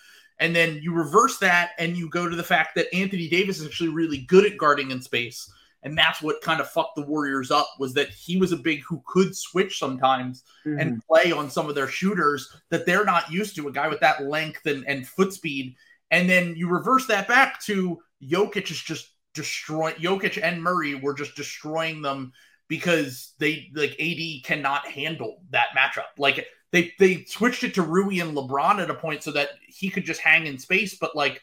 And 0.41 0.55
then 0.55 0.79
you 0.83 0.93
reverse 0.95 1.39
that 1.39 1.71
and 1.79 1.97
you 1.97 2.09
go 2.09 2.29
to 2.29 2.37
the 2.37 2.45
fact 2.45 2.77
that 2.77 2.95
Anthony 2.95 3.29
Davis 3.29 3.59
is 3.59 3.67
actually 3.67 3.89
really 3.89 4.19
good 4.19 4.47
at 4.47 4.57
guarding 4.57 4.91
in 4.91 5.03
space. 5.03 5.51
And 5.83 5.97
that's 5.97 6.21
what 6.21 6.41
kind 6.43 6.61
of 6.61 6.69
fucked 6.69 6.97
the 6.97 7.07
Warriors 7.07 7.51
up 7.51 7.69
was 7.79 7.95
that 7.95 8.11
he 8.11 8.37
was 8.37 8.51
a 8.51 8.57
big 8.57 8.83
who 8.83 9.03
could 9.07 9.37
switch 9.37 9.79
sometimes 9.79 10.43
mm-hmm. 10.67 10.79
and 10.79 11.03
play 11.07 11.31
on 11.31 11.51
some 11.51 11.69
of 11.69 11.75
their 11.77 11.87
shooters 11.87 12.53
that 12.71 12.85
they're 12.85 13.05
not 13.05 13.31
used 13.31 13.55
to. 13.57 13.69
A 13.69 13.73
guy 13.73 13.89
with 13.89 14.01
that 14.01 14.25
length 14.25 14.67
and, 14.67 14.85
and 14.89 15.07
foot 15.07 15.33
speed 15.33 15.77
and 16.11 16.29
then 16.29 16.55
you 16.57 16.69
reverse 16.69 17.07
that 17.07 17.29
back 17.29 17.61
to 17.63 17.99
Jokic 18.23 18.71
is 18.71 18.81
just 18.81 19.11
destroying 19.35 19.95
Jokic 19.97 20.43
and 20.43 20.63
Murray 20.63 20.95
were 20.95 21.15
just 21.15 21.37
destroying 21.37 22.03
them 22.03 22.33
because 22.67 23.35
they 23.39 23.71
like 23.75 23.97
AD 24.01 24.45
cannot 24.45 24.87
handle 24.87 25.43
that 25.51 25.69
matchup. 25.77 26.19
Like 26.19 26.47
they 26.73 26.93
they 26.99 27.25
switched 27.25 27.65
it 27.65 27.75
to 27.75 27.83
Rui 27.83 28.21
and 28.21 28.37
LeBron 28.37 28.83
at 28.83 28.91
a 28.91 28.95
point 28.95 29.23
so 29.23 29.33
that 29.33 29.51
he 29.67 29.91
could 29.91 30.05
just 30.05 30.21
hang 30.21 30.47
in 30.47 30.59
space, 30.59 30.97
but 30.99 31.15
like 31.15 31.43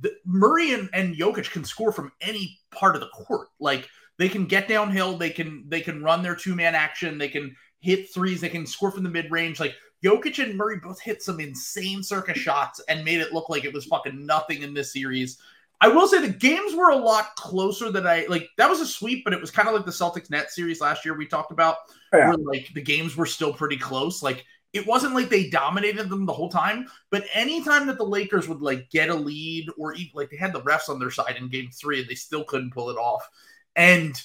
the, 0.00 0.12
Murray 0.24 0.72
and, 0.72 0.88
and 0.92 1.16
Jokic 1.16 1.50
can 1.50 1.64
score 1.64 1.92
from 1.92 2.12
any 2.20 2.58
part 2.70 2.94
of 2.94 3.00
the 3.00 3.08
court. 3.08 3.48
Like 3.60 3.88
they 4.18 4.28
can 4.28 4.46
get 4.46 4.68
downhill, 4.68 5.16
they 5.16 5.30
can 5.30 5.64
they 5.68 5.80
can 5.80 6.02
run 6.02 6.22
their 6.22 6.36
two 6.36 6.54
man 6.54 6.74
action, 6.74 7.18
they 7.18 7.28
can 7.28 7.54
hit 7.80 8.12
threes, 8.12 8.40
they 8.40 8.48
can 8.48 8.66
score 8.66 8.90
from 8.90 9.04
the 9.04 9.10
mid 9.10 9.30
range. 9.30 9.60
Like 9.60 9.74
Jokic 10.04 10.42
and 10.42 10.56
Murray 10.56 10.78
both 10.82 11.00
hit 11.00 11.22
some 11.22 11.40
insane 11.40 12.02
circus 12.02 12.38
shots 12.38 12.80
and 12.88 13.04
made 13.04 13.20
it 13.20 13.32
look 13.32 13.48
like 13.48 13.64
it 13.64 13.72
was 13.72 13.84
fucking 13.86 14.26
nothing 14.26 14.62
in 14.62 14.74
this 14.74 14.92
series. 14.92 15.38
I 15.80 15.88
will 15.88 16.06
say 16.06 16.20
the 16.20 16.32
games 16.32 16.76
were 16.76 16.90
a 16.90 16.96
lot 16.96 17.34
closer 17.34 17.90
than 17.90 18.06
I 18.06 18.26
like. 18.28 18.48
That 18.56 18.70
was 18.70 18.80
a 18.80 18.86
sweep, 18.86 19.24
but 19.24 19.32
it 19.32 19.40
was 19.40 19.50
kind 19.50 19.68
of 19.68 19.74
like 19.74 19.84
the 19.84 19.90
Celtics 19.90 20.30
net 20.30 20.50
series 20.50 20.80
last 20.80 21.04
year 21.04 21.16
we 21.16 21.26
talked 21.26 21.50
about, 21.50 21.76
oh, 22.12 22.18
yeah. 22.18 22.28
where 22.28 22.38
like 22.38 22.70
the 22.74 22.80
games 22.80 23.16
were 23.16 23.26
still 23.26 23.52
pretty 23.52 23.76
close. 23.76 24.22
Like 24.22 24.44
it 24.72 24.86
wasn't 24.86 25.14
like 25.14 25.28
they 25.28 25.50
dominated 25.50 26.08
them 26.08 26.24
the 26.24 26.32
whole 26.32 26.48
time, 26.48 26.86
but 27.10 27.24
anytime 27.34 27.86
that 27.86 27.98
the 27.98 28.04
Lakers 28.04 28.48
would 28.48 28.62
like 28.62 28.90
get 28.90 29.10
a 29.10 29.14
lead 29.14 29.68
or 29.78 29.94
even 29.94 30.12
like 30.14 30.30
they 30.30 30.36
had 30.36 30.52
the 30.52 30.62
refs 30.62 30.88
on 30.88 30.98
their 30.98 31.10
side 31.10 31.36
in 31.36 31.48
game 31.48 31.70
three 31.70 32.00
and 32.00 32.08
they 32.08 32.14
still 32.14 32.44
couldn't 32.44 32.72
pull 32.72 32.88
it 32.88 32.96
off. 32.96 33.28
And 33.76 34.20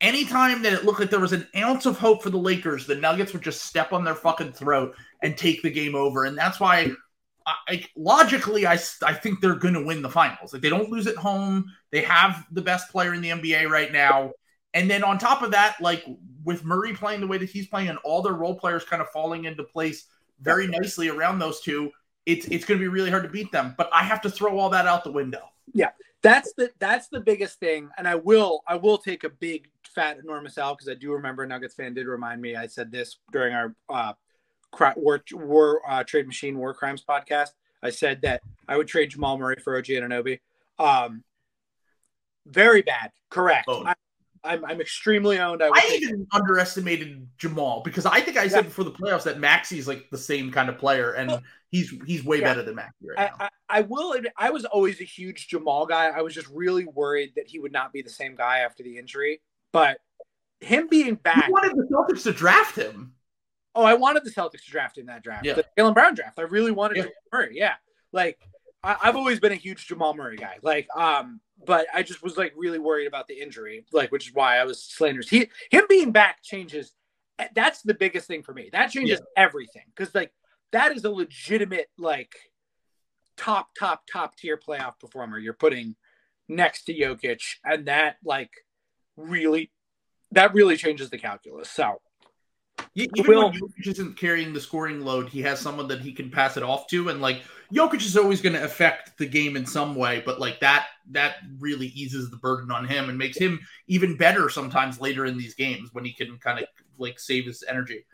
anytime 0.00 0.62
that 0.62 0.72
it 0.72 0.84
looked 0.84 1.00
like 1.00 1.10
there 1.10 1.20
was 1.20 1.32
an 1.32 1.46
ounce 1.56 1.86
of 1.86 1.98
hope 1.98 2.22
for 2.22 2.30
the 2.30 2.38
Lakers, 2.38 2.86
the 2.86 2.94
Nuggets 2.94 3.32
would 3.32 3.42
just 3.42 3.64
step 3.64 3.92
on 3.92 4.04
their 4.04 4.14
fucking 4.14 4.52
throat 4.52 4.94
and 5.22 5.36
take 5.36 5.62
the 5.62 5.70
game 5.70 5.94
over. 5.94 6.24
And 6.24 6.36
that's 6.36 6.60
why, 6.60 6.92
I, 7.46 7.84
logically, 7.94 8.66
I, 8.66 8.78
I 9.02 9.12
think 9.12 9.40
they're 9.40 9.54
going 9.54 9.74
to 9.74 9.84
win 9.84 10.00
the 10.00 10.08
finals. 10.08 10.52
Like 10.52 10.62
they 10.62 10.70
don't 10.70 10.90
lose 10.90 11.06
at 11.06 11.16
home. 11.16 11.66
They 11.90 12.02
have 12.02 12.46
the 12.52 12.62
best 12.62 12.90
player 12.90 13.12
in 13.12 13.20
the 13.20 13.30
NBA 13.30 13.68
right 13.68 13.92
now. 13.92 14.32
And 14.74 14.90
then 14.90 15.04
on 15.04 15.18
top 15.18 15.42
of 15.42 15.52
that, 15.52 15.76
like 15.80 16.04
with 16.44 16.64
Murray 16.64 16.92
playing 16.92 17.20
the 17.20 17.26
way 17.26 17.38
that 17.38 17.48
he's 17.48 17.66
playing 17.66 17.88
and 17.88 17.98
all 18.04 18.22
their 18.22 18.34
role 18.34 18.56
players 18.56 18.84
kind 18.84 19.00
of 19.00 19.08
falling 19.10 19.44
into 19.44 19.64
place 19.64 20.06
very 20.40 20.66
nicely 20.66 21.08
around 21.08 21.38
those 21.38 21.60
two, 21.60 21.90
it's 22.26 22.46
it's 22.46 22.64
going 22.64 22.78
to 22.78 22.84
be 22.84 22.88
really 22.88 23.10
hard 23.10 23.22
to 23.22 23.28
beat 23.28 23.52
them. 23.52 23.74
But 23.78 23.88
I 23.92 24.02
have 24.02 24.20
to 24.22 24.30
throw 24.30 24.58
all 24.58 24.70
that 24.70 24.86
out 24.86 25.04
the 25.04 25.12
window. 25.12 25.50
Yeah, 25.72 25.90
that's 26.22 26.52
the 26.54 26.70
that's 26.78 27.08
the 27.08 27.20
biggest 27.20 27.60
thing. 27.60 27.88
And 27.96 28.08
I 28.08 28.16
will 28.16 28.62
I 28.66 28.76
will 28.76 28.98
take 28.98 29.24
a 29.24 29.30
big 29.30 29.68
fat 29.94 30.18
enormous 30.18 30.58
L 30.58 30.74
because 30.74 30.88
I 30.88 30.94
do 30.94 31.12
remember 31.12 31.46
Nuggets 31.46 31.74
fan 31.74 31.94
did 31.94 32.06
remind 32.06 32.42
me. 32.42 32.56
I 32.56 32.66
said 32.66 32.90
this 32.90 33.18
during 33.32 33.54
our 33.54 33.74
uh, 33.88 34.12
war, 34.96 35.22
war 35.32 35.82
uh, 35.88 36.02
trade 36.04 36.26
machine 36.26 36.58
war 36.58 36.74
crimes 36.74 37.04
podcast. 37.08 37.50
I 37.82 37.90
said 37.90 38.22
that 38.22 38.42
I 38.66 38.76
would 38.76 38.88
trade 38.88 39.10
Jamal 39.10 39.38
Murray 39.38 39.56
for 39.62 39.76
OG 39.76 39.84
Anunoby. 39.84 40.40
Um, 40.78 41.22
very 42.46 42.82
bad. 42.82 43.12
Correct. 43.30 43.66
Oh. 43.68 43.84
I, 43.84 43.94
I'm, 44.44 44.64
I'm 44.64 44.80
extremely 44.80 45.38
owned. 45.38 45.62
I, 45.62 45.68
I 45.68 45.98
even 46.00 46.26
underestimated 46.32 47.26
Jamal 47.38 47.82
because 47.82 48.06
I 48.06 48.20
think 48.20 48.36
I 48.36 48.46
said 48.48 48.58
yeah. 48.58 48.62
before 48.62 48.84
the 48.84 48.92
playoffs 48.92 49.24
that 49.24 49.40
Maxey's 49.40 49.88
like 49.88 50.10
the 50.10 50.18
same 50.18 50.52
kind 50.52 50.68
of 50.68 50.78
player, 50.78 51.12
and 51.12 51.40
he's 51.70 51.92
he's 52.06 52.24
way 52.24 52.40
yeah. 52.40 52.44
better 52.44 52.62
than 52.62 52.76
Maxey 52.76 53.06
right 53.16 53.30
I, 53.38 53.44
I, 53.44 53.48
I, 53.68 53.80
will 53.82 54.12
admit, 54.12 54.32
I 54.36 54.50
was 54.50 54.64
always 54.64 55.00
a 55.00 55.04
huge 55.04 55.48
Jamal 55.48 55.86
guy. 55.86 56.06
I 56.06 56.20
was 56.20 56.34
just 56.34 56.48
really 56.48 56.84
worried 56.84 57.32
that 57.36 57.48
he 57.48 57.58
would 57.58 57.72
not 57.72 57.92
be 57.92 58.02
the 58.02 58.10
same 58.10 58.36
guy 58.36 58.60
after 58.60 58.82
the 58.82 58.98
injury. 58.98 59.40
But 59.72 59.98
him 60.60 60.88
being 60.88 61.16
back, 61.16 61.48
you 61.48 61.52
wanted 61.52 61.76
the 61.76 61.88
Celtics 61.90 62.22
to 62.24 62.32
draft 62.32 62.76
him. 62.76 63.14
Oh, 63.74 63.82
I 63.82 63.94
wanted 63.94 64.24
the 64.24 64.30
Celtics 64.30 64.64
to 64.66 64.70
draft 64.70 64.98
in 64.98 65.06
that 65.06 65.22
draft, 65.24 65.44
yeah. 65.44 65.54
the 65.54 65.66
Jaylen 65.76 65.94
Brown 65.94 66.14
draft. 66.14 66.38
I 66.38 66.42
really 66.42 66.70
wanted 66.70 66.98
yeah. 66.98 67.02
Jamal 67.04 67.14
Murray. 67.32 67.52
Yeah, 67.54 67.74
like 68.12 68.38
I, 68.84 68.96
have 69.00 69.16
always 69.16 69.40
been 69.40 69.52
a 69.52 69.56
huge 69.56 69.86
Jamal 69.86 70.14
Murray 70.14 70.36
guy. 70.36 70.58
Like, 70.62 70.86
um, 70.94 71.40
but 71.66 71.86
I 71.94 72.02
just 72.02 72.22
was 72.22 72.36
like 72.36 72.52
really 72.56 72.78
worried 72.78 73.06
about 73.06 73.28
the 73.28 73.40
injury, 73.40 73.84
like, 73.92 74.12
which 74.12 74.28
is 74.28 74.34
why 74.34 74.58
I 74.58 74.64
was 74.64 74.82
slanders. 74.82 75.28
He 75.28 75.50
him 75.70 75.84
being 75.88 76.12
back 76.12 76.42
changes. 76.42 76.92
Eh, 77.38 77.48
that's 77.54 77.82
the 77.82 77.94
biggest 77.94 78.26
thing 78.26 78.42
for 78.42 78.54
me. 78.54 78.70
That 78.72 78.90
changes 78.90 79.20
yeah. 79.20 79.44
everything 79.44 79.84
because 79.94 80.14
like 80.14 80.32
that 80.72 80.92
is 80.92 81.04
a 81.04 81.10
legitimate 81.10 81.88
like 81.98 82.34
top 83.36 83.68
top 83.78 84.02
top 84.10 84.36
tier 84.36 84.58
playoff 84.58 84.98
performer. 85.00 85.38
You're 85.38 85.54
putting 85.54 85.96
next 86.48 86.84
to 86.84 86.94
Jokic, 86.94 87.42
and 87.64 87.86
that 87.86 88.16
like 88.24 88.50
really 89.16 89.70
that 90.32 90.54
really 90.54 90.76
changes 90.76 91.10
the 91.10 91.18
calculus. 91.18 91.70
So 91.70 92.00
even 92.94 93.24
Will. 93.26 93.50
when 93.50 93.60
Jokic 93.60 93.86
isn't 93.88 94.16
carrying 94.16 94.52
the 94.52 94.60
scoring 94.60 95.04
load, 95.04 95.28
he 95.28 95.42
has 95.42 95.58
someone 95.58 95.88
that 95.88 96.00
he 96.00 96.12
can 96.12 96.30
pass 96.30 96.56
it 96.56 96.62
off 96.62 96.86
to, 96.88 97.08
and 97.08 97.20
like 97.20 97.42
Jokic 97.72 98.04
is 98.04 98.16
always 98.16 98.40
going 98.40 98.54
to 98.54 98.62
affect 98.62 99.18
the 99.18 99.26
game 99.26 99.56
in 99.56 99.66
some 99.66 99.94
way, 99.96 100.22
but 100.24 100.38
like 100.38 100.60
that 100.60 100.86
that 101.10 101.36
really 101.58 101.88
eases 101.88 102.30
the 102.30 102.36
burden 102.36 102.70
on 102.70 102.86
him 102.86 103.08
and 103.08 103.18
makes 103.18 103.36
him 103.36 103.60
even 103.88 104.16
better 104.16 104.48
sometimes 104.48 105.00
later 105.00 105.26
in 105.26 105.36
these 105.36 105.54
games 105.54 105.90
when 105.92 106.04
he 106.04 106.12
can 106.12 106.38
kind 106.38 106.60
of 106.60 106.66
like 106.98 107.18
save 107.18 107.46
his 107.46 107.64
energy. 107.68 108.06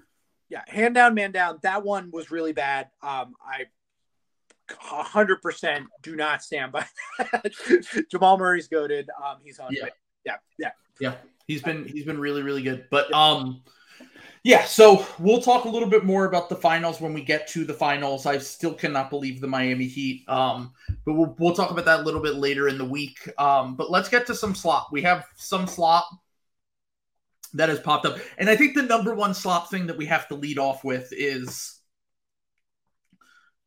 Yeah, 0.48 0.62
hand 0.66 0.94
down, 0.94 1.14
man 1.14 1.30
down. 1.30 1.58
That 1.62 1.84
one 1.84 2.10
was 2.10 2.30
really 2.30 2.52
bad. 2.52 2.88
Um, 3.02 3.34
I 3.44 3.66
100% 4.70 5.84
do 6.02 6.16
not 6.16 6.42
stand 6.42 6.72
by 6.72 6.86
that. 7.18 8.06
Jamal 8.10 8.38
Murray's 8.38 8.68
goaded. 8.68 9.08
Um, 9.24 9.36
he's 9.44 9.58
on. 9.58 9.72
Yeah. 9.72 9.88
yeah, 10.24 10.36
yeah, 10.58 10.70
yeah. 11.00 11.14
He's 11.46 11.62
been 11.62 11.84
he's 11.84 12.04
been 12.04 12.18
really 12.18 12.42
really 12.42 12.62
good. 12.62 12.86
But 12.90 13.12
um, 13.12 13.62
yeah. 14.42 14.64
So 14.64 15.06
we'll 15.18 15.42
talk 15.42 15.64
a 15.64 15.68
little 15.68 15.88
bit 15.88 16.04
more 16.04 16.24
about 16.24 16.48
the 16.48 16.56
finals 16.56 17.00
when 17.00 17.12
we 17.12 17.22
get 17.22 17.48
to 17.48 17.64
the 17.64 17.74
finals. 17.74 18.26
I 18.26 18.38
still 18.38 18.74
cannot 18.74 19.10
believe 19.10 19.40
the 19.40 19.46
Miami 19.46 19.86
Heat. 19.86 20.28
Um, 20.28 20.72
but 21.04 21.14
we'll 21.14 21.34
we'll 21.38 21.54
talk 21.54 21.70
about 21.70 21.84
that 21.84 22.00
a 22.00 22.02
little 22.02 22.22
bit 22.22 22.36
later 22.36 22.68
in 22.68 22.78
the 22.78 22.84
week. 22.84 23.18
Um, 23.38 23.76
but 23.76 23.90
let's 23.90 24.08
get 24.08 24.26
to 24.26 24.34
some 24.34 24.54
slot. 24.54 24.88
We 24.92 25.02
have 25.02 25.26
some 25.36 25.66
slot 25.66 26.04
that 27.54 27.68
has 27.68 27.80
popped 27.80 28.06
up, 28.06 28.18
and 28.38 28.48
I 28.48 28.56
think 28.56 28.74
the 28.74 28.82
number 28.82 29.14
one 29.14 29.34
slot 29.34 29.70
thing 29.70 29.86
that 29.88 29.96
we 29.96 30.06
have 30.06 30.28
to 30.28 30.36
lead 30.36 30.58
off 30.58 30.84
with 30.84 31.12
is 31.12 31.80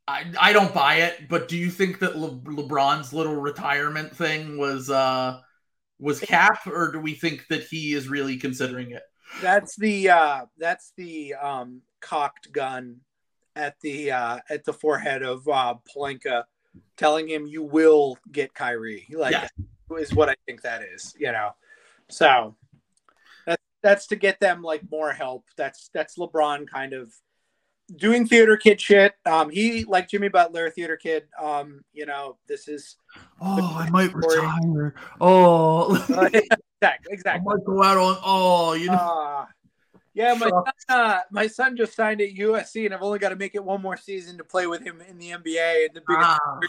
I, 0.08 0.26
I 0.40 0.54
don't 0.54 0.74
buy 0.74 0.96
it, 0.96 1.30
but 1.30 1.48
do 1.48 1.58
you 1.58 1.70
think 1.70 2.00
that 2.00 2.18
Le- 2.18 2.36
LeBron's 2.40 3.14
little 3.14 3.36
retirement 3.36 4.16
thing 4.16 4.58
was 4.58 4.90
uh 4.90 5.40
was 6.00 6.20
cap, 6.20 6.68
or 6.68 6.92
do 6.92 7.00
we 7.00 7.14
think 7.14 7.48
that 7.48 7.64
he 7.64 7.94
is 7.94 8.10
really 8.10 8.38
considering 8.38 8.92
it? 8.92 9.04
That's 9.42 9.76
the 9.76 10.10
uh 10.10 10.46
that's 10.58 10.94
the 10.98 11.36
um 11.36 11.82
cocked 12.02 12.52
gun 12.52 13.02
at 13.56 13.76
the 13.82 14.12
uh 14.12 14.40
at 14.50 14.64
the 14.64 14.74
forehead 14.74 15.24
of 15.24 15.48
uh 15.48 15.76
Pelinka 15.94 16.44
telling 16.98 17.28
him 17.28 17.46
you 17.46 17.64
will 17.64 18.18
get 18.32 18.54
Kyrie. 18.54 19.08
Like 19.12 19.34
yeah. 19.34 19.98
is 19.98 20.14
what 20.14 20.30
I 20.30 20.36
think 20.46 20.62
that 20.62 20.84
is, 20.84 21.14
you 21.20 21.32
know. 21.32 21.52
So 22.10 22.56
that's 23.46 23.64
that's 23.82 24.08
to 24.08 24.16
get 24.16 24.40
them 24.40 24.62
like 24.62 24.82
more 24.92 25.12
help. 25.12 25.46
That's 25.58 25.90
that's 25.94 26.18
LeBron 26.18 26.68
kind 26.68 26.94
of 26.94 27.12
doing 27.98 28.28
theater 28.28 28.58
kid 28.58 28.80
shit. 28.80 29.16
Um, 29.26 29.50
he 29.50 29.86
like 29.86 30.10
Jimmy 30.10 30.30
Butler, 30.30 30.70
theater 30.70 30.98
kid. 30.98 31.26
Um, 31.42 31.84
you 31.94 32.06
know, 32.06 32.38
this 32.48 32.68
is. 32.68 32.98
Oh, 33.42 33.76
I 33.78 33.90
might 33.90 34.10
story. 34.10 34.40
retire. 34.40 34.96
Oh, 35.22 35.96
exactly, 35.96 36.42
exactly. 37.10 37.30
I 37.30 37.56
might 37.56 37.66
go 37.66 37.84
out 37.84 37.98
on. 37.98 38.18
Oh, 38.24 38.74
you 38.74 38.88
know. 38.88 38.94
Uh, 38.94 39.46
yeah, 40.16 40.36
my 40.36 40.50
son, 40.50 40.64
uh, 40.90 41.20
my 41.32 41.48
son 41.48 41.76
just 41.76 41.96
signed 41.96 42.22
at 42.22 42.36
USC, 42.36 42.86
and 42.86 42.94
I've 42.94 43.02
only 43.02 43.18
got 43.18 43.30
to 43.30 43.36
make 43.36 43.56
it 43.56 43.64
one 43.64 43.82
more 43.82 43.98
season 43.98 44.38
to 44.38 44.44
play 44.44 44.68
with 44.68 44.84
him 44.84 45.02
in 45.02 45.18
the 45.18 45.32
NBA. 45.32 45.88
And 45.88 45.96
the 45.96 46.04
biggest, 46.08 46.40
ah. 46.44 46.60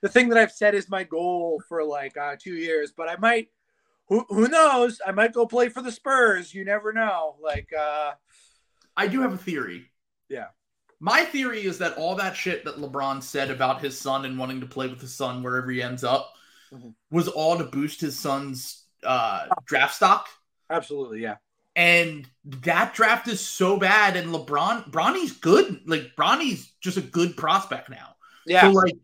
the 0.00 0.08
thing 0.08 0.28
that 0.30 0.38
I've 0.38 0.50
said 0.50 0.74
is 0.74 0.90
my 0.90 1.04
goal 1.04 1.62
for 1.68 1.84
like 1.84 2.16
uh, 2.16 2.34
two 2.38 2.54
years, 2.54 2.92
but 2.96 3.08
I 3.08 3.16
might. 3.16 3.48
Who, 4.08 4.26
who 4.28 4.48
knows? 4.48 5.00
I 5.06 5.12
might 5.12 5.32
go 5.32 5.46
play 5.46 5.68
for 5.68 5.80
the 5.80 5.92
Spurs. 5.92 6.52
You 6.52 6.64
never 6.64 6.92
know. 6.92 7.36
Like, 7.40 7.70
uh, 7.72 8.12
I 8.96 9.06
do 9.06 9.22
have 9.22 9.32
a 9.32 9.38
theory. 9.38 9.91
Yeah. 10.32 10.46
My 10.98 11.24
theory 11.24 11.64
is 11.64 11.78
that 11.78 11.98
all 11.98 12.14
that 12.16 12.36
shit 12.36 12.64
that 12.64 12.76
LeBron 12.76 13.22
said 13.22 13.50
about 13.50 13.82
his 13.82 13.98
son 13.98 14.24
and 14.24 14.38
wanting 14.38 14.60
to 14.60 14.66
play 14.66 14.88
with 14.88 15.00
his 15.00 15.14
son 15.14 15.42
wherever 15.42 15.70
he 15.70 15.82
ends 15.82 16.04
up 16.04 16.32
mm-hmm. 16.72 16.90
was 17.10 17.28
all 17.28 17.58
to 17.58 17.64
boost 17.64 18.00
his 18.00 18.18
son's 18.18 18.84
uh, 19.04 19.46
draft 19.66 19.94
stock. 19.94 20.28
Absolutely, 20.70 21.20
yeah. 21.20 21.36
And 21.74 22.28
that 22.44 22.94
draft 22.94 23.28
is 23.28 23.40
so 23.40 23.78
bad, 23.78 24.16
and 24.16 24.32
LeBron, 24.32 24.90
Bronny's 24.90 25.32
good. 25.32 25.80
Like 25.86 26.14
Bronny's 26.16 26.72
just 26.80 26.98
a 26.98 27.02
good 27.02 27.36
prospect 27.36 27.90
now. 27.90 28.14
Yeah. 28.46 28.62
So 28.62 28.70
like, 28.70 28.96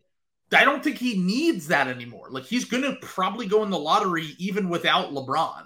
I 0.53 0.63
don't 0.63 0.83
think 0.83 0.97
he 0.97 1.17
needs 1.17 1.67
that 1.67 1.87
anymore. 1.87 2.27
Like 2.31 2.45
he's 2.45 2.65
gonna 2.65 2.95
probably 3.01 3.45
go 3.45 3.63
in 3.63 3.69
the 3.69 3.79
lottery 3.79 4.35
even 4.37 4.69
without 4.69 5.11
LeBron. 5.11 5.65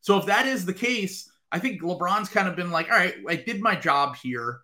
So 0.00 0.18
if 0.18 0.26
that 0.26 0.46
is 0.46 0.64
the 0.64 0.74
case, 0.74 1.30
I 1.50 1.58
think 1.58 1.82
LeBron's 1.82 2.30
kind 2.30 2.48
of 2.48 2.56
been 2.56 2.70
like, 2.70 2.90
all 2.90 2.96
right, 2.96 3.14
I 3.28 3.36
did 3.36 3.60
my 3.60 3.74
job 3.74 4.16
here. 4.16 4.61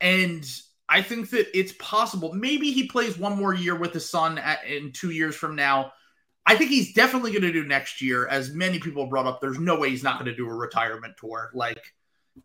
And 0.00 0.44
I 0.88 1.02
think 1.02 1.30
that 1.30 1.48
it's 1.58 1.72
possible. 1.78 2.32
Maybe 2.32 2.70
he 2.70 2.86
plays 2.86 3.18
one 3.18 3.36
more 3.36 3.54
year 3.54 3.76
with 3.76 3.92
his 3.92 4.08
son 4.08 4.38
at, 4.38 4.64
in 4.64 4.92
two 4.92 5.10
years 5.10 5.34
from 5.34 5.54
now. 5.54 5.92
I 6.46 6.56
think 6.56 6.70
he's 6.70 6.94
definitely 6.94 7.32
going 7.32 7.42
to 7.42 7.52
do 7.52 7.64
next 7.64 8.00
year. 8.00 8.26
As 8.26 8.54
many 8.54 8.78
people 8.78 9.06
brought 9.06 9.26
up, 9.26 9.40
there's 9.40 9.58
no 9.58 9.78
way 9.78 9.90
he's 9.90 10.02
not 10.02 10.18
going 10.18 10.30
to 10.30 10.36
do 10.36 10.48
a 10.48 10.54
retirement 10.54 11.14
tour. 11.18 11.50
Like, 11.52 11.82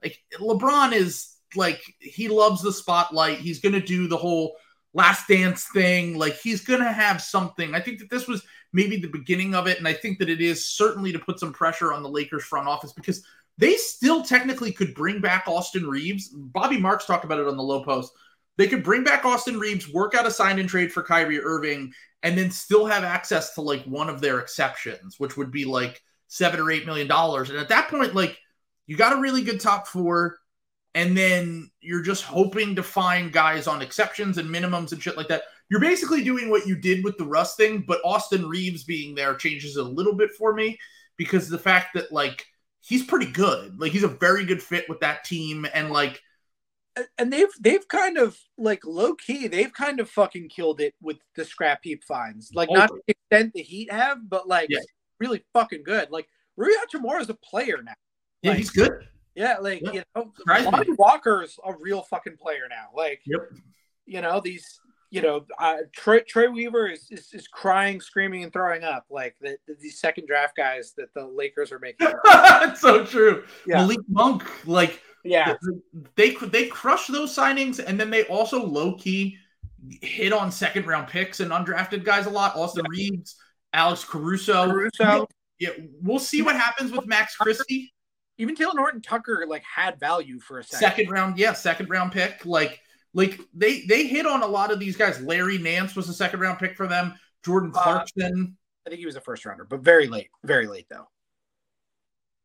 like 0.01 0.21
LeBron 0.39 0.91
is 0.91 1.35
like 1.55 1.81
he 1.99 2.27
loves 2.27 2.61
the 2.61 2.73
spotlight. 2.73 3.37
He's 3.37 3.59
going 3.59 3.73
to 3.73 3.81
do 3.81 4.07
the 4.07 4.17
whole 4.17 4.55
last 4.93 5.27
dance 5.27 5.67
thing. 5.73 6.17
Like 6.17 6.37
he's 6.39 6.61
going 6.61 6.81
to 6.81 6.91
have 6.91 7.21
something. 7.21 7.73
I 7.73 7.79
think 7.79 7.99
that 7.99 8.09
this 8.09 8.27
was 8.27 8.43
maybe 8.73 8.97
the 8.97 9.07
beginning 9.07 9.55
of 9.55 9.67
it, 9.67 9.77
and 9.77 9.87
I 9.87 9.93
think 9.93 10.19
that 10.19 10.29
it 10.29 10.41
is 10.41 10.67
certainly 10.67 11.11
to 11.13 11.19
put 11.19 11.39
some 11.39 11.53
pressure 11.53 11.93
on 11.93 12.03
the 12.03 12.09
Lakers 12.09 12.43
front 12.43 12.67
office 12.67 12.91
because 12.91 13.23
they 13.57 13.75
still 13.75 14.23
technically 14.23 14.71
could 14.71 14.93
bring 14.93 15.21
back 15.21 15.47
Austin 15.47 15.87
Reaves. 15.87 16.29
Bobby 16.29 16.77
Marks 16.77 17.05
talked 17.05 17.25
about 17.25 17.39
it 17.39 17.47
on 17.47 17.57
the 17.57 17.63
low 17.63 17.83
post. 17.83 18.11
They 18.57 18.67
could 18.67 18.83
bring 18.83 19.03
back 19.03 19.25
Austin 19.25 19.59
Reaves, 19.59 19.91
work 19.91 20.15
out 20.15 20.27
a 20.27 20.31
sign 20.31 20.59
and 20.59 20.69
trade 20.69 20.91
for 20.91 21.03
Kyrie 21.03 21.41
Irving, 21.41 21.91
and 22.21 22.37
then 22.37 22.51
still 22.51 22.85
have 22.85 23.03
access 23.03 23.53
to 23.55 23.61
like 23.61 23.83
one 23.83 24.09
of 24.09 24.21
their 24.21 24.39
exceptions, 24.39 25.19
which 25.19 25.37
would 25.37 25.51
be 25.51 25.65
like 25.65 26.01
seven 26.27 26.59
or 26.59 26.71
eight 26.71 26.85
million 26.85 27.07
dollars. 27.07 27.49
And 27.49 27.59
at 27.59 27.69
that 27.69 27.89
point, 27.89 28.15
like 28.15 28.37
you 28.87 28.97
got 28.97 29.13
a 29.13 29.21
really 29.21 29.43
good 29.43 29.59
top 29.59 29.87
four, 29.87 30.37
and 30.95 31.17
then 31.17 31.69
you're 31.81 32.01
just 32.01 32.23
hoping 32.23 32.75
to 32.75 32.83
find 32.83 33.31
guys 33.31 33.67
on 33.67 33.81
exceptions 33.81 34.37
and 34.37 34.49
minimums 34.49 34.91
and 34.91 35.01
shit 35.01 35.17
like 35.17 35.27
that. 35.27 35.43
You're 35.69 35.79
basically 35.79 36.23
doing 36.23 36.49
what 36.49 36.67
you 36.67 36.75
did 36.75 37.03
with 37.03 37.17
the 37.17 37.25
Russ 37.25 37.55
thing, 37.55 37.83
but 37.87 38.01
Austin 38.03 38.47
Reaves 38.47 38.83
being 38.83 39.15
there 39.15 39.33
changes 39.35 39.75
a 39.75 39.83
little 39.83 40.13
bit 40.13 40.31
for 40.37 40.53
me 40.53 40.77
because 41.17 41.49
the 41.49 41.57
fact 41.57 41.95
that 41.95 42.11
like 42.11 42.45
he's 42.85 43.03
pretty 43.03 43.31
good. 43.31 43.79
Like 43.79 43.91
he's 43.91 44.03
a 44.03 44.07
very 44.07 44.45
good 44.45 44.61
fit 44.61 44.87
with 44.89 44.99
that 44.99 45.23
team, 45.23 45.65
and 45.73 45.91
like, 45.91 46.21
and 47.17 47.31
they've 47.31 47.53
they've 47.59 47.87
kind 47.87 48.17
of 48.17 48.37
like 48.57 48.85
low 48.85 49.15
key, 49.15 49.47
they've 49.47 49.73
kind 49.73 49.99
of 49.99 50.09
fucking 50.09 50.49
killed 50.49 50.81
it 50.81 50.93
with 51.01 51.17
the 51.35 51.45
scrap 51.45 51.79
heap 51.83 52.03
finds. 52.03 52.51
Like 52.53 52.69
not 52.71 52.89
to 52.89 53.01
the 53.07 53.15
extent 53.15 53.53
the 53.53 53.63
Heat 53.63 53.91
have, 53.91 54.29
but 54.29 54.47
like 54.47 54.69
yeah. 54.69 54.79
really 55.19 55.43
fucking 55.53 55.83
good. 55.83 56.11
Like 56.11 56.27
Rui 56.55 56.71
Hachimura 56.71 57.21
is 57.21 57.29
a 57.29 57.35
player 57.35 57.81
now. 57.83 57.93
Yeah, 58.41 58.51
like, 58.51 58.57
he's 58.59 58.69
good. 58.69 58.91
Yeah, 59.35 59.57
like 59.59 59.81
yeah. 59.81 59.91
you 59.91 60.03
know, 60.15 60.31
Lonnie 60.45 60.93
Walker's 60.93 61.57
a 61.65 61.73
real 61.79 62.03
fucking 62.03 62.37
player 62.37 62.67
now. 62.69 62.89
Like, 62.95 63.21
yep. 63.25 63.49
You 64.05 64.21
know 64.21 64.41
these 64.41 64.81
you 65.13 65.21
know, 65.21 65.45
uh, 65.59 65.77
Troy, 65.91 66.21
Troy 66.27 66.49
Weaver 66.49 66.87
is, 66.87 67.05
is, 67.11 67.31
is 67.33 67.47
crying, 67.47 68.01
screaming, 68.01 68.43
and 68.43 68.51
throwing 68.51 68.83
up 68.83 69.05
like 69.11 69.35
the, 69.39 69.57
the, 69.67 69.75
these 69.79 69.99
second 69.99 70.25
draft 70.25 70.57
guys 70.57 70.93
that 70.97 71.13
the 71.13 71.23
Lakers 71.23 71.71
are 71.71 71.77
making. 71.77 72.07
That's 72.25 72.81
so 72.81 73.05
true. 73.05 73.43
Yeah. 73.67 73.77
Malik 73.77 73.99
Monk, 74.09 74.43
like, 74.65 74.99
yeah, 75.23 75.53
they 76.15 76.31
could 76.31 76.51
they 76.51 76.65
crush 76.65 77.05
those 77.07 77.33
signings, 77.33 77.77
and 77.77 77.99
then 77.99 78.09
they 78.09 78.23
also 78.23 78.65
low 78.65 78.95
key 78.95 79.37
hit 80.01 80.33
on 80.33 80.51
second 80.51 80.87
round 80.87 81.07
picks 81.07 81.41
and 81.41 81.51
undrafted 81.51 82.03
guys 82.03 82.25
a 82.25 82.31
lot. 82.31 82.55
Austin 82.55 82.83
yeah. 82.91 82.99
Reaves, 82.99 83.35
Alex 83.71 84.03
Caruso. 84.03 84.65
Caruso. 84.65 85.27
Yeah, 85.59 85.69
we'll 86.01 86.17
see 86.17 86.41
what 86.41 86.55
happens 86.55 86.91
with 86.91 87.05
Max 87.05 87.35
Christie. 87.35 87.93
Even 88.39 88.55
Talen 88.55 88.77
Horton 88.77 89.01
Tucker 89.01 89.45
like 89.47 89.63
had 89.63 89.99
value 89.99 90.39
for 90.39 90.57
a 90.57 90.63
second. 90.63 90.79
Second 90.79 91.11
round, 91.11 91.37
yeah, 91.37 91.53
second 91.53 91.91
round 91.91 92.11
pick. 92.11 92.47
Like 92.47 92.79
like 93.13 93.39
they 93.53 93.81
they 93.81 94.07
hit 94.07 94.25
on 94.25 94.41
a 94.41 94.47
lot 94.47 94.71
of 94.71 94.79
these 94.79 94.97
guys. 94.97 95.21
Larry 95.21 95.57
Nance 95.57 95.95
was 95.95 96.09
a 96.09 96.13
second 96.13 96.39
round 96.39 96.59
pick 96.59 96.75
for 96.75 96.87
them. 96.87 97.13
Jordan 97.43 97.71
uh, 97.75 97.81
Clarkson. 97.81 98.57
Uh, 98.57 98.87
I 98.87 98.89
think 98.89 98.99
he 98.99 99.05
was 99.05 99.15
a 99.15 99.21
first 99.21 99.45
rounder, 99.45 99.65
but 99.65 99.81
very 99.81 100.07
late, 100.07 100.29
very 100.43 100.67
late 100.67 100.87
though. 100.89 101.07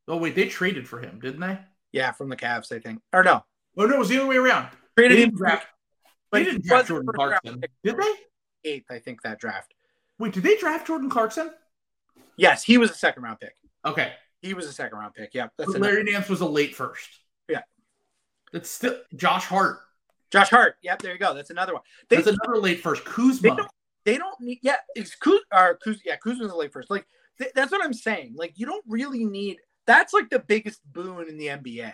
Oh 0.07 0.16
wait, 0.16 0.35
they 0.35 0.49
traded 0.49 0.89
for 0.89 1.01
him, 1.01 1.20
didn't 1.20 1.40
they? 1.40 1.59
Yeah, 1.93 2.12
from 2.12 2.28
the 2.28 2.36
Cavs, 2.36 2.70
I 2.73 2.78
think. 2.78 3.01
Or 3.12 3.24
no? 3.24 3.45
Oh 3.77 3.86
no, 3.86 3.95
it 3.95 3.99
was 3.99 4.09
the 4.09 4.19
other 4.19 4.28
way 4.28 4.36
around. 4.36 4.69
Traded 4.97 5.19
him 5.19 5.35
draft. 5.35 5.66
But 6.31 6.39
they 6.39 6.45
didn't 6.45 6.65
draft 6.65 6.89
Jordan 6.89 7.09
Clarkson, 7.15 7.62
did 7.82 7.97
they? 7.97 8.15
Eighth, 8.65 8.90
I 8.90 8.99
think 8.99 9.23
that 9.23 9.40
draft. 9.40 9.73
Wait, 10.19 10.35
did 10.35 10.43
they 10.43 10.57
draft 10.57 10.86
Jordan 10.86 11.09
Clarkson? 11.09 11.51
Yes, 12.36 12.62
he 12.62 12.77
was 12.77 12.90
a 12.90 12.95
second 12.95 13.23
round 13.23 13.40
pick. 13.40 13.55
Okay, 13.85 14.12
he 14.43 14.55
was 14.55 14.66
a 14.66 14.73
second 14.73 14.99
round 14.99 15.15
pick. 15.15 15.31
Yeah, 15.32 15.49
that's 15.57 15.70
Larry 15.70 16.05
Nance 16.05 16.28
was 16.28 16.40
a 16.40 16.47
late 16.47 16.74
first. 16.74 17.09
Yeah, 17.49 17.62
that's 18.53 18.69
still 18.70 18.99
Josh 19.16 19.45
Hart 19.47 19.78
Josh 20.30 20.50
Hart. 20.50 20.76
Yep, 20.82 21.02
there 21.02 21.12
you 21.12 21.18
go. 21.18 21.34
That's 21.34 21.50
another 21.50 21.74
one. 21.74 21.82
They, 22.09 22.16
That's 22.16 22.28
another 22.28 22.60
late 22.60 22.80
first. 22.80 23.05
Kuzma. 23.05 23.50
They 23.50 23.56
don't, 23.56 23.70
they 24.05 24.18
don't 24.18 24.40
need. 24.40 24.59
Yeah, 24.62 24.76
it's 24.94 25.16
Kuz 25.16 25.38
or 25.52 25.78
Kuz. 25.84 25.98
Yeah, 26.05 26.16
Kuzma's 26.16 26.50
a 26.50 26.56
late 26.56 26.72
first. 26.72 26.90
Like 26.90 27.06
th- 27.38 27.52
that's 27.55 27.72
what 27.72 27.84
I'm 27.84 27.94
saying. 27.94 28.34
Like 28.36 28.59
you 28.59 28.66
don't 28.66 28.84
really 28.86 29.24
need. 29.24 29.59
That's 29.86 30.12
like 30.12 30.28
the 30.30 30.38
biggest 30.38 30.80
boon 30.92 31.28
in 31.28 31.38
the 31.38 31.46
NBA, 31.46 31.92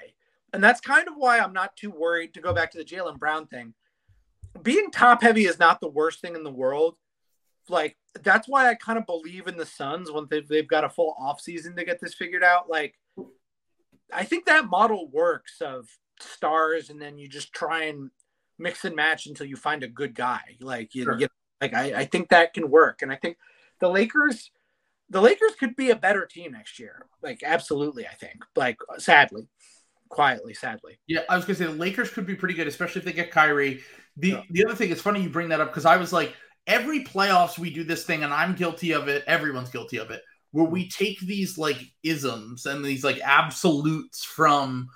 and 0.52 0.62
that's 0.62 0.81
kind 0.81 1.06
of 1.09 1.15
why 1.16 1.39
I'm 1.39 1.52
not 1.52 1.77
too 1.77 1.90
worried 1.90 2.35
to 2.35 2.40
go 2.40 2.52
back 2.52 2.70
to 2.73 2.78
the 2.78 2.85
Jaylen 2.85 3.19
Brown 3.19 3.47
thing. 3.47 3.74
Being 4.62 4.90
top 4.90 5.23
heavy 5.23 5.47
is 5.47 5.59
not 5.59 5.81
the 5.81 5.89
worst 5.89 6.20
thing 6.20 6.35
in 6.35 6.44
the 6.44 6.51
world. 6.51 6.97
Like 7.69 7.97
that's 8.23 8.48
why 8.48 8.69
I 8.69 8.74
kind 8.74 8.98
of 8.98 9.06
believe 9.06 9.47
in 9.47 9.56
the 9.56 9.66
Suns 9.66 10.11
when 10.11 10.27
they've, 10.31 10.47
they've 10.47 10.69
got 10.69 10.85
a 10.85 10.89
full 10.89 11.15
off 11.19 11.40
season 11.40 11.77
to 11.77 11.85
get 11.85 12.01
this 12.01 12.15
figured 12.15 12.44
out. 12.44 12.69
Like 12.69 12.94
I 14.12 14.24
think 14.24 14.47
that 14.47 14.69
model 14.69 15.09
works 15.09 15.61
of 15.61 15.89
stars 16.20 16.90
and 16.90 17.01
then 17.01 17.19
you 17.19 17.28
just 17.28 17.52
try 17.52 17.85
and 17.85 18.11
mix 18.59 18.85
and 18.85 18.97
match 18.97 19.27
until 19.27 19.47
you 19.47 19.57
find 19.57 19.83
a 19.83 19.89
good 19.89 20.15
guy. 20.15 20.41
Like 20.61 20.95
you, 20.95 21.05
sure. 21.05 21.19
you 21.19 21.29
like 21.61 21.75
I, 21.75 22.01
I 22.01 22.05
think 22.05 22.29
that 22.31 22.55
can 22.55 22.71
work. 22.71 23.03
And 23.03 23.13
I 23.13 23.17
think 23.17 23.37
the 23.81 23.89
Lakers 23.89 24.51
the 25.11 25.21
Lakers 25.21 25.53
could 25.59 25.77
be 25.77 25.91
a 25.91 25.97
better 25.97 26.27
team 26.27 26.53
next 26.53 26.79
year. 26.79 27.07
Like 27.23 27.43
absolutely, 27.45 28.07
I 28.07 28.15
think. 28.15 28.45
Like 28.57 28.79
sadly. 28.99 29.49
Quietly, 30.11 30.55
sadly. 30.55 31.01
Yeah, 31.07 31.21
I 31.29 31.37
was 31.37 31.45
gonna 31.45 31.57
say 31.57 31.65
the 31.65 31.73
Lakers 31.73 32.11
could 32.11 32.27
be 32.27 32.37
pretty 32.37 32.55
good, 32.55 32.69
especially 32.69 33.01
if 33.01 33.05
they 33.05 33.13
get 33.13 33.31
Kyrie. 33.31 33.81
The 34.17 34.29
yeah. 34.29 34.43
the 34.51 34.65
other 34.67 34.75
thing, 34.75 34.91
it's 34.91 35.01
funny 35.01 35.23
you 35.23 35.31
bring 35.31 35.49
that 35.49 35.61
up 35.61 35.71
because 35.71 35.87
I 35.87 35.97
was 35.97 36.13
like, 36.13 36.35
every 36.67 37.03
playoffs 37.03 37.59
we 37.59 37.71
do 37.71 37.83
this 37.83 38.05
thing, 38.05 38.23
and 38.23 38.33
I'm 38.33 38.55
guilty 38.55 38.93
of 38.93 39.09
it. 39.09 39.25
Everyone's 39.27 39.71
guilty 39.71 39.97
of 39.97 40.11
it 40.11 40.23
where 40.55 40.65
we 40.65 40.89
take 40.89 41.19
these 41.19 41.59
like 41.59 41.81
isms 42.05 42.65
and 42.65 42.85
these 42.85 43.03
like 43.03 43.19
absolutes 43.25 44.25
from 44.25 44.87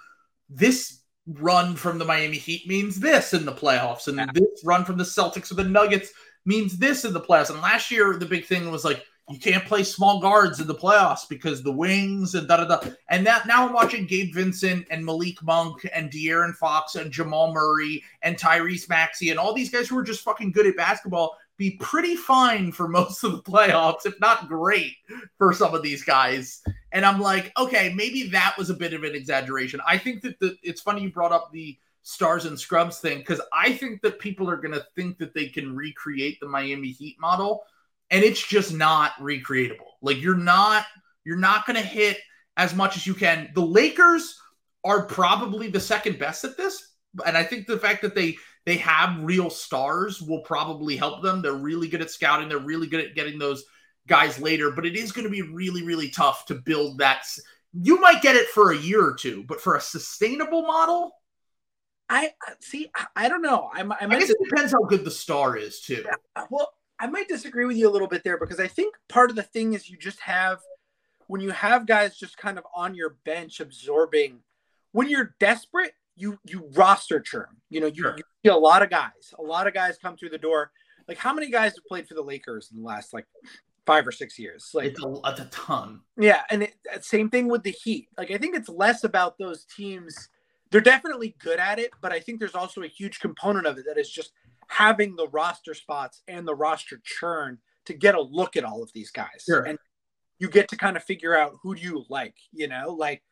this 0.49 1.01
run 1.35 1.77
from 1.77 1.99
the 1.99 2.05
Miami 2.05 2.39
Heat 2.39 2.67
means 2.67 2.99
this 2.99 3.35
in 3.35 3.45
the 3.45 3.53
playoffs, 3.53 4.09
and 4.09 4.17
yeah. 4.17 4.27
this 4.33 4.63
run 4.65 4.85
from 4.85 4.97
the 4.97 5.05
Celtics 5.05 5.51
or 5.51 5.55
the 5.55 5.65
Nuggets 5.65 6.11
means 6.45 6.79
this 6.79 7.05
in 7.05 7.13
the 7.13 7.21
playoffs. 7.21 7.51
And 7.51 7.61
last 7.61 7.91
year, 7.91 8.17
the 8.17 8.27
big 8.27 8.47
thing 8.47 8.71
was 8.71 8.85
like 8.85 9.05
you 9.29 9.39
can't 9.39 9.65
play 9.67 9.83
small 9.83 10.21
guards 10.21 10.59
in 10.59 10.67
the 10.67 10.75
playoffs 10.75 11.29
because 11.29 11.63
the 11.63 11.73
wings 11.73 12.35
and 12.35 12.49
da 12.49 12.57
da 12.57 12.65
da. 12.65 12.91
And 13.09 13.27
that 13.27 13.47
now 13.47 13.67
I'm 13.67 13.75
watching 13.75 14.07
Gabe 14.07 14.33
Vincent 14.33 14.87
and 14.91 15.05
Malik 15.05 15.43
Monk 15.43 15.87
and 15.95 16.11
De'Aaron 16.11 16.55
Fox 16.55 16.95
and 16.95 17.13
Jamal 17.13 17.53
Murray 17.53 18.03
and 18.23 18.39
Tyrese 18.39 18.89
Maxey 18.89 19.29
and 19.29 19.39
all 19.39 19.53
these 19.53 19.71
guys 19.71 19.89
who 19.89 19.99
are 19.99 20.03
just 20.03 20.25
fucking 20.25 20.53
good 20.53 20.67
at 20.67 20.77
basketball 20.77 21.37
be 21.59 21.73
pretty 21.73 22.17
fine 22.17 22.73
for 22.73 22.89
most 22.89 23.23
of 23.23 23.33
the 23.33 23.43
playoffs, 23.43 24.07
if 24.07 24.19
not 24.21 24.49
great 24.49 24.95
for 25.37 25.53
some 25.53 25.75
of 25.75 25.83
these 25.83 26.03
guys. 26.03 26.63
And 26.93 27.05
I'm 27.05 27.21
like, 27.21 27.53
okay, 27.59 27.93
maybe 27.95 28.29
that 28.31 28.57
was 28.57 28.71
a 28.71 28.75
bit 28.75 28.95
of 28.95 29.05
an 29.05 29.15
exaggeration. 29.15 29.81
I 29.87 29.99
think 29.99 30.23
that 30.23 30.39
the, 30.41 30.57
it's 30.63 30.81
funny 30.81 31.03
you 31.03 31.13
brought 31.13 31.33
up 31.33 31.51
the 31.53 31.79
stars 32.03 32.47
and 32.47 32.59
scrubs 32.59 33.01
thing 33.01 33.19
because 33.19 33.41
I 33.53 33.73
think 33.73 34.01
that 34.03 34.19
people 34.19 34.49
are 34.49 34.57
going 34.57 34.73
to 34.73 34.87
think 34.97 35.19
that 35.19 35.35
they 35.35 35.47
can 35.49 35.77
recreate 35.77 36.41
the 36.41 36.49
Miami 36.49 36.89
Heat 36.89 37.21
model, 37.21 37.65
and 38.11 38.25
it's 38.25 38.47
just 38.47 38.73
not 38.73 39.13
recreatable. 39.21 39.93
Like 40.01 40.21
you're 40.21 40.35
not 40.35 40.87
you're 41.25 41.37
not 41.37 41.67
going 41.67 41.77
to 41.77 41.87
hit 41.87 42.19
as 42.57 42.75
much 42.75 42.97
as 42.97 43.07
you 43.07 43.15
can. 43.15 43.51
The 43.55 43.61
Lakers 43.61 44.41
are 44.85 45.05
probably 45.05 45.69
the 45.69 45.81
second 45.81 46.19
best 46.19 46.45
at 46.45 46.57
this, 46.57 46.95
and 47.27 47.37
I 47.37 47.45
think 47.45 47.67
the 47.67 47.79
fact 47.79 48.01
that 48.03 48.15
they 48.15 48.37
they 48.65 48.79
have 48.79 49.23
real 49.23 49.51
stars 49.51 50.23
will 50.23 50.41
probably 50.41 50.97
help 50.97 51.23
them. 51.23 51.43
They're 51.43 51.53
really 51.53 51.89
good 51.89 52.03
at 52.03 52.11
scouting. 52.11 52.49
They're 52.49 52.59
really 52.59 52.87
good 52.87 53.05
at 53.05 53.15
getting 53.15 53.39
those 53.39 53.65
guys 54.09 54.41
later, 54.41 54.71
but 54.71 54.87
it 54.87 54.97
is 54.97 55.13
going 55.13 55.25
to 55.25 55.31
be 55.31 55.43
really, 55.43 55.83
really 55.83 56.09
tough 56.09 56.47
to 56.47 56.55
build 56.55 56.99
that. 56.99 57.25
You 57.73 58.01
might 58.01 58.23
get 58.23 58.35
it 58.35 58.49
for 58.49 58.73
a 58.73 58.77
year 58.77 59.05
or 59.05 59.15
two, 59.15 59.45
but 59.47 59.61
for 59.61 59.77
a 59.77 59.81
sustainable 59.81 60.63
model, 60.63 61.13
I 62.09 62.33
see. 62.61 62.91
I 63.15 63.29
don't 63.29 63.43
know. 63.43 63.71
I, 63.73 63.83
I, 63.83 64.07
I 64.07 64.19
guess 64.19 64.31
it 64.31 64.39
depends 64.43 64.73
how 64.73 64.83
good 64.83 65.05
the 65.05 65.11
star 65.11 65.57
is 65.57 65.81
too. 65.81 66.05
Well, 66.51 66.73
I 66.99 67.07
might 67.07 67.29
disagree 67.29 67.67
with 67.67 67.77
you 67.77 67.89
a 67.89 67.93
little 67.93 68.09
bit 68.09 68.25
there 68.25 68.39
because 68.39 68.59
I 68.59 68.67
think 68.67 68.95
part 69.09 69.31
of 69.31 69.37
the 69.37 69.43
thing 69.43 69.75
is 69.75 69.89
you 69.89 69.99
just 69.99 70.21
have 70.21 70.61
when 71.27 71.41
you 71.41 71.51
have 71.51 71.87
guys 71.87 72.19
just 72.19 72.39
kind 72.39 72.59
of 72.59 72.65
on 72.75 72.95
your 72.95 73.17
bench 73.25 73.61
absorbing. 73.61 74.41
When 74.93 75.11
you're 75.11 75.35
desperate, 75.39 75.93
you 76.17 76.39
you 76.45 76.71
roster 76.75 77.21
churn. 77.21 77.57
You 77.69 77.81
know, 77.81 77.87
you, 77.87 78.03
sure. 78.03 78.15
you 78.17 78.25
see 78.45 78.51
a 78.51 78.57
lot 78.57 78.83
of 78.83 78.89
guys. 78.91 79.35
A 79.39 79.43
lot 79.43 79.67
of 79.67 79.75
guys 79.75 79.99
come 80.01 80.17
through 80.17 80.31
the 80.31 80.39
door. 80.39 80.73
Like 81.07 81.19
how 81.19 81.33
many 81.33 81.51
guys 81.51 81.73
have 81.77 81.85
played 81.87 82.09
for 82.09 82.15
the 82.15 82.23
Lakers 82.23 82.71
in 82.73 82.81
the 82.81 82.87
last 82.87 83.13
like 83.13 83.27
five 83.89 84.07
or 84.07 84.13
six 84.13 84.39
years? 84.39 84.71
Like 84.75 84.89
it's 84.89 85.03
a, 85.03 85.15
it's 85.25 85.41
a 85.41 85.47
ton. 85.47 86.01
Yeah, 86.19 86.43
and 86.51 86.65
it, 86.65 86.75
same 87.01 87.31
thing 87.31 87.49
with 87.49 87.63
the 87.63 87.71
Heat. 87.71 88.09
Like 88.19 88.31
I 88.31 88.37
think 88.37 88.55
it's 88.55 88.69
less 88.69 89.03
about 89.03 89.39
those 89.39 89.65
teams. 89.65 90.29
They're 90.71 90.83
definitely 90.83 91.35
good 91.39 91.59
at 91.59 91.79
it, 91.79 91.93
but 92.03 92.13
I 92.13 92.21
think 92.21 92.39
there's 92.39 92.55
also 92.55 92.83
a 92.83 92.87
huge 92.87 93.21
component 93.21 93.67
of 93.67 93.79
it 93.79 93.87
that 93.87 93.97
is 93.97 94.11
just 94.11 94.33
having 94.69 95.17
the 95.17 95.29
roster 95.29 95.73
spots 95.73 96.21
and 96.29 96.47
the 96.47 96.55
roster 96.55 97.01
churn 97.03 97.57
to 97.87 97.95
get 97.95 98.15
a 98.15 98.21
look 98.21 98.55
at 98.59 98.65
all 98.65 98.83
of 98.83 98.93
these 98.93 99.11
guys. 99.11 99.45
Sure. 99.47 99.63
And 99.63 99.79
you 100.39 100.51
get 100.51 100.69
to 100.69 100.77
kind 100.77 100.99
of 100.99 101.03
figure 101.03 101.35
out 101.35 101.55
who 101.63 101.75
do 101.75 101.81
you 101.81 102.05
like, 102.11 102.35
you 102.53 102.69
know, 102.69 102.91
like 102.91 103.23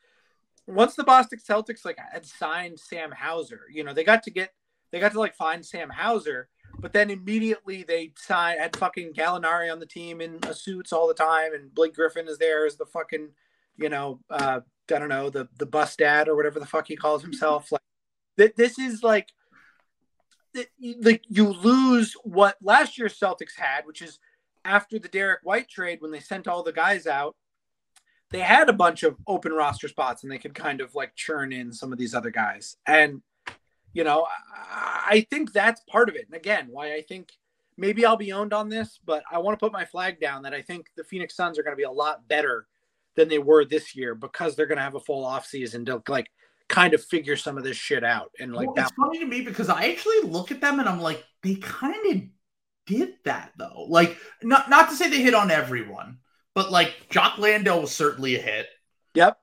once 0.67 0.95
the 0.95 1.05
Boston 1.05 1.39
Celtics 1.47 1.85
like 1.85 1.99
had 2.13 2.25
signed 2.25 2.81
Sam 2.81 3.13
Hauser, 3.13 3.61
you 3.71 3.85
know, 3.85 3.93
they 3.93 4.05
got 4.05 4.23
to 4.23 4.31
get 4.31 4.55
they 4.91 5.01
got 5.01 5.13
to 5.13 5.21
like 5.21 5.35
find 5.35 5.65
Sam 5.65 5.91
Hauser, 5.91 6.49
but 6.79 6.93
then 6.93 7.11
immediately 7.11 7.83
they 7.83 8.13
signed 8.17 8.61
had 8.61 8.77
fucking 8.77 9.13
Gallinari 9.13 9.71
on 9.71 9.81
the 9.81 9.87
team 9.87 10.21
in 10.21 10.41
suits 10.53 10.93
all 10.93 11.09
the 11.09 11.15
time, 11.15 11.55
and 11.55 11.75
Blake 11.75 11.95
Griffin 11.95 12.29
is 12.29 12.39
there 12.39 12.67
as 12.67 12.77
the 12.77 12.87
fucking, 12.87 13.29
you 13.77 13.89
know, 13.89 14.21
uh, 14.31 14.61
I 14.95 14.99
don't 14.99 15.09
know, 15.09 15.31
the 15.31 15.49
the 15.59 15.67
bus 15.67 15.97
dad 15.97 16.29
or 16.29 16.37
whatever 16.37 16.61
the 16.61 16.67
fuck 16.67 16.89
he 16.89 16.97
calls 16.97 17.23
himself. 17.23 17.71
Like 17.73 17.83
that 18.37 18.57
this 18.57 18.79
is 18.79 19.03
like 19.03 19.29
like 21.03 21.25
you 21.27 21.49
lose 21.49 22.15
what 22.23 22.57
last 22.63 22.99
year's 22.99 23.19
Celtics 23.19 23.57
had, 23.57 23.87
which 23.87 24.03
is 24.03 24.19
after 24.65 24.99
the 24.99 25.09
Derrick 25.09 25.41
White 25.43 25.69
trade 25.69 26.03
when 26.03 26.11
they 26.11 26.21
sent 26.21 26.47
all 26.47 26.63
the 26.63 26.73
guys 26.73 27.07
out 27.07 27.37
they 28.31 28.41
had 28.41 28.69
a 28.69 28.73
bunch 28.73 29.03
of 29.03 29.17
open 29.27 29.53
roster 29.53 29.89
spots 29.89 30.23
and 30.23 30.33
they 30.33 30.39
could 30.39 30.55
kind 30.55 30.81
of 30.81 30.95
like 30.95 31.15
churn 31.15 31.53
in 31.53 31.73
some 31.73 31.93
of 31.93 31.99
these 31.99 32.15
other 32.15 32.31
guys. 32.31 32.77
And, 32.87 33.23
you 33.97 34.05
know, 34.05 34.27
I 34.51 35.27
think 35.31 35.53
that's 35.53 35.81
part 35.89 36.11
of 36.11 36.17
it. 36.17 36.27
And 36.27 36.37
again, 36.37 36.69
why 36.71 36.93
I 36.95 37.01
think 37.01 37.33
maybe 37.79 38.05
I'll 38.05 38.19
be 38.19 38.33
owned 38.33 38.53
on 38.53 38.69
this, 38.69 39.01
but 39.03 39.23
I 39.33 39.39
want 39.39 39.59
to 39.59 39.65
put 39.65 39.73
my 39.73 39.87
flag 39.87 40.21
down 40.21 40.43
that 40.43 40.53
I 40.53 40.61
think 40.61 40.89
the 40.97 41.05
Phoenix 41.05 41.35
Suns 41.35 41.59
are 41.59 41.63
going 41.63 41.73
to 41.73 41.79
be 41.79 41.85
a 41.85 41.91
lot 41.91 42.29
better 42.29 42.67
than 43.15 43.29
they 43.29 43.39
were 43.39 43.65
this 43.65 43.97
year 43.97 44.15
because 44.15 44.55
they're 44.55 44.67
going 44.67 44.77
to 44.77 44.85
have 44.85 44.97
a 44.97 45.01
full 45.01 45.25
offseason 45.25 45.87
to 45.87 46.03
like 46.09 46.31
kind 46.69 46.93
of 46.93 47.03
figure 47.03 47.37
some 47.37 47.57
of 47.57 47.65
this 47.65 47.79
shit 47.79 48.05
out. 48.05 48.33
And 48.39 48.53
like 48.53 48.67
well, 48.67 48.75
that. 48.75 48.89
It's 48.89 48.97
funny 48.97 49.21
to 49.21 49.27
me 49.27 49.41
because 49.41 49.71
I 49.71 49.87
actually 49.87 50.29
look 50.29 50.51
at 50.51 50.61
them 50.61 50.79
and 50.79 50.87
I'm 50.87 51.01
like, 51.01 51.25
they 51.43 51.55
kind 51.55 52.15
of 52.15 52.23
did 52.87 53.15
that 53.25 53.53
though. 53.57 53.87
Like, 53.89 54.19
not 54.43 54.69
not 54.69 54.91
to 54.91 54.95
say 54.95 55.09
they 55.09 55.23
hit 55.23 55.35
on 55.35 55.51
everyone, 55.51 56.19
but 56.55 56.71
like 56.71 56.95
Jock 57.09 57.39
Landale 57.39 57.81
was 57.81 57.93
certainly 57.93 58.37
a 58.37 58.43
hit. 58.43 58.67
Yep. 59.15 59.39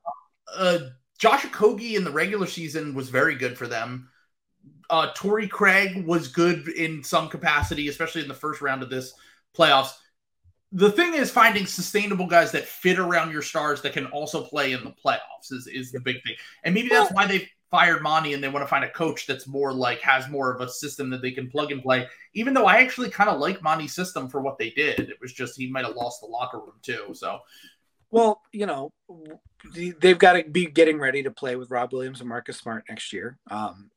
Uh, 0.55 0.77
Josh 1.17 1.43
Okogie 1.43 1.95
in 1.95 2.03
the 2.03 2.11
regular 2.11 2.45
season 2.45 2.93
was 2.93 3.09
very 3.09 3.33
good 3.33 3.57
for 3.57 3.65
them. 3.65 4.09
Uh, 4.89 5.11
Torrey 5.15 5.47
Craig 5.47 6.05
was 6.05 6.27
good 6.27 6.67
in 6.69 7.03
some 7.03 7.29
capacity, 7.29 7.87
especially 7.87 8.21
in 8.21 8.27
the 8.27 8.33
first 8.33 8.61
round 8.61 8.83
of 8.83 8.89
this 8.89 9.13
playoffs. 9.57 9.93
The 10.71 10.91
thing 10.91 11.13
is 11.13 11.29
finding 11.29 11.65
sustainable 11.65 12.27
guys 12.27 12.51
that 12.51 12.65
fit 12.65 12.97
around 12.97 13.31
your 13.31 13.43
stars 13.43 13.81
that 13.81 13.93
can 13.93 14.07
also 14.07 14.43
play 14.43 14.71
in 14.71 14.83
the 14.83 14.91
playoffs 14.91 15.51
is, 15.51 15.67
is 15.67 15.91
the 15.91 15.99
big 15.99 16.23
thing. 16.23 16.35
And 16.63 16.73
maybe 16.73 16.89
that's 16.89 17.11
why 17.11 17.27
they 17.27 17.47
fired 17.73 18.03
Monty 18.03 18.33
and 18.33 18.43
they 18.43 18.49
want 18.49 18.63
to 18.63 18.67
find 18.67 18.83
a 18.83 18.89
coach 18.89 19.25
that's 19.25 19.47
more 19.47 19.73
like 19.73 19.99
has 20.01 20.29
more 20.29 20.53
of 20.53 20.61
a 20.61 20.69
system 20.69 21.09
that 21.09 21.23
they 21.23 21.31
can 21.31 21.49
plug 21.49 21.71
and 21.71 21.81
play. 21.81 22.07
Even 22.35 22.53
though 22.53 22.65
I 22.65 22.77
actually 22.77 23.09
kind 23.09 23.31
of 23.31 23.39
like 23.39 23.63
Monty's 23.63 23.95
system 23.95 24.29
for 24.29 24.41
what 24.41 24.59
they 24.59 24.69
did, 24.69 24.99
it 24.99 25.17
was 25.19 25.33
just 25.33 25.57
he 25.57 25.71
might 25.71 25.83
have 25.83 25.95
lost 25.95 26.21
the 26.21 26.27
locker 26.27 26.59
room 26.59 26.75
too. 26.83 27.13
So, 27.13 27.39
well, 28.11 28.43
you 28.51 28.67
know, 28.67 28.91
they've 29.73 30.19
got 30.19 30.33
to 30.33 30.43
be 30.43 30.67
getting 30.67 30.99
ready 30.99 31.23
to 31.23 31.31
play 31.31 31.55
with 31.55 31.71
Rob 31.71 31.93
Williams 31.93 32.19
and 32.19 32.29
Marcus 32.29 32.57
Smart 32.57 32.83
next 32.89 33.11
year. 33.11 33.39
Um, 33.49 33.89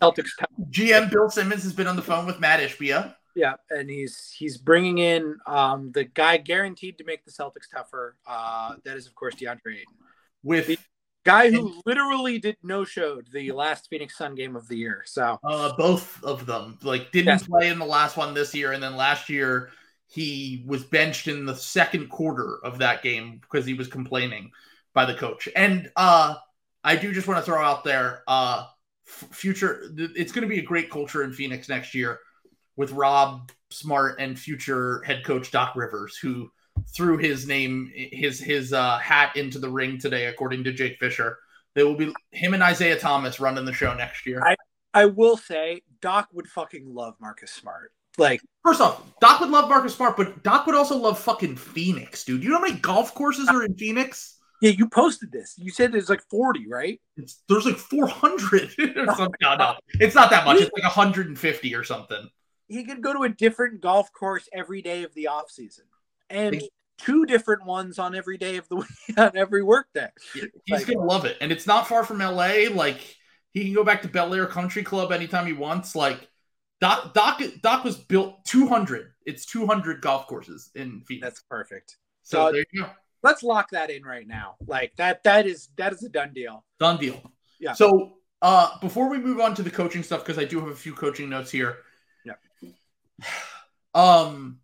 Celtics 0.00 0.30
GM 0.70 1.10
Bill 1.10 1.30
Simmons 1.30 1.62
has 1.62 1.72
been 1.72 1.86
on 1.86 1.96
the 1.96 2.02
phone 2.02 2.26
with 2.26 2.40
Mat 2.40 2.60
Ishbia. 2.60 3.14
Yeah, 3.34 3.54
and 3.70 3.88
he's 3.88 4.34
he's 4.36 4.56
bringing 4.56 4.98
in 4.98 5.38
um, 5.46 5.92
the 5.92 6.04
guy 6.04 6.36
guaranteed 6.36 6.98
to 6.98 7.04
make 7.04 7.24
the 7.24 7.30
Celtics 7.30 7.70
tougher. 7.72 8.16
Uh, 8.26 8.74
that 8.84 8.96
is, 8.96 9.06
of 9.06 9.14
course, 9.14 9.34
DeAndre 9.36 9.76
Ayton. 9.76 9.94
With 10.42 10.66
the, 10.66 10.78
Guy 11.24 11.50
who 11.50 11.66
and, 11.66 11.82
literally 11.84 12.38
did 12.38 12.56
no 12.62 12.84
showed 12.84 13.28
the 13.30 13.52
last 13.52 13.88
Phoenix 13.90 14.16
Sun 14.16 14.34
game 14.36 14.56
of 14.56 14.66
the 14.68 14.76
year. 14.76 15.02
So 15.04 15.38
uh, 15.44 15.76
both 15.76 16.22
of 16.24 16.46
them 16.46 16.78
like 16.82 17.12
didn't 17.12 17.26
yes. 17.26 17.46
play 17.46 17.68
in 17.68 17.78
the 17.78 17.84
last 17.84 18.16
one 18.16 18.32
this 18.32 18.54
year, 18.54 18.72
and 18.72 18.82
then 18.82 18.96
last 18.96 19.28
year 19.28 19.70
he 20.06 20.64
was 20.66 20.82
benched 20.82 21.28
in 21.28 21.44
the 21.44 21.54
second 21.54 22.08
quarter 22.08 22.58
of 22.64 22.78
that 22.78 23.02
game 23.02 23.38
because 23.40 23.66
he 23.66 23.74
was 23.74 23.86
complaining 23.86 24.50
by 24.94 25.04
the 25.04 25.14
coach. 25.14 25.48
And 25.54 25.90
uh, 25.94 26.36
I 26.82 26.96
do 26.96 27.12
just 27.12 27.28
want 27.28 27.38
to 27.38 27.44
throw 27.44 27.62
out 27.62 27.84
there, 27.84 28.22
uh, 28.26 28.66
future. 29.10 29.90
It's 29.96 30.32
going 30.32 30.42
to 30.42 30.48
be 30.48 30.60
a 30.60 30.64
great 30.64 30.90
culture 30.90 31.22
in 31.22 31.32
Phoenix 31.32 31.68
next 31.68 31.94
year 31.94 32.20
with 32.76 32.92
Rob 32.92 33.50
Smart 33.70 34.18
and 34.18 34.38
future 34.38 35.02
head 35.02 35.24
coach 35.24 35.50
Doc 35.50 35.76
Rivers, 35.76 36.16
who 36.16 36.50
threw 36.94 37.18
his 37.18 37.46
name, 37.46 37.90
his 37.94 38.40
his 38.40 38.72
uh, 38.72 38.98
hat 38.98 39.36
into 39.36 39.58
the 39.58 39.68
ring 39.68 39.98
today, 39.98 40.26
according 40.26 40.64
to 40.64 40.72
Jake 40.72 40.98
Fisher. 40.98 41.38
They 41.74 41.84
will 41.84 41.94
be 41.94 42.12
him 42.32 42.54
and 42.54 42.62
Isaiah 42.62 42.98
Thomas 42.98 43.38
running 43.38 43.64
the 43.64 43.72
show 43.72 43.94
next 43.94 44.26
year. 44.26 44.42
I, 44.44 44.56
I 44.92 45.04
will 45.06 45.36
say 45.36 45.82
Doc 46.00 46.28
would 46.32 46.48
fucking 46.48 46.92
love 46.92 47.14
Marcus 47.20 47.52
Smart. 47.52 47.92
Like 48.18 48.40
first 48.64 48.80
off, 48.80 49.02
Doc 49.20 49.40
would 49.40 49.50
love 49.50 49.68
Marcus 49.68 49.94
Smart, 49.94 50.16
but 50.16 50.42
Doc 50.42 50.66
would 50.66 50.74
also 50.74 50.96
love 50.96 51.18
fucking 51.18 51.56
Phoenix, 51.56 52.24
dude. 52.24 52.42
You 52.42 52.50
know 52.50 52.56
how 52.56 52.62
many 52.62 52.80
golf 52.80 53.14
courses 53.14 53.48
are 53.48 53.62
in 53.62 53.74
Phoenix? 53.74 54.39
Yeah, 54.60 54.70
you 54.70 54.88
posted 54.88 55.32
this. 55.32 55.54
You 55.56 55.70
said 55.70 55.92
there's 55.92 56.10
like 56.10 56.22
40, 56.30 56.66
right? 56.68 57.00
It's, 57.16 57.42
there's 57.48 57.64
like 57.64 57.76
400 57.76 58.72
no, 58.78 59.28
no, 59.56 59.74
it's 59.94 60.14
not 60.14 60.30
that 60.30 60.44
much. 60.44 60.60
It's 60.60 60.70
like 60.74 60.84
150 60.84 61.74
or 61.74 61.84
something. 61.84 62.28
He 62.68 62.84
could 62.84 63.02
go 63.02 63.12
to 63.12 63.22
a 63.22 63.28
different 63.28 63.80
golf 63.80 64.12
course 64.12 64.48
every 64.52 64.82
day 64.82 65.02
of 65.02 65.14
the 65.14 65.28
off 65.28 65.50
season 65.50 65.84
and 66.28 66.62
two 66.98 67.24
different 67.26 67.64
ones 67.64 67.98
on 67.98 68.14
every 68.14 68.36
day 68.36 68.56
of 68.56 68.68
the 68.68 68.76
week 68.76 69.18
on 69.18 69.36
every 69.36 69.62
work 69.62 69.88
day. 69.94 70.08
He's 70.34 70.44
like, 70.68 70.86
gonna 70.86 71.04
love 71.04 71.24
it, 71.24 71.36
and 71.40 71.50
it's 71.50 71.66
not 71.66 71.88
far 71.88 72.04
from 72.04 72.18
LA. 72.18 72.68
Like 72.70 73.00
He 73.52 73.64
can 73.64 73.74
go 73.74 73.84
back 73.84 74.02
to 74.02 74.08
Bel 74.08 74.34
Air 74.34 74.46
Country 74.46 74.82
Club 74.82 75.10
anytime 75.10 75.46
he 75.46 75.52
wants. 75.52 75.96
Like 75.96 76.28
Doc, 76.80 77.12
Doc, 77.14 77.42
Doc 77.62 77.84
was 77.84 77.96
built 77.96 78.44
200. 78.44 79.12
It's 79.26 79.44
200 79.46 80.00
golf 80.00 80.26
courses 80.26 80.70
in 80.74 81.02
Phoenix. 81.06 81.24
That's 81.24 81.42
perfect. 81.42 81.96
so 82.22 82.46
so- 82.46 82.52
there 82.52 82.64
you 82.72 82.82
go. 82.82 82.90
Let's 83.22 83.42
lock 83.42 83.70
that 83.70 83.90
in 83.90 84.02
right 84.02 84.26
now. 84.26 84.56
Like 84.66 84.96
that. 84.96 85.24
That 85.24 85.46
is 85.46 85.68
that 85.76 85.92
is 85.92 86.02
a 86.02 86.08
done 86.08 86.32
deal. 86.32 86.64
Done 86.78 86.98
deal. 86.98 87.20
Yeah. 87.58 87.74
So 87.74 88.14
uh 88.42 88.78
before 88.80 89.08
we 89.08 89.18
move 89.18 89.40
on 89.40 89.54
to 89.56 89.62
the 89.62 89.70
coaching 89.70 90.02
stuff, 90.02 90.24
because 90.24 90.38
I 90.38 90.44
do 90.44 90.60
have 90.60 90.68
a 90.68 90.76
few 90.76 90.94
coaching 90.94 91.28
notes 91.28 91.50
here. 91.50 91.78
Yeah. 92.24 92.34
Um 93.92 94.60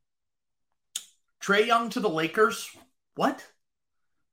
Trae 1.43 1.67
Young 1.67 1.91
to 1.91 2.01
the 2.01 2.09
Lakers. 2.09 2.71
What? 3.17 3.45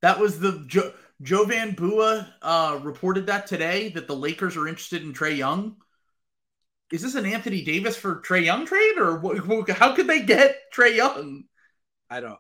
That 0.02 0.20
was 0.20 0.40
the 0.40 0.94
Jovan 1.22 1.76
Buha 1.76 2.28
uh 2.42 2.80
reported 2.84 3.28
that 3.28 3.48
today 3.48 3.90
that 3.90 4.08
the 4.08 4.16
Lakers 4.16 4.56
are 4.56 4.68
interested 4.68 5.02
in 5.02 5.14
Trae 5.14 5.36
Young. 5.36 5.78
Is 6.92 7.02
this 7.02 7.16
an 7.16 7.26
Anthony 7.26 7.64
Davis 7.64 7.96
for 7.96 8.22
Trae 8.22 8.46
Young 8.46 8.68
trade 8.68 9.00
or 9.00 9.18
wh- 9.20 9.40
wh- 9.40 9.72
how 9.72 9.96
could 9.96 10.06
they 10.06 10.22
get 10.22 10.58
Trae 10.72 10.96
Young? 10.96 11.46
I 12.08 12.20
don't. 12.20 12.38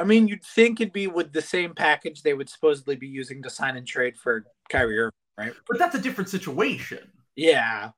I 0.00 0.04
mean, 0.04 0.28
you'd 0.28 0.42
think 0.42 0.80
it'd 0.80 0.94
be 0.94 1.08
with 1.08 1.32
the 1.32 1.42
same 1.42 1.74
package 1.74 2.22
they 2.22 2.32
would 2.32 2.48
supposedly 2.48 2.96
be 2.96 3.06
using 3.06 3.42
to 3.42 3.50
sign 3.50 3.76
and 3.76 3.86
trade 3.86 4.16
for 4.16 4.46
Kyrie 4.70 4.98
Irving, 4.98 5.12
right? 5.36 5.52
But 5.68 5.78
that's 5.78 5.94
a 5.94 6.00
different 6.00 6.30
situation. 6.30 7.00
Yeah. 7.36 7.90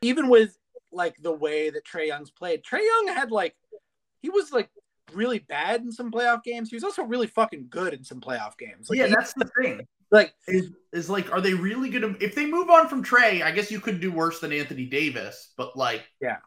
Even 0.00 0.30
with 0.30 0.56
like 0.92 1.16
the 1.20 1.32
way 1.32 1.68
that 1.68 1.84
Trae 1.84 2.06
Young's 2.06 2.30
played, 2.30 2.62
Trae 2.64 2.80
Young 2.80 3.14
had 3.14 3.30
like 3.30 3.54
he 4.22 4.30
was 4.30 4.50
like 4.50 4.70
really 5.12 5.40
bad 5.40 5.82
in 5.82 5.92
some 5.92 6.10
playoff 6.10 6.42
games. 6.42 6.70
He 6.70 6.76
was 6.76 6.84
also 6.84 7.02
really 7.02 7.26
fucking 7.26 7.66
good 7.68 7.92
in 7.92 8.02
some 8.02 8.20
playoff 8.20 8.56
games. 8.56 8.88
Like, 8.88 8.98
yeah, 8.98 9.08
that's 9.08 9.34
the 9.34 9.50
thing. 9.60 9.86
like 10.10 10.32
is 10.48 10.70
is 10.94 11.10
like, 11.10 11.30
are 11.32 11.42
they 11.42 11.52
really 11.52 11.90
gonna? 11.90 12.14
If 12.18 12.34
they 12.34 12.46
move 12.46 12.70
on 12.70 12.88
from 12.88 13.04
Trae, 13.04 13.42
I 13.42 13.50
guess 13.50 13.70
you 13.70 13.78
could 13.78 14.00
do 14.00 14.10
worse 14.10 14.40
than 14.40 14.52
Anthony 14.54 14.86
Davis. 14.86 15.52
But 15.58 15.76
like, 15.76 16.02
Yeah. 16.18 16.38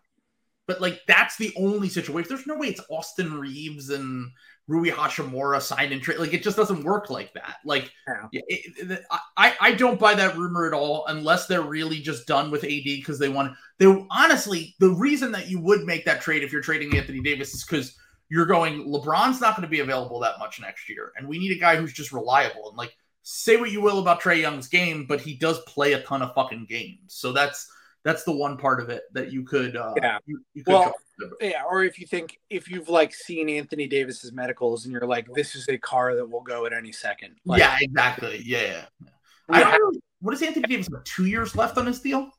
But 0.68 0.82
like, 0.82 1.02
that's 1.08 1.38
the 1.38 1.54
only 1.58 1.90
situation. 1.90 2.28
There's 2.28 2.48
no 2.48 2.58
way 2.58 2.70
it's 2.70 2.82
Austin 2.90 3.40
Reaves 3.40 3.92
and 3.92 4.32
Rui 4.68 4.90
Hachimura 4.90 5.62
signed 5.62 5.94
and 5.94 6.02
trade. 6.02 6.18
Like, 6.18 6.34
it 6.34 6.42
just 6.42 6.58
doesn't 6.58 6.84
work 6.84 7.10
like 7.12 7.34
that. 7.34 7.58
Like, 7.66 7.92
Yeah. 8.08 8.28
it, 8.32 8.90
it- 8.90 9.04
I 9.38 9.56
I 9.60 9.72
don't 9.74 10.00
buy 10.00 10.16
that 10.16 10.36
rumor 10.38 10.66
at 10.66 10.74
all 10.74 11.06
unless 11.08 11.46
they're 11.48 11.62
really 11.62 12.00
just 12.00 12.26
done 12.28 12.50
with 12.52 12.64
AD 12.64 12.84
because 12.84 13.20
they 13.20 13.30
want. 13.30 13.56
They 13.78 13.86
honestly, 14.10 14.76
the 14.80 14.90
reason 14.90 15.32
that 15.34 15.50
you 15.50 15.60
would 15.60 15.84
make 15.86 16.06
that 16.06 16.22
trade 16.22 16.44
if 16.44 16.52
you're 16.52 16.62
trading 16.62 16.98
Anthony 16.98 17.22
Davis 17.22 17.54
is 17.54 17.64
because 17.64 17.96
you're 18.30 18.48
going. 18.48 18.88
LeBron's 18.92 19.40
not 19.40 19.56
going 19.56 19.68
to 19.68 19.72
be 19.72 19.82
available 19.82 20.20
that 20.22 20.40
much 20.40 20.60
next 20.60 20.90
year, 20.90 21.12
and 21.16 21.28
we 21.28 21.38
need 21.38 21.52
a 21.56 21.60
guy 21.60 21.76
who's 21.76 21.94
just 21.94 22.12
reliable 22.12 22.70
and 22.70 22.78
like 22.78 22.96
say 23.22 23.58
what 23.58 23.72
you 23.72 23.82
will 23.82 24.00
about 24.00 24.22
Trae 24.22 24.40
Young's 24.42 24.68
game, 24.68 25.06
but 25.08 25.20
he 25.22 25.36
does 25.36 25.60
play 25.62 25.94
a 25.94 26.02
ton 26.02 26.22
of 26.24 26.34
fucking 26.34 26.66
games. 26.68 27.00
So 27.08 27.32
that's 27.34 27.68
that's 28.04 28.24
the 28.24 28.32
one 28.32 28.58
part 28.58 28.80
of 28.82 28.90
it 28.90 29.04
that 29.14 29.32
you 29.32 29.44
could 29.44 29.76
uh 29.76 29.94
Yeah. 30.02 30.18
you, 30.26 30.40
you 30.54 30.64
could 30.64 30.72
Well, 30.74 30.82
about. 30.84 30.96
Yeah, 31.42 31.64
or 31.70 31.84
if 31.84 32.00
you 32.00 32.08
think 32.08 32.40
if 32.50 32.70
you've 32.70 32.90
like 32.90 33.14
seen 33.14 33.50
Anthony 33.50 33.88
Davis's 33.88 34.32
medicals 34.34 34.86
and 34.86 34.92
you're 34.92 35.08
like, 35.08 35.28
this 35.34 35.56
is 35.56 35.68
a 35.70 35.78
car 35.78 36.16
that 36.16 36.30
will 36.30 36.42
go 36.42 36.66
at 36.66 36.74
any 36.74 36.92
second. 36.92 37.36
Like, 37.46 37.60
yeah, 37.60 37.78
exactly. 37.80 38.42
Yeah, 38.46 38.62
yeah. 38.62 39.10
I 39.50 39.60
don't 39.62 39.94
know. 39.94 40.00
What 40.22 40.32
does 40.32 40.42
Anthony 40.42 40.68
Davis 40.68 40.90
have? 40.94 41.04
Two 41.04 41.26
years 41.26 41.56
left 41.56 41.78
on 41.78 41.86
his 41.86 42.02
deal? 42.02 42.32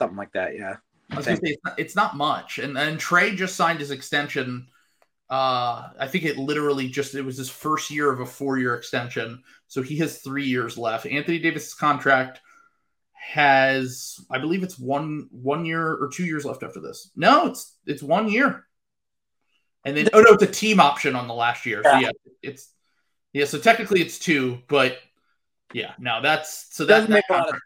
something 0.00 0.16
like 0.16 0.32
that. 0.32 0.56
Yeah. 0.56 0.76
I 1.10 1.16
was 1.16 1.26
gonna 1.26 1.38
say 1.38 1.52
it's 1.52 1.64
not, 1.64 1.78
it's 1.78 1.96
not 1.96 2.16
much. 2.16 2.58
And 2.58 2.76
then 2.76 2.98
Trae 2.98 3.34
just 3.34 3.56
signed 3.56 3.80
his 3.80 3.90
extension. 3.90 4.68
Uh, 5.30 5.88
I 5.98 6.06
think 6.06 6.24
it 6.24 6.38
literally 6.38 6.88
just 6.88 7.14
it 7.14 7.22
was 7.22 7.36
his 7.36 7.50
first 7.50 7.90
year 7.90 8.10
of 8.10 8.20
a 8.20 8.26
four 8.26 8.58
year 8.58 8.74
extension, 8.74 9.42
so 9.66 9.82
he 9.82 9.96
has 9.98 10.18
three 10.18 10.44
years 10.44 10.78
left. 10.78 11.06
Anthony 11.06 11.38
Davis's 11.38 11.74
contract 11.74 12.40
has, 13.18 14.18
I 14.30 14.38
believe, 14.38 14.62
it's 14.62 14.78
one 14.78 15.28
one 15.30 15.64
year 15.64 15.86
or 15.86 16.08
two 16.12 16.24
years 16.24 16.44
left 16.44 16.62
after 16.62 16.80
this. 16.80 17.10
No, 17.16 17.46
it's 17.46 17.76
it's 17.86 18.02
one 18.02 18.30
year, 18.30 18.66
and 19.84 19.96
then 19.96 20.08
oh 20.12 20.20
no, 20.20 20.34
it's 20.34 20.42
a 20.42 20.46
team 20.46 20.80
option 20.80 21.14
on 21.14 21.28
the 21.28 21.34
last 21.34 21.66
year. 21.66 21.82
So 21.82 21.98
yeah, 21.98 22.10
it's 22.42 22.72
yeah. 23.32 23.44
So 23.44 23.58
technically 23.58 24.00
it's 24.00 24.18
two, 24.18 24.58
but 24.68 24.98
yeah, 25.72 25.92
no, 25.98 26.22
that's 26.22 26.74
so 26.74 26.84
that, 26.84 27.08
Doesn't 27.08 27.12
make 27.12 27.24
a 27.28 27.32
lot 27.32 27.48
of 27.48 27.60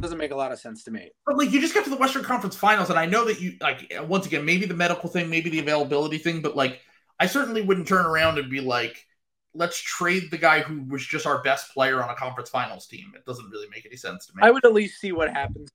doesn't 0.00 0.18
make 0.18 0.30
a 0.30 0.36
lot 0.36 0.52
of 0.52 0.58
sense 0.58 0.84
to 0.84 0.90
me. 0.90 1.10
but 1.24 1.38
like 1.38 1.50
you 1.50 1.60
just 1.60 1.74
got 1.74 1.84
to 1.84 1.90
the 1.90 1.96
Western 1.96 2.22
Conference 2.22 2.56
Finals, 2.56 2.90
and 2.90 2.98
I 2.98 3.06
know 3.06 3.24
that 3.24 3.40
you 3.40 3.56
like 3.60 3.92
once 4.02 4.26
again 4.26 4.44
maybe 4.44 4.66
the 4.66 4.74
medical 4.74 5.08
thing, 5.08 5.28
maybe 5.30 5.50
the 5.50 5.58
availability 5.58 6.18
thing, 6.18 6.42
but 6.42 6.56
like 6.56 6.80
I 7.18 7.26
certainly 7.26 7.62
wouldn't 7.62 7.88
turn 7.88 8.06
around 8.06 8.38
and 8.38 8.50
be 8.50 8.60
like, 8.60 9.06
let's 9.56 9.80
trade 9.80 10.30
the 10.30 10.38
guy 10.38 10.60
who 10.60 10.82
was 10.84 11.04
just 11.04 11.26
our 11.26 11.42
best 11.42 11.72
player 11.72 12.02
on 12.02 12.10
a 12.10 12.14
conference 12.14 12.50
finals 12.50 12.86
team. 12.86 13.12
It 13.14 13.24
doesn't 13.24 13.50
really 13.50 13.68
make 13.68 13.86
any 13.86 13.96
sense 13.96 14.26
to 14.26 14.36
me. 14.36 14.42
I 14.42 14.50
would 14.50 14.64
at 14.64 14.72
least 14.72 15.00
see 15.00 15.12
what 15.12 15.28
happens. 15.30 15.70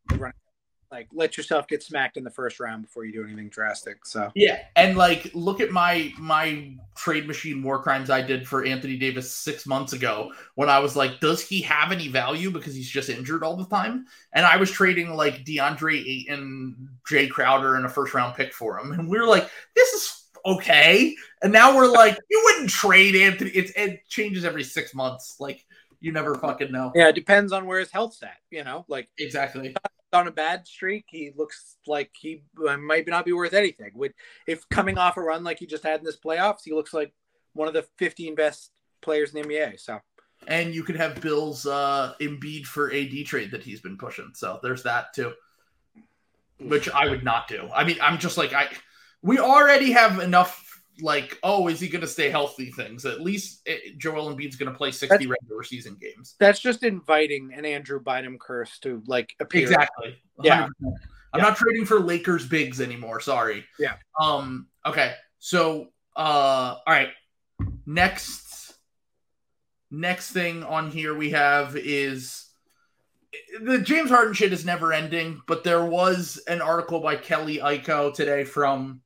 Like, 0.92 1.08
let 1.14 1.38
yourself 1.38 1.70
get 1.70 1.82
smacked 1.82 2.18
in 2.18 2.26
the 2.26 2.30
first 2.30 2.60
round 2.60 2.82
before 2.82 3.06
you 3.06 3.14
do 3.14 3.24
anything 3.24 3.48
drastic. 3.48 4.06
So, 4.06 4.30
yeah, 4.36 4.60
and 4.76 4.98
like 4.98 5.32
look 5.34 5.62
at 5.62 5.72
my 5.72 6.12
my 6.20 6.76
trade 6.98 7.28
machine 7.28 7.64
war 7.64 7.82
crimes 7.82 8.10
I 8.10 8.22
did 8.22 8.46
for 8.46 8.66
Anthony 8.66 8.98
Davis 8.98 9.32
six 9.32 9.66
months 9.66 9.94
ago 9.94 10.34
when 10.56 10.70
I 10.70 10.80
was 10.80 10.98
like, 10.98 11.22
does 11.22 11.40
he 11.40 11.62
have 11.62 11.94
any 11.94 12.10
value 12.10 12.52
because 12.52 12.76
he's 12.76 12.90
just 12.90 13.08
injured 13.08 13.42
all 13.42 13.56
the 13.56 13.68
time? 13.68 14.06
And 14.34 14.46
I 14.46 14.58
was 14.58 14.70
trading 14.70 15.16
like 15.16 15.46
DeAndre 15.46 16.06
Ayton, 16.06 16.90
Jae 17.10 17.30
Crowder, 17.30 17.76
and 17.76 17.86
a 17.86 17.90
first 17.90 18.14
round 18.14 18.36
pick 18.36 18.54
for 18.54 18.78
him, 18.78 18.92
and 18.92 19.08
we 19.08 19.18
were 19.18 19.28
like, 19.28 19.50
this 19.78 19.94
is 19.94 20.26
okay. 20.46 21.16
And 21.44 21.52
now 21.52 21.76
we're 21.76 21.88
like, 21.88 22.18
you 22.30 22.42
wouldn't 22.46 22.70
trade 22.70 23.16
Anthony. 23.16 23.50
It's, 23.52 23.72
it 23.76 24.02
changes 24.08 24.46
every 24.46 24.64
six 24.64 24.94
months. 24.94 25.38
Like 25.40 25.66
you 26.00 26.12
never 26.12 26.36
fucking 26.36 26.72
know. 26.72 26.92
yeah, 26.96 27.10
it 27.10 27.16
depends 27.16 27.52
on 27.52 27.66
where 27.66 27.80
his 27.80 27.92
health's 27.92 28.22
at. 28.24 28.38
You 28.50 28.64
know, 28.64 28.86
like 28.88 29.10
Exactly. 29.18 29.76
on 30.14 30.28
a 30.28 30.32
bad 30.32 30.68
streak, 30.68 31.06
he 31.08 31.32
looks 31.36 31.78
like 31.88 32.12
he 32.20 32.44
uh, 32.68 32.78
might 32.78 33.08
not 33.08 33.26
be 33.26 33.34
worth 33.34 33.54
anything. 33.54 33.92
Would 33.96 34.14
if 34.48 34.68
coming 34.70 34.98
off 34.98 35.18
a 35.18 35.22
run 35.22 35.44
like 35.44 35.60
he 35.60 35.66
just 35.66 35.84
had 35.84 36.00
in 36.00 36.06
this 36.06 36.18
playoffs, 36.18 36.64
he 36.66 36.74
looks 36.74 36.94
like 36.94 37.14
one 37.54 37.68
of 37.68 37.74
the 37.74 37.86
15 37.98 38.36
best 38.36 38.72
players 39.02 39.34
in 39.34 39.42
the 39.42 39.48
NBA. 39.48 39.80
So, 39.80 40.00
And 40.48 40.74
you 40.76 40.84
could 40.84 40.96
have 40.96 41.22
Bill's 41.22 41.66
uh 41.66 42.14
Embiid 42.22 42.66
for 42.66 42.92
AD 42.94 43.26
trade 43.26 43.52
that 43.52 43.64
he's 43.64 43.82
been 43.82 43.98
pushing. 43.98 44.32
So 44.36 44.60
there's 44.62 44.84
that 44.84 45.14
too. 45.14 45.34
Which 46.60 46.88
I 46.90 47.10
would 47.10 47.24
not 47.24 47.48
do. 47.48 47.68
I 47.74 47.84
mean, 47.84 47.98
I'm 48.02 48.20
just 48.20 48.38
like 48.38 48.54
I 48.54 48.68
we 49.24 49.40
already 49.40 49.92
have 49.92 50.20
enough 50.20 50.71
like, 51.02 51.38
oh, 51.44 51.68
is 51.68 51.80
he 51.80 51.88
gonna 51.88 52.08
stay 52.08 52.30
healthy 52.30 52.72
things? 52.72 53.06
At 53.06 53.22
least 53.22 53.62
it, 53.66 53.98
Joel 53.98 54.34
Embiid's 54.34 54.56
gonna 54.56 54.74
play 54.74 54.92
60 54.92 55.08
That's- 55.08 55.28
regular 55.28 55.64
season 55.64 55.98
games. 56.00 56.36
that's 56.40 56.60
just 56.60 56.84
inviting 56.84 57.54
an 57.54 57.66
Andrew 57.66 58.00
Bynum 58.00 58.38
curse 58.40 58.80
to 58.80 59.02
like 59.08 59.36
appear. 59.40 59.64
Exactly. 59.64 60.22
Yeah. 60.44 60.68
100%. 60.68 60.94
I'm 61.34 61.40
Yeah. 61.40 61.44
not 61.50 61.58
trading 61.58 61.86
for 61.86 62.00
Lakers 62.00 62.46
bigs 62.48 62.82
anymore. 62.82 63.20
Sorry. 63.22 63.66
Yeah. 63.80 63.96
Um. 64.20 64.68
Okay. 64.86 65.14
So, 65.40 65.88
uh, 66.16 66.20
all 66.20 66.84
right. 66.88 67.10
Next, 67.86 68.74
next 69.90 70.32
thing 70.32 70.64
on 70.64 70.92
here 70.92 71.14
we 71.16 71.32
have 71.32 71.76
is 71.78 72.48
the 73.62 73.78
James 73.80 74.10
Harden 74.10 74.34
shit 74.34 74.52
is 74.52 74.66
never 74.66 74.92
ending. 74.94 75.42
But 75.48 75.64
there 75.64 75.86
was 75.86 76.38
an 76.48 76.62
article 76.62 77.00
by 77.00 77.16
Kelly 77.16 77.58
Iko 77.60 78.14
today 78.14 78.44
from 78.44 79.02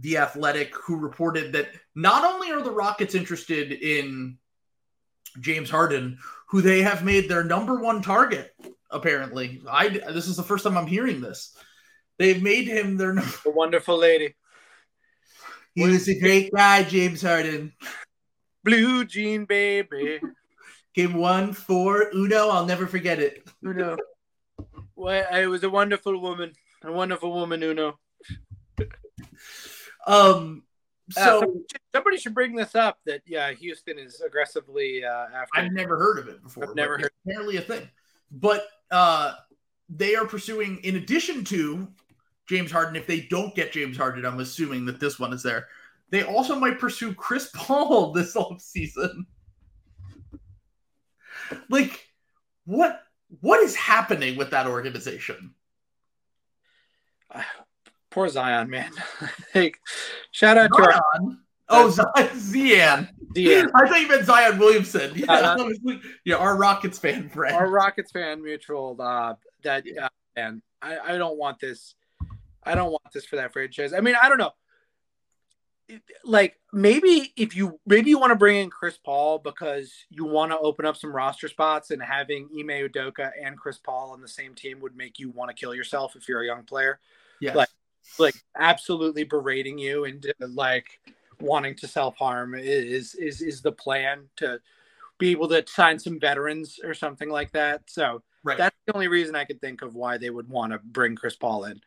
the 0.00 0.18
Athletic 0.18 0.74
who 0.74 0.96
reported 0.96 1.52
that 1.52 1.68
not 1.94 2.24
only 2.24 2.50
are 2.50 2.62
the 2.62 2.70
Rockets 2.70 3.14
interested 3.14 3.72
in 3.72 4.38
James 5.40 5.70
Harden, 5.70 6.18
who 6.48 6.60
they 6.62 6.82
have 6.82 7.04
made 7.04 7.28
their 7.28 7.44
number 7.44 7.76
one 7.80 8.02
target 8.02 8.54
apparently. 8.90 9.62
I 9.70 9.88
this 9.88 10.26
is 10.28 10.36
the 10.36 10.42
first 10.42 10.64
time 10.64 10.76
I'm 10.76 10.86
hearing 10.86 11.20
this. 11.20 11.56
They've 12.18 12.42
made 12.42 12.66
him 12.66 12.96
their 12.96 13.14
number. 13.14 13.32
The 13.44 13.50
wonderful 13.50 13.98
lady, 13.98 14.34
He 15.74 15.86
was 15.86 16.08
a 16.08 16.18
great 16.18 16.52
guy, 16.52 16.82
James 16.82 17.22
Harden. 17.22 17.72
blue 18.64 19.04
jean 19.04 19.44
baby. 19.44 20.20
Game 20.94 21.14
one 21.14 21.52
for 21.52 22.10
Uno. 22.12 22.48
I'll 22.48 22.66
never 22.66 22.86
forget 22.86 23.20
it. 23.20 23.46
Uno. 23.64 23.96
Well, 24.96 25.26
I 25.30 25.46
was 25.46 25.62
a 25.62 25.70
wonderful 25.70 26.20
woman, 26.20 26.52
a 26.82 26.92
wonderful 26.92 27.32
woman, 27.32 27.62
Uno. 27.62 27.98
Um. 30.10 30.62
Uh, 31.16 31.20
So 31.20 31.40
somebody, 31.40 31.64
somebody 31.92 32.16
should 32.18 32.34
bring 32.34 32.54
this 32.54 32.74
up. 32.74 32.98
That 33.06 33.22
yeah, 33.26 33.52
Houston 33.52 33.98
is 33.98 34.20
aggressively 34.20 35.04
uh, 35.04 35.26
after. 35.34 35.60
I've 35.60 35.72
never 35.72 35.98
heard 35.98 36.18
of 36.18 36.28
it 36.28 36.42
before. 36.42 36.68
I've 36.68 36.74
never 36.76 36.98
but 36.98 37.06
it's 37.06 37.16
apparently 37.26 37.56
a 37.56 37.62
thing. 37.62 37.88
But 38.30 38.64
uh, 38.90 39.34
they 39.88 40.14
are 40.14 40.24
pursuing, 40.24 40.78
in 40.78 40.96
addition 40.96 41.44
to 41.46 41.88
James 42.48 42.70
Harden, 42.70 42.96
if 42.96 43.06
they 43.06 43.20
don't 43.20 43.54
get 43.54 43.72
James 43.72 43.96
Harden, 43.96 44.24
I'm 44.24 44.40
assuming 44.40 44.84
that 44.86 45.00
this 45.00 45.18
one 45.18 45.32
is 45.32 45.42
there. 45.42 45.66
They 46.10 46.22
also 46.22 46.58
might 46.58 46.78
pursue 46.78 47.14
Chris 47.14 47.50
Paul 47.54 48.12
this 48.12 48.34
offseason. 48.34 49.24
Like, 51.68 52.08
what 52.64 53.02
what 53.40 53.60
is 53.60 53.74
happening 53.74 54.36
with 54.36 54.50
that 54.50 54.66
organization? 54.66 55.54
Poor 58.10 58.28
Zion, 58.28 58.68
man. 58.68 58.90
like, 59.54 59.78
shout 60.32 60.58
out 60.58 60.70
to 60.76 60.82
our 60.82 60.92
Zion? 60.92 61.38
Oh, 61.68 61.90
Zion. 62.36 63.08
Yeah. 63.34 63.66
I 63.74 63.86
thought 63.86 64.00
you 64.00 64.08
meant 64.08 64.24
Zion 64.24 64.58
Williamson. 64.58 65.12
Yeah, 65.14 65.32
uh, 65.32 65.68
yeah, 66.24 66.34
our 66.34 66.56
Rockets 66.56 66.98
fan 66.98 67.28
friend. 67.28 67.54
Our 67.54 67.70
Rockets 67.70 68.10
fan 68.10 68.42
mutual. 68.42 68.96
Uh, 69.00 69.34
that 69.62 69.84
uh, 70.00 70.08
and 70.36 70.62
I, 70.82 70.98
I 70.98 71.18
don't 71.18 71.38
want 71.38 71.60
this. 71.60 71.94
I 72.64 72.74
don't 72.74 72.90
want 72.90 73.12
this 73.14 73.24
for 73.24 73.36
that 73.36 73.52
franchise. 73.52 73.92
I 73.92 74.00
mean, 74.00 74.16
I 74.20 74.28
don't 74.28 74.38
know. 74.38 74.52
Like 76.24 76.56
maybe 76.72 77.32
if 77.36 77.56
you 77.56 77.80
maybe 77.84 78.10
you 78.10 78.18
want 78.18 78.30
to 78.30 78.36
bring 78.36 78.58
in 78.58 78.70
Chris 78.70 78.96
Paul 78.96 79.38
because 79.38 79.92
you 80.08 80.24
want 80.24 80.52
to 80.52 80.58
open 80.58 80.86
up 80.86 80.96
some 80.96 81.14
roster 81.14 81.48
spots 81.48 81.90
and 81.90 82.00
having 82.00 82.48
Ime 82.56 82.88
Udoka 82.88 83.32
and 83.42 83.56
Chris 83.56 83.78
Paul 83.78 84.12
on 84.12 84.20
the 84.20 84.28
same 84.28 84.54
team 84.54 84.78
would 84.80 84.96
make 84.96 85.18
you 85.18 85.30
want 85.30 85.50
to 85.50 85.54
kill 85.54 85.74
yourself 85.74 86.14
if 86.14 86.28
you're 86.28 86.42
a 86.42 86.46
young 86.46 86.62
player. 86.62 87.00
Yeah. 87.40 87.54
Like, 87.54 87.68
like 88.18 88.34
absolutely 88.56 89.24
berating 89.24 89.78
you 89.78 90.04
and 90.04 90.24
like 90.40 91.00
wanting 91.40 91.74
to 91.74 91.88
self 91.88 92.16
harm 92.16 92.54
is 92.54 93.14
is 93.14 93.40
is 93.40 93.62
the 93.62 93.72
plan 93.72 94.28
to 94.36 94.60
be 95.18 95.30
able 95.30 95.48
to 95.48 95.64
sign 95.66 95.98
some 95.98 96.18
veterans 96.18 96.80
or 96.82 96.94
something 96.94 97.28
like 97.28 97.52
that. 97.52 97.82
So 97.86 98.22
right. 98.42 98.56
that's 98.56 98.76
the 98.86 98.94
only 98.94 99.08
reason 99.08 99.36
I 99.36 99.44
could 99.44 99.60
think 99.60 99.82
of 99.82 99.94
why 99.94 100.16
they 100.18 100.30
would 100.30 100.48
want 100.48 100.72
to 100.72 100.78
bring 100.78 101.14
Chris 101.14 101.36
Paul 101.36 101.64
in. 101.66 101.80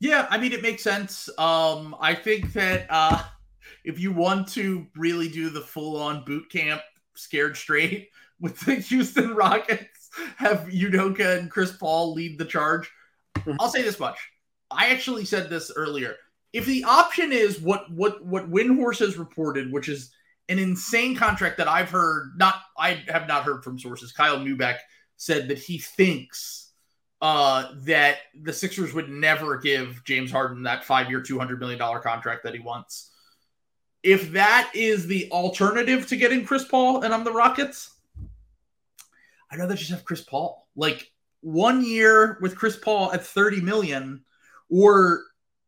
Yeah, 0.00 0.26
I 0.30 0.38
mean 0.38 0.52
it 0.52 0.62
makes 0.62 0.82
sense. 0.82 1.28
Um, 1.38 1.94
I 2.00 2.14
think 2.14 2.52
that 2.54 2.86
uh, 2.90 3.22
if 3.84 3.98
you 4.00 4.12
want 4.12 4.48
to 4.48 4.86
really 4.96 5.28
do 5.28 5.50
the 5.50 5.60
full 5.60 5.96
on 6.00 6.24
boot 6.24 6.50
camp, 6.50 6.82
scared 7.14 7.56
straight 7.56 8.08
with 8.40 8.58
the 8.60 8.76
Houston 8.76 9.34
Rockets, 9.34 10.10
have 10.36 10.68
Udoka 10.68 11.38
and 11.38 11.50
Chris 11.50 11.72
Paul 11.72 12.14
lead 12.14 12.38
the 12.38 12.44
charge. 12.44 12.90
Mm-hmm. 13.36 13.56
I'll 13.60 13.68
say 13.68 13.82
this 13.82 14.00
much: 14.00 14.18
I 14.70 14.90
actually 14.90 15.24
said 15.24 15.50
this 15.50 15.72
earlier. 15.74 16.16
If 16.52 16.66
the 16.66 16.84
option 16.84 17.32
is 17.32 17.60
what 17.60 17.90
what 17.92 18.24
what 18.24 18.50
Windhorst 18.50 18.98
has 19.00 19.16
reported, 19.16 19.72
which 19.72 19.88
is 19.88 20.12
an 20.48 20.58
insane 20.58 21.14
contract 21.14 21.58
that 21.58 21.68
I've 21.68 21.90
heard, 21.90 22.32
not 22.36 22.56
I 22.76 23.02
have 23.08 23.28
not 23.28 23.44
heard 23.44 23.62
from 23.62 23.78
sources. 23.78 24.12
Kyle 24.12 24.38
Neubeck 24.38 24.78
said 25.16 25.48
that 25.48 25.58
he 25.58 25.78
thinks 25.78 26.70
uh, 27.22 27.68
that 27.82 28.18
the 28.42 28.52
Sixers 28.52 28.94
would 28.94 29.08
never 29.08 29.58
give 29.58 30.02
James 30.04 30.32
Harden 30.32 30.62
that 30.64 30.84
five 30.84 31.10
year, 31.10 31.20
$200 31.20 31.58
million 31.58 31.78
contract 32.00 32.44
that 32.44 32.54
he 32.54 32.60
wants. 32.60 33.10
If 34.02 34.32
that 34.32 34.72
is 34.74 35.06
the 35.06 35.30
alternative 35.30 36.06
to 36.08 36.16
getting 36.16 36.44
Chris 36.44 36.64
Paul 36.64 37.02
and 37.02 37.12
I'm 37.12 37.24
the 37.24 37.32
Rockets, 37.32 37.94
I'd 39.50 39.58
rather 39.58 39.74
just 39.74 39.90
have 39.90 40.04
Chris 40.04 40.22
Paul. 40.22 40.66
Like 40.74 41.12
one 41.42 41.84
year 41.84 42.38
with 42.40 42.56
Chris 42.56 42.76
Paul 42.76 43.12
at 43.12 43.24
30 43.24 43.60
million, 43.60 44.24
or 44.70 45.22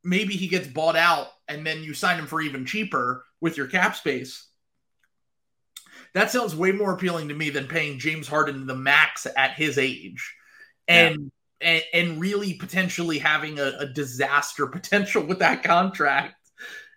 maybe 0.05 0.35
he 0.35 0.49
gets 0.49 0.67
bought 0.67 0.97
out 0.97 1.29
and 1.49 1.67
then 1.67 1.83
you 1.83 1.95
sign 1.95 2.19
him 2.19 2.27
for 2.27 2.41
even 2.41 2.65
cheaper 2.65 3.25
with 3.41 3.57
your 3.57 3.67
cap 3.67 3.97
space. 3.97 4.49
That 6.15 6.31
sounds 6.31 6.55
way 6.55 6.73
more 6.73 6.93
appealing 6.93 7.29
to 7.29 7.35
me 7.35 7.51
than 7.51 7.67
paying 7.67 7.99
James 7.99 8.29
Harden 8.29 8.67
the 8.67 8.77
max 8.77 9.27
at 9.37 9.55
his 9.55 9.79
age. 9.79 10.35
And 10.89 11.31
and, 11.61 11.83
and 11.95 12.21
really 12.21 12.55
potentially 12.55 13.19
having 13.19 13.59
a, 13.59 13.73
a 13.79 13.87
disaster 13.87 14.67
potential 14.69 15.25
with 15.25 15.39
that 15.39 15.63
contract 15.63 16.35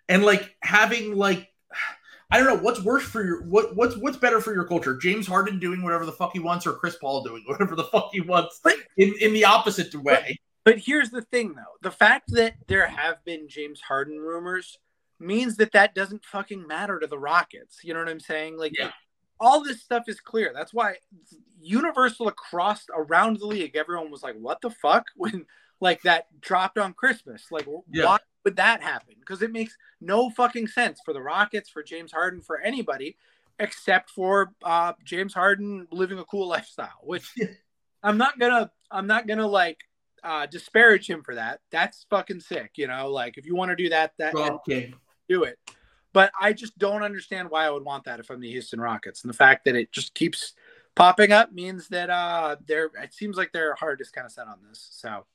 and 0.08 0.24
like 0.24 0.56
having 0.62 1.16
like 1.16 1.48
I 2.30 2.38
don't 2.38 2.46
know 2.48 2.62
what's 2.62 2.82
worse 2.82 3.04
for 3.04 3.24
your 3.24 3.44
what 3.44 3.76
what's 3.76 3.96
what's 3.96 4.16
better 4.16 4.40
for 4.40 4.52
your 4.52 4.64
culture. 4.64 4.96
James 4.96 5.26
Harden 5.28 5.60
doing 5.60 5.82
whatever 5.82 6.04
the 6.04 6.12
fuck 6.12 6.32
he 6.32 6.40
wants, 6.40 6.66
or 6.66 6.72
Chris 6.72 6.96
Paul 6.96 7.22
doing 7.22 7.44
whatever 7.46 7.76
the 7.76 7.84
fuck 7.84 8.10
he 8.12 8.20
wants 8.20 8.60
in 8.96 9.14
in 9.20 9.32
the 9.32 9.44
opposite 9.44 9.94
way. 9.94 10.38
But, 10.66 10.78
here's 10.80 11.10
the 11.10 11.22
thing, 11.22 11.54
though: 11.54 11.78
the 11.80 11.90
fact 11.90 12.32
that 12.32 12.56
there 12.66 12.86
have 12.86 13.24
been 13.24 13.48
James 13.48 13.80
Harden 13.80 14.18
rumors 14.18 14.78
means 15.18 15.56
that 15.56 15.72
that 15.72 15.94
doesn't 15.94 16.26
fucking 16.26 16.66
matter 16.66 17.00
to 17.00 17.06
the 17.06 17.18
Rockets. 17.18 17.80
You 17.82 17.94
know 17.94 18.00
what 18.00 18.10
I'm 18.10 18.20
saying? 18.20 18.58
Like, 18.58 18.78
yeah 18.78 18.90
all 19.38 19.62
this 19.62 19.82
stuff 19.82 20.04
is 20.08 20.20
clear. 20.20 20.52
That's 20.54 20.72
why 20.72 20.96
universal 21.60 22.28
across 22.28 22.86
around 22.94 23.38
the 23.38 23.46
league, 23.46 23.76
everyone 23.76 24.10
was 24.10 24.22
like, 24.22 24.36
"What 24.36 24.60
the 24.60 24.70
fuck?" 24.70 25.06
when 25.16 25.46
like 25.80 26.02
that 26.02 26.28
dropped 26.40 26.78
on 26.78 26.94
Christmas. 26.94 27.46
Like, 27.50 27.66
yeah. 27.90 28.04
why 28.06 28.18
would 28.44 28.56
that 28.56 28.82
happen? 28.82 29.14
Because 29.18 29.42
it 29.42 29.52
makes 29.52 29.76
no 30.00 30.30
fucking 30.30 30.68
sense 30.68 31.00
for 31.04 31.12
the 31.12 31.20
Rockets, 31.20 31.68
for 31.68 31.82
James 31.82 32.12
Harden, 32.12 32.40
for 32.40 32.60
anybody, 32.60 33.16
except 33.58 34.10
for 34.10 34.52
uh, 34.62 34.94
James 35.04 35.34
Harden 35.34 35.86
living 35.90 36.18
a 36.18 36.24
cool 36.24 36.48
lifestyle. 36.48 37.00
Which 37.02 37.34
I'm 38.02 38.16
not 38.16 38.38
gonna, 38.38 38.70
I'm 38.90 39.06
not 39.06 39.26
gonna 39.26 39.46
like 39.46 39.80
uh, 40.22 40.46
disparage 40.46 41.08
him 41.08 41.22
for 41.22 41.34
that. 41.34 41.60
That's 41.70 42.06
fucking 42.10 42.40
sick. 42.40 42.72
You 42.76 42.88
know, 42.88 43.10
like 43.10 43.38
if 43.38 43.46
you 43.46 43.54
want 43.54 43.70
to 43.70 43.76
do 43.76 43.88
that, 43.90 44.12
that 44.18 44.34
okay. 44.34 44.94
do 45.28 45.44
it. 45.44 45.58
But 46.12 46.32
I 46.40 46.52
just 46.52 46.78
don't 46.78 47.02
understand 47.02 47.50
why 47.50 47.66
I 47.66 47.70
would 47.70 47.84
want 47.84 48.04
that 48.04 48.20
if 48.20 48.30
I'm 48.30 48.40
the 48.40 48.50
Houston 48.50 48.80
Rockets. 48.80 49.22
And 49.22 49.28
the 49.28 49.36
fact 49.36 49.66
that 49.66 49.76
it 49.76 49.92
just 49.92 50.14
keeps 50.14 50.54
popping 50.94 51.30
up 51.30 51.52
means 51.52 51.88
that 51.88 52.08
uh 52.08 52.56
they're 52.66 52.90
it 53.02 53.12
seems 53.12 53.36
like 53.36 53.52
their 53.52 53.74
heart 53.74 54.00
is 54.00 54.10
kind 54.10 54.24
of 54.24 54.32
set 54.32 54.48
on 54.48 54.58
this. 54.66 54.88
So 54.92 55.26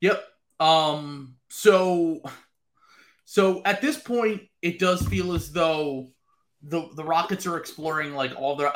Yep. 0.00 0.24
Um 0.58 1.36
so 1.48 2.20
so 3.24 3.62
at 3.64 3.80
this 3.80 3.96
point 3.96 4.42
it 4.60 4.80
does 4.80 5.06
feel 5.06 5.32
as 5.32 5.52
though 5.52 6.08
the 6.66 6.88
the 6.94 7.04
Rockets 7.04 7.46
are 7.46 7.58
exploring 7.58 8.14
like 8.14 8.32
all 8.36 8.56
their 8.56 8.72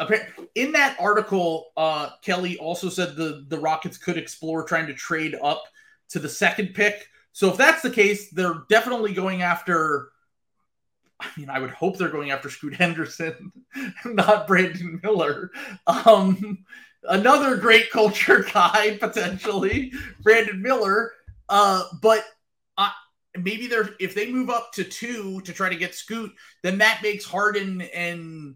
in 0.54 0.72
that 0.72 0.96
article 1.00 1.72
uh 1.76 2.10
Kelly 2.22 2.58
also 2.58 2.88
said 2.88 3.16
the 3.16 3.44
the 3.48 3.58
Rockets 3.58 3.96
could 3.96 4.18
explore 4.18 4.62
trying 4.64 4.86
to 4.86 4.94
trade 4.94 5.36
up 5.42 5.62
to 6.10 6.18
the 6.18 6.28
second 6.28 6.74
pick. 6.74 7.08
So 7.32 7.50
if 7.50 7.56
that's 7.56 7.82
the 7.82 7.90
case, 7.90 8.30
they're 8.30 8.62
definitely 8.68 9.14
going 9.14 9.42
after 9.42 10.10
I 11.20 11.26
mean, 11.36 11.50
I 11.50 11.58
would 11.58 11.70
hope 11.70 11.96
they're 11.96 12.08
going 12.08 12.30
after 12.30 12.48
Scoot 12.48 12.74
Henderson, 12.74 13.52
not 14.04 14.46
Brandon 14.46 15.00
Miller. 15.02 15.50
Um, 15.86 16.64
another 17.04 17.56
great 17.56 17.90
culture 17.90 18.46
guy 18.54 18.96
potentially, 19.00 19.92
Brandon 20.22 20.62
Miller. 20.62 21.12
Uh, 21.48 21.84
but 22.00 22.24
uh, 22.76 22.90
maybe 23.44 23.66
they're 23.66 23.90
if 24.00 24.14
they 24.14 24.30
move 24.30 24.50
up 24.50 24.72
to 24.74 24.84
two 24.84 25.40
to 25.42 25.52
try 25.52 25.68
to 25.68 25.76
get 25.76 25.94
Scoot, 25.94 26.32
then 26.62 26.78
that 26.78 27.00
makes 27.02 27.24
Harden 27.24 27.80
and 27.82 28.54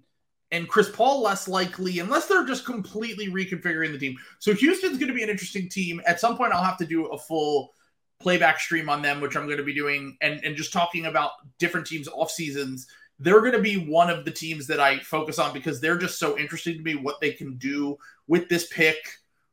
and 0.52 0.68
Chris 0.68 0.90
Paul 0.90 1.22
less 1.22 1.48
likely, 1.48 1.98
unless 1.98 2.26
they're 2.26 2.44
just 2.44 2.66
completely 2.66 3.28
reconfiguring 3.28 3.90
the 3.90 3.98
team. 3.98 4.16
So 4.38 4.52
Houston's 4.52 4.98
going 4.98 5.09
to 5.09 5.14
be 5.14 5.22
an 5.22 5.30
interesting 5.30 5.68
team. 5.68 6.00
At 6.06 6.20
some 6.20 6.36
point, 6.36 6.52
I'll 6.52 6.62
have 6.62 6.76
to 6.78 6.86
do 6.86 7.06
a 7.06 7.18
full 7.18 7.72
playback 8.20 8.60
stream 8.60 8.88
on 8.88 9.02
them, 9.02 9.20
which 9.20 9.34
I'm 9.34 9.46
going 9.46 9.56
to 9.56 9.64
be 9.64 9.74
doing, 9.74 10.16
and, 10.20 10.44
and 10.44 10.54
just 10.54 10.72
talking 10.72 11.06
about 11.06 11.32
different 11.59 11.86
teams 11.86 12.06
off 12.06 12.30
seasons. 12.30 12.86
They're 13.18 13.40
going 13.40 13.52
to 13.52 13.60
be 13.60 13.76
one 13.76 14.10
of 14.10 14.24
the 14.24 14.30
teams 14.30 14.66
that 14.66 14.78
I 14.78 14.98
focus 14.98 15.38
on 15.38 15.54
because 15.54 15.80
they're 15.80 15.98
just 15.98 16.18
so 16.18 16.38
interesting 16.38 16.76
to 16.76 16.82
me 16.82 16.96
what 16.96 17.20
they 17.20 17.32
can 17.32 17.56
do 17.56 17.96
with 18.26 18.48
this 18.48 18.68
pick, 18.68 18.96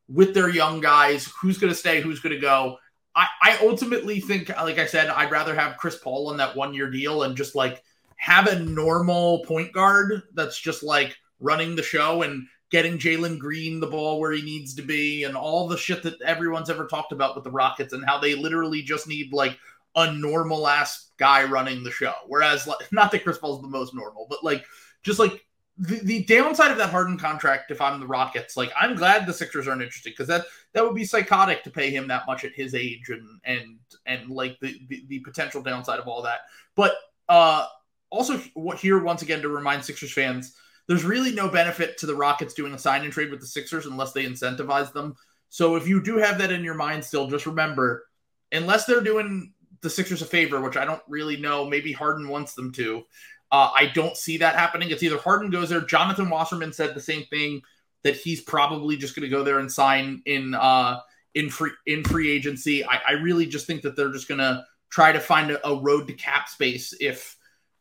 with 0.10 0.34
their 0.34 0.50
young 0.50 0.82
guys, 0.82 1.32
who's 1.42 1.58
going 1.58 1.72
to 1.72 1.80
stay, 1.80 2.02
who's 2.02 2.20
going 2.20 2.36
to 2.36 2.42
go. 2.42 2.78
I, 3.20 3.28
I 3.42 3.58
ultimately 3.62 4.22
think, 4.22 4.48
like 4.48 4.80
I 4.80 4.86
said, 4.86 5.10
I'd 5.10 5.30
rather 5.30 5.54
have 5.54 5.76
Chris 5.76 5.98
Paul 5.98 6.30
on 6.30 6.38
that 6.38 6.56
one 6.56 6.74
year 6.74 6.90
deal 6.90 7.24
and 7.24 7.36
just 7.36 7.54
like 7.54 7.84
have 8.16 8.48
a 8.48 8.60
normal 8.60 9.44
point 9.44 9.74
guard 9.74 10.24
that's 10.36 10.58
just 10.58 10.84
like 10.84 11.18
running 11.42 11.76
the 11.76 11.84
show 11.84 12.22
and 12.22 12.48
getting 12.72 12.98
Jalen 12.98 13.38
Green 13.38 13.82
the 13.82 13.88
ball 13.88 14.22
where 14.22 14.32
he 14.32 14.42
needs 14.42 14.74
to 14.76 14.84
be, 14.84 15.26
and 15.26 15.36
all 15.36 15.68
the 15.68 15.78
shit 15.78 16.02
that 16.04 16.22
everyone's 16.22 16.70
ever 16.70 16.88
talked 16.88 17.12
about 17.12 17.36
with 17.36 17.44
the 17.44 17.52
Rockets, 17.52 17.92
and 17.92 18.06
how 18.06 18.20
they 18.20 18.36
literally 18.36 18.84
just 18.84 19.06
need 19.06 19.34
like 19.34 19.58
a 19.98 20.14
normal 20.14 20.66
ass 20.66 21.12
guy 21.18 21.44
running 21.44 21.84
the 21.84 21.92
show. 21.92 22.14
Whereas, 22.28 22.68
like, 22.68 22.88
not 22.94 23.12
that 23.12 23.24
Chris 23.26 23.38
Paul's 23.38 23.62
the 23.62 23.68
most 23.68 23.94
normal, 23.94 24.28
but 24.30 24.46
like 24.46 24.64
just 25.04 25.20
like 25.20 25.44
the, 25.80 26.00
the 26.04 26.24
downside 26.26 26.72
of 26.72 26.78
that 26.78 26.90
Harden 26.90 27.18
contract, 27.18 27.72
if 27.72 27.80
I'm 27.80 28.02
the 28.02 28.08
Rockets, 28.08 28.58
like 28.58 28.72
I'm 28.80 28.96
glad 28.96 29.26
the 29.26 29.34
Sixers 29.34 29.68
aren't 29.68 29.82
interested 29.82 30.12
because 30.12 30.28
that 30.28 30.46
that 30.74 30.84
would 30.84 30.96
be 30.96 31.06
psychotic 31.06 31.64
to 31.64 31.70
pay 31.70 31.90
him 31.90 32.10
that 32.10 32.28
much 32.28 32.44
at 32.44 32.54
his 32.54 32.76
age 32.76 33.10
and 33.10 33.40
and 33.46 33.80
and 34.06 34.30
like 34.30 34.60
the 34.60 34.78
the, 34.90 35.06
the 35.08 35.20
potential 35.20 35.62
downside 35.64 36.00
of 36.00 36.08
all 36.08 36.22
that. 36.24 36.42
But 36.76 36.96
uh 37.30 37.66
also 38.10 38.38
what 38.56 38.78
here 38.80 39.02
once 39.02 39.22
again 39.22 39.42
to 39.42 39.50
remind 39.50 39.86
Sixers 39.86 40.12
fans 40.12 40.54
there's 40.88 41.06
really 41.06 41.32
no 41.32 41.48
benefit 41.48 41.98
to 42.00 42.08
the 42.08 42.16
Rockets 42.16 42.56
doing 42.56 42.74
a 42.74 42.80
sign 42.80 43.04
and 43.04 43.14
trade 43.14 43.32
with 43.32 43.40
the 43.40 43.48
Sixers 43.48 43.86
unless 43.86 44.12
they 44.12 44.26
incentivize 44.26 44.92
them. 44.92 45.16
So 45.50 45.76
if 45.76 45.88
you 45.88 46.02
do 46.02 46.18
have 46.18 46.40
that 46.40 46.52
in 46.52 46.64
your 46.64 46.74
mind 46.74 47.06
still, 47.06 47.28
just 47.28 47.46
remember, 47.46 48.06
unless 48.52 48.86
they're 48.86 49.02
doing 49.02 49.54
the 49.82 49.90
Sixers 49.90 50.24
a 50.24 50.26
favor, 50.26 50.60
which 50.60 50.78
I 50.78 50.86
don't 50.86 51.02
really 51.08 51.38
know, 51.38 51.66
maybe 51.66 51.94
Harden 51.94 52.28
wants 52.28 52.54
them 52.54 52.72
to. 52.74 53.04
Uh, 53.52 53.72
I 53.76 53.88
don't 53.88 54.16
see 54.16 54.38
that 54.38 54.56
happening. 54.56 54.92
It's 54.92 55.04
either 55.04 55.18
Harden 55.18 55.50
goes 55.50 55.70
there. 55.70 55.82
Jonathan 55.82 56.30
Wasserman 56.30 56.74
said 56.74 56.94
the 56.94 57.02
same 57.02 57.26
thing 57.26 57.62
that 58.04 58.16
he's 58.16 58.42
probably 58.42 58.96
just 58.96 59.16
going 59.16 59.30
to 59.30 59.36
go 59.36 59.44
there 59.44 59.60
and 59.60 59.72
sign 59.72 60.22
in 60.26 60.54
uh, 60.54 61.00
in 61.34 61.50
free 61.50 61.72
in 61.86 62.04
free 62.04 62.32
agency. 62.32 62.86
I, 62.86 63.02
I 63.08 63.12
really 63.14 63.46
just 63.46 63.68
think 63.68 63.82
that 63.82 63.96
they're 63.96 64.12
just 64.12 64.28
going 64.28 64.40
to 64.40 64.64
try 64.90 65.12
to 65.12 65.20
find 65.20 65.52
a, 65.52 65.68
a, 65.68 65.80
road 65.80 66.08
to 66.08 66.14
cap 66.14 66.50
space 66.50 66.94
if 67.00 67.36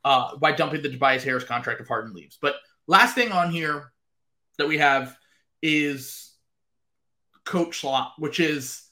uh, 0.05 0.37
by 0.37 0.53
dumping 0.53 0.83
the 0.83 0.91
Tobias 0.91 1.25
Harris 1.25 1.45
contract 1.45 1.81
if 1.81 1.89
Harden 1.89 2.15
leaves. 2.15 2.39
But 2.41 2.57
Last 2.89 3.15
thing 3.15 3.33
on 3.33 3.51
here 3.51 3.93
that 4.57 4.67
we 4.67 4.79
have 4.79 5.15
is 5.63 6.33
coach 7.45 7.81
slot, 7.81 8.15
which 8.17 8.41
is 8.41 8.83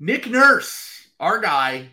Nick 0.00 0.28
Nurse, 0.28 1.06
our 1.20 1.38
guy. 1.38 1.90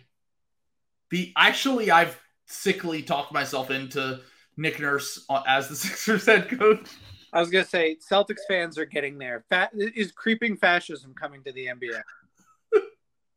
The 1.10 1.32
actually 1.36 1.92
I've 1.92 2.20
sickly 2.50 3.02
talked 3.02 3.32
myself 3.32 3.70
into 3.70 4.20
Nick 4.56 4.80
Nurse 4.80 5.24
uh, 5.30 5.42
as 5.46 5.68
the 5.68 5.76
Sixers 5.76 6.26
head 6.26 6.48
coach. 6.58 6.88
I 7.32 7.40
was 7.40 7.50
gonna 7.50 7.64
say 7.64 7.96
Celtics 8.10 8.40
fans 8.48 8.76
are 8.76 8.84
getting 8.84 9.16
there. 9.16 9.44
Fa- 9.48 9.70
is 9.74 10.12
creeping 10.12 10.56
fascism 10.56 11.14
coming 11.14 11.42
to 11.44 11.52
the 11.52 11.66
NBA? 11.66 12.02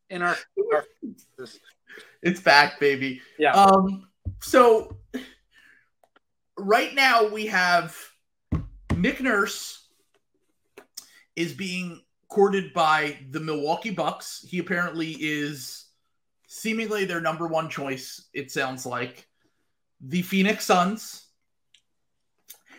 In 0.09 0.21
our, 0.21 0.35
our 0.73 0.85
it's 2.21 2.39
back, 2.39 2.79
baby. 2.79 3.21
Yeah. 3.37 3.53
Um. 3.53 4.07
So 4.41 4.97
right 6.57 6.93
now 6.93 7.27
we 7.27 7.45
have 7.47 7.95
Nick 8.95 9.21
Nurse 9.21 9.87
is 11.35 11.53
being 11.53 12.01
courted 12.29 12.73
by 12.73 13.17
the 13.29 13.39
Milwaukee 13.39 13.91
Bucks. 13.91 14.43
He 14.47 14.59
apparently 14.59 15.11
is 15.19 15.85
seemingly 16.53 17.05
their 17.05 17.19
number 17.19 17.47
one 17.47 17.67
choice. 17.67 18.29
It 18.31 18.51
sounds 18.51 18.85
like 18.85 19.27
the 19.99 20.21
Phoenix 20.21 20.65
Suns, 20.65 21.25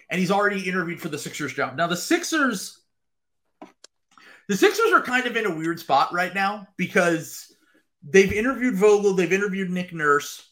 and 0.09 0.21
he's 0.21 0.31
already 0.31 0.69
interviewed 0.69 1.01
for 1.01 1.09
the 1.09 1.19
Sixers 1.19 1.53
job. 1.53 1.77
Now 1.77 1.89
the 1.89 1.97
Sixers, 1.97 2.81
the 4.49 4.57
Sixers 4.57 4.93
are 4.93 5.03
kind 5.03 5.27
of 5.27 5.37
in 5.37 5.47
a 5.47 5.55
weird 5.55 5.81
spot 5.81 6.13
right 6.13 6.33
now 6.33 6.69
because 6.77 7.53
they've 8.09 8.33
interviewed 8.33 8.77
Vogel, 8.77 9.15
they've 9.15 9.33
interviewed 9.33 9.71
Nick 9.71 9.93
Nurse, 9.93 10.49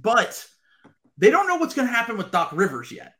but 0.00 0.46
they 1.18 1.30
don't 1.30 1.48
know 1.48 1.56
what's 1.56 1.74
going 1.74 1.88
to 1.88 1.94
happen 1.94 2.16
with 2.16 2.30
Doc 2.30 2.50
Rivers 2.52 2.92
yet. 2.92 3.14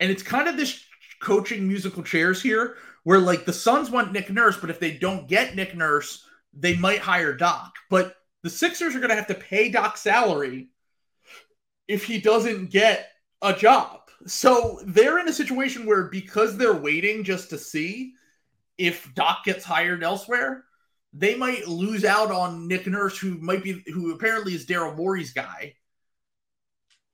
And 0.00 0.10
it's 0.10 0.22
kind 0.22 0.48
of 0.48 0.56
this 0.56 0.82
coaching 1.20 1.68
musical 1.68 2.02
chairs 2.02 2.40
here 2.40 2.76
where 3.04 3.18
like 3.18 3.44
the 3.44 3.52
Suns 3.52 3.90
want 3.90 4.12
Nick 4.12 4.30
Nurse, 4.30 4.56
but 4.56 4.70
if 4.70 4.80
they 4.80 4.92
don't 4.92 5.28
get 5.28 5.54
Nick 5.54 5.76
Nurse, 5.76 6.25
they 6.56 6.76
might 6.76 7.00
hire 7.00 7.34
Doc. 7.34 7.74
But 7.90 8.16
the 8.42 8.50
Sixers 8.50 8.94
are 8.94 9.00
going 9.00 9.10
to 9.10 9.16
have 9.16 9.26
to 9.28 9.34
pay 9.34 9.70
Doc's 9.70 10.00
salary 10.00 10.68
if 11.88 12.04
he 12.04 12.20
doesn't 12.20 12.70
get 12.70 13.10
a 13.42 13.52
job. 13.52 14.00
So 14.26 14.80
they're 14.84 15.18
in 15.18 15.28
a 15.28 15.32
situation 15.32 15.86
where 15.86 16.04
because 16.04 16.56
they're 16.56 16.74
waiting 16.74 17.22
just 17.22 17.50
to 17.50 17.58
see 17.58 18.14
if 18.78 19.12
Doc 19.14 19.44
gets 19.44 19.64
hired 19.64 20.02
elsewhere, 20.02 20.64
they 21.12 21.34
might 21.34 21.68
lose 21.68 22.04
out 22.04 22.30
on 22.30 22.68
Nick 22.68 22.86
Nurse, 22.86 23.18
who 23.18 23.38
might 23.38 23.62
be 23.62 23.82
who 23.86 24.12
apparently 24.12 24.54
is 24.54 24.66
Daryl 24.66 24.96
Morey's 24.96 25.32
guy. 25.32 25.74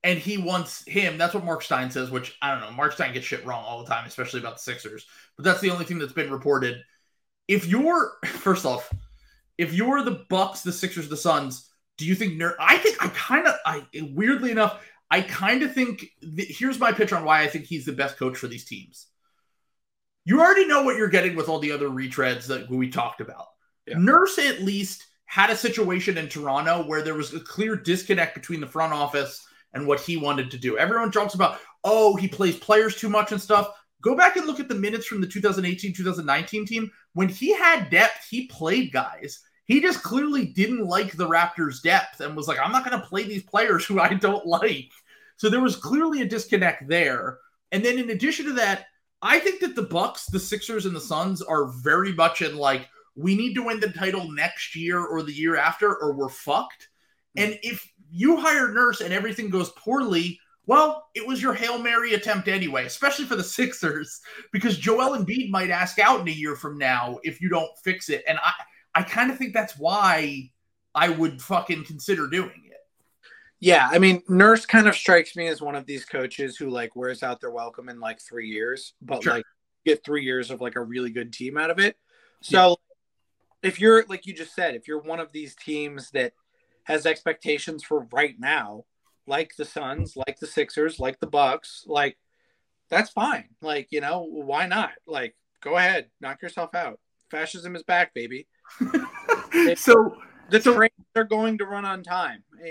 And 0.05 0.19
he 0.19 0.37
wants 0.37 0.85
him. 0.85 1.17
That's 1.17 1.33
what 1.33 1.45
Mark 1.45 1.61
Stein 1.61 1.89
says, 1.89 2.11
which 2.11 2.37
I 2.41 2.51
don't 2.51 2.59
know. 2.59 2.71
Mark 2.71 2.91
Stein 2.91 3.13
gets 3.13 3.25
shit 3.25 3.45
wrong 3.45 3.63
all 3.63 3.81
the 3.81 3.89
time, 3.89 4.05
especially 4.05 4.41
about 4.41 4.57
the 4.57 4.63
Sixers. 4.63 5.05
But 5.37 5.45
that's 5.45 5.61
the 5.61 5.71
only 5.71 5.85
thing 5.85 5.97
that's 5.97 6.11
been 6.11 6.31
reported. 6.31 6.83
If 7.47 7.65
you're 7.67 8.11
first 8.25 8.65
off, 8.65 8.91
if 9.57 9.73
you're 9.73 10.03
the 10.03 10.25
Bucks, 10.29 10.61
the 10.61 10.71
Sixers, 10.71 11.09
the 11.09 11.17
Suns, 11.17 11.69
do 11.97 12.05
you 12.05 12.15
think 12.15 12.35
Nurse? 12.35 12.55
I 12.59 12.77
think 12.77 13.03
I 13.03 13.07
kind 13.09 13.47
of, 13.47 13.55
I 13.65 13.83
weirdly 13.93 14.51
enough, 14.51 14.83
I 15.11 15.21
kind 15.21 15.63
of 15.63 15.73
think. 15.73 16.05
here's 16.21 16.79
my 16.79 16.91
pitch 16.91 17.13
on 17.13 17.23
why 17.23 17.41
I 17.41 17.47
think 17.47 17.65
he's 17.65 17.85
the 17.85 17.93
best 17.93 18.17
coach 18.17 18.37
for 18.37 18.47
these 18.47 18.65
teams. 18.65 19.07
You 20.25 20.41
already 20.41 20.65
know 20.65 20.83
what 20.83 20.97
you're 20.97 21.09
getting 21.09 21.35
with 21.35 21.49
all 21.49 21.59
the 21.59 21.71
other 21.71 21.89
retreads 21.89 22.47
that 22.47 22.69
we 22.69 22.89
talked 22.89 23.21
about. 23.21 23.45
Yeah. 23.85 23.95
Nurse 23.97 24.39
at 24.39 24.61
least 24.61 25.05
had 25.25 25.49
a 25.49 25.55
situation 25.55 26.17
in 26.17 26.29
Toronto 26.29 26.87
where 26.87 27.01
there 27.01 27.15
was 27.15 27.33
a 27.33 27.39
clear 27.39 27.75
disconnect 27.75 28.35
between 28.35 28.61
the 28.61 28.67
front 28.67 28.93
office 28.93 29.45
and 29.73 29.85
what 29.85 29.99
he 29.99 30.15
wanted 30.17 30.51
to 30.51 30.57
do. 30.57 30.77
Everyone 30.77 31.11
talks 31.11 31.33
about, 31.33 31.59
oh, 31.83 32.15
he 32.15 32.27
plays 32.27 32.55
players 32.55 32.95
too 32.95 33.09
much 33.09 33.31
and 33.31 33.41
stuff. 33.41 33.69
Go 34.03 34.15
back 34.15 34.35
and 34.35 34.45
look 34.45 34.59
at 34.59 34.67
the 34.67 34.75
minutes 34.75 35.07
from 35.07 35.21
the 35.21 35.27
2018 35.27 35.93
2019 35.93 36.65
team. 36.65 36.91
When 37.13 37.29
he 37.29 37.55
had 37.55 37.89
depth, 37.89 38.27
he 38.29 38.47
played 38.47 38.91
guys. 38.91 39.39
He 39.65 39.79
just 39.79 40.03
clearly 40.03 40.47
didn't 40.47 40.85
like 40.85 41.13
the 41.13 41.27
Raptors' 41.27 41.81
depth 41.81 42.19
and 42.19 42.35
was 42.35 42.49
like, 42.49 42.59
I'm 42.59 42.73
not 42.73 42.85
going 42.85 42.99
to 42.99 43.07
play 43.07 43.23
these 43.23 43.43
players 43.43 43.85
who 43.85 43.99
I 43.99 44.13
don't 44.13 44.45
like. 44.45 44.91
So 45.37 45.49
there 45.49 45.61
was 45.61 45.77
clearly 45.77 46.21
a 46.21 46.27
disconnect 46.27 46.87
there. 46.87 47.39
And 47.71 47.83
then 47.83 47.97
in 47.97 48.09
addition 48.09 48.45
to 48.47 48.53
that, 48.53 48.85
I 49.21 49.39
think 49.39 49.61
that 49.61 49.73
the 49.75 49.83
Bucks, 49.83 50.25
the 50.25 50.39
Sixers, 50.39 50.85
and 50.85 50.95
the 50.95 51.01
Suns 51.01 51.41
are 51.41 51.67
very 51.67 52.11
much 52.11 52.41
in 52.41 52.57
like, 52.57 52.89
we 53.15 53.35
need 53.35 53.53
to 53.53 53.63
win 53.63 53.79
the 53.79 53.89
title 53.89 54.29
next 54.31 54.75
year 54.75 54.99
or 54.99 55.23
the 55.23 55.31
year 55.31 55.55
after, 55.55 55.95
or 55.95 56.13
we're 56.13 56.29
fucked. 56.29 56.89
Hmm. 57.37 57.43
And 57.43 57.59
if 57.63 57.89
you 58.11 58.37
hire 58.37 58.73
Nurse 58.73 58.99
and 58.99 59.13
everything 59.13 59.49
goes 59.49 59.71
poorly, 59.71 60.39
well, 60.65 61.09
it 61.13 61.25
was 61.25 61.41
your 61.41 61.53
Hail 61.53 61.77
Mary 61.77 62.13
attempt 62.13 62.47
anyway, 62.47 62.85
especially 62.85 63.25
for 63.25 63.35
the 63.35 63.43
Sixers, 63.43 64.21
because 64.51 64.77
Joel 64.77 65.17
Embiid 65.17 65.49
might 65.49 65.69
ask 65.69 65.99
out 65.99 66.21
in 66.21 66.27
a 66.27 66.31
year 66.31 66.55
from 66.55 66.77
now 66.77 67.19
if 67.23 67.41
you 67.41 67.49
don't 67.49 67.71
fix 67.83 68.09
it. 68.09 68.23
And 68.27 68.37
I, 68.39 68.53
I 68.95 69.03
kind 69.03 69.31
of 69.31 69.37
think 69.37 69.53
that's 69.53 69.77
why 69.77 70.51
I 70.95 71.09
would 71.09 71.41
fucking 71.41 71.85
consider 71.85 72.27
doing 72.27 72.63
it. 72.65 72.77
Yeah, 73.59 73.87
I 73.89 73.97
mean, 73.97 74.21
Nurse 74.27 74.65
kind 74.65 74.87
of 74.87 74.95
strikes 74.95 75.35
me 75.37 75.47
as 75.47 75.61
one 75.61 75.75
of 75.75 75.85
these 75.85 76.03
coaches 76.03 76.57
who 76.57 76.69
like 76.69 76.95
wears 76.95 77.23
out 77.23 77.39
their 77.39 77.51
welcome 77.51 77.87
in 77.87 77.99
like 77.99 78.19
three 78.19 78.49
years, 78.49 78.93
but 79.01 79.23
sure. 79.23 79.35
like 79.35 79.45
get 79.85 80.03
three 80.03 80.23
years 80.23 80.51
of 80.51 80.59
like 80.59 80.75
a 80.75 80.81
really 80.81 81.11
good 81.11 81.31
team 81.31 81.57
out 81.57 81.69
of 81.69 81.79
it. 81.79 81.95
So 82.41 82.69
yeah 82.69 82.75
if 83.63 83.79
you're 83.79 84.05
like 84.07 84.25
you 84.25 84.33
just 84.33 84.53
said, 84.53 84.75
if 84.75 84.87
you're 84.87 85.01
one 85.01 85.21
of 85.21 85.31
these 85.31 85.55
teams 85.55 86.11
that 86.11 86.33
has 86.83 87.05
expectations 87.05 87.83
for 87.83 88.05
right 88.11 88.35
now, 88.37 88.83
like 89.27 89.55
the 89.55 89.65
Suns, 89.65 90.15
like 90.15 90.39
the 90.39 90.47
Sixers, 90.47 90.99
like 90.99 91.19
the 91.19 91.27
Bucks, 91.27 91.83
like 91.87 92.17
that's 92.89 93.09
fine. 93.09 93.45
Like, 93.61 93.87
you 93.91 94.01
know, 94.01 94.27
why 94.29 94.67
not? 94.67 94.91
Like, 95.07 95.35
go 95.61 95.77
ahead, 95.77 96.09
knock 96.21 96.41
yourself 96.41 96.75
out. 96.75 96.99
Fascism 97.31 97.75
is 97.75 97.83
back, 97.83 98.13
baby. 98.13 98.47
so 99.75 100.15
the 100.49 100.61
so, 100.61 100.75
trains 100.75 100.91
are 101.15 101.23
going 101.23 101.57
to 101.57 101.65
run 101.65 101.85
on 101.85 102.03
time. 102.03 102.43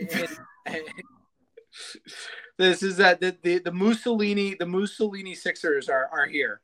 this 2.59 2.83
is 2.83 2.97
that 2.99 3.21
the, 3.21 3.37
the, 3.43 3.59
the 3.59 3.73
Mussolini 3.73 4.55
the 4.55 4.67
Mussolini 4.67 5.35
Sixers 5.35 5.89
are 5.89 6.09
are 6.13 6.27
here. 6.27 6.61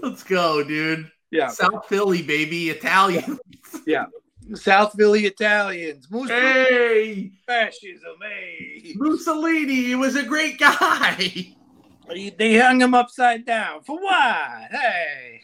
Let's 0.00 0.22
go, 0.22 0.64
dude. 0.64 1.10
Yeah. 1.30 1.48
South 1.48 1.86
Philly, 1.86 2.22
baby. 2.22 2.70
Italian. 2.70 3.38
yeah. 3.86 4.06
South 4.54 4.94
Philly 4.96 5.26
Italians. 5.26 6.06
Mussolini. 6.10 6.40
Hey. 6.40 7.30
Fascism. 7.46 8.16
Hey. 8.22 8.92
Mussolini. 8.96 9.74
He 9.74 9.94
was 9.94 10.16
a 10.16 10.22
great 10.22 10.58
guy. 10.58 11.54
They 12.12 12.58
hung 12.58 12.80
him 12.80 12.92
upside 12.92 13.46
down. 13.46 13.84
For 13.84 13.96
what? 13.96 14.68
Hey. 14.68 15.42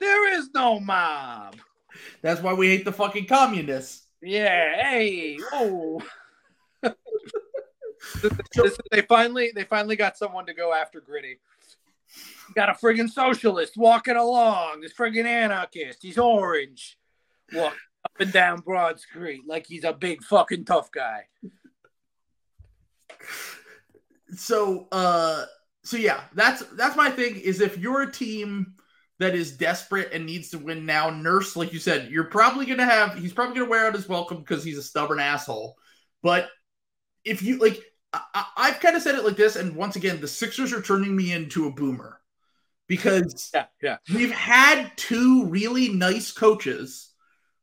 There 0.00 0.36
is 0.36 0.48
no 0.52 0.80
mob. 0.80 1.54
That's 2.22 2.42
why 2.42 2.54
we 2.54 2.66
hate 2.66 2.84
the 2.84 2.90
fucking 2.90 3.26
communists. 3.26 4.08
Yeah. 4.20 4.82
Hey. 4.82 5.38
Oh. 5.52 6.02
they 8.90 9.02
finally 9.02 9.52
they 9.54 9.62
finally 9.62 9.94
got 9.94 10.16
someone 10.16 10.46
to 10.46 10.54
go 10.54 10.74
after 10.74 11.00
Gritty 11.00 11.38
got 12.54 12.68
a 12.68 12.72
friggin' 12.72 13.10
socialist 13.10 13.76
walking 13.76 14.16
along. 14.16 14.80
This 14.80 14.92
friggin' 14.92 15.24
anarchist. 15.24 16.02
He's 16.02 16.18
orange. 16.18 16.98
Walking 17.52 17.78
up 18.04 18.20
and 18.20 18.32
down 18.32 18.60
Broad 18.60 19.00
Street 19.00 19.42
like 19.46 19.66
he's 19.66 19.84
a 19.84 19.92
big 19.92 20.22
fucking 20.22 20.64
tough 20.64 20.90
guy. 20.90 21.24
So, 24.36 24.88
uh, 24.92 25.44
so 25.84 25.96
yeah, 25.96 26.22
that's 26.34 26.62
that's 26.72 26.96
my 26.96 27.10
thing. 27.10 27.36
Is 27.36 27.60
if 27.60 27.78
you're 27.78 28.02
a 28.02 28.12
team 28.12 28.74
that 29.20 29.34
is 29.34 29.56
desperate 29.56 30.12
and 30.12 30.26
needs 30.26 30.50
to 30.50 30.58
win 30.58 30.86
now, 30.86 31.10
Nurse, 31.10 31.56
like 31.56 31.72
you 31.72 31.78
said, 31.78 32.10
you're 32.10 32.24
probably 32.24 32.66
gonna 32.66 32.84
have. 32.84 33.16
He's 33.16 33.32
probably 33.32 33.56
gonna 33.56 33.70
wear 33.70 33.86
out 33.86 33.94
his 33.94 34.08
welcome 34.08 34.38
because 34.38 34.64
he's 34.64 34.78
a 34.78 34.82
stubborn 34.82 35.20
asshole. 35.20 35.76
But 36.22 36.48
if 37.24 37.42
you 37.42 37.58
like, 37.58 37.82
I, 38.12 38.70
have 38.70 38.80
kind 38.80 38.96
of 38.96 39.02
said 39.02 39.14
it 39.14 39.24
like 39.24 39.36
this, 39.36 39.56
and 39.56 39.76
once 39.76 39.96
again, 39.96 40.20
the 40.20 40.28
Sixers 40.28 40.72
are 40.72 40.82
turning 40.82 41.14
me 41.14 41.32
into 41.32 41.66
a 41.66 41.72
boomer 41.72 42.20
because 42.86 43.50
yeah, 43.54 43.66
yeah. 43.82 43.96
we've 44.14 44.32
had 44.32 44.92
two 44.96 45.46
really 45.46 45.90
nice 45.90 46.32
coaches 46.32 47.13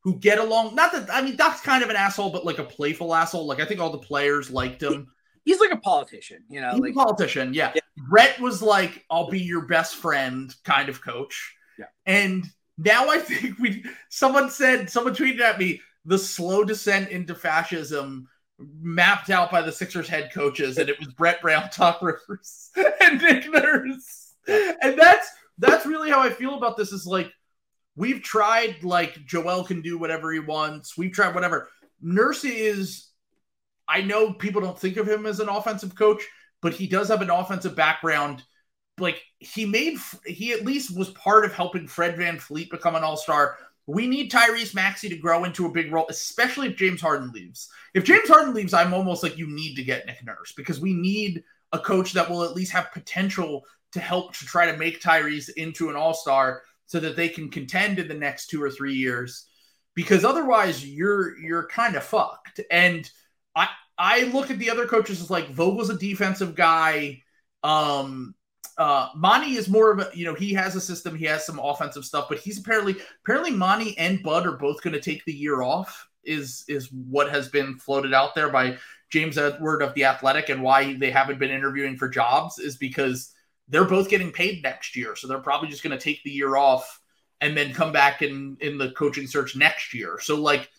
who 0.04 0.18
get 0.18 0.40
along. 0.40 0.76
Not 0.76 0.92
that 0.94 1.10
I 1.12 1.22
mean 1.22 1.36
Doc's 1.36 1.62
kind 1.62 1.84
of 1.84 1.90
an 1.90 1.96
asshole, 1.96 2.32
but 2.32 2.46
like 2.46 2.60
a 2.60 2.64
playful 2.64 3.14
asshole. 3.14 3.46
Like 3.46 3.60
I 3.60 3.66
think 3.66 3.80
all 3.80 3.92
the 3.92 3.98
players 3.98 4.50
liked 4.52 4.84
him. 4.84 5.08
He's 5.46 5.60
like 5.60 5.72
a 5.72 5.78
politician, 5.78 6.44
you 6.50 6.62
know. 6.62 6.72
He's 6.72 6.82
like, 6.82 6.92
a 6.92 6.96
politician, 6.96 7.54
yeah. 7.54 7.72
yeah. 7.74 7.82
Brett 8.10 8.40
was 8.40 8.62
like, 8.62 9.06
"I'll 9.10 9.30
be 9.30 9.40
your 9.40 9.66
best 9.66 9.96
friend," 9.96 10.54
kind 10.64 10.88
of 10.88 11.02
coach. 11.02 11.56
Yeah. 11.80 11.86
And 12.06 12.46
now 12.78 13.10
I 13.10 13.18
think 13.20 13.58
we. 13.60 13.86
Someone 14.10 14.50
said, 14.50 14.90
someone 14.90 15.16
tweeted 15.16 15.40
at 15.40 15.58
me, 15.58 15.82
the 16.06 16.18
slow 16.18 16.64
descent 16.64 17.10
into 17.10 17.34
fascism 17.34 18.28
mapped 18.60 19.32
out 19.32 19.50
by 19.50 19.64
the 19.64 19.72
Sixers 19.72 20.08
head 20.08 20.30
coaches, 20.32 20.78
and 20.78 20.90
it 20.90 21.00
was 21.00 21.08
Brett 21.08 21.42
Brown, 21.42 21.70
Doc 21.78 22.02
Rivers, 22.02 22.70
and 23.02 23.20
Nick 23.22 23.50
Nurse 23.52 24.22
and 24.48 24.98
that's 24.98 25.30
that's 25.58 25.86
really 25.86 26.10
how 26.10 26.22
I 26.22 26.30
feel 26.30 26.56
about 26.56 26.78
this. 26.78 26.92
Is 26.92 27.06
like 27.06 27.32
we've 27.96 28.22
tried 28.22 28.84
like 28.84 29.26
Joel 29.26 29.64
can 29.64 29.82
do 29.82 29.98
whatever 29.98 30.32
he 30.32 30.40
wants. 30.40 30.98
We've 30.98 31.12
tried 31.12 31.36
whatever. 31.36 31.70
Nurse 32.02 32.44
is. 32.44 33.08
I 33.88 34.02
know 34.02 34.34
people 34.34 34.62
don't 34.62 34.80
think 34.80 34.98
of 34.98 35.08
him 35.08 35.26
as 35.26 35.40
an 35.40 35.50
offensive 35.50 35.96
coach, 35.96 36.24
but 36.62 36.74
he 36.74 36.88
does 36.88 37.10
have 37.10 37.22
an 37.22 37.30
offensive 37.30 37.76
background. 37.76 38.44
Like 38.98 39.22
he 39.40 39.66
made, 39.66 39.98
he 40.26 40.54
at 40.54 40.66
least 40.66 40.98
was 40.98 41.10
part 41.10 41.44
of 41.44 41.54
helping 41.54 41.88
Fred 41.88 42.16
VanVleet 42.16 42.70
become 42.70 42.96
an 42.96 43.04
all 43.04 43.18
star. 43.18 43.58
we 43.88 44.08
need 44.08 44.32
Tyrese 44.32 44.76
Maxey 44.76 45.10
to 45.10 45.18
grow 45.18 45.44
into 45.44 45.66
a 45.66 45.72
big 45.72 45.92
role, 45.92 46.06
especially 46.10 46.68
if 46.68 46.78
James 46.78 47.02
Harden 47.02 47.32
leaves. 47.32 47.70
If 47.94 48.06
James 48.06 48.30
Harden 48.30 48.54
leaves, 48.54 48.74
I'm 48.74 48.94
almost 48.94 49.24
like 49.24 49.38
you 49.38 49.48
need 49.48 49.76
to 49.76 49.84
get 49.84 50.06
Nick 50.06 50.24
Nurse 50.24 50.54
because 50.56 50.80
we 50.80 50.94
need 50.94 51.44
a 51.74 51.80
coach 51.80 52.14
that 52.14 52.30
will 52.30 52.44
at 52.44 52.54
least 52.54 52.72
have 52.72 52.92
potential 52.92 53.64
to 53.92 54.00
help 54.00 54.34
to 54.38 54.46
try 54.46 54.72
to 54.72 54.78
make 54.78 55.02
Tyrese 55.02 55.50
into 55.58 55.90
an 55.90 55.96
all 55.96 56.14
star 56.14 56.62
so 56.92 57.00
that 57.00 57.16
they 57.16 57.30
can 57.30 57.48
contend 57.48 58.00
in 58.00 58.10
the 58.10 58.14
next 58.14 58.48
two 58.48 58.62
or 58.62 58.70
three 58.70 58.96
years. 58.96 59.48
Because 59.96 60.26
otherwise, 60.26 60.86
you're 60.86 61.40
you're 61.40 61.68
kind 61.68 61.96
of 61.96 62.04
fucked. 62.04 62.60
And 62.70 63.10
I 63.56 63.70
I 63.98 64.24
look 64.24 64.52
at 64.52 64.60
the 64.60 64.70
other 64.70 64.86
coaches 64.86 65.22
as 65.22 65.30
like 65.30 65.48
Vogel's 65.52 65.90
a 65.90 65.98
defensive 65.98 66.54
guy. 66.54 67.22
Um, 67.64 68.36
uh, 68.78 69.08
Monty 69.16 69.56
is 69.56 69.70
more 69.70 69.92
of 69.92 70.00
a 70.00 70.12
you 70.14 70.26
know 70.26 70.34
he 70.34 70.52
has 70.54 70.76
a 70.76 70.82
system, 70.82 71.16
he 71.16 71.26
has 71.26 71.46
some 71.46 71.60
offensive 71.60 72.04
stuff, 72.04 72.26
but 72.28 72.40
he's 72.40 72.60
apparently 72.60 72.98
apparently 73.24 73.52
Monty 73.52 73.98
and 73.98 74.22
Bud 74.22 74.46
are 74.46 74.58
both 74.58 74.82
going 74.82 74.94
to 74.94 75.02
take 75.02 75.24
the 75.24 75.34
year 75.34 75.62
off. 75.62 76.10
Is 76.26 76.66
is 76.68 76.92
what 76.92 77.30
has 77.30 77.48
been 77.48 77.78
floated 77.78 78.14
out 78.14 78.36
there 78.36 78.50
by 78.50 78.78
James 79.10 79.38
Edward 79.38 79.82
of 79.82 79.94
the 79.94 80.04
Athletic, 80.04 80.50
and 80.50 80.62
why 80.62 80.96
they 80.96 81.10
haven't 81.10 81.40
been 81.40 81.52
interviewing 81.52 81.96
for 81.96 82.10
jobs 82.10 82.60
is 82.60 82.76
because 82.76 83.34
they're 83.72 83.86
both 83.86 84.10
getting 84.10 84.32
paid 84.32 84.62
next 84.62 84.96
year, 84.96 85.16
so 85.16 85.28
they're 85.28 85.40
probably 85.40 85.70
just 85.70 85.82
going 85.82 85.98
to 85.98 86.04
take 86.04 86.22
the 86.24 86.30
year 86.30 86.58
off 86.58 87.00
and 87.40 87.58
then 87.58 87.74
come 87.74 87.92
back 87.92 88.22
in 88.22 88.58
in 88.60 88.78
the 88.78 88.92
coaching 88.92 89.26
search 89.26 89.56
next 89.56 89.94
year. 89.94 90.20
So 90.22 90.36
like, 90.36 90.70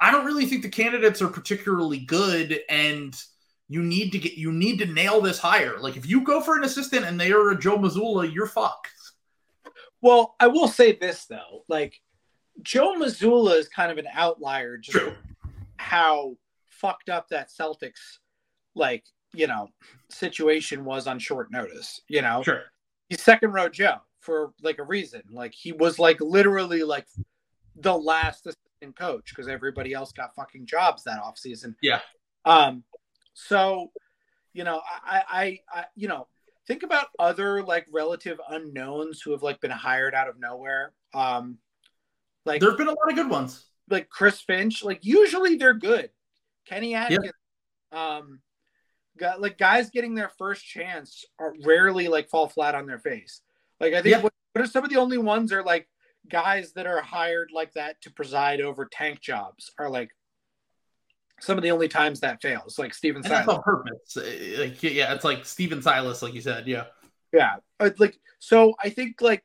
I 0.00 0.10
don't 0.10 0.26
really 0.26 0.46
think 0.46 0.62
the 0.62 0.68
candidates 0.68 1.22
are 1.22 1.28
particularly 1.28 2.00
good, 2.00 2.60
and 2.68 3.16
you 3.68 3.82
need 3.82 4.10
to 4.12 4.18
get 4.18 4.34
you 4.34 4.52
need 4.52 4.78
to 4.80 4.86
nail 4.86 5.20
this 5.20 5.38
hire. 5.38 5.78
Like 5.78 5.96
if 5.96 6.04
you 6.06 6.22
go 6.22 6.40
for 6.40 6.56
an 6.56 6.64
assistant 6.64 7.06
and 7.06 7.18
they 7.18 7.32
are 7.32 7.50
a 7.50 7.58
Joe 7.58 7.78
Mazzulla, 7.78 8.32
you're 8.32 8.46
fucked. 8.46 8.88
Well, 10.02 10.34
I 10.40 10.48
will 10.48 10.68
say 10.68 10.92
this 10.96 11.26
though, 11.26 11.64
like 11.68 12.00
Joe 12.60 12.96
Mazzulla 12.96 13.56
is 13.56 13.68
kind 13.68 13.92
of 13.92 13.98
an 13.98 14.08
outlier, 14.12 14.76
just 14.76 14.98
True. 14.98 15.14
how 15.76 16.36
fucked 16.66 17.08
up 17.08 17.28
that 17.28 17.50
Celtics 17.50 18.18
like 18.74 19.04
you 19.34 19.46
know 19.46 19.68
situation 20.10 20.84
was 20.84 21.06
on 21.06 21.18
short 21.18 21.50
notice. 21.50 22.00
You 22.08 22.22
know, 22.22 22.42
Sure. 22.42 22.62
he's 23.08 23.22
second 23.22 23.52
row 23.52 23.68
Joe 23.68 23.96
for 24.20 24.52
like 24.62 24.78
a 24.78 24.84
reason. 24.84 25.22
Like 25.30 25.52
he 25.54 25.72
was 25.72 25.98
like 25.98 26.20
literally 26.20 26.82
like 26.82 27.06
the 27.76 27.96
last 27.96 28.46
assistant 28.46 28.96
coach 28.96 29.30
because 29.30 29.48
everybody 29.48 29.92
else 29.94 30.12
got 30.12 30.34
fucking 30.34 30.66
jobs 30.66 31.04
that 31.04 31.20
offseason. 31.22 31.74
Yeah. 31.82 32.00
Um, 32.44 32.84
so 33.34 33.90
you 34.52 34.64
know, 34.64 34.82
I, 35.04 35.22
I, 35.28 35.58
I, 35.80 35.84
you 35.96 36.08
know, 36.08 36.28
think 36.66 36.82
about 36.82 37.06
other 37.18 37.62
like 37.62 37.86
relative 37.90 38.38
unknowns 38.50 39.22
who 39.22 39.30
have 39.32 39.42
like 39.42 39.60
been 39.62 39.70
hired 39.70 40.14
out 40.14 40.28
of 40.28 40.38
nowhere. 40.38 40.92
Um, 41.14 41.56
like 42.44 42.60
There 42.60 42.68
have 42.70 42.76
been 42.78 42.88
a 42.88 42.90
lot 42.90 43.08
of 43.08 43.14
good 43.14 43.30
ones. 43.30 43.64
like 43.88 44.10
Chris 44.10 44.40
Finch, 44.42 44.84
like 44.84 45.04
usually 45.06 45.56
they're 45.56 45.72
good. 45.72 46.10
Kenny 46.66 46.94
Atkins, 46.94 47.32
um, 47.92 48.40
got 48.40 48.40
like 49.38 49.58
guys 49.58 49.90
getting 49.90 50.14
their 50.14 50.30
first 50.38 50.64
chance 50.66 51.24
are 51.38 51.54
rarely 51.64 52.08
like 52.08 52.28
fall 52.28 52.48
flat 52.48 52.74
on 52.74 52.86
their 52.86 52.98
face. 52.98 53.40
Like 53.80 53.92
I 53.94 54.02
think 54.02 54.12
Yeah. 54.16 54.22
what, 54.22 54.32
what 54.52 54.64
are 54.64 54.68
some 54.68 54.84
of 54.84 54.90
the 54.90 54.96
only 54.96 55.18
ones 55.18 55.52
are 55.52 55.62
like 55.62 55.88
guys 56.28 56.72
that 56.74 56.86
are 56.86 57.00
hired 57.02 57.50
like 57.52 57.72
that 57.74 58.00
to 58.02 58.10
preside 58.10 58.60
over 58.60 58.86
tank 58.86 59.20
jobs 59.20 59.70
are 59.78 59.90
like 59.90 60.10
some 61.40 61.58
of 61.58 61.64
the 61.64 61.70
only 61.72 61.88
times 61.88 62.20
that 62.20 62.40
fails. 62.40 62.78
Like 62.78 62.94
Steven 62.94 63.22
And 63.24 63.30
that's 63.32 63.48
on 63.48 63.62
purpose. 63.62 64.16
Uh, 64.16 64.60
Like, 64.62 64.82
yeah, 64.82 65.12
it's 65.12 65.24
like 65.24 65.44
Stephen 65.44 65.82
Silas, 65.82 66.22
like 66.22 66.34
you 66.34 66.40
said. 66.40 66.66
Yeah. 66.66 66.84
Yeah, 67.32 67.56
Uh, 67.80 67.90
like 67.98 68.18
so. 68.38 68.74
I 68.82 68.90
think 68.90 69.20
like 69.20 69.42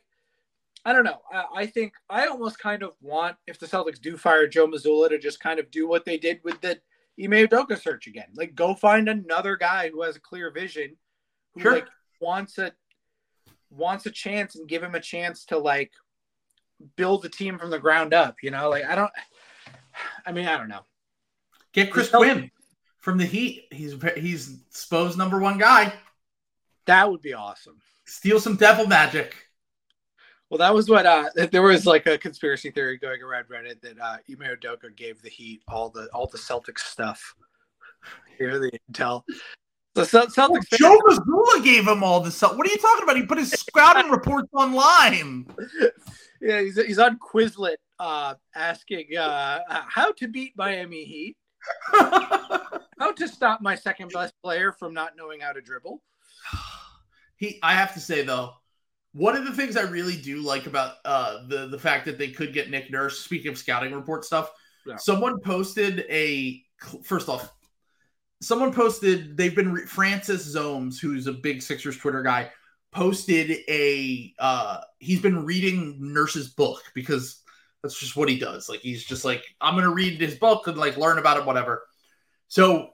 I 0.85 0.93
don't 0.93 1.03
know. 1.03 1.21
I, 1.31 1.45
I 1.55 1.65
think 1.65 1.93
I 2.09 2.27
almost 2.27 2.59
kind 2.59 2.83
of 2.83 2.91
want 3.01 3.35
if 3.47 3.59
the 3.59 3.65
Celtics 3.65 3.99
do 3.99 4.15
fire 4.17 4.47
Joe 4.47 4.67
Mazzulla 4.67 5.09
to 5.09 5.17
just 5.17 5.39
kind 5.39 5.59
of 5.59 5.71
do 5.71 5.87
what 5.87 6.05
they 6.05 6.17
did 6.17 6.39
with 6.43 6.59
the 6.61 6.79
Ime 7.21 7.47
Udoka 7.47 7.79
search 7.81 8.07
again. 8.07 8.27
Like 8.35 8.55
go 8.55 8.75
find 8.75 9.09
another 9.09 9.55
guy 9.55 9.89
who 9.89 10.01
has 10.03 10.15
a 10.15 10.19
clear 10.21 10.51
vision, 10.51 10.95
who 11.53 11.61
Sure. 11.61 11.73
like 11.73 11.87
wants 12.21 12.57
a 12.57 12.71
wants 13.69 14.05
a 14.05 14.11
chance 14.11 14.55
and 14.55 14.67
give 14.67 14.83
him 14.83 14.95
a 14.95 14.99
chance 14.99 15.45
to 15.45 15.57
like 15.57 15.91
build 16.95 17.23
the 17.23 17.29
team 17.29 17.57
from 17.57 17.69
the 17.71 17.79
ground 17.79 18.13
up. 18.13 18.35
You 18.41 18.51
know, 18.51 18.69
like 18.69 18.85
I 18.85 18.95
don't. 18.95 19.11
I 20.25 20.31
mean, 20.31 20.45
I 20.45 20.57
don't 20.57 20.69
know. 20.69 20.85
Get 21.73 21.91
Chris 21.91 22.09
Quinn 22.09 22.51
from 22.99 23.17
the 23.17 23.25
Heat. 23.25 23.65
He's 23.71 23.95
he's 24.15 24.59
Spo's 24.69 25.17
number 25.17 25.39
one 25.39 25.57
guy. 25.57 25.93
That 26.85 27.09
would 27.09 27.21
be 27.21 27.33
awesome. 27.33 27.79
Steal 28.05 28.39
some 28.39 28.55
devil 28.55 28.87
magic. 28.87 29.35
Well, 30.49 30.59
that 30.59 30.73
was 30.73 30.89
what 30.89 31.05
uh 31.05 31.29
there 31.51 31.61
was 31.61 31.85
like 31.85 32.05
a 32.05 32.17
conspiracy 32.17 32.71
theory 32.71 32.97
going 32.97 33.21
around 33.21 33.45
Reddit 33.45 33.81
that 33.81 33.99
uh 33.99 34.17
Ime 34.29 34.55
Udoka 34.55 34.95
gave 34.95 35.21
the 35.21 35.29
Heat 35.29 35.61
all 35.67 35.89
the 35.89 36.07
all 36.13 36.27
the 36.27 36.37
Celtics 36.37 36.79
stuff. 36.79 37.35
Here 38.37 38.59
the 38.59 38.71
intel. 38.91 39.23
The 39.95 40.05
Cel- 40.05 40.27
Celtics 40.27 40.67
fans- 40.67 40.79
Joe 40.79 40.99
Mazzulla 41.07 41.63
gave 41.63 41.87
him 41.87 42.03
all 42.03 42.19
this 42.19 42.37
stuff. 42.37 42.55
What 42.55 42.67
are 42.67 42.69
you 42.69 42.77
talking 42.77 43.03
about? 43.03 43.17
He 43.17 43.25
put 43.25 43.39
his 43.39 43.51
scouting 43.51 44.11
reports 44.11 44.47
online. 44.53 45.47
yeah, 46.41 46.61
he's, 46.61 46.79
he's 46.79 46.99
on 46.99 47.17
Quizlet 47.17 47.77
uh 47.99 48.35
asking 48.55 49.17
uh 49.17 49.59
how 49.67 50.11
to 50.13 50.27
beat 50.27 50.53
Miami 50.55 51.03
Heat, 51.03 51.37
how 51.93 53.11
to 53.15 53.27
stop 53.27 53.59
my 53.59 53.75
second 53.75 54.11
best 54.13 54.33
player 54.43 54.71
from 54.71 54.93
not 54.93 55.13
knowing 55.17 55.39
how 55.39 55.51
to 55.51 55.61
dribble. 55.61 56.01
he 57.37 57.59
I 57.63 57.73
have 57.73 57.95
to 57.95 57.99
say 57.99 58.23
though, 58.23 58.53
one 59.17 59.35
of 59.35 59.45
the 59.45 59.51
things 59.53 59.75
I 59.75 59.81
really 59.81 60.15
do 60.15 60.37
like 60.41 60.67
about 60.67 60.95
uh 61.03 61.47
the 61.47 61.67
the 61.67 61.79
fact 61.79 62.05
that 62.05 62.17
they 62.17 62.29
could 62.29 62.53
get 62.53 62.69
Nick 62.69 62.91
Nurse, 62.91 63.19
speaking 63.19 63.49
of 63.51 63.57
scouting 63.57 63.93
report 63.93 64.23
stuff, 64.25 64.51
Yeah. 64.85 64.97
someone 64.97 65.39
posted 65.39 66.05
a 66.09 66.63
first 67.03 67.27
off, 67.27 67.51
someone 68.41 68.71
posted 68.73 69.35
they've 69.35 69.55
been 69.55 69.73
re- 69.73 69.85
Francis 69.85 70.55
Zomes, 70.55 70.99
who's 70.99 71.25
a 71.27 71.33
big 71.33 71.61
Sixers 71.61 71.97
Twitter 71.97 72.21
guy, 72.21 72.51
posted 72.91 73.51
a 73.67 74.33
uh 74.39 74.81
he's 74.99 75.21
been 75.21 75.45
reading 75.45 75.97
Nurse's 75.99 76.49
book 76.49 76.83
because 76.93 77.41
that's 77.81 77.99
just 77.99 78.15
what 78.15 78.29
he 78.29 78.37
does. 78.37 78.69
Like 78.69 78.81
he's 78.81 79.03
just 79.03 79.25
like 79.25 79.43
I'm 79.59 79.75
gonna 79.75 79.89
read 79.93 80.21
his 80.21 80.35
book 80.35 80.67
and 80.67 80.77
like 80.77 80.95
learn 80.97 81.17
about 81.17 81.37
it, 81.37 81.45
whatever. 81.45 81.87
So 82.49 82.91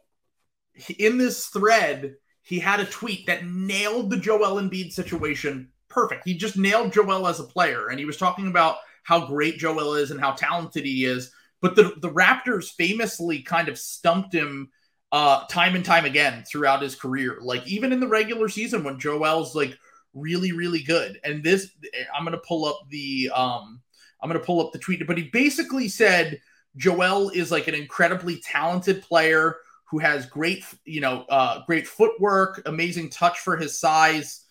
in 0.97 1.17
this 1.17 1.47
thread, 1.47 2.15
he 2.41 2.59
had 2.59 2.79
a 2.79 2.85
tweet 2.85 3.27
that 3.27 3.45
nailed 3.45 4.09
the 4.09 4.17
Joel 4.17 4.61
Embiid 4.61 4.91
situation 4.93 5.69
perfect. 5.94 6.24
He 6.26 6.36
just 6.36 6.57
nailed 6.57 6.94
Joel 6.94 7.28
as 7.28 7.40
a 7.40 7.45
player, 7.45 7.90
and 7.90 7.99
he 7.99 8.06
was 8.06 8.18
talking 8.18 8.48
about 8.48 8.78
how 9.03 9.28
great 9.28 9.57
Joel 9.57 9.95
is 9.95 10.11
and 10.11 10.20
how 10.20 10.32
talented 10.32 10.86
he 10.86 11.06
is. 11.06 11.32
But 11.61 11.76
the 11.76 11.94
the 11.98 12.11
Raptors 12.11 12.72
famously 12.72 13.41
kind 13.41 13.70
of 13.70 13.78
stumped 13.78 14.34
him 14.34 14.70
uh, 15.11 15.45
time 15.45 15.76
and 15.76 15.86
time 15.86 16.06
again 16.06 16.44
throughout 16.44 16.82
his 16.82 16.95
career. 16.95 17.38
Like 17.41 17.65
even 17.68 17.94
in 17.94 17.99
the 17.99 18.07
regular 18.07 18.49
season 18.49 18.84
when 18.84 18.99
Joel's 18.99 19.56
like 19.56 19.78
really 20.14 20.52
really 20.52 20.84
good. 20.84 21.20
And 21.24 21.44
this 21.44 21.70
I'm 22.14 22.24
gonna 22.24 22.38
pull 22.38 22.65
up 22.65 22.82
the 22.90 23.30
um 23.34 23.82
I'm 24.22 24.30
gonna 24.30 24.40
pull 24.40 24.65
up 24.65 24.72
the 24.72 24.80
tweet, 24.80 25.06
but 25.06 25.18
he 25.18 25.26
basically 25.26 25.88
said 25.88 26.40
Joel 26.76 27.30
is 27.30 27.52
like 27.52 27.68
an 27.68 27.76
incredibly 27.76 28.40
talented 28.41 29.02
player 29.03 29.57
who 29.86 29.99
has 29.99 30.26
great, 30.26 30.65
you 30.86 31.02
know, 31.02 31.24
uh, 31.30 31.64
great 31.65 31.88
footwork, 31.88 32.64
amazing 32.65 33.11
touch 33.11 33.40
for 33.40 33.56
his 33.56 33.78
size. 33.78 34.45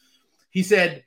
He 0.51 0.62
said 0.62 1.02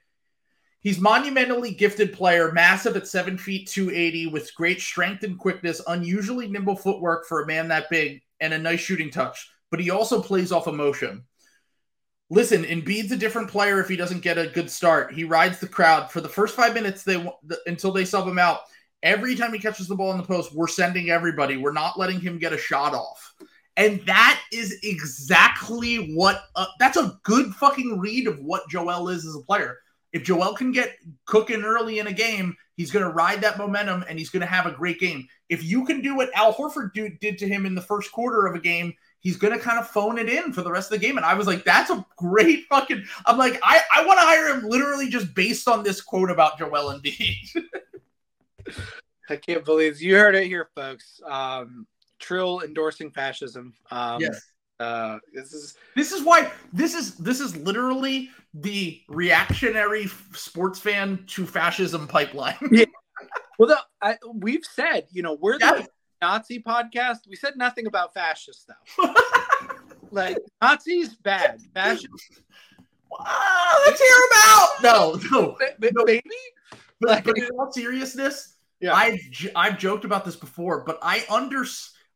he's 0.85 0.99
monumentally 0.99 1.71
gifted 1.71 2.13
player, 2.13 2.53
massive 2.53 2.95
at 2.95 3.07
seven 3.07 3.37
feet 3.37 3.67
two 3.67 3.89
eighty, 3.89 4.27
with 4.27 4.55
great 4.55 4.79
strength 4.79 5.23
and 5.23 5.37
quickness, 5.37 5.81
unusually 5.87 6.47
nimble 6.47 6.77
footwork 6.77 7.25
for 7.25 7.41
a 7.41 7.47
man 7.47 7.67
that 7.67 7.89
big, 7.89 8.21
and 8.39 8.53
a 8.53 8.57
nice 8.57 8.79
shooting 8.79 9.09
touch. 9.09 9.49
But 9.71 9.81
he 9.81 9.89
also 9.89 10.21
plays 10.21 10.51
off 10.51 10.67
emotion. 10.67 11.23
Listen, 12.29 12.63
Embiid's 12.63 13.11
a 13.11 13.17
different 13.17 13.49
player 13.49 13.81
if 13.81 13.89
he 13.89 13.95
doesn't 13.95 14.21
get 14.21 14.37
a 14.37 14.47
good 14.47 14.69
start. 14.69 15.13
He 15.13 15.23
rides 15.23 15.59
the 15.59 15.67
crowd 15.67 16.11
for 16.11 16.21
the 16.21 16.29
first 16.29 16.55
five 16.55 16.73
minutes 16.73 17.03
they 17.03 17.23
until 17.65 17.91
they 17.91 18.05
sub 18.05 18.27
him 18.27 18.39
out. 18.39 18.59
Every 19.03 19.35
time 19.35 19.53
he 19.53 19.59
catches 19.59 19.87
the 19.87 19.95
ball 19.95 20.11
in 20.11 20.17
the 20.17 20.23
post, 20.23 20.53
we're 20.53 20.67
sending 20.67 21.09
everybody. 21.09 21.57
We're 21.57 21.71
not 21.71 21.99
letting 21.99 22.19
him 22.19 22.39
get 22.39 22.53
a 22.53 22.57
shot 22.57 22.93
off. 22.93 23.33
And 23.77 23.99
that 24.05 24.41
is 24.53 24.79
exactly 24.83 26.15
what 26.15 26.41
uh, 26.55 26.67
that's 26.79 26.97
a 26.97 27.19
good 27.23 27.53
fucking 27.55 27.99
read 27.99 28.27
of 28.27 28.39
what 28.39 28.69
Joel 28.69 29.09
is 29.09 29.25
as 29.25 29.35
a 29.35 29.41
player. 29.41 29.77
If 30.15 30.23
Joel 30.23 30.53
can 30.53 30.71
get 30.71 30.95
cooking 31.25 31.63
early 31.63 31.99
in 31.99 32.07
a 32.07 32.13
game, 32.13 32.55
he's 32.77 32.89
going 32.89 33.03
to 33.03 33.11
ride 33.11 33.41
that 33.41 33.57
momentum 33.57 34.05
and 34.07 34.17
he's 34.17 34.29
going 34.29 34.39
to 34.39 34.47
have 34.47 34.65
a 34.65 34.71
great 34.71 34.97
game. 34.97 35.27
If 35.49 35.61
you 35.61 35.83
can 35.83 35.99
do 35.99 36.15
what 36.15 36.33
Al 36.33 36.53
Horford 36.53 36.93
do, 36.93 37.09
did 37.19 37.37
to 37.39 37.47
him 37.49 37.65
in 37.65 37.75
the 37.75 37.81
first 37.81 38.13
quarter 38.13 38.47
of 38.47 38.55
a 38.55 38.59
game, 38.59 38.93
he's 39.19 39.35
going 39.35 39.51
to 39.51 39.59
kind 39.59 39.77
of 39.77 39.89
phone 39.89 40.17
it 40.17 40.29
in 40.29 40.53
for 40.53 40.61
the 40.61 40.71
rest 40.71 40.89
of 40.89 41.01
the 41.01 41.05
game. 41.05 41.17
And 41.17 41.25
I 41.25 41.33
was 41.33 41.47
like, 41.47 41.65
that's 41.65 41.89
a 41.89 42.05
great 42.15 42.63
fucking. 42.69 43.03
I'm 43.25 43.37
like, 43.37 43.59
I, 43.61 43.81
I 43.93 44.05
want 44.05 44.17
to 44.17 44.25
hire 44.25 44.55
him 44.55 44.69
literally 44.69 45.09
just 45.09 45.35
based 45.35 45.67
on 45.67 45.83
this 45.83 45.99
quote 45.99 46.31
about 46.31 46.57
Joel 46.57 46.97
Embiid. 46.97 47.63
I 49.29 49.35
can't 49.35 49.65
believe 49.65 50.01
you 50.01 50.15
heard 50.15 50.35
it 50.35 50.47
here, 50.47 50.69
folks. 50.75 51.19
Um, 51.25 51.87
Trill 52.19 52.61
endorsing 52.61 53.11
fascism. 53.11 53.73
Um, 53.91 54.21
yes. 54.21 54.41
Uh, 54.79 55.19
this 55.33 55.53
is 55.53 55.75
This 55.95 56.11
is 56.11 56.23
why 56.23 56.51
this 56.73 56.93
is 56.93 57.15
this 57.17 57.39
is 57.39 57.55
literally 57.55 58.29
the 58.53 59.01
reactionary 59.07 60.07
sports 60.33 60.79
fan 60.79 61.23
to 61.27 61.45
fascism 61.45 62.07
pipeline. 62.07 62.57
Yeah. 62.71 62.85
Well, 63.57 63.69
the, 63.69 63.79
I, 64.01 64.17
we've 64.33 64.65
said, 64.65 65.07
you 65.11 65.21
know, 65.21 65.37
we're 65.39 65.57
the. 65.57 65.87
Nazi 66.21 66.61
podcast. 66.61 67.19
We 67.29 67.35
said 67.35 67.53
nothing 67.55 67.87
about 67.87 68.13
fascist 68.13 68.63
stuff. 68.63 69.13
like 70.11 70.37
Nazis 70.61 71.15
bad, 71.15 71.61
fascist. 71.73 72.41
Uh, 73.17 73.79
let's 73.85 74.01
hear 74.01 74.17
him 74.17 74.37
out. 74.47 74.69
No, 74.83 75.19
no, 75.31 75.57
no. 75.79 76.03
maybe. 76.05 76.23
But, 76.99 77.09
like, 77.09 77.23
but 77.25 77.37
in 77.37 77.47
all 77.57 77.71
seriousness, 77.71 78.55
yeah, 78.79 78.93
I've 78.93 79.19
I've 79.55 79.77
joked 79.77 80.05
about 80.05 80.25
this 80.25 80.35
before, 80.35 80.83
but 80.83 80.99
I 81.01 81.23
under 81.29 81.65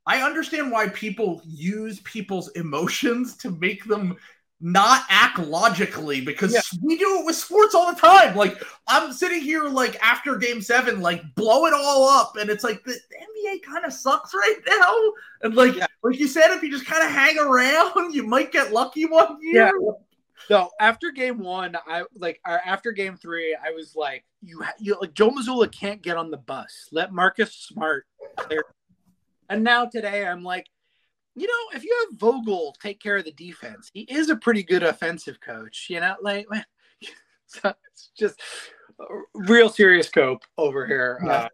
I 0.10 0.24
understand 0.24 0.72
why 0.72 0.90
people 0.90 1.40
use 1.46 2.00
people's 2.00 2.50
emotions 2.54 3.38
to 3.38 3.52
make 3.52 3.86
them 3.86 4.18
not 4.60 5.04
act 5.08 5.38
logically 5.38 6.20
because 6.20 6.52
yeah. 6.52 6.62
we 6.82 6.98
do 6.98 7.20
it 7.20 7.26
with 7.28 7.36
sports 7.36 7.76
all 7.76 7.94
the 7.94 8.02
time. 8.02 8.36
Like 8.36 8.60
I'm 8.88 9.14
sitting 9.14 9.40
here 9.40 9.66
like 9.66 10.04
after 10.04 10.36
game 10.36 10.64
seven, 10.64 11.00
like 11.00 11.22
blow 11.36 11.68
it 11.68 11.76
all 11.76 12.10
up, 12.10 12.38
and 12.38 12.50
it's 12.50 12.64
like 12.64 12.84
the, 12.86 12.94
NBA 12.94 13.62
kind 13.62 13.86
of 13.86 13.94
sucks 13.94 14.34
right 14.34 14.58
now. 14.68 14.96
And 15.44 15.54
like 15.54 15.76
yeah. 15.76 15.86
like 16.02 16.18
you 16.18 16.28
said, 16.28 16.50
if 16.56 16.64
you 16.64 16.72
just 16.72 16.88
kind 16.88 17.04
of 17.04 17.12
hang 17.12 17.38
around, 17.38 18.12
you 18.12 18.24
might 18.24 18.52
get 18.52 18.74
lucky 18.74 19.06
one 19.06 19.38
year. 19.40 19.72
Yeah. 19.80 19.92
So 20.48 20.72
after 20.80 21.12
game 21.12 21.38
one, 21.38 21.78
I 21.86 22.06
like 22.16 22.42
after 22.46 22.92
game 22.92 23.16
three, 23.16 23.56
I 23.64 23.70
was 23.74 23.96
like, 23.96 24.26
you, 24.42 24.64
you 24.80 24.98
like 25.00 25.14
Joe 25.14 25.30
Mazzulla 25.30 25.72
can't 25.72 26.02
get 26.02 26.18
on 26.18 26.32
the 26.32 26.38
bus. 26.38 26.90
Let 26.92 27.14
Marcus 27.14 27.54
Smart 27.54 28.08
clear. 28.38 28.64
And 29.50 29.64
now 29.64 29.86
today, 29.86 30.26
I'm 30.26 30.44
like, 30.44 30.68
you 31.36 31.48
know, 31.48 31.78
if 31.78 31.84
you 31.84 32.08
have 32.10 32.20
Vogel 32.20 32.76
take 32.82 33.02
care 33.02 33.18
of 33.18 33.26
the 33.26 33.32
defense, 33.32 33.90
he 33.94 34.02
is 34.02 34.30
a 34.30 34.36
pretty 34.36 34.64
good 34.64 34.84
offensive 34.84 35.40
coach. 35.40 35.88
You 35.90 36.00
know, 36.00 36.16
like 36.22 36.50
man, 36.50 36.66
so 37.48 37.74
it's 37.92 38.12
just 38.18 38.42
real 39.34 39.70
serious 39.70 40.10
cope 40.10 40.44
over 40.58 40.86
here. 40.86 41.20
Yeah. 41.24 41.32
Uh, 41.32 41.48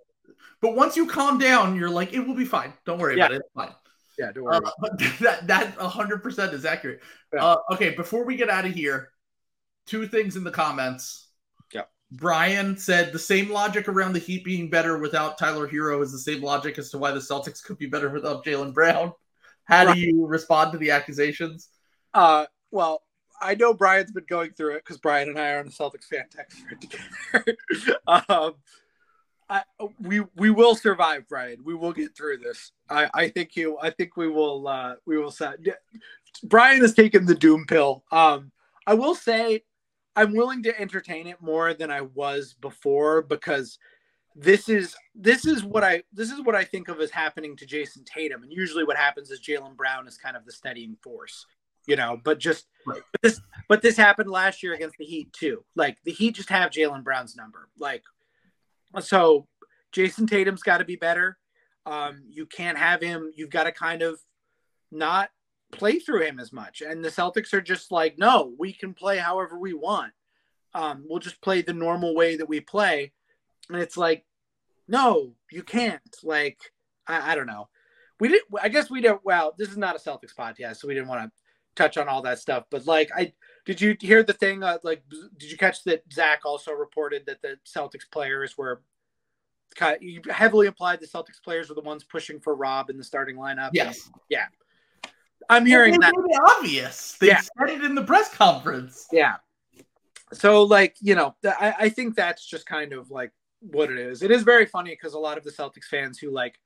but 0.62 0.76
once 0.76 0.98
you 0.98 1.06
calm 1.08 1.38
down, 1.38 1.76
you're 1.76 1.90
like, 1.90 2.14
it 2.14 2.20
will 2.20 2.36
be 2.36 2.46
fine. 2.46 2.74
Don't 2.86 3.00
worry 3.00 3.18
yeah. 3.18 3.26
about 3.26 3.36
it. 3.36 3.42
It's 3.42 3.54
fine. 3.54 3.76
Yeah, 4.18 4.32
don't 4.32 4.46
worry. 4.46 4.56
Uh, 4.58 4.72
but 4.80 4.98
that 5.20 5.48
that 5.48 5.80
100 5.80 6.24
percent 6.24 6.54
is 6.54 6.66
accurate. 6.66 7.02
Yeah. 7.34 7.46
Uh, 7.46 7.58
okay, 7.74 7.92
before 7.92 8.26
we 8.26 8.36
get 8.36 8.50
out 8.50 8.66
of 8.66 8.74
here, 8.74 9.12
two 9.86 10.08
things 10.08 10.36
in 10.36 10.44
the 10.44 10.52
comments. 10.52 11.25
Brian 12.16 12.78
said 12.78 13.12
the 13.12 13.20
same 13.20 13.50
logic 13.50 13.88
around 13.88 14.14
the 14.14 14.20
Heat 14.20 14.44
being 14.46 14.70
better 14.70 14.98
without 14.98 15.38
Tyler 15.38 15.68
Herro 15.68 16.02
is 16.02 16.12
the 16.12 16.20
same 16.20 16.42
logic 16.42 16.78
as 16.78 16.90
to 16.92 16.98
why 16.98 17.12
the 17.12 17.20
Celtics 17.20 17.64
could 17.64 17.78
be 17.78 17.88
better 17.88 18.10
without 18.10 18.46
Jaylen 18.46 18.74
Brown. 18.74 19.12
How 19.66 19.92
do 19.92 20.00
you 20.00 20.26
respond 20.26 20.72
to 20.74 20.78
the 20.78 20.92
accusations? 20.92 21.70
Uh, 22.14 22.46
well, 22.72 23.02
I 23.42 23.56
know 23.56 23.74
Brian's 23.74 24.12
been 24.12 24.26
going 24.30 24.52
through 24.52 24.76
it 24.76 24.84
because 24.86 25.00
Brian 25.00 25.28
and 25.28 25.40
I 25.40 25.52
are 25.52 25.60
on 25.60 25.66
the 25.66 25.72
Celtics 25.72 26.06
fan 26.06 26.26
text 26.30 26.64
together. 26.82 28.00
um, 28.30 28.54
I, 29.50 29.64
we 30.00 30.22
we 30.36 30.50
will 30.50 30.76
survive, 30.76 31.28
Brian. 31.28 31.64
We 31.64 31.76
will 31.76 31.94
get 31.94 32.16
through 32.16 32.38
this. 32.38 32.72
I, 32.90 33.10
I 33.14 33.30
think 33.30 33.56
you. 33.56 33.78
I 33.80 33.90
think 33.90 34.18
we 34.18 34.28
will. 34.28 34.68
Uh, 34.68 34.96
we 35.06 35.18
will. 35.18 35.32
Set. 35.32 35.58
Brian 36.44 36.82
has 36.82 36.94
taken 36.94 37.26
the 37.26 37.36
doom 37.36 37.66
pill. 37.68 38.04
Um, 38.12 38.52
I 38.88 38.94
will 38.94 39.16
say, 39.16 39.64
I'm 40.16 40.34
willing 40.34 40.64
to 40.64 40.80
entertain 40.80 41.28
it 41.28 41.42
more 41.42 41.74
than 41.74 41.92
I 41.92 42.02
was 42.02 42.54
before 42.54 43.22
because 43.22 43.78
this 44.36 44.68
is 44.68 44.96
this 45.14 45.46
is 45.46 45.64
what 45.64 45.84
I 45.84 46.04
this 46.14 46.32
is 46.32 46.42
what 46.42 46.56
I 46.56 46.64
think 46.64 46.90
of 46.90 47.00
as 47.00 47.10
happening 47.10 47.56
to 47.58 47.66
Jayson 47.66 48.04
Tatum. 48.06 48.44
And 48.44 48.52
usually, 48.52 48.84
what 48.84 48.98
happens 48.98 49.32
is 49.32 49.40
Jaylen 49.40 49.76
Brown 49.76 50.08
is 50.08 50.18
kind 50.18 50.36
of 50.36 50.46
the 50.46 50.52
steadying 50.52 50.98
force, 51.02 51.46
you 51.88 51.96
know. 51.96 52.20
But 52.24 52.40
just 52.40 52.68
right. 52.86 53.02
but 53.12 53.22
this 53.22 53.42
but 53.70 53.82
this 53.82 53.98
happened 53.98 54.30
last 54.30 54.62
year 54.62 54.74
against 54.74 54.98
the 54.98 55.06
Heat 55.06 55.32
too. 55.34 55.64
Like 55.76 55.98
the 56.04 56.12
Heat 56.12 56.36
just 56.36 56.50
have 56.50 56.72
Jaylen 56.72 57.04
Brown's 57.04 57.36
number. 57.36 57.70
Like 57.80 58.04
so, 59.00 59.48
Jayson 59.94 60.28
Tatum's 60.28 60.64
got 60.64 60.80
to 60.80 60.86
be 60.86 60.96
better. 60.98 61.38
Um, 61.86 62.24
you 62.30 62.46
can't 62.46 62.78
have 62.78 63.02
him. 63.02 63.32
You've 63.36 63.50
got 63.50 63.66
to 63.66 63.72
kind 63.72 64.02
of 64.02 64.20
not 64.92 65.30
play 65.78 66.00
through 66.00 66.24
him 66.24 66.40
as 66.40 66.52
much. 66.54 66.82
And 66.82 67.04
the 67.04 67.10
Celtics 67.10 67.54
are 67.54 67.62
just 67.62 67.92
like, 67.92 68.18
no, 68.18 68.54
we 68.58 68.74
can 68.74 68.94
play 68.94 69.18
however 69.18 69.58
we 69.58 69.74
want. 69.74 70.14
Um, 70.74 71.06
we'll 71.08 71.20
just 71.20 71.42
play 71.42 71.62
the 71.62 71.74
normal 71.74 72.16
way 72.16 72.36
that 72.38 72.50
we 72.50 72.60
play 72.60 73.14
and 73.70 73.82
it's 73.82 73.98
like, 73.98 74.26
no, 74.88 75.34
you 75.52 75.64
can't. 75.64 76.02
Like, 76.24 76.60
I, 77.08 77.32
I 77.32 77.36
don't 77.36 77.48
know. 77.48 77.70
We 78.20 78.30
did. 78.30 78.42
I 78.62 78.70
guess 78.70 78.90
we 78.90 79.02
don't. 79.02 79.24
Well, 79.26 79.54
this 79.58 79.70
is 79.70 79.78
not 79.78 79.96
a 79.96 80.00
Celtics 80.00 80.36
podcast, 80.38 80.78
so 80.78 80.88
we 80.88 80.94
didn't 80.94 81.10
want 81.10 81.24
to 81.24 81.32
touch 81.76 81.98
on 81.98 82.08
all 82.08 82.22
that 82.22 82.40
stuff. 82.40 82.66
But 82.70 82.86
like, 82.86 83.10
I 83.16 83.34
did 83.66 83.82
you 83.82 83.98
hear 84.00 84.24
the 84.24 84.34
thing? 84.34 84.64
Uh, 84.64 84.78
like, 84.84 85.04
did 85.38 85.52
you 85.52 85.58
catch 85.58 85.84
that 85.84 86.04
Zach 86.14 86.42
also 86.46 86.72
reported 86.72 87.26
that 87.26 87.42
the 87.42 87.58
Celtics 87.66 88.10
players 88.10 88.58
were 88.58 88.82
kind 89.76 89.98
of, 90.02 90.32
heavily 90.34 90.68
implied 90.68 91.02
the 91.02 91.08
Celtics 91.08 91.44
players 91.44 91.68
were 91.68 91.76
the 91.76 91.82
ones 91.82 92.04
pushing 92.04 92.40
for 92.40 92.56
Rob 92.56 92.90
in 92.90 92.98
the 92.98 93.04
starting 93.04 93.36
lineup? 93.36 93.72
Yes. 93.74 94.10
yeah. 94.30 94.46
I'm 95.50 95.66
hearing 95.66 96.00
that. 96.00 96.14
obvious. 96.58 97.18
They 97.20 97.28
yeah. 97.28 97.42
said 97.42 97.70
it 97.70 97.84
in 97.84 97.96
the 97.96 98.04
press 98.04 98.34
conference. 98.34 99.08
Yeah. 99.12 99.36
So, 100.34 100.64
like, 100.64 100.96
you 101.02 101.16
know, 101.16 101.36
I, 101.44 101.76
I 101.80 101.90
think 101.90 102.16
that's 102.16 102.46
just 102.46 102.66
kind 102.66 102.94
of 102.94 103.12
like 103.12 103.32
what 103.60 103.92
it 103.92 103.98
is. 103.98 104.22
It 104.22 104.32
is 104.32 104.44
very 104.44 104.66
funny 104.66 104.92
because 104.92 105.14
a 105.14 105.20
lot 105.20 105.38
of 105.38 105.44
the 105.44 105.52
Celtics 105.52 105.86
fans 105.86 106.18
who 106.18 106.32
like 106.32 106.60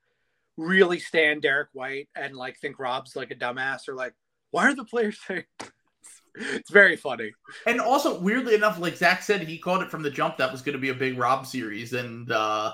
really 0.57 0.99
stand 0.99 1.41
Derrick 1.41 1.69
White 1.73 2.10
and 2.15 2.35
like 2.35 2.57
think 2.57 2.80
Rob's 2.80 3.15
like 3.15 3.31
a 3.31 3.35
dumbass 3.35 3.88
are 3.88 3.95
like, 3.95 4.14
why 4.51 4.68
are 4.68 4.76
the 4.76 4.85
players 4.85 5.19
saying? 5.27 5.45
it's 6.35 6.72
very 6.72 6.95
funny. 6.95 7.31
And 7.65 7.80
also, 7.81 8.19
weirdly 8.19 8.56
enough, 8.56 8.80
like 8.80 8.95
Zach 8.95 9.22
said, 9.23 9.41
he 9.41 9.57
called 9.57 9.81
it 9.81 9.91
from 9.91 10.03
the 10.03 10.11
jump 10.11 10.38
that 10.38 10.51
was 10.51 10.61
going 10.61 10.73
to 10.73 10.80
be 10.80 10.89
a 10.89 10.95
big 10.95 11.18
Rob 11.18 11.45
series, 11.45 11.93
and 11.93 12.31
uh, 12.31 12.73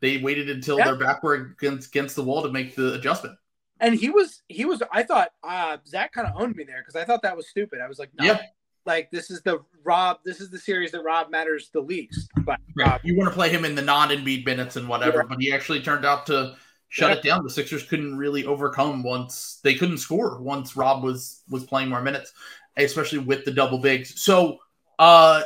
they 0.00 0.18
waited 0.18 0.50
until 0.50 0.78
yeah. 0.78 0.86
they're 0.86 0.96
backward 0.96 1.54
against, 1.58 1.88
against 1.88 2.16
the 2.16 2.24
wall 2.24 2.42
to 2.42 2.50
make 2.50 2.74
the 2.74 2.94
adjustment. 2.94 3.36
And 3.84 3.94
he 3.94 4.10
was, 4.10 4.42
he 4.48 4.64
was. 4.64 4.82
I 4.90 5.02
thought 5.02 5.30
uh, 5.42 5.76
Zach 5.86 6.12
kind 6.12 6.26
of 6.26 6.40
owned 6.40 6.56
me 6.56 6.64
there 6.64 6.80
because 6.80 6.96
I 6.96 7.04
thought 7.04 7.22
that 7.22 7.36
was 7.36 7.48
stupid. 7.48 7.80
I 7.80 7.88
was 7.88 7.98
like, 7.98 8.10
no, 8.18 8.24
yeah 8.24 8.40
like 8.86 9.10
this 9.10 9.30
is 9.30 9.42
the 9.42 9.60
Rob. 9.82 10.18
This 10.24 10.40
is 10.40 10.50
the 10.50 10.58
series 10.58 10.92
that 10.92 11.02
Rob 11.02 11.30
matters 11.30 11.70
the 11.72 11.80
least. 11.80 12.30
But 12.44 12.60
right. 12.76 13.00
you 13.04 13.16
want 13.16 13.30
to 13.30 13.34
play 13.34 13.48
him 13.48 13.64
in 13.64 13.74
the 13.74 13.82
non-Embiid 13.82 14.44
minutes 14.44 14.76
and 14.76 14.88
whatever, 14.88 15.18
yeah. 15.18 15.28
but 15.28 15.40
he 15.40 15.52
actually 15.52 15.80
turned 15.80 16.04
out 16.04 16.26
to 16.26 16.56
shut 16.88 17.10
yeah. 17.10 17.16
it 17.16 17.22
down. 17.22 17.44
The 17.44 17.50
Sixers 17.50 17.84
couldn't 17.84 18.16
really 18.16 18.44
overcome 18.44 19.02
once 19.02 19.60
they 19.62 19.74
couldn't 19.74 19.98
score 19.98 20.40
once 20.40 20.76
Rob 20.76 21.02
was 21.02 21.42
was 21.48 21.64
playing 21.64 21.88
more 21.88 22.02
minutes, 22.02 22.32
especially 22.76 23.18
with 23.18 23.44
the 23.44 23.52
double 23.52 23.78
bigs. 23.78 24.20
So, 24.20 24.58
uh, 24.98 25.42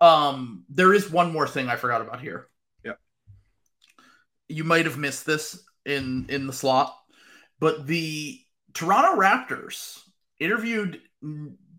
um, 0.00 0.64
there 0.68 0.92
is 0.92 1.10
one 1.10 1.32
more 1.32 1.48
thing 1.48 1.68
I 1.68 1.76
forgot 1.76 2.02
about 2.02 2.20
here. 2.20 2.48
Yeah, 2.84 2.94
you 4.48 4.64
might 4.64 4.86
have 4.86 4.98
missed 4.98 5.26
this 5.26 5.62
in 5.84 6.26
in 6.28 6.46
the 6.46 6.52
slot, 6.52 6.96
but 7.58 7.86
the 7.86 8.40
Toronto 8.74 9.20
Raptors 9.20 10.00
interviewed 10.38 11.00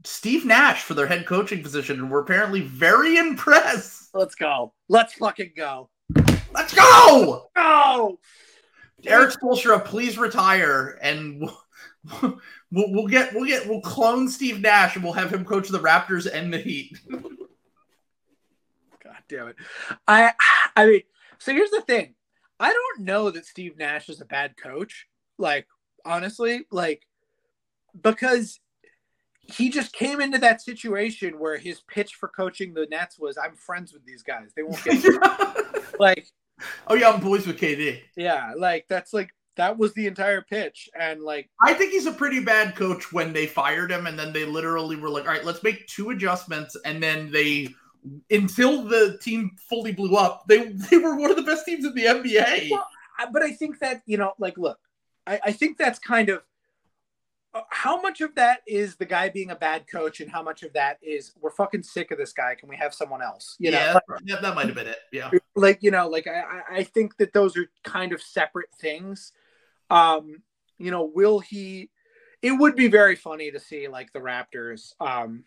Steve 0.03 0.45
Nash 0.45 0.83
for 0.83 0.93
their 0.93 1.07
head 1.07 1.25
coaching 1.25 1.61
position, 1.61 1.99
and 1.99 2.09
we're 2.09 2.21
apparently 2.21 2.61
very 2.61 3.17
impressed. 3.17 4.09
Let's 4.13 4.35
go. 4.35 4.73
Let's 4.87 5.13
fucking 5.13 5.51
go. 5.55 5.89
Let's 6.53 6.73
go. 6.73 7.49
Go. 7.55 8.19
Erik 9.05 9.31
Spoelstra, 9.31 9.83
please 9.85 10.17
retire, 10.17 10.97
and 11.01 11.41
we'll, 11.41 12.39
we'll, 12.71 12.93
we'll 12.93 13.07
get 13.07 13.33
we'll 13.33 13.45
get 13.45 13.67
we'll 13.67 13.81
clone 13.81 14.27
Steve 14.27 14.59
Nash, 14.59 14.95
and 14.95 15.03
we'll 15.03 15.13
have 15.13 15.31
him 15.31 15.45
coach 15.45 15.69
the 15.69 15.79
Raptors 15.79 16.27
and 16.31 16.51
the 16.51 16.57
Heat. 16.57 16.97
God 17.11 17.31
damn 19.29 19.49
it! 19.49 19.55
I 20.07 20.33
I 20.75 20.85
mean, 20.85 21.01
so 21.37 21.53
here's 21.53 21.69
the 21.69 21.81
thing. 21.81 22.15
I 22.59 22.73
don't 22.73 23.05
know 23.05 23.29
that 23.29 23.45
Steve 23.45 23.77
Nash 23.77 24.09
is 24.09 24.19
a 24.19 24.25
bad 24.25 24.57
coach. 24.57 25.07
Like 25.37 25.67
honestly, 26.05 26.65
like 26.71 27.03
because 28.01 28.59
he 29.41 29.69
just 29.69 29.93
came 29.93 30.19
into 30.19 30.37
that 30.39 30.61
situation 30.61 31.39
where 31.39 31.57
his 31.57 31.81
pitch 31.81 32.15
for 32.15 32.27
coaching 32.27 32.73
the 32.73 32.87
Nets 32.89 33.17
was, 33.19 33.37
"I'm 33.37 33.55
friends 33.55 33.93
with 33.93 34.05
these 34.05 34.23
guys. 34.23 34.51
They 34.55 34.63
won't 34.63 34.83
get 34.83 35.03
like." 35.99 36.27
Oh 36.87 36.95
yeah, 36.95 37.11
I'm 37.11 37.21
boys 37.21 37.45
with 37.45 37.59
KD. 37.59 38.01
Yeah, 38.15 38.53
like 38.57 38.87
that's 38.87 39.13
like 39.13 39.29
that 39.55 39.77
was 39.77 39.93
the 39.93 40.07
entire 40.07 40.41
pitch, 40.41 40.89
and 40.99 41.21
like 41.21 41.49
I 41.61 41.73
think 41.73 41.91
he's 41.91 42.07
a 42.07 42.11
pretty 42.11 42.39
bad 42.39 42.75
coach 42.75 43.13
when 43.13 43.33
they 43.33 43.45
fired 43.45 43.91
him, 43.91 44.07
and 44.07 44.17
then 44.17 44.33
they 44.33 44.45
literally 44.45 44.95
were 44.95 45.09
like, 45.09 45.25
"All 45.25 45.31
right, 45.31 45.45
let's 45.45 45.63
make 45.63 45.87
two 45.87 46.09
adjustments," 46.09 46.75
and 46.85 47.01
then 47.01 47.31
they 47.31 47.69
until 48.31 48.83
the 48.83 49.17
team 49.21 49.51
fully 49.69 49.91
blew 49.91 50.15
up, 50.15 50.45
they 50.47 50.67
they 50.89 50.97
were 50.97 51.15
one 51.15 51.29
of 51.29 51.37
the 51.37 51.43
best 51.43 51.65
teams 51.65 51.85
in 51.85 51.93
the 51.93 52.05
NBA. 52.05 52.71
Well, 52.71 52.87
but 53.31 53.41
I 53.41 53.51
think 53.51 53.79
that 53.79 54.01
you 54.05 54.17
know, 54.17 54.33
like, 54.39 54.57
look, 54.57 54.79
I, 55.27 55.39
I 55.45 55.51
think 55.51 55.77
that's 55.77 55.99
kind 55.99 56.29
of 56.29 56.41
how 57.69 57.99
much 58.01 58.21
of 58.21 58.35
that 58.35 58.61
is 58.67 58.95
the 58.95 59.05
guy 59.05 59.29
being 59.29 59.51
a 59.51 59.55
bad 59.55 59.85
coach 59.87 60.19
and 60.21 60.29
how 60.29 60.43
much 60.43 60.63
of 60.63 60.73
that 60.73 60.97
is 61.01 61.31
we're 61.41 61.51
fucking 61.51 61.83
sick 61.83 62.11
of 62.11 62.17
this 62.17 62.33
guy 62.33 62.55
can 62.55 62.69
we 62.69 62.75
have 62.75 62.93
someone 62.93 63.21
else 63.21 63.55
you 63.59 63.71
yeah, 63.71 63.93
know 63.93 64.17
yeah 64.25 64.39
that 64.39 64.55
might 64.55 64.67
have 64.67 64.75
been 64.75 64.87
it 64.87 64.99
yeah 65.11 65.31
like 65.55 65.79
you 65.81 65.89
know 65.89 66.07
like 66.07 66.27
i 66.27 66.61
i 66.69 66.83
think 66.83 67.17
that 67.17 67.33
those 67.33 67.57
are 67.57 67.67
kind 67.83 68.11
of 68.11 68.21
separate 68.21 68.69
things 68.79 69.31
um 69.89 70.41
you 70.77 70.91
know 70.91 71.09
will 71.15 71.39
he 71.39 71.89
it 72.41 72.51
would 72.51 72.75
be 72.75 72.87
very 72.87 73.15
funny 73.15 73.49
to 73.49 73.59
see 73.59 73.87
like 73.87 74.11
the 74.13 74.19
raptors 74.19 74.93
um 74.99 75.43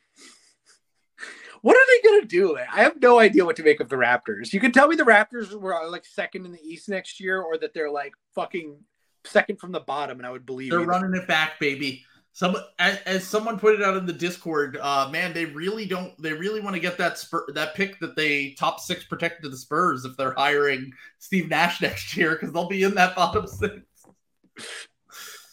What 1.62 1.76
are 1.76 1.86
they 1.86 2.08
gonna 2.08 2.26
do? 2.26 2.56
I 2.56 2.82
have 2.82 3.00
no 3.00 3.18
idea 3.18 3.44
what 3.44 3.56
to 3.56 3.62
make 3.62 3.80
of 3.80 3.90
the 3.90 3.96
Raptors. 3.96 4.52
You 4.52 4.60
can 4.60 4.72
tell 4.72 4.88
me 4.88 4.96
the 4.96 5.02
Raptors 5.02 5.52
were 5.52 5.78
like 5.90 6.06
second 6.06 6.46
in 6.46 6.52
the 6.52 6.62
East 6.62 6.88
next 6.88 7.20
year, 7.20 7.42
or 7.42 7.58
that 7.58 7.74
they're 7.74 7.90
like 7.90 8.14
fucking 8.34 8.78
second 9.24 9.58
from 9.60 9.72
the 9.72 9.80
bottom, 9.80 10.18
and 10.18 10.26
I 10.26 10.30
would 10.30 10.46
believe 10.46 10.70
they're 10.70 10.80
you. 10.80 10.86
running 10.86 11.14
it 11.14 11.26
back, 11.26 11.58
baby. 11.60 12.04
Some 12.32 12.56
as, 12.78 12.98
as 13.06 13.26
someone 13.26 13.58
put 13.58 13.74
it 13.74 13.82
out 13.82 13.96
in 13.96 14.06
the 14.06 14.12
Discord, 14.12 14.78
uh, 14.80 15.08
man, 15.10 15.32
they 15.32 15.46
really 15.46 15.84
don't. 15.84 16.20
They 16.22 16.32
really 16.32 16.60
want 16.60 16.74
to 16.74 16.80
get 16.80 16.96
that 16.98 17.18
spur, 17.18 17.44
that 17.54 17.74
pick 17.74 17.98
that 18.00 18.14
they 18.14 18.52
top 18.52 18.78
six 18.80 19.04
protected 19.04 19.42
to 19.42 19.48
the 19.48 19.56
Spurs 19.56 20.04
if 20.04 20.16
they're 20.16 20.34
hiring 20.34 20.92
Steve 21.18 21.48
Nash 21.48 21.80
next 21.82 22.16
year 22.16 22.32
because 22.32 22.52
they'll 22.52 22.68
be 22.68 22.84
in 22.84 22.94
that 22.94 23.16
bottom 23.16 23.46
six. 23.48 23.74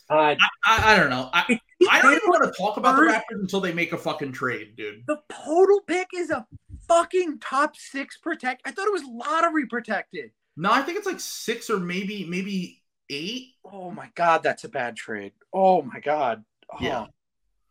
Uh, 0.09 0.13
I, 0.13 0.37
I, 0.65 0.93
I 0.93 0.95
don't 0.95 1.09
know. 1.09 1.29
I, 1.33 1.59
I 1.89 2.01
don't 2.01 2.13
even 2.13 2.29
want 2.29 2.43
to 2.43 2.57
talk 2.57 2.77
about 2.77 2.95
the 2.95 3.01
Raptors 3.01 3.41
until 3.41 3.59
they 3.59 3.73
make 3.73 3.91
a 3.91 3.97
fucking 3.97 4.31
trade, 4.31 4.75
dude. 4.77 5.03
the 5.07 5.19
total 5.29 5.81
pick 5.81 6.07
is 6.15 6.29
a 6.29 6.45
fucking 6.87 7.39
top 7.39 7.75
six 7.75 8.17
protect. 8.17 8.61
I 8.65 8.71
thought 8.71 8.87
it 8.87 8.93
was 8.93 9.03
lottery 9.03 9.65
protected. 9.65 10.31
No, 10.55 10.71
I 10.71 10.81
think 10.81 10.97
it's 10.97 11.07
like 11.07 11.19
six 11.19 11.69
or 11.69 11.77
maybe 11.77 12.25
maybe 12.25 12.81
eight. 13.09 13.53
Oh 13.65 13.91
my 13.91 14.09
god, 14.15 14.43
that's 14.43 14.63
a 14.63 14.69
bad 14.69 14.95
trade. 14.95 15.33
Oh 15.53 15.81
my 15.81 15.99
god. 15.99 16.43
Oh. 16.71 16.77
Yeah. 16.79 17.05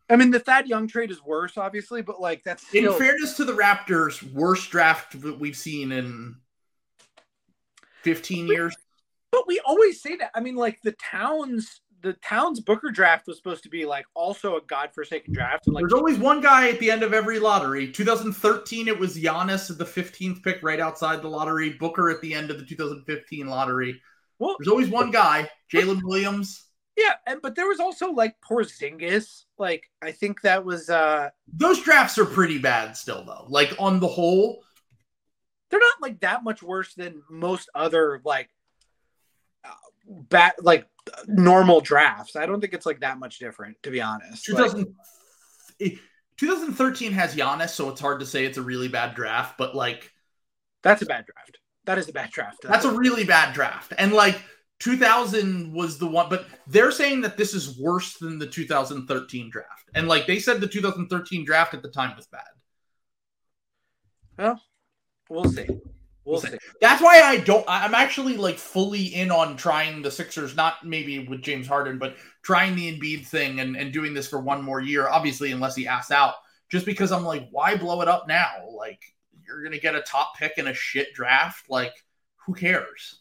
I 0.09 0.17
mean, 0.17 0.31
the 0.31 0.39
Thad 0.39 0.69
Young 0.69 0.87
trade 0.87 1.11
is 1.11 1.23
worse, 1.23 1.57
obviously, 1.57 2.01
but 2.01 2.21
like 2.21 2.45
that's 2.45 2.73
In 2.73 2.93
fairness 2.93 3.37
to 3.39 3.45
the 3.45 3.53
Raptors, 3.53 4.23
worst 4.33 4.71
draft 4.71 5.21
that 5.21 5.39
we've 5.39 5.57
seen 5.57 5.91
in 5.93 6.37
fifteen 8.03 8.47
years. 8.47 8.75
But 9.33 9.49
we 9.49 9.61
always 9.61 10.01
say 10.01 10.17
that. 10.17 10.31
I 10.35 10.41
mean, 10.41 10.55
like 10.55 10.81
the 10.83 10.93
Towns, 10.93 11.81
the 12.03 12.13
Towns 12.15 12.61
Booker 12.61 12.93
draft 12.93 13.27
was 13.27 13.37
supposed 13.37 13.65
to 13.65 13.69
be 13.69 13.85
like 13.85 14.07
also 14.15 14.57
a 14.57 14.61
godforsaken 14.61 15.35
draft, 15.35 15.67
and 15.67 15.75
like 15.75 15.83
There's 15.83 15.93
always 15.93 16.19
one 16.19 16.41
guy 16.41 16.69
at 16.69 16.79
the 16.79 16.89
end 16.89 17.03
of 17.03 17.13
every 17.13 17.41
lottery. 17.41 17.91
2013, 17.91 18.87
it 18.87 18.97
was 18.97 19.17
Giannis 19.17 19.71
at 19.71 19.79
the 19.79 19.85
15th 19.85 20.43
pick, 20.45 20.63
right 20.63 20.79
outside 20.79 21.21
the 21.21 21.29
lottery. 21.29 21.71
Booker 21.71 22.11
at 22.11 22.21
the 22.21 22.33
end 22.33 22.53
of 22.53 22.59
the 22.59 22.65
2015 22.65 23.49
lottery. 23.49 24.01
Well, 24.39 24.57
There's 24.59 24.69
always 24.69 24.89
one 24.89 25.11
guy, 25.11 25.49
Jalen 25.73 26.03
Williams. 26.03 26.65
yeah, 26.97 27.15
and 27.27 27.41
but 27.43 27.55
there 27.55 27.67
was 27.67 27.81
also 27.81 28.13
like 28.13 28.37
Porzingis. 28.41 29.45
Like 29.59 29.85
I 30.03 30.13
think 30.13 30.43
that 30.43 30.65
was 30.65 30.91
uh 30.91 31.31
Those 31.53 31.83
drafts 31.83 32.19
are 32.19 32.27
pretty 32.27 32.59
bad 32.59 32.97
still, 32.97 33.25
though. 33.25 33.47
Like 33.49 33.75
on 33.79 34.01
the 34.01 34.09
whole, 34.09 34.63
they're 35.71 35.81
not 35.81 36.03
like 36.03 36.21
that 36.21 36.45
much 36.45 36.63
worse 36.63 36.95
than 36.95 37.23
most 37.31 37.69
other 37.75 38.21
like 38.25 38.51
uh, 39.65 39.71
bat 40.09 40.57
like 40.63 40.87
normal 41.27 41.81
drafts. 41.81 42.37
I 42.37 42.47
don't 42.47 42.61
think 42.61 42.75
it's 42.75 42.87
like 42.87 43.01
that 43.01 43.19
much 43.19 43.39
different, 43.39 43.77
to 43.83 43.91
be 43.91 44.01
honest. 44.01 44.49
Like, 44.51 44.71
2000, 44.73 44.95
eh, 45.81 45.91
2013 46.37 47.13
has 47.13 47.35
Giannis, 47.35 47.71
so 47.71 47.89
it's 47.91 48.01
hard 48.01 48.21
to 48.21 48.27
say 48.27 48.45
it's 48.45 48.59
a 48.59 48.63
really 48.63 48.89
bad 48.89 49.15
draft. 49.15 49.57
But 49.57 49.75
like, 49.75 50.13
that's 50.83 51.03
a 51.03 51.07
bad 51.07 51.25
draft. 51.27 51.59
That 51.87 51.99
is 51.99 52.09
a 52.09 52.13
bad 52.13 52.31
draft. 52.31 52.63
that's 52.63 52.85
a 52.85 52.93
really 52.93 53.25
bad 53.25 53.55
draft. 53.55 53.93
And 53.97 54.13
like 54.13 54.41
2000 54.81 55.73
was 55.73 55.99
the 55.99 56.07
one, 56.07 56.29
but 56.29 56.47
they're 56.67 56.91
saying 56.91 57.23
that 57.23 57.37
this 57.37 57.55
is 57.55 57.79
worse 57.79 58.15
than 58.19 58.39
the 58.39 58.47
2013 58.47 59.51
draft. 59.51 59.91
And 59.95 60.09
like 60.09 60.27
they 60.27 60.39
said, 60.39 60.61
the 60.61 60.67
2013 60.67 61.45
draft 61.45 61.75
at 61.75 61.83
the 61.83 61.89
time 61.89 62.15
was 62.17 62.27
bad. 62.27 62.43
Well, 64.37 64.61
we'll 65.31 65.51
see. 65.51 65.67
We'll 66.25 66.41
see. 66.41 66.59
That's 66.81 67.01
why 67.01 67.21
I 67.23 67.39
don't. 67.39 67.65
I'm 67.69 67.95
actually 67.95 68.37
like 68.37 68.59
fully 68.59 69.05
in 69.15 69.31
on 69.31 69.57
trying 69.57 70.03
the 70.03 70.11
Sixers, 70.11 70.57
not 70.57 70.85
maybe 70.85 71.21
with 71.21 71.41
James 71.41 71.69
Harden, 71.69 71.99
but 71.99 72.17
trying 72.43 72.75
the 72.75 72.93
Embiid 72.93 73.27
thing 73.27 73.61
and, 73.61 73.77
and 73.77 73.93
doing 73.93 74.13
this 74.13 74.29
for 74.29 74.41
one 74.41 74.63
more 74.63 74.81
year. 74.81 75.09
Obviously, 75.09 75.53
unless 75.53 75.77
he 75.77 75.87
asks 75.87 76.11
out, 76.11 76.35
just 76.69 76.85
because 76.85 77.13
I'm 77.13 77.25
like, 77.25 77.49
why 77.51 77.77
blow 77.77 78.03
it 78.03 78.09
up 78.09 78.27
now? 78.27 78.51
Like 78.77 79.01
you're 79.47 79.62
gonna 79.62 79.78
get 79.78 79.94
a 79.94 80.02
top 80.02 80.36
pick 80.36 80.52
in 80.56 80.66
a 80.66 80.74
shit 80.74 81.12
draft. 81.14 81.70
Like 81.70 81.93
who 82.47 82.55
cares? 82.55 83.20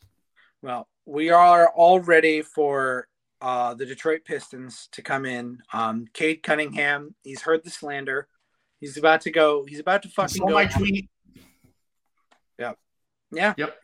Well, 0.62 0.88
we 1.06 1.30
are 1.30 1.70
all 1.70 2.00
ready 2.00 2.42
for 2.42 3.08
uh, 3.42 3.74
the 3.74 3.86
Detroit 3.86 4.22
Pistons 4.26 4.90
to 4.94 5.02
come 5.02 5.26
in. 5.26 5.60
Um, 5.74 6.08
Cade 6.14 6.42
Cunningham, 6.42 7.16
he's 7.24 7.42
heard 7.42 7.64
the 7.64 7.70
slander. 7.70 8.28
He's 8.80 8.98
about 8.98 9.22
to 9.22 9.32
go. 9.32 9.66
He's 9.66 9.80
about 9.80 10.04
to 10.04 10.10
fucking 10.10 10.46
go. 10.46 10.54
my 10.54 10.66
tweet. 10.66 11.10
Yeah. 13.32 13.54
Yep. 13.58 13.84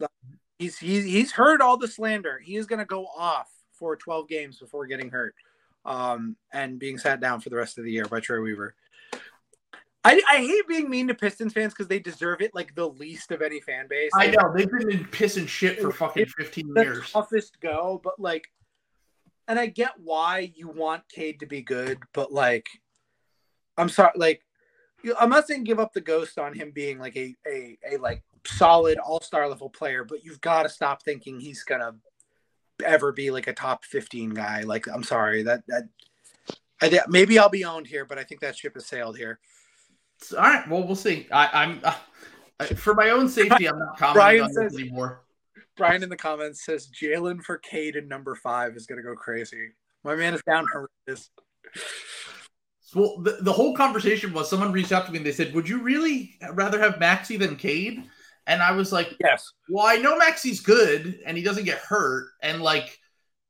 He's 0.57 0.77
he's 0.77 1.05
he's 1.05 1.31
heard 1.31 1.61
all 1.61 1.77
the 1.77 1.87
slander. 1.87 2.39
He 2.39 2.55
is 2.55 2.65
going 2.65 2.79
to 2.79 2.85
go 2.85 3.05
off 3.05 3.49
for 3.73 3.95
12 3.95 4.27
games 4.27 4.59
before 4.59 4.85
getting 4.85 5.09
hurt, 5.09 5.33
um, 5.85 6.35
and 6.53 6.77
being 6.79 6.97
sat 6.97 7.19
down 7.19 7.41
for 7.41 7.49
the 7.49 7.55
rest 7.55 7.77
of 7.77 7.83
the 7.83 7.91
year 7.91 8.05
by 8.05 8.19
Troy 8.19 8.41
Weaver. 8.41 8.75
I, 10.03 10.19
I 10.31 10.37
hate 10.37 10.67
being 10.67 10.89
mean 10.89 11.07
to 11.09 11.13
Pistons 11.13 11.53
fans 11.53 11.73
because 11.73 11.87
they 11.87 11.99
deserve 11.99 12.41
it 12.41 12.55
like 12.55 12.73
the 12.73 12.87
least 12.87 13.31
of 13.31 13.41
any 13.41 13.59
fan 13.59 13.87
base. 13.87 14.11
I 14.15 14.27
know 14.27 14.51
they've 14.55 14.69
been 14.69 14.91
in 14.91 15.05
piss 15.05 15.37
and 15.37 15.47
shit 15.47 15.79
for 15.79 15.91
fucking 15.91 16.25
15 16.25 16.73
the 16.73 16.81
years. 16.81 17.11
toughest 17.11 17.59
go, 17.61 18.01
but 18.03 18.19
like, 18.19 18.45
and 19.47 19.59
I 19.59 19.67
get 19.67 19.91
why 19.97 20.51
you 20.55 20.69
want 20.69 21.07
Cade 21.07 21.39
to 21.41 21.45
be 21.45 21.61
good, 21.61 21.99
but 22.13 22.31
like, 22.31 22.67
I'm 23.77 23.89
sorry, 23.89 24.13
like, 24.15 24.41
I'm 25.19 25.29
not 25.29 25.47
saying 25.47 25.65
give 25.65 25.79
up 25.79 25.93
the 25.93 26.01
ghost 26.01 26.39
on 26.39 26.53
him 26.53 26.71
being 26.71 26.97
like 26.97 27.15
a 27.15 27.35
a, 27.47 27.77
a 27.91 27.97
like 27.97 28.23
solid 28.45 28.97
all 28.97 29.21
star 29.21 29.47
level 29.47 29.69
player, 29.69 30.03
but 30.03 30.23
you've 30.23 30.41
got 30.41 30.63
to 30.63 30.69
stop 30.69 31.03
thinking 31.03 31.39
he's 31.39 31.63
gonna 31.63 31.95
ever 32.83 33.11
be 33.11 33.29
like 33.29 33.45
a 33.47 33.53
top 33.53 33.85
15 33.85 34.31
guy. 34.31 34.61
Like, 34.61 34.87
I'm 34.87 35.03
sorry 35.03 35.43
that 35.43 35.63
that. 35.67 35.83
I 36.83 36.99
maybe 37.07 37.37
I'll 37.37 37.49
be 37.49 37.65
owned 37.65 37.85
here, 37.85 38.05
but 38.05 38.17
I 38.17 38.23
think 38.23 38.41
that 38.41 38.57
ship 38.57 38.73
has 38.73 38.87
sailed 38.87 39.15
here. 39.15 39.39
All 40.33 40.39
right. 40.43 40.67
Well, 40.69 40.83
we'll 40.85 40.95
see. 40.95 41.27
I, 41.31 41.63
I'm 41.63 41.81
uh, 41.83 42.65
for 42.75 42.93
my 42.93 43.09
own 43.09 43.27
safety. 43.27 43.67
I'm 43.67 43.79
not 43.79 43.97
commenting 43.97 44.13
Brian 44.13 44.41
on 44.41 44.47
this 44.47 44.55
says- 44.73 44.79
anymore. 44.79 45.23
Brian 45.77 46.03
in 46.03 46.09
the 46.09 46.17
comments 46.17 46.63
says 46.65 46.89
Jaylen 46.89 47.41
for 47.41 47.57
Cade 47.57 47.95
in 47.95 48.07
number 48.07 48.35
five 48.35 48.75
is 48.75 48.85
gonna 48.85 49.01
go 49.01 49.15
crazy. 49.15 49.69
My 50.03 50.15
man 50.15 50.33
is 50.33 50.41
down 50.43 50.65
horrendous. 50.71 51.29
Well, 52.93 53.21
the, 53.21 53.37
the 53.41 53.53
whole 53.53 53.75
conversation 53.75 54.33
was 54.33 54.49
someone 54.49 54.73
reached 54.73 54.91
out 54.91 55.05
to 55.05 55.11
me 55.11 55.17
and 55.17 55.25
they 55.25 55.31
said, 55.31 55.53
"Would 55.53 55.67
you 55.67 55.81
really 55.81 56.37
rather 56.53 56.77
have 56.79 56.99
Maxey 56.99 57.37
than 57.37 57.55
Cade?" 57.55 58.03
And 58.47 58.61
I 58.61 58.71
was 58.73 58.91
like, 58.91 59.15
Yes. 59.19 59.49
"Well, 59.69 59.85
I 59.85 59.95
know 59.95 60.17
Maxey's 60.17 60.59
good 60.59 61.19
and 61.25 61.37
he 61.37 61.43
doesn't 61.43 61.63
get 61.65 61.77
hurt, 61.79 62.27
and 62.41 62.61
like 62.61 62.99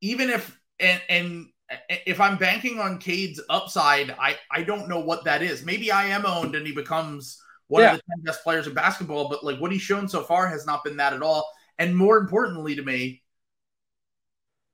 even 0.02 0.30
if 0.30 0.58
and 0.80 1.02
and 1.10 1.48
if 1.90 2.20
I'm 2.20 2.38
banking 2.38 2.80
on 2.80 2.98
Cade's 3.00 3.42
upside, 3.50 4.12
I 4.12 4.38
I 4.52 4.64
don't 4.64 4.90
know 4.90 5.00
what 5.00 5.24
that 5.26 5.42
is. 5.42 5.66
Maybe 5.66 5.92
I 5.92 6.06
am 6.06 6.26
owned 6.26 6.56
and 6.56 6.66
he 6.66 6.74
becomes 6.74 7.42
one 7.68 7.84
Yeah. 7.84 7.94
of 7.94 7.98
the 7.98 8.04
ten 8.10 8.24
best 8.24 8.44
players 8.44 8.68
in 8.68 8.74
basketball, 8.74 9.30
but 9.30 9.44
like 9.44 9.60
what 9.60 9.72
he's 9.72 9.82
shown 9.82 10.08
so 10.08 10.24
far 10.24 10.48
has 10.48 10.66
not 10.66 10.84
been 10.84 10.98
that 10.98 11.14
at 11.14 11.22
all. 11.22 11.50
And 11.80 11.96
more 11.96 12.18
importantly 12.18 12.76
to 12.76 12.84
me, 12.84 13.24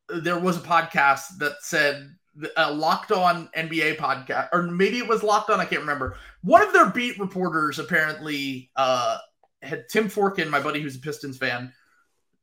there 0.10 0.40
was 0.40 0.58
a 0.58 0.62
podcast 0.62 1.38
that 1.40 1.58
said 1.62 2.16
a 2.56 2.72
locked 2.72 3.12
on 3.12 3.50
NBA 3.56 3.98
podcast, 3.98 4.50
or 4.54 4.64
maybe 4.64 4.98
it 5.00 5.08
was 5.08 5.24
locked 5.24 5.50
on, 5.50 5.60
I 5.60 5.66
can't 5.66 5.82
remember. 5.82 6.18
One 6.42 6.62
of 6.62 6.72
their 6.72 6.90
beat 6.90 7.20
reporters 7.20 7.80
apparently 7.80 8.70
uh, 8.76 9.18
had 9.62 9.90
Tim 9.90 10.08
Forkin, 10.08 10.50
my 10.50 10.60
buddy 10.62 10.82
who's 10.82 10.96
a 10.96 11.00
Pistons 11.00 11.38
fan, 11.38 11.74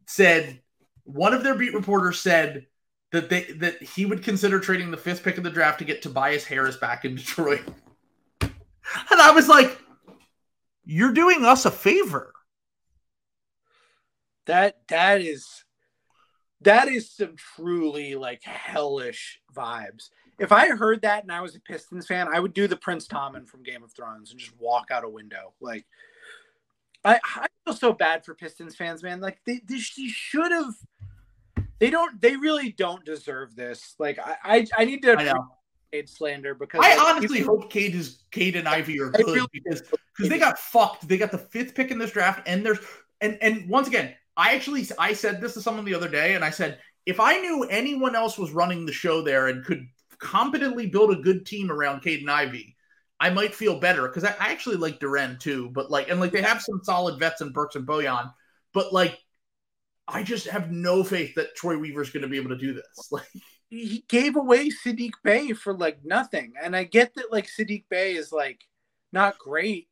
said 0.06 0.60
one 1.04 1.32
of 1.32 1.42
their 1.42 1.54
beat 1.54 1.74
reporters 1.74 2.20
said 2.20 2.66
that 3.14 3.28
they 3.28 3.44
that 3.44 3.80
he 3.80 4.04
would 4.06 4.24
consider 4.24 4.58
trading 4.58 4.90
the 4.90 4.96
fifth 4.96 5.22
pick 5.22 5.38
of 5.38 5.44
the 5.44 5.50
draft 5.50 5.78
to 5.78 5.84
get 5.84 6.02
Tobias 6.02 6.44
Harris 6.44 6.76
back 6.76 7.04
in 7.04 7.14
Detroit. 7.16 7.62
And 8.42 9.20
I 9.20 9.30
was 9.30 9.48
like, 9.48 9.78
You're 10.84 11.12
doing 11.12 11.44
us 11.44 11.64
a 11.64 11.70
favor. 11.70 12.32
That 14.46 14.78
that 14.88 15.20
is 15.20 15.64
that 16.62 16.88
is 16.88 17.10
some 17.12 17.36
truly 17.36 18.16
like 18.16 18.42
hellish 18.42 19.40
vibes. 19.54 20.10
If 20.40 20.50
I 20.50 20.70
heard 20.70 21.02
that 21.02 21.22
and 21.22 21.30
I 21.30 21.40
was 21.40 21.54
a 21.54 21.60
Pistons 21.60 22.08
fan, 22.08 22.26
I 22.26 22.40
would 22.40 22.52
do 22.52 22.66
the 22.66 22.76
Prince 22.76 23.06
Tommen 23.06 23.46
from 23.46 23.62
Game 23.62 23.84
of 23.84 23.92
Thrones 23.92 24.32
and 24.32 24.40
just 24.40 24.58
walk 24.58 24.90
out 24.90 25.04
a 25.04 25.08
window. 25.08 25.54
Like 25.60 25.86
I, 27.04 27.20
I 27.36 27.46
feel 27.64 27.74
so 27.74 27.92
bad 27.92 28.24
for 28.24 28.34
Pistons 28.34 28.74
fans, 28.74 29.04
man. 29.04 29.20
Like 29.20 29.38
they, 29.46 29.60
they, 29.68 29.76
they 29.76 30.08
should 30.08 30.50
have. 30.50 30.74
They 31.80 31.90
don't. 31.90 32.20
They 32.20 32.36
really 32.36 32.72
don't 32.72 33.04
deserve 33.04 33.54
this. 33.56 33.94
Like 33.98 34.18
I, 34.18 34.36
I, 34.44 34.66
I 34.78 34.84
need 34.84 35.02
to 35.02 35.16
I 35.18 35.24
know. 35.24 35.32
appreciate 35.92 36.08
slander 36.08 36.54
because 36.54 36.80
I 36.84 36.96
like, 36.96 37.16
honestly 37.16 37.38
people- 37.38 37.60
hope 37.60 37.70
Cade 37.70 37.94
is 37.94 38.22
Cade 38.30 38.56
and 38.56 38.68
Ivy 38.68 39.00
are 39.00 39.10
good 39.10 39.26
really- 39.26 39.48
because 39.52 39.82
because 40.16 40.28
they 40.30 40.38
got 40.38 40.58
fucked. 40.58 41.06
They 41.08 41.16
got 41.18 41.30
the 41.32 41.38
fifth 41.38 41.74
pick 41.74 41.90
in 41.90 41.98
this 41.98 42.12
draft, 42.12 42.42
and 42.46 42.64
there's 42.64 42.78
and 43.20 43.38
and 43.42 43.68
once 43.68 43.88
again, 43.88 44.14
I 44.36 44.54
actually 44.54 44.86
I 44.98 45.12
said 45.12 45.40
this 45.40 45.54
to 45.54 45.60
someone 45.60 45.84
the 45.84 45.94
other 45.94 46.08
day, 46.08 46.34
and 46.34 46.44
I 46.44 46.50
said 46.50 46.78
if 47.06 47.20
I 47.20 47.38
knew 47.38 47.64
anyone 47.64 48.14
else 48.16 48.38
was 48.38 48.50
running 48.52 48.86
the 48.86 48.92
show 48.92 49.20
there 49.22 49.48
and 49.48 49.64
could 49.64 49.86
competently 50.18 50.86
build 50.86 51.10
a 51.10 51.16
good 51.16 51.44
team 51.44 51.70
around 51.70 52.00
Cade 52.00 52.20
and 52.20 52.30
Ivy, 52.30 52.76
I 53.20 53.30
might 53.30 53.54
feel 53.54 53.78
better 53.78 54.02
because 54.08 54.24
I, 54.24 54.30
I 54.40 54.52
actually 54.52 54.76
like 54.76 55.00
Duren 55.00 55.38
too, 55.38 55.70
but 55.70 55.90
like 55.90 56.08
and 56.08 56.20
like 56.20 56.32
they 56.32 56.40
have 56.42 56.62
some 56.62 56.80
solid 56.82 57.18
vets 57.18 57.40
in 57.42 57.52
Burks 57.52 57.76
and 57.76 57.86
Bojan, 57.86 58.32
but 58.72 58.92
like 58.92 59.18
I 60.06 60.22
just 60.22 60.46
have 60.48 60.70
no 60.70 61.02
faith 61.02 61.34
that 61.36 61.54
Troy 61.54 61.78
Weaver's 61.78 62.10
going 62.10 62.22
to 62.22 62.28
be 62.28 62.36
able 62.36 62.50
to 62.50 62.58
do 62.58 62.74
this. 62.74 62.84
Like 63.10 63.28
he 63.70 64.04
gave 64.08 64.36
away 64.36 64.70
Sadiq 64.70 65.12
Bey 65.24 65.52
for 65.52 65.74
like 65.74 65.98
nothing. 66.04 66.52
And 66.62 66.76
I 66.76 66.84
get 66.84 67.14
that 67.14 67.32
like 67.32 67.48
Sadiq 67.48 67.84
Bey 67.88 68.14
is 68.14 68.30
like 68.30 68.60
not 69.12 69.38
great, 69.38 69.88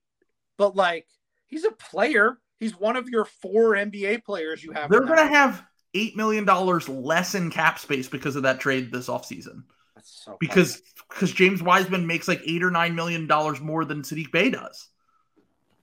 but 0.56 0.76
like 0.76 1.06
he's 1.48 1.64
a 1.64 1.72
player. 1.72 2.38
He's 2.60 2.78
one 2.78 2.96
of 2.96 3.08
your 3.08 3.24
four 3.24 3.72
NBA 3.72 4.24
players 4.24 4.62
you 4.62 4.72
have. 4.72 4.88
They're 4.88 5.00
going 5.00 5.16
to 5.16 5.26
have 5.26 5.64
$8 5.94 6.14
million 6.14 6.44
less 6.44 7.34
in 7.34 7.50
cap 7.50 7.78
space 7.78 8.08
because 8.08 8.36
of 8.36 8.44
that 8.44 8.60
trade 8.60 8.92
this 8.92 9.08
offseason. 9.08 9.64
That's 9.96 10.22
so 10.24 10.36
Because 10.38 10.80
because 11.08 11.32
James 11.32 11.62
Wiseman 11.62 12.06
makes 12.06 12.28
like 12.28 12.40
eight 12.46 12.62
or 12.62 12.70
nine 12.70 12.94
million 12.94 13.26
dollars 13.26 13.60
more 13.60 13.84
than 13.84 14.02
Sadiq 14.02 14.30
Bey 14.30 14.50
does. 14.50 14.88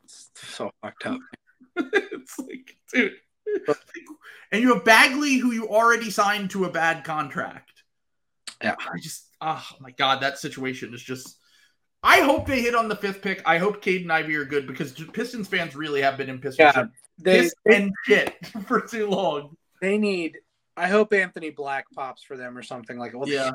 It's 0.06 0.30
so 0.34 0.72
fucked 0.81 1.06
up. 1.06 1.19
it's 1.76 2.39
like, 2.39 2.77
dude. 2.91 3.14
And 4.51 4.61
you 4.61 4.73
have 4.73 4.84
Bagley, 4.84 5.38
who 5.38 5.51
you 5.51 5.69
already 5.69 6.09
signed 6.09 6.49
to 6.51 6.65
a 6.65 6.71
bad 6.71 7.03
contract. 7.03 7.71
Yeah. 8.63 8.76
I 8.80 8.97
just, 8.99 9.27
ah, 9.41 9.65
oh 9.71 9.77
my 9.80 9.91
God, 9.91 10.21
that 10.21 10.39
situation 10.39 10.93
is 10.93 11.03
just. 11.03 11.38
I 12.01 12.21
hope 12.21 12.47
they 12.47 12.61
hit 12.61 12.76
on 12.76 12.88
the 12.88 12.95
fifth 12.95 13.21
pick. 13.21 13.41
I 13.45 13.57
hope 13.57 13.81
Cade 13.81 14.03
and 14.03 14.11
Ivy 14.11 14.35
are 14.38 14.45
good 14.45 14.65
because 14.67 14.93
Pistons 14.93 15.47
fans 15.49 15.76
really 15.76 16.01
have 16.01 16.17
been 16.17 16.30
in 16.30 16.39
Pistons 16.39 16.71
Yeah, 16.76 16.85
They 17.17 17.41
piss 17.41 17.53
and 17.65 17.91
shit 18.05 18.34
for 18.67 18.80
too 18.81 19.07
long. 19.09 19.55
they 19.81 19.97
need. 19.97 20.38
I 20.77 20.88
hope 20.88 21.11
Anthony 21.13 21.49
Black 21.49 21.85
pops 21.93 22.23
for 22.23 22.38
them 22.38 22.57
or 22.57 22.63
something 22.63 22.97
like. 22.97 23.13
Well, 23.13 23.27
Yeah. 23.27 23.51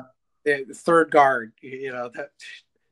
third 0.75 1.09
guard. 1.11 1.53
You 1.61 1.91
know 1.91 2.09
that 2.13 2.29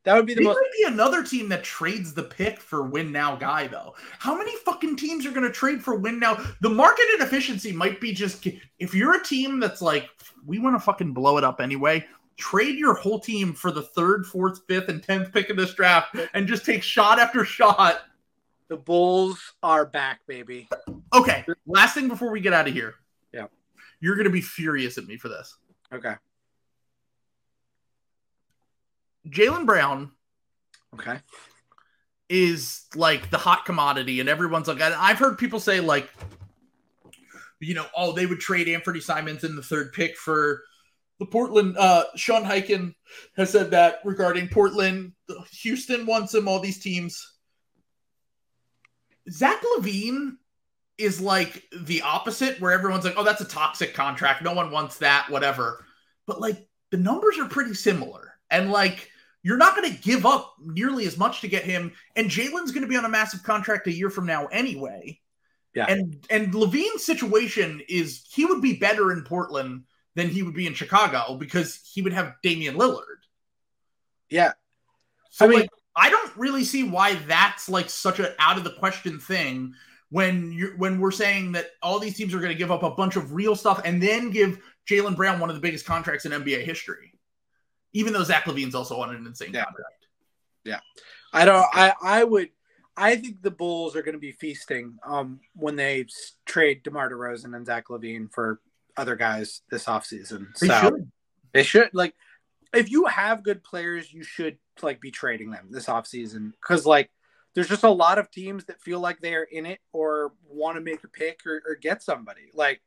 that 0.04 0.14
would 0.14 0.26
be 0.26 0.34
the 0.34 0.40
There 0.40 0.48
most. 0.48 0.56
might 0.56 0.72
be 0.78 0.92
another 0.92 1.22
team 1.22 1.48
that 1.48 1.64
trades 1.64 2.14
the 2.14 2.22
pick 2.22 2.60
for 2.60 2.84
win 2.84 3.10
now 3.10 3.36
guy 3.36 3.66
though. 3.66 3.94
How 4.18 4.36
many 4.36 4.54
fucking 4.58 4.96
teams 4.96 5.26
are 5.26 5.30
going 5.32 5.42
to 5.46 5.52
trade 5.52 5.82
for 5.82 5.94
win 5.96 6.18
now? 6.18 6.38
The 6.60 6.70
market 6.70 7.06
inefficiency 7.16 7.72
might 7.72 8.00
be 8.00 8.12
just 8.12 8.46
if 8.78 8.94
you're 8.94 9.14
a 9.20 9.24
team 9.24 9.60
that's 9.60 9.82
like 9.82 10.08
we 10.46 10.58
want 10.58 10.76
to 10.76 10.80
fucking 10.80 11.12
blow 11.12 11.38
it 11.38 11.44
up 11.44 11.60
anyway. 11.60 12.04
Trade 12.36 12.76
your 12.78 12.94
whole 12.94 13.20
team 13.20 13.52
for 13.52 13.70
the 13.70 13.82
third, 13.82 14.26
fourth, 14.26 14.62
fifth, 14.66 14.88
and 14.88 15.00
tenth 15.02 15.32
pick 15.32 15.50
of 15.50 15.56
this 15.56 15.72
draft, 15.72 16.16
and 16.34 16.48
just 16.48 16.66
take 16.66 16.82
shot 16.82 17.20
after 17.20 17.44
shot. 17.44 18.00
The 18.66 18.76
Bulls 18.76 19.52
are 19.62 19.86
back, 19.86 20.18
baby. 20.26 20.68
Okay, 21.14 21.44
last 21.64 21.94
thing 21.94 22.08
before 22.08 22.32
we 22.32 22.40
get 22.40 22.52
out 22.52 22.66
of 22.66 22.74
here. 22.74 22.94
Yeah. 23.32 23.46
you're 24.00 24.16
going 24.16 24.24
to 24.24 24.30
be 24.30 24.40
furious 24.40 24.98
at 24.98 25.06
me 25.06 25.16
for 25.16 25.28
this. 25.28 25.56
Okay. 25.92 26.14
Jaylen 29.28 29.66
Brown 29.66 30.12
Okay. 30.94 31.18
is 32.28 32.84
like 32.94 33.30
the 33.30 33.38
hot 33.38 33.64
commodity, 33.64 34.20
and 34.20 34.28
everyone's 34.28 34.68
like, 34.68 34.80
I've 34.80 35.18
heard 35.18 35.38
people 35.38 35.60
say 35.60 35.80
like, 35.80 36.08
you 37.60 37.74
know, 37.74 37.86
oh, 37.96 38.12
they 38.12 38.26
would 38.26 38.40
trade 38.40 38.66
Anfernee 38.66 39.02
Simons 39.02 39.44
in 39.44 39.56
the 39.56 39.62
third 39.62 39.92
pick 39.92 40.16
for 40.16 40.62
the 41.18 41.26
Portland. 41.26 41.76
Uh, 41.78 42.04
Sean 42.16 42.44
Highkin 42.44 42.94
has 43.36 43.50
said 43.50 43.70
that 43.70 44.00
regarding 44.04 44.48
Portland. 44.48 45.12
Houston 45.62 46.04
wants 46.04 46.34
him. 46.34 46.48
All 46.48 46.60
these 46.60 46.80
teams. 46.80 47.32
Zach 49.30 49.62
LaVine 49.76 50.32
is 50.98 51.20
like 51.20 51.62
the 51.72 52.02
opposite, 52.02 52.60
where 52.60 52.72
everyone's 52.72 53.04
like, 53.04 53.14
oh, 53.16 53.24
that's 53.24 53.40
a 53.40 53.46
toxic 53.46 53.94
contract. 53.94 54.42
No 54.42 54.52
one 54.52 54.70
wants 54.70 54.98
that. 54.98 55.30
Whatever. 55.30 55.84
But 56.26 56.40
like 56.40 56.68
the 56.90 56.98
numbers 56.98 57.38
are 57.38 57.48
pretty 57.48 57.74
similar, 57.74 58.34
and 58.50 58.70
like 58.70 59.10
you're 59.44 59.58
not 59.58 59.76
going 59.76 59.92
to 59.92 60.02
give 60.02 60.26
up 60.26 60.54
nearly 60.58 61.06
as 61.06 61.16
much 61.16 61.42
to 61.42 61.48
get 61.48 61.64
him. 61.64 61.92
And 62.16 62.30
Jaylen's 62.30 62.72
going 62.72 62.82
to 62.82 62.88
be 62.88 62.96
on 62.96 63.04
a 63.04 63.10
massive 63.10 63.44
contract 63.44 63.86
a 63.86 63.92
year 63.92 64.10
from 64.10 64.26
now 64.26 64.46
anyway. 64.46 65.20
Yeah. 65.74 65.86
And 65.86 66.26
and 66.30 66.52
LaVine's 66.52 67.04
situation 67.04 67.82
is 67.88 68.24
he 68.32 68.46
would 68.46 68.62
be 68.62 68.74
better 68.74 69.12
in 69.12 69.22
Portland 69.22 69.84
than 70.14 70.28
he 70.28 70.42
would 70.42 70.54
be 70.54 70.66
in 70.66 70.74
Chicago 70.74 71.36
because 71.36 71.80
he 71.92 72.00
would 72.00 72.12
have 72.12 72.34
Damian 72.42 72.76
Lillard. 72.76 73.02
Yeah. 74.30 74.52
So 75.30 75.44
I 75.44 75.48
mean- 75.48 75.60
like 75.60 75.70
I 75.96 76.10
don't 76.10 76.36
really 76.36 76.64
see 76.64 76.82
why 76.82 77.14
that's 77.14 77.68
like 77.68 77.88
such 77.88 78.18
an 78.18 78.28
out 78.38 78.56
of 78.56 78.64
the 78.64 78.72
question 78.72 79.20
thing 79.20 79.74
when 80.10 80.52
you're 80.52 80.76
when 80.76 80.98
we're 81.00 81.10
saying 81.10 81.52
that 81.52 81.70
all 81.82 81.98
these 81.98 82.16
teams 82.16 82.34
are 82.34 82.40
going 82.40 82.52
to 82.52 82.58
give 82.58 82.72
up 82.72 82.82
a 82.82 82.90
bunch 82.90 83.16
of 83.16 83.32
real 83.32 83.54
stuff 83.54 83.80
and 83.84 84.02
then 84.02 84.30
give 84.30 84.60
Jaylen 84.88 85.16
Brown 85.16 85.38
one 85.38 85.50
of 85.50 85.56
the 85.56 85.62
biggest 85.62 85.86
contracts 85.86 86.24
in 86.24 86.32
NBA 86.32 86.64
history. 86.64 87.13
Even 87.94 88.12
though 88.12 88.22
Zach 88.24 88.44
LaVine's 88.44 88.74
also 88.74 89.00
on 89.00 89.14
an 89.14 89.26
insane 89.26 89.50
Yeah. 89.54 89.64
contract. 89.64 90.06
Yeah, 90.64 90.80
I 91.32 91.44
don't. 91.44 91.66
I 91.72 91.94
I 92.02 92.24
would. 92.24 92.50
I 92.96 93.16
think 93.16 93.42
the 93.42 93.50
Bulls 93.50 93.96
are 93.96 94.02
going 94.02 94.14
to 94.14 94.20
be 94.20 94.32
feasting 94.32 94.98
um 95.04 95.40
when 95.54 95.76
they 95.76 96.06
trade 96.46 96.82
DeMar 96.84 97.10
DeRozan 97.10 97.56
and 97.56 97.66
Zach 97.66 97.88
LaVine 97.88 98.32
for 98.32 98.60
other 98.96 99.16
guys 99.16 99.62
this 99.70 99.84
offseason. 99.86 100.56
They 100.60 100.68
so 100.68 100.80
should. 100.80 101.10
they 101.52 101.62
should 101.62 101.90
like 101.92 102.14
if 102.72 102.90
you 102.90 103.06
have 103.06 103.42
good 103.42 103.62
players, 103.62 104.12
you 104.12 104.22
should 104.22 104.58
like 104.82 105.00
be 105.00 105.10
trading 105.10 105.50
them 105.50 105.68
this 105.70 105.86
offseason 105.86 106.52
because 106.52 106.86
like 106.86 107.10
there's 107.54 107.68
just 107.68 107.84
a 107.84 107.90
lot 107.90 108.18
of 108.18 108.30
teams 108.30 108.64
that 108.64 108.80
feel 108.80 109.00
like 109.00 109.20
they 109.20 109.34
are 109.34 109.44
in 109.44 109.66
it 109.66 109.80
or 109.92 110.32
want 110.48 110.76
to 110.76 110.80
make 110.80 111.04
a 111.04 111.08
pick 111.08 111.40
or, 111.46 111.62
or 111.66 111.76
get 111.76 112.02
somebody. 112.02 112.50
Like 112.54 112.80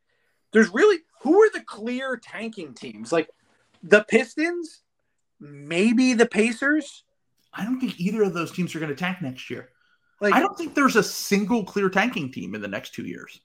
there's 0.52 0.68
really 0.68 0.98
who 1.22 1.42
are 1.42 1.50
the 1.50 1.62
clear 1.62 2.16
tanking 2.16 2.74
teams? 2.74 3.12
Like 3.12 3.30
the 3.82 4.04
Pistons, 4.08 4.80
maybe 5.40 6.14
the 6.14 6.26
Pacers. 6.26 7.04
I 7.52 7.64
don't 7.64 7.80
think 7.80 7.98
either 7.98 8.22
of 8.22 8.34
those 8.34 8.52
teams 8.52 8.74
are 8.74 8.78
going 8.80 8.90
to 8.90 8.96
tank 8.96 9.22
next 9.22 9.50
year. 9.50 9.70
Like 10.20 10.34
I 10.34 10.40
don't 10.40 10.56
think 10.58 10.74
there's 10.74 10.96
a 10.96 11.02
single 11.02 11.64
clear 11.64 11.88
tanking 11.88 12.32
team 12.32 12.54
in 12.54 12.60
the 12.60 12.68
next 12.68 12.92
two 12.94 13.04
years. 13.06 13.40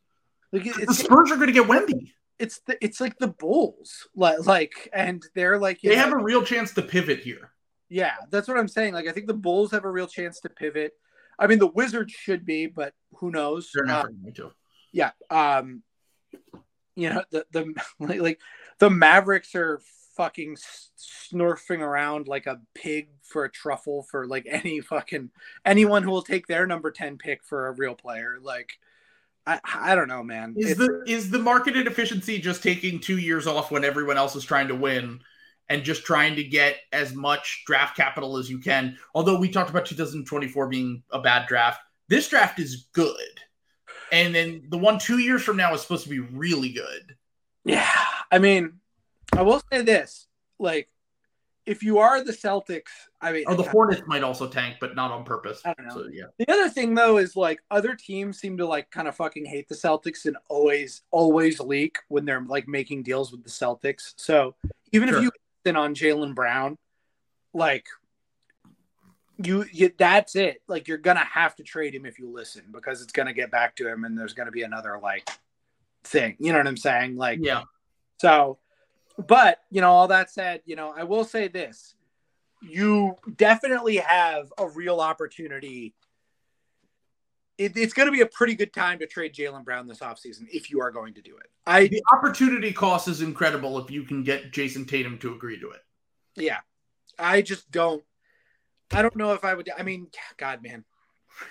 like 0.51 0.63
The 0.63 0.93
Spurs 0.93 1.31
are 1.31 1.35
going 1.35 1.47
to 1.47 1.53
get 1.53 1.67
Wemby. 1.67 2.11
it's 2.39 2.59
the, 2.65 2.83
it's 2.83 2.99
like 2.99 3.17
the 3.19 3.27
Bulls, 3.27 4.07
like, 4.15 4.45
like 4.45 4.89
and 4.91 5.21
they're 5.35 5.59
like 5.59 5.81
They 5.81 5.89
know, 5.95 6.01
have 6.01 6.13
a 6.13 6.17
real 6.17 6.43
chance 6.43 6.73
to 6.73 6.81
pivot 6.81 7.19
here. 7.19 7.51
yeah, 7.89 8.13
that's 8.31 8.47
what 8.47 8.57
I'm 8.57 8.67
saying. 8.67 8.93
Like 8.93 9.07
I 9.07 9.11
think 9.11 9.27
the 9.27 9.33
Bulls 9.35 9.71
have 9.71 9.85
a 9.85 9.91
real 9.91 10.07
chance 10.07 10.39
to 10.41 10.49
pivot. 10.49 10.93
I 11.39 11.47
mean, 11.47 11.59
the 11.59 11.67
Wizards 11.67 12.11
should 12.13 12.45
be, 12.45 12.67
but 12.67 12.93
who 13.17 13.29
knows? 13.31 13.69
They're 13.73 13.85
Uh, 13.85 13.97
never 13.97 14.09
going 14.11 14.33
to. 14.35 14.51
yeah, 14.91 15.11
um, 15.29 15.83
you 16.95 17.09
know 17.09 17.23
the 17.31 17.45
the 17.51 17.73
like 17.99 18.39
the 18.79 18.89
Mavericks 18.89 19.53
are 19.55 19.79
fucking 20.15 20.57
snurfing 20.97 21.79
around 21.79 22.27
like 22.27 22.45
a 22.45 22.61
pig 22.73 23.09
for 23.23 23.45
a 23.45 23.49
truffle 23.51 24.03
for 24.03 24.27
like 24.27 24.45
any 24.49 24.81
fucking 24.81 25.29
anyone 25.65 26.03
who 26.03 26.11
will 26.11 26.21
take 26.21 26.47
their 26.47 26.67
number 26.67 26.91
ten 26.91 27.17
pick 27.17 27.43
for 27.43 27.67
a 27.67 27.71
real 27.73 27.95
player. 27.95 28.37
Like 28.41 28.73
I 29.45 29.59
I 29.65 29.95
don't 29.95 30.07
know, 30.07 30.23
man. 30.23 30.55
Is 30.57 30.71
It's- 30.71 30.77
the 30.87 31.03
is 31.11 31.29
the 31.29 31.39
market 31.39 31.75
inefficiency 31.75 32.39
just 32.39 32.63
taking 32.63 32.99
two 32.99 33.17
years 33.17 33.47
off 33.47 33.71
when 33.71 33.83
everyone 33.83 34.17
else 34.17 34.35
is 34.35 34.43
trying 34.45 34.67
to 34.69 34.75
win 34.75 35.19
and 35.69 35.83
just 35.83 36.05
trying 36.05 36.35
to 36.35 36.43
get 36.43 36.77
as 36.91 37.13
much 37.15 37.63
draft 37.65 37.95
capital 37.97 38.37
as 38.37 38.49
you 38.49 38.59
can? 38.59 38.97
Although 39.15 39.39
we 39.39 39.49
talked 39.49 39.69
about 39.69 39.85
2024 39.85 40.67
being 40.67 41.03
a 41.11 41.19
bad 41.19 41.47
draft, 41.47 41.81
this 42.09 42.27
draft 42.29 42.59
is 42.59 42.87
good. 42.93 43.15
And 44.11 44.35
then 44.35 44.63
the 44.69 44.77
one 44.77 44.99
two 44.99 45.17
years 45.17 45.41
from 45.41 45.57
now 45.57 45.73
is 45.73 45.81
supposed 45.81 46.03
to 46.03 46.09
be 46.09 46.19
really 46.19 46.71
good. 46.71 47.15
Yeah, 47.65 47.89
I 48.31 48.39
mean, 48.39 48.79
I 49.37 49.41
will 49.41 49.61
say 49.71 49.81
this: 49.81 50.27
like, 50.59 50.89
if 51.65 51.81
you 51.83 51.99
are 51.99 52.23
the 52.23 52.31
Celtics, 52.31 52.89
I 53.21 53.31
mean, 53.31 53.45
Or 53.47 53.55
the 53.55 53.63
Hornets 53.63 54.03
might 54.05 54.23
also 54.23 54.47
tank, 54.47 54.77
but 54.79 54.95
not 54.95 55.11
on 55.11 55.23
purpose. 55.23 55.61
I 55.65 55.73
don't 55.73 55.87
know. 55.87 55.95
So 55.95 56.09
yeah. 56.11 56.25
the 56.37 56.51
other 56.51 56.69
thing 56.69 56.93
though 56.93 57.17
is 57.17 57.35
like 57.35 57.61
other 57.71 57.95
teams 57.95 58.39
seem 58.39 58.57
to 58.57 58.65
like 58.65 58.91
kind 58.91 59.07
of 59.07 59.15
fucking 59.15 59.45
hate 59.45 59.67
the 59.69 59.75
Celtics 59.75 60.25
and 60.25 60.37
always 60.49 61.01
always 61.11 61.59
leak 61.59 61.97
when 62.09 62.25
they're 62.25 62.41
like 62.41 62.67
making 62.67 63.03
deals 63.03 63.31
with 63.31 63.43
the 63.43 63.49
Celtics. 63.49 64.13
So 64.17 64.55
even 64.91 65.09
Sure. 65.09 65.17
if 65.17 65.23
you 65.23 65.31
in 65.65 65.75
on 65.75 65.95
Jaylen 65.95 66.35
Brown, 66.35 66.77
like. 67.53 67.85
You, 69.43 69.65
you 69.73 69.91
that's 69.97 70.35
it 70.35 70.61
like 70.67 70.87
you're 70.87 70.99
gonna 70.99 71.25
have 71.25 71.55
to 71.55 71.63
trade 71.63 71.95
him 71.95 72.05
if 72.05 72.19
you 72.19 72.29
listen 72.31 72.65
because 72.71 73.01
it's 73.01 73.11
gonna 73.11 73.33
get 73.33 73.49
back 73.49 73.75
to 73.77 73.87
him 73.87 74.05
and 74.05 74.15
there's 74.15 74.33
gonna 74.35 74.51
be 74.51 74.61
another 74.61 74.99
like 75.01 75.27
thing 76.03 76.35
you 76.39 76.51
know 76.51 76.59
what 76.59 76.67
i'm 76.67 76.77
saying 76.77 77.17
like 77.17 77.39
Yeah. 77.41 77.63
So, 78.23 78.57
but 79.17 79.59
you 79.69 79.81
know, 79.81 79.91
all 79.91 80.07
that 80.07 80.31
said, 80.31 80.61
you 80.65 80.75
know, 80.75 80.93
I 80.95 81.03
will 81.03 81.23
say 81.23 81.47
this: 81.47 81.95
you 82.61 83.15
definitely 83.35 83.97
have 83.97 84.51
a 84.57 84.67
real 84.67 84.99
opportunity. 84.99 85.93
It, 87.57 87.77
it's 87.77 87.93
going 87.93 88.07
to 88.07 88.11
be 88.11 88.21
a 88.21 88.25
pretty 88.25 88.55
good 88.55 88.73
time 88.73 88.97
to 88.99 89.05
trade 89.05 89.33
Jaylen 89.35 89.63
Brown 89.63 89.87
this 89.87 89.99
offseason 89.99 90.47
if 90.51 90.71
you 90.71 90.81
are 90.81 90.89
going 90.89 91.13
to 91.13 91.21
do 91.21 91.37
it. 91.37 91.47
I 91.67 91.87
The 91.87 92.01
opportunity 92.11 92.73
cost 92.73 93.07
is 93.07 93.21
incredible 93.21 93.77
if 93.79 93.91
you 93.91 94.03
can 94.03 94.23
get 94.23 94.51
Jayson 94.51 94.87
Tatum 94.87 95.19
to 95.19 95.33
agree 95.33 95.59
to 95.59 95.69
it. 95.69 95.81
yeah, 96.35 96.59
I 97.19 97.41
just 97.41 97.69
don't. 97.71 98.03
I 98.91 99.01
don't 99.01 99.15
know 99.15 99.33
if 99.33 99.43
I 99.43 99.53
would. 99.53 99.69
I 99.77 99.83
mean, 99.83 100.07
God, 100.37 100.63
man, 100.63 100.83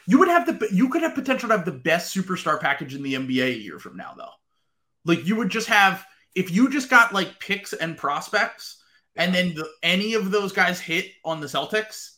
You 0.06 0.18
would 0.18 0.28
have 0.28 0.46
the 0.46 0.68
you 0.72 0.88
could 0.88 1.02
have 1.02 1.14
potential 1.14 1.48
to 1.48 1.56
have 1.56 1.64
the 1.64 1.72
best 1.72 2.14
superstar 2.14 2.60
package 2.60 2.94
in 2.94 3.02
the 3.02 3.14
NBA 3.14 3.44
a 3.44 3.58
year 3.58 3.78
from 3.78 3.96
now, 3.96 4.14
though. 4.16 4.30
Like 5.04 5.26
you 5.26 5.36
would 5.36 5.48
just 5.48 5.68
have 5.68 6.04
if 6.34 6.50
you 6.50 6.70
just 6.70 6.90
got 6.90 7.12
like 7.12 7.38
picks 7.38 7.72
and 7.72 7.96
prospects, 7.96 8.82
and 9.16 9.34
then 9.34 9.54
the, 9.54 9.68
any 9.82 10.14
of 10.14 10.30
those 10.30 10.52
guys 10.52 10.80
hit 10.80 11.06
on 11.24 11.40
the 11.40 11.46
Celtics. 11.46 12.16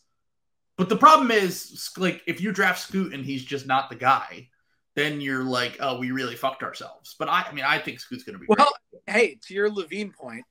But 0.76 0.88
the 0.88 0.96
problem 0.96 1.30
is, 1.30 1.90
like, 1.96 2.22
if 2.26 2.40
you 2.40 2.50
draft 2.50 2.80
Scoot 2.80 3.14
and 3.14 3.24
he's 3.24 3.44
just 3.44 3.66
not 3.66 3.88
the 3.88 3.96
guy, 3.96 4.48
then 4.96 5.20
you're 5.20 5.44
like, 5.44 5.76
oh, 5.80 5.98
we 5.98 6.10
really 6.10 6.36
fucked 6.36 6.62
ourselves. 6.62 7.14
But 7.18 7.28
I, 7.28 7.44
I 7.48 7.52
mean, 7.52 7.64
I 7.64 7.78
think 7.78 8.00
Scoot's 8.00 8.24
going 8.24 8.34
to 8.34 8.40
be 8.40 8.46
Well, 8.48 8.72
hey, 9.06 9.38
to 9.46 9.54
your 9.54 9.70
LaVine 9.70 10.14
point, 10.14 10.44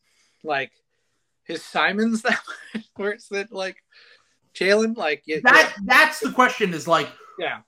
like 0.44 0.72
his 1.44 1.64
Simons 1.64 2.22
that 2.24 2.42
worse 2.98 3.28
than 3.28 3.48
like 3.52 3.78
Jaylen, 4.54 4.96
like 4.96 5.24
yeah, 5.26 5.40
that 5.44 5.74
that's 5.86 6.20
the 6.20 6.32
question 6.32 6.74
is 6.74 6.88
like 6.88 7.10
Yeah. 7.40 7.62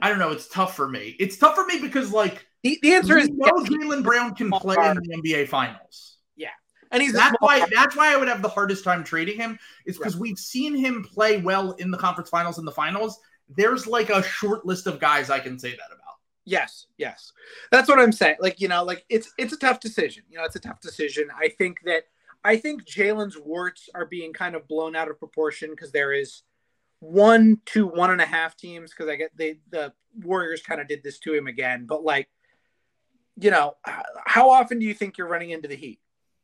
I 0.00 0.08
don't 0.08 0.18
know. 0.18 0.30
It's 0.30 0.48
tough 0.48 0.74
for 0.74 0.88
me. 0.88 1.16
It's 1.20 1.36
tough 1.36 1.54
for 1.54 1.66
me 1.66 1.80
because 1.80 2.12
like 2.12 2.46
the, 2.62 2.78
the 2.82 2.92
answer 2.92 3.16
we 3.16 3.22
is 3.22 3.30
no. 3.30 3.50
yes. 3.58 3.68
Jaylen 3.68 4.02
Brown 4.02 4.34
can 4.34 4.50
play 4.50 4.76
in 4.76 4.96
the 4.96 5.16
NBA 5.22 5.48
Finals. 5.48 6.18
Yeah, 6.36 6.48
and 6.90 7.02
he's 7.02 7.12
That's 7.12 7.36
why. 7.40 7.64
That's 7.72 7.96
why 7.96 8.12
I 8.12 8.16
would 8.16 8.28
have 8.28 8.42
the 8.42 8.48
hardest 8.48 8.84
time 8.84 9.04
trading 9.04 9.36
him. 9.36 9.58
Is 9.86 9.98
because 9.98 10.16
we've 10.16 10.38
seen 10.38 10.76
him 10.76 11.04
play 11.04 11.40
well 11.40 11.72
in 11.72 11.90
the 11.90 11.98
conference 11.98 12.30
finals 12.30 12.58
and 12.58 12.66
the 12.66 12.72
finals. 12.72 13.18
There's 13.48 13.86
like 13.86 14.10
a 14.10 14.22
short 14.22 14.64
list 14.64 14.86
of 14.86 15.00
guys 15.00 15.28
I 15.28 15.40
can 15.40 15.58
say 15.58 15.70
that 15.70 15.88
about. 15.88 16.00
Yes, 16.44 16.86
yes. 16.96 17.32
That's 17.70 17.88
what 17.88 17.98
I'm 17.98 18.12
saying. 18.12 18.36
Like, 18.40 18.60
you 18.60 18.68
know, 18.68 18.84
like 18.84 19.04
it's 19.08 19.32
it's 19.38 19.52
a 19.52 19.56
tough 19.56 19.80
decision. 19.80 20.24
You 20.28 20.38
know, 20.38 20.44
it's 20.44 20.56
a 20.56 20.60
tough 20.60 20.80
decision. 20.80 21.28
I 21.38 21.48
think 21.48 21.78
that 21.84 22.04
I 22.44 22.56
think 22.56 22.84
Jaylen's 22.84 23.38
warts 23.38 23.88
are 23.94 24.06
being 24.06 24.32
kind 24.32 24.54
of 24.54 24.66
blown 24.66 24.96
out 24.96 25.10
of 25.10 25.18
proportion 25.18 25.70
because 25.70 25.92
there 25.92 26.12
is 26.12 26.42
one 27.00 27.60
to 27.66 27.86
one 27.86 28.10
and 28.10 28.20
a 28.20 28.26
half 28.26 28.56
teams 28.56 28.90
because 28.90 29.08
I 29.08 29.16
get 29.16 29.36
they 29.36 29.58
the 29.70 29.92
Warriors 30.18 30.62
kind 30.62 30.80
of 30.80 30.88
did 30.88 31.02
this 31.02 31.18
to 31.20 31.34
him 31.34 31.46
again. 31.46 31.86
But 31.86 32.02
like, 32.02 32.28
you 33.40 33.50
know, 33.50 33.76
how 34.26 34.50
often 34.50 34.78
do 34.78 34.86
you 34.86 34.94
think 34.94 35.18
you're 35.18 35.28
running 35.28 35.50
into 35.50 35.68
the 35.68 35.76
Heat? 35.76 36.00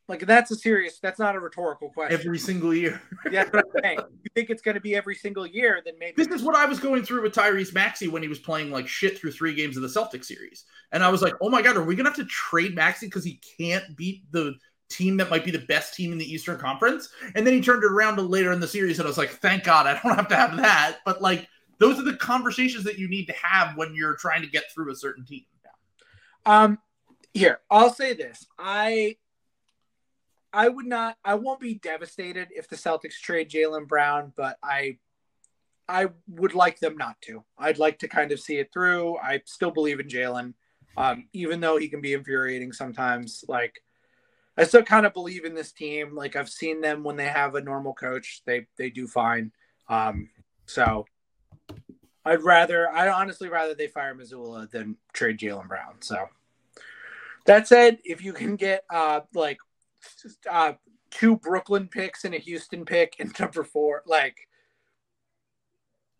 Like 0.09 0.20
that's 0.20 0.51
a 0.52 0.56
serious. 0.56 0.98
That's 1.01 1.18
not 1.18 1.35
a 1.35 1.40
rhetorical 1.40 1.90
question. 1.90 2.18
Every 2.18 2.39
single 2.39 2.73
year. 2.73 3.02
That's 3.31 3.52
what 3.52 3.64
I'm 3.64 3.82
saying. 3.82 3.98
You 4.23 4.31
think 4.36 4.51
it's 4.51 4.62
going 4.62 4.77
to 4.77 4.81
be 4.81 4.94
every 4.94 5.16
single 5.16 5.47
year, 5.47 5.82
then 5.85 5.94
maybe 5.98 6.14
This 6.16 6.28
is 6.28 6.44
what 6.44 6.55
I 6.55 6.64
was 6.64 6.78
going 6.78 7.02
through 7.02 7.23
with 7.23 7.35
Tyrese 7.35 7.74
Maxey 7.74 8.06
when 8.06 8.23
he 8.23 8.28
was 8.28 8.39
playing 8.39 8.70
like 8.70 8.86
shit 8.86 9.18
through 9.18 9.32
three 9.32 9.52
games 9.52 9.77
of 9.77 9.82
the 9.82 9.89
Celtics 9.89 10.27
series. 10.27 10.64
And 10.93 11.02
I 11.02 11.09
was 11.09 11.23
like, 11.23 11.35
oh 11.40 11.51
my 11.51 11.60
God, 11.60 11.77
are 11.77 11.82
we 11.82 11.97
going 11.97 12.05
to 12.05 12.10
have 12.10 12.18
to 12.18 12.24
trade 12.27 12.77
Maxey 12.77 13.06
because 13.06 13.24
he 13.24 13.40
can't 13.59 13.97
beat 13.97 14.23
the 14.31 14.55
team 14.89 15.16
that 15.16 15.28
might 15.28 15.44
be 15.44 15.51
the 15.51 15.66
best 15.66 15.94
team 15.94 16.12
in 16.12 16.18
the 16.18 16.32
Eastern 16.32 16.56
Conference? 16.56 17.09
And 17.35 17.44
then 17.44 17.55
he 17.55 17.60
turned 17.60 17.82
it 17.82 17.90
around 17.90 18.14
to 18.16 18.23
later 18.23 18.52
in 18.52 18.60
the 18.60 18.68
series 18.68 19.01
and 19.01 19.06
I 19.06 19.09
was 19.09 19.18
like, 19.18 19.31
thank 19.31 19.64
God 19.64 19.89
I 19.89 20.01
don't 20.01 20.14
have 20.14 20.28
to 20.28 20.36
have 20.36 20.56
that. 20.59 20.98
But 21.05 21.20
like, 21.20 21.48
those 21.78 21.98
are 21.98 22.05
the 22.05 22.14
conversations 22.14 22.85
that 22.85 22.97
you 22.97 23.09
need 23.09 23.27
to 23.27 23.35
have 23.35 23.77
when 23.77 23.93
you're 23.93 24.14
trying 24.14 24.43
to 24.43 24.48
get 24.48 24.73
through 24.73 24.93
a 24.93 24.97
certain 24.97 25.24
team. 25.24 25.43
Um, 26.47 26.78
here 27.36 27.60
I'll 27.70 27.92
say 27.92 28.14
this: 28.14 28.46
I, 28.58 29.16
I 30.52 30.68
would 30.68 30.86
not, 30.86 31.16
I 31.24 31.34
won't 31.34 31.60
be 31.60 31.74
devastated 31.74 32.48
if 32.50 32.68
the 32.68 32.76
Celtics 32.76 33.20
trade 33.20 33.50
Jaylen 33.50 33.86
Brown, 33.86 34.32
but 34.36 34.56
I, 34.62 34.98
I 35.88 36.08
would 36.28 36.54
like 36.54 36.80
them 36.80 36.96
not 36.96 37.20
to. 37.22 37.44
I'd 37.58 37.78
like 37.78 37.98
to 38.00 38.08
kind 38.08 38.32
of 38.32 38.40
see 38.40 38.56
it 38.56 38.72
through. 38.72 39.18
I 39.18 39.42
still 39.44 39.70
believe 39.70 40.00
in 40.00 40.08
Jaylen, 40.08 40.54
um, 40.96 41.28
even 41.32 41.60
though 41.60 41.76
he 41.76 41.88
can 41.88 42.00
be 42.00 42.14
infuriating 42.14 42.72
sometimes. 42.72 43.44
Like, 43.46 43.82
I 44.56 44.64
still 44.64 44.82
kind 44.82 45.04
of 45.04 45.12
believe 45.12 45.44
in 45.44 45.54
this 45.54 45.72
team. 45.72 46.14
Like 46.14 46.36
I've 46.36 46.48
seen 46.48 46.80
them 46.80 47.04
when 47.04 47.16
they 47.16 47.28
have 47.28 47.54
a 47.54 47.60
normal 47.60 47.92
coach, 47.92 48.42
they 48.46 48.66
they 48.78 48.90
do 48.90 49.06
fine. 49.06 49.52
Um, 49.88 50.30
so. 50.64 51.06
I'd 52.24 52.42
rather, 52.42 52.90
I'd 52.90 53.06
honestly 53.06 53.48
rather 53.48 53.72
they 53.72 53.86
fire 53.86 54.12
Mazzulla 54.12 54.68
than 54.68 54.96
trade 55.12 55.38
Jaylen 55.38 55.68
Brown. 55.68 55.94
So, 56.00 56.28
that 57.47 57.68
said, 57.68 57.98
if 58.05 58.23
you 58.23 58.32
can 58.32 58.56
get 58.56 58.85
uh 58.90 59.20
like 59.35 59.59
uh 60.51 60.74
two 61.10 61.36
Brooklyn 61.36 61.89
picks 61.89 62.24
and 62.24 62.35
a 62.35 62.39
Houston 62.39 62.85
pick 62.85 63.16
and 63.18 63.32
number 63.40 63.64
four, 63.64 64.02
like 64.06 64.36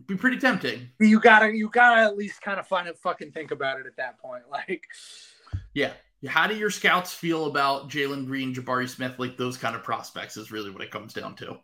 Be 0.07 0.17
pretty 0.17 0.39
tempting. 0.39 0.91
you 1.01 1.21
gotta 1.21 1.53
you 1.55 1.69
gotta 1.69 2.03
at 2.03 2.17
least 2.17 2.41
kind 2.41 2.59
of 2.61 2.67
find 2.67 2.89
it 2.89 2.99
fucking 2.99 3.33
think 3.33 3.51
about 3.51 3.81
it 3.81 3.87
at 3.87 3.97
that 3.97 4.19
point. 4.19 4.45
Like 4.51 4.85
Yeah. 5.75 5.93
How 6.27 6.47
do 6.47 6.57
your 6.57 6.71
scouts 6.71 7.13
feel 7.13 7.47
about 7.47 7.89
Jalen 7.91 8.27
Green, 8.27 8.55
Jabari 8.55 8.89
Smith, 8.89 9.19
like 9.19 9.37
those 9.37 9.57
kind 9.57 9.77
of 9.77 9.83
prospects 9.85 10.37
is 10.37 10.51
really 10.51 10.71
what 10.71 10.83
it 10.83 10.91
comes 10.91 11.13
down 11.13 11.37
to. 11.37 11.59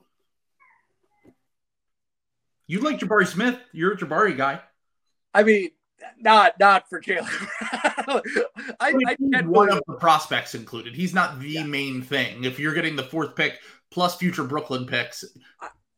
You 2.66 2.80
like 2.80 2.98
Jabari 3.00 3.26
Smith. 3.26 3.58
You're 3.72 3.92
a 3.92 3.96
Jabari 3.96 4.36
guy. 4.36 4.60
I 5.34 5.42
mean 5.42 5.70
not 6.20 6.58
not 6.60 6.88
for 6.88 7.00
Jaylen. 7.00 7.26
I, 8.80 8.94
I 9.06 9.16
he's 9.18 9.44
one 9.44 9.70
of 9.70 9.82
the 9.86 9.94
prospects 9.94 10.54
included. 10.54 10.94
He's 10.94 11.14
not 11.14 11.40
the 11.40 11.48
Yeah. 11.48 11.64
main 11.64 12.02
thing. 12.02 12.44
If 12.44 12.58
you're 12.58 12.74
getting 12.74 12.96
the 12.96 13.02
fourth 13.04 13.34
pick 13.36 13.58
plus 13.90 14.16
future 14.16 14.44
Brooklyn 14.44 14.86
picks, 14.86 15.24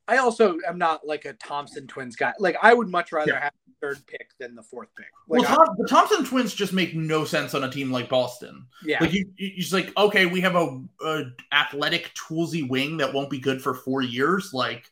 I 0.08 0.18
also 0.18 0.56
am 0.66 0.78
not 0.78 1.06
like 1.06 1.24
a 1.24 1.32
Thompson 1.34 1.86
twins 1.86 2.16
guy. 2.16 2.32
Like 2.38 2.56
I 2.62 2.74
would 2.74 2.88
much 2.88 3.12
rather 3.12 3.32
Yeah. 3.32 3.40
have 3.44 3.52
the 3.66 3.72
third 3.80 4.06
pick 4.06 4.30
than 4.38 4.54
the 4.54 4.62
fourth 4.62 4.88
pick. 4.96 5.06
Like 5.28 5.42
well, 5.42 5.52
I- 5.52 5.54
Tom, 5.64 5.74
the 5.78 5.88
Thompson 5.88 6.24
twins 6.24 6.54
just 6.54 6.72
make 6.72 6.94
no 6.94 7.24
sense 7.24 7.54
on 7.54 7.64
a 7.64 7.70
team 7.70 7.90
like 7.90 8.08
Boston. 8.08 8.66
yeah. 8.84 8.98
Like 9.00 9.12
you, 9.12 9.26
you 9.36 9.56
just 9.56 9.72
like 9.72 9.96
okay, 9.96 10.26
we 10.26 10.40
have 10.42 10.56
a, 10.56 10.82
a 11.04 11.22
athletic, 11.52 12.12
toolsy 12.14 12.68
wing 12.68 12.98
that 12.98 13.14
won't 13.14 13.30
be 13.30 13.38
good 13.38 13.62
for 13.62 13.74
four 13.74 14.02
years. 14.02 14.50
Like 14.52 14.90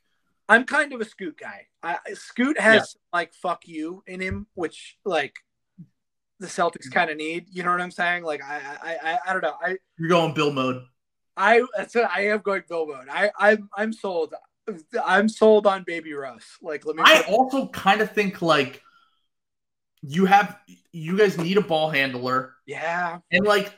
I'm 0.48 0.64
kind 0.64 0.92
of 0.92 1.00
a 1.00 1.04
Scoot 1.04 1.38
guy. 1.38 1.66
I, 1.82 1.98
Scoot 2.14 2.58
has 2.58 2.96
like 3.12 3.34
"fuck 3.34 3.66
you" 3.66 4.02
in 4.06 4.20
him, 4.20 4.46
which 4.54 4.96
like 5.04 5.34
the 6.40 6.46
Celtics 6.46 6.86
mm-hmm. 6.86 6.92
kind 6.92 7.10
of 7.10 7.16
need. 7.16 7.46
You 7.50 7.62
know 7.62 7.70
what 7.70 7.80
I'm 7.80 7.90
saying? 7.90 8.24
Like 8.24 8.42
I, 8.42 8.60
I, 8.82 8.96
I, 9.02 9.18
I 9.26 9.32
don't 9.32 9.42
know. 9.42 9.54
I, 9.60 9.76
you're 9.98 10.08
going 10.08 10.34
Bill 10.34 10.52
mode. 10.52 10.82
I, 11.36 11.64
that's 11.76 11.94
what 11.94 12.10
I 12.10 12.26
am 12.26 12.40
going 12.40 12.62
Bill 12.68 12.86
mode. 12.86 13.08
I, 13.10 13.30
I'm, 13.38 13.68
I'm 13.76 13.92
sold. 13.92 14.34
I'm 15.04 15.28
sold 15.28 15.66
on 15.66 15.84
Baby 15.84 16.12
Russ. 16.12 16.44
Like 16.60 16.84
let 16.84 16.96
me. 16.96 17.02
I 17.04 17.24
also 17.28 17.68
kind 17.68 18.00
of 18.00 18.12
think 18.12 18.42
like 18.42 18.82
you 20.02 20.26
have 20.26 20.58
you 20.92 21.16
guys 21.16 21.38
need 21.38 21.56
a 21.56 21.62
ball 21.62 21.88
handler 21.88 22.54
yeah. 22.66 23.18
and 23.30 23.46
like 23.46 23.72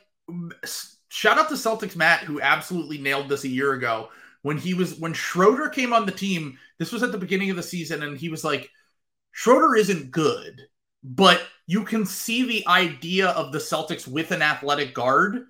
shout 1.10 1.38
out 1.38 1.48
to 1.50 1.54
Celtics 1.54 1.96
Matt 1.96 2.20
who 2.20 2.40
absolutely 2.40 2.98
nailed 2.98 3.28
this 3.28 3.44
a 3.44 3.48
year 3.48 3.72
ago 3.74 4.08
when 4.44 4.58
he 4.58 4.74
was 4.74 4.98
when 4.98 5.14
Schroeder 5.14 5.70
came 5.70 5.94
on 5.94 6.04
the 6.04 6.12
team. 6.12 6.58
This 6.78 6.92
was 6.92 7.02
at 7.02 7.12
the 7.12 7.18
beginning 7.18 7.48
of 7.48 7.56
the 7.56 7.62
season 7.62 8.02
and 8.02 8.16
he 8.16 8.28
was 8.28 8.44
like 8.44 8.70
Schroeder 9.32 9.74
isn't 9.74 10.10
good, 10.10 10.60
but 11.02 11.42
you 11.66 11.82
can 11.82 12.04
see 12.04 12.44
the 12.44 12.66
idea 12.68 13.30
of 13.30 13.52
the 13.52 13.58
Celtics 13.58 14.06
with 14.06 14.30
an 14.32 14.42
athletic 14.42 14.92
guard 14.92 15.46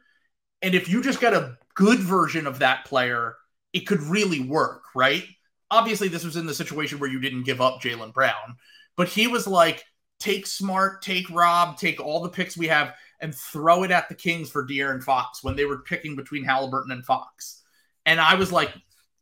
and 0.62 0.74
if 0.74 0.88
you 0.88 1.02
just 1.02 1.20
got 1.20 1.34
a 1.34 1.58
good 1.74 1.98
version 1.98 2.46
of 2.46 2.60
that 2.60 2.86
player, 2.86 3.36
it 3.72 3.80
could 3.80 4.00
really 4.00 4.40
work, 4.40 4.84
right? 4.94 5.24
Obviously, 5.70 6.08
this 6.08 6.24
was 6.24 6.36
in 6.36 6.46
the 6.46 6.54
situation 6.54 6.98
where 6.98 7.10
you 7.10 7.20
didn't 7.20 7.42
give 7.42 7.60
up 7.60 7.82
Jaylen 7.82 8.14
Brown, 8.14 8.56
but 8.96 9.08
he 9.08 9.26
was 9.26 9.46
like, 9.46 9.84
take 10.20 10.46
Smart, 10.46 11.02
take 11.02 11.28
Rob, 11.30 11.76
take 11.76 12.00
all 12.00 12.22
the 12.22 12.30
picks 12.30 12.56
we 12.56 12.68
have, 12.68 12.94
and 13.20 13.34
throw 13.34 13.82
it 13.82 13.90
at 13.90 14.08
the 14.08 14.14
Kings 14.14 14.50
for 14.50 14.66
De'Aaron 14.66 15.02
Fox 15.02 15.42
when 15.42 15.56
they 15.56 15.64
were 15.64 15.82
picking 15.82 16.14
between 16.14 16.44
Halliburton 16.44 16.92
and 16.92 17.04
Fox. 17.04 17.63
And 18.06 18.20
I 18.20 18.34
was 18.34 18.52
like, 18.52 18.72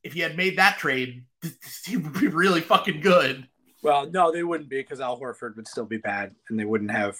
if 0.03 0.17
you 0.17 0.23
had 0.23 0.37
made 0.37 0.59
that 0.59 0.79
trade, 0.79 1.25
this 1.43 1.83
team 1.83 2.03
would 2.05 2.21
be 2.21 2.29
really 2.29 2.61
fucking 2.61 3.01
good. 3.01 3.47
Well, 3.83 4.09
no, 4.11 4.31
they 4.31 4.45
wouldn't 4.45 4.69
be 4.69 4.79
because 4.79 5.01
Al 5.01 5.19
Horford 5.21 5.57
would 5.57 5.67
still 5.67 5.85
be 5.85 5.97
bad, 5.97 6.35
and 6.49 6.59
they 6.59 6.65
wouldn't 6.65 6.91
have 6.93 7.19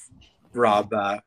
Rob. 0.53 0.93
Uh, 0.93 1.19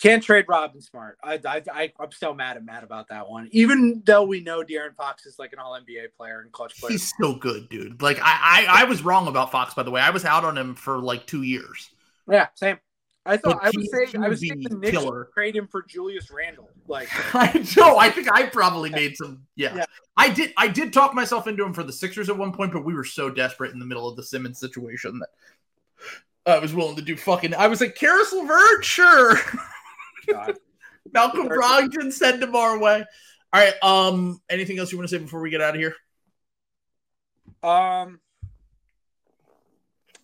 can't 0.00 0.22
trade 0.22 0.44
Rob 0.48 0.72
and 0.74 0.82
Smart. 0.82 1.16
I, 1.22 1.40
I, 1.44 1.62
I, 1.72 1.92
I'm 1.98 2.12
so 2.12 2.34
mad 2.34 2.56
at 2.56 2.64
Matt 2.64 2.82
about 2.82 3.08
that 3.08 3.28
one. 3.28 3.48
Even 3.52 4.02
though 4.04 4.24
we 4.24 4.40
know 4.40 4.62
De'Aaron 4.62 4.94
Fox 4.94 5.26
is 5.26 5.38
like 5.38 5.52
an 5.52 5.58
All 5.58 5.72
NBA 5.72 6.08
player 6.16 6.40
and 6.40 6.52
clutch 6.52 6.78
player. 6.78 6.92
He's 6.92 7.12
so 7.18 7.34
good, 7.34 7.68
dude. 7.68 8.02
Like 8.02 8.18
I, 8.20 8.66
I, 8.68 8.82
I 8.82 8.84
was 8.84 9.02
wrong 9.02 9.28
about 9.28 9.52
Fox, 9.52 9.74
by 9.74 9.82
the 9.84 9.90
way. 9.90 10.00
I 10.00 10.10
was 10.10 10.24
out 10.24 10.44
on 10.44 10.58
him 10.58 10.74
for 10.74 10.98
like 10.98 11.26
two 11.26 11.42
years. 11.42 11.90
Yeah, 12.28 12.48
same. 12.54 12.78
I 13.26 13.36
thought 13.36 13.58
I 13.62 13.70
was 13.74 13.90
saying 13.90 14.24
I 14.24 14.28
was 14.28 14.40
saying 14.40 14.62
the 14.62 14.76
Knicks 14.76 14.96
killer. 14.96 15.28
trade 15.34 15.56
him 15.56 15.66
for 15.66 15.82
Julius 15.82 16.30
Randle. 16.30 16.70
Like, 16.86 17.08
I 17.34 17.66
know. 17.76 17.98
I 17.98 18.10
think 18.10 18.30
I 18.32 18.46
probably 18.46 18.90
made 18.90 19.16
some. 19.16 19.42
Yeah. 19.56 19.76
Yeah. 19.76 19.84
I 20.16 20.30
did. 20.30 20.52
I 20.56 20.68
did 20.68 20.92
talk 20.92 21.14
myself 21.14 21.46
into 21.46 21.64
him 21.64 21.74
for 21.74 21.82
the 21.82 21.92
Sixers 21.92 22.28
at 22.28 22.38
one 22.38 22.52
point, 22.52 22.72
but 22.72 22.84
we 22.84 22.94
were 22.94 23.04
so 23.04 23.30
desperate 23.30 23.72
in 23.72 23.78
the 23.78 23.84
middle 23.84 24.08
of 24.08 24.16
the 24.16 24.22
Simmons 24.22 24.58
situation 24.58 25.20
that 25.20 26.54
I 26.54 26.58
was 26.58 26.74
willing 26.74 26.96
to 26.96 27.02
do 27.02 27.16
fucking. 27.16 27.54
I 27.54 27.66
was 27.66 27.80
like, 27.80 27.96
Caris 27.96 28.32
LeVert, 28.32 28.84
sure. 28.84 29.38
Malcolm 31.12 31.48
Brogdon 31.48 32.12
send 32.12 32.42
him 32.42 32.54
our 32.54 32.78
way. 32.78 33.04
All 33.52 33.60
right. 33.60 33.74
Um. 33.82 34.40
Anything 34.48 34.78
else 34.78 34.92
you 34.92 34.98
want 34.98 35.08
to 35.08 35.16
say 35.16 35.22
before 35.22 35.40
we 35.40 35.50
get 35.50 35.60
out 35.60 35.74
of 35.74 35.80
here? 35.80 35.94
um, 37.62 38.20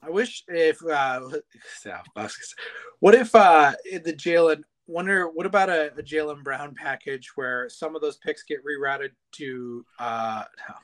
I 0.03 0.11
wish 0.11 0.45
if 0.49 0.83
uh, 0.85 0.89
yeah, 1.87 2.01
I 2.17 2.23
was 2.23 2.27
gonna 2.27 2.29
say- 2.29 2.63
what 3.01 3.15
if 3.15 3.35
uh 3.35 3.73
the 4.05 4.13
Jaylen 4.13 4.63
wonder 4.87 5.29
what 5.29 5.47
about 5.47 5.71
a, 5.71 5.93
a 5.97 6.03
Jaylen 6.03 6.43
Brown 6.43 6.75
package 6.75 7.31
where 7.37 7.69
some 7.69 7.95
of 7.95 8.03
those 8.03 8.17
picks 8.19 8.43
get 8.43 8.59
rerouted 8.65 9.11
to 9.33 9.85
uh 9.99 10.43
no, 10.69 10.75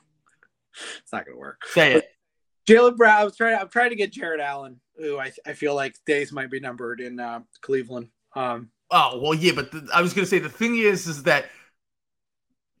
it's 0.97 1.11
not 1.11 1.25
gonna 1.25 1.37
work. 1.37 1.61
Say 1.67 1.93
it. 1.95 2.05
Jaylen 2.67 2.95
Brown. 2.97 3.17
I 3.21 3.23
was 3.25 3.35
trying. 3.35 3.57
I'm 3.59 3.69
trying 3.69 3.89
to 3.89 3.95
get 3.95 4.13
Jarrett 4.13 4.39
Allen, 4.39 4.79
who 4.97 5.19
I, 5.19 5.31
I 5.45 5.53
feel 5.53 5.73
like 5.75 5.95
days 6.05 6.31
might 6.31 6.51
be 6.51 6.59
numbered 6.59 7.01
in 7.01 7.19
uh, 7.19 7.39
Cleveland. 7.61 8.09
Um, 8.35 8.69
Oh 8.91 9.19
well, 9.21 9.33
yeah, 9.35 9.51
but 9.55 9.71
the, 9.71 9.87
I 9.93 10.01
was 10.01 10.13
gonna 10.13 10.27
say 10.27 10.39
the 10.39 10.49
thing 10.49 10.77
is, 10.77 11.07
is 11.07 11.23
that 11.23 11.45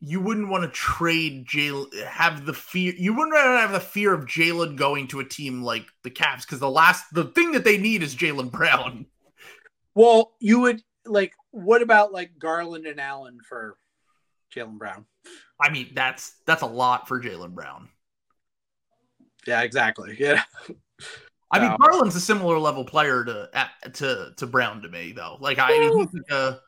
you 0.01 0.21
wouldn't 0.21 0.49
want 0.49 0.63
to 0.63 0.69
trade 0.69 1.45
Jaylen, 1.45 1.87
have 2.05 2.45
the 2.45 2.53
fear. 2.53 2.93
You 2.97 3.13
wouldn't 3.13 3.35
have 3.35 3.71
the 3.71 3.79
fear 3.79 4.13
of 4.13 4.25
Jaylen 4.25 4.77
going 4.77 5.07
to 5.09 5.19
a 5.19 5.25
team 5.25 5.61
like 5.61 5.85
the 6.03 6.11
Cavs 6.11 6.41
because 6.41 6.59
the 6.59 6.69
last, 6.69 7.05
the 7.13 7.25
thing 7.25 7.51
that 7.51 7.65
they 7.65 7.77
need 7.77 8.01
is 8.01 8.15
Jaylen 8.15 8.51
Brown. 8.51 9.05
well, 9.95 10.33
you 10.39 10.61
would 10.61 10.81
like. 11.05 11.33
What 11.51 11.81
about 11.81 12.13
like 12.13 12.31
Garland 12.37 12.85
and 12.85 12.99
Allen 12.99 13.39
for 13.47 13.77
Jaylen 14.55 14.77
Brown? 14.77 15.05
I 15.59 15.69
mean, 15.69 15.91
that's 15.93 16.33
that's 16.45 16.61
a 16.61 16.67
lot 16.67 17.07
for 17.07 17.21
Jaylen 17.21 17.53
Brown. 17.53 17.89
Yeah, 19.45 19.61
exactly. 19.61 20.15
Yeah. 20.19 20.43
I 21.51 21.59
mean, 21.59 21.75
Garland's 21.81 22.15
a 22.15 22.21
similar 22.21 22.59
level 22.59 22.85
player 22.85 23.25
to 23.25 23.49
to 23.93 24.33
to 24.37 24.47
Brown 24.47 24.83
to 24.83 24.89
me, 24.89 25.11
though. 25.11 25.37
Like 25.39 25.57
I, 25.59 25.69
mean, 25.69 25.97
he's 25.97 26.13
like 26.13 26.31
a, 26.31 26.59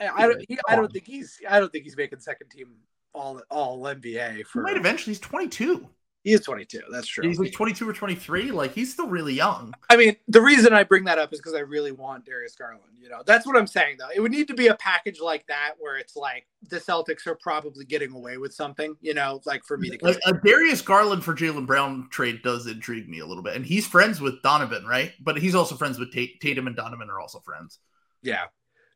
I 0.00 0.26
don't. 0.26 0.44
He, 0.48 0.58
I 0.68 0.76
don't 0.76 0.92
think 0.92 1.06
he's. 1.06 1.38
I 1.48 1.58
don't 1.58 1.72
think 1.72 1.84
he's 1.84 1.96
making 1.96 2.20
second 2.20 2.48
team 2.50 2.68
all 3.12 3.40
all 3.50 3.80
NBA 3.80 4.46
for. 4.46 4.60
He 4.60 4.72
might 4.72 4.76
eventually. 4.76 5.12
He's 5.12 5.20
twenty 5.20 5.48
two. 5.48 5.88
He 6.24 6.34
is 6.34 6.40
22. 6.40 6.82
That's 6.90 7.06
true. 7.06 7.26
He's 7.26 7.38
like 7.38 7.52
22 7.52 7.88
or 7.88 7.92
23. 7.92 8.50
Like 8.50 8.74
he's 8.74 8.92
still 8.92 9.08
really 9.08 9.34
young. 9.34 9.72
I 9.88 9.96
mean, 9.96 10.16
the 10.26 10.42
reason 10.42 10.72
I 10.72 10.82
bring 10.82 11.04
that 11.04 11.16
up 11.16 11.32
is 11.32 11.38
because 11.38 11.54
I 11.54 11.60
really 11.60 11.92
want 11.92 12.26
Darius 12.26 12.56
Garland. 12.56 12.82
You 13.00 13.08
know, 13.08 13.22
that's 13.24 13.46
what 13.46 13.56
I'm 13.56 13.68
saying 13.68 13.96
though. 13.98 14.08
It 14.14 14.20
would 14.20 14.32
need 14.32 14.48
to 14.48 14.54
be 14.54 14.66
a 14.66 14.74
package 14.74 15.20
like 15.20 15.46
that 15.46 15.74
where 15.78 15.96
it's 15.96 16.16
like 16.16 16.46
the 16.68 16.80
Celtics 16.80 17.26
are 17.26 17.36
probably 17.36 17.84
getting 17.84 18.12
away 18.12 18.36
with 18.36 18.52
something. 18.52 18.96
You 19.00 19.14
know, 19.14 19.40
like 19.46 19.64
for 19.64 19.78
me 19.78 19.88
to 19.88 20.04
like 20.04 20.18
a 20.26 20.32
Darius 20.32 20.82
Garland 20.82 21.24
for 21.24 21.34
Jaylen 21.34 21.66
Brown 21.66 22.08
trade 22.10 22.42
does 22.42 22.66
intrigue 22.66 23.08
me 23.08 23.20
a 23.20 23.26
little 23.26 23.42
bit. 23.42 23.54
And 23.54 23.64
he's 23.64 23.86
friends 23.86 24.20
with 24.20 24.42
Donovan, 24.42 24.84
right? 24.84 25.12
But 25.20 25.38
he's 25.38 25.54
also 25.54 25.76
friends 25.76 25.98
with 25.98 26.12
Tate, 26.12 26.40
Tatum 26.40 26.66
and 26.66 26.76
Donovan 26.76 27.08
are 27.10 27.20
also 27.20 27.38
friends. 27.40 27.78
Yeah. 28.22 28.46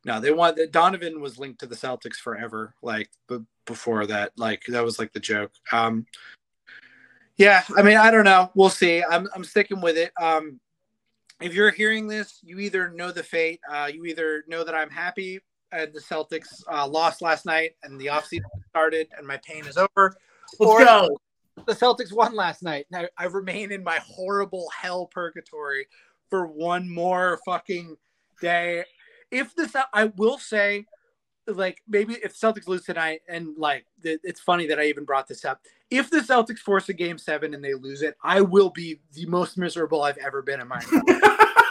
No, 0.05 0.21
they 0.21 0.33
want 0.33 0.59
Donovan 0.73 1.21
was 1.21 1.39
linked 1.39 1.61
to 1.61 1.67
the 1.67 1.77
Celtics 1.77 2.17
forever. 2.17 2.75
Like 2.83 3.11
before 3.67 4.07
that, 4.07 4.33
like 4.37 4.63
that 4.69 4.85
was 4.85 4.99
like 4.99 5.13
the 5.13 5.21
joke. 5.21 5.53
Um, 5.71 6.07
yeah, 7.37 7.63
I 7.77 7.83
mean, 7.83 7.97
I 7.97 8.11
don't 8.11 8.25
know. 8.25 8.51
We'll 8.55 8.71
see. 8.71 9.03
I'm 9.03 9.29
I'm 9.35 9.45
sticking 9.45 9.81
with 9.81 9.97
it. 9.97 10.13
Um, 10.21 10.61
if 11.41 11.55
you're 11.55 11.71
hearing 11.71 12.07
this, 12.07 12.41
you 12.43 12.59
either 12.59 12.91
know 12.91 13.13
the 13.13 13.23
fate. 13.23 13.61
Uh, 13.71 13.91
you 13.93 14.05
either 14.05 14.45
know 14.49 14.65
that 14.65 14.75
I'm 14.75 14.91
happy 14.91 15.41
and 15.73 15.93
the 15.93 16.01
Celtics 16.01 16.63
uh, 16.71 16.87
lost 16.87 17.23
last 17.23 17.47
night 17.47 17.73
and 17.83 18.01
the 18.01 18.07
offseason 18.07 18.43
started 18.69 19.09
and 19.17 19.27
my 19.27 19.39
pain 19.39 19.67
is 19.67 19.77
over. 19.77 20.15
Let's 20.59 20.73
or 20.73 20.85
go. 20.85 21.19
The 21.67 21.73
Celtics 21.73 22.13
won 22.13 22.35
last 22.35 22.63
night. 22.63 22.87
Now 22.91 23.07
I 23.19 23.25
remain 23.25 23.73
in 23.73 23.83
my 23.83 23.99
horrible 24.07 24.69
hell 24.79 25.07
purgatory 25.07 25.87
for 26.31 26.47
one 26.47 26.89
more 26.89 27.41
fucking 27.45 27.97
day. 28.41 28.85
If 29.33 29.55
this, 29.57 29.75
I 29.93 30.05
will 30.17 30.39
say, 30.39 30.87
like 31.47 31.83
maybe 31.89 32.15
if 32.23 32.39
Celtics 32.39 32.69
lose 32.69 32.85
tonight, 32.85 33.23
and 33.29 33.57
like 33.57 33.87
it's 34.05 34.41
funny 34.41 34.67
that 34.67 34.79
I 34.79 34.85
even 34.85 35.05
brought 35.05 35.27
this 35.27 35.45
up. 35.45 35.61
If 35.91 36.11
the 36.11 36.19
Celtics 36.19 36.59
force 36.59 36.89
a 36.89 36.93
game 36.93 37.19
seven 37.19 37.55
and 37.55 37.65
they 37.65 37.75
lose 37.75 38.03
it, 38.03 38.17
I 38.23 38.43
will 38.43 38.71
be 38.71 39.01
the 39.15 39.27
most 39.27 39.59
miserable 39.59 40.03
I've 40.03 40.19
ever 40.19 40.43
been 40.43 40.61
in 40.61 40.69
my 40.69 40.81
life. 40.93 41.23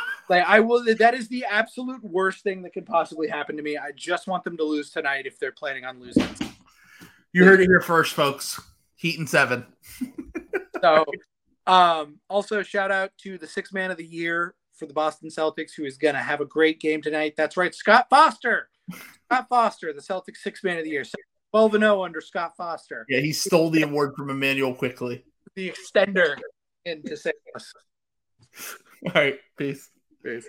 like 0.30 0.44
I 0.46 0.60
will. 0.60 0.84
That 0.96 1.14
is 1.14 1.28
the 1.30 1.46
absolute 1.46 2.04
worst 2.04 2.44
thing 2.44 2.64
that 2.64 2.74
could 2.74 2.86
possibly 2.86 3.28
happen 3.28 3.56
to 3.56 3.64
me. 3.64 3.78
I 3.78 3.92
just 3.96 4.28
want 4.28 4.44
them 4.44 4.58
to 4.58 4.64
lose 4.64 4.90
tonight 4.90 5.26
if 5.26 5.40
they're 5.40 5.52
planning 5.52 5.86
on 5.86 6.00
losing. 6.00 6.28
You 7.32 7.46
heard 7.46 7.62
it 7.62 7.68
here 7.68 7.82
first, 7.82 8.14
folks. 8.14 8.60
Heat 8.96 9.18
and 9.18 9.30
seven. 9.30 9.66
so, 10.82 11.06
um, 11.66 12.20
also 12.30 12.62
shout 12.62 12.92
out 12.92 13.12
to 13.20 13.38
the 13.38 13.48
six 13.48 13.72
man 13.72 13.90
of 13.90 13.98
the 13.98 14.06
year 14.06 14.56
for 14.82 14.88
the 14.88 14.94
Boston 14.94 15.30
Celtics, 15.30 15.76
who 15.78 15.86
is 15.86 15.96
going 15.96 16.16
to 16.16 16.22
have 16.22 16.42
a 16.42 16.46
great 16.46 16.82
game 16.82 17.04
tonight. 17.04 17.36
That's 17.38 17.56
right, 17.56 17.74
Scott 17.74 18.08
Foster. 18.10 18.68
Scott 19.26 19.46
Foster, 19.48 19.94
the 19.94 20.02
Celtics 20.02 20.38
six 20.38 20.64
man 20.64 20.80
of 20.80 20.86
the 20.86 20.90
year. 20.90 21.04
12 21.52 21.76
and 21.76 21.84
0 21.84 22.04
under 22.04 22.20
Scott 22.20 22.54
Foster. 22.58 23.06
Yeah, 23.08 23.20
he 23.20 23.32
stole 23.32 23.70
the 23.70 23.84
award 23.84 24.16
from 24.18 24.32
Immanuel 24.32 24.74
Quickley. 24.74 25.24
The 25.56 25.72
extender 25.72 26.36
into 26.84 27.16
St. 27.16 27.36
All 29.06 29.12
right, 29.14 29.40
peace. 29.56 29.92
Peace. 30.24 30.48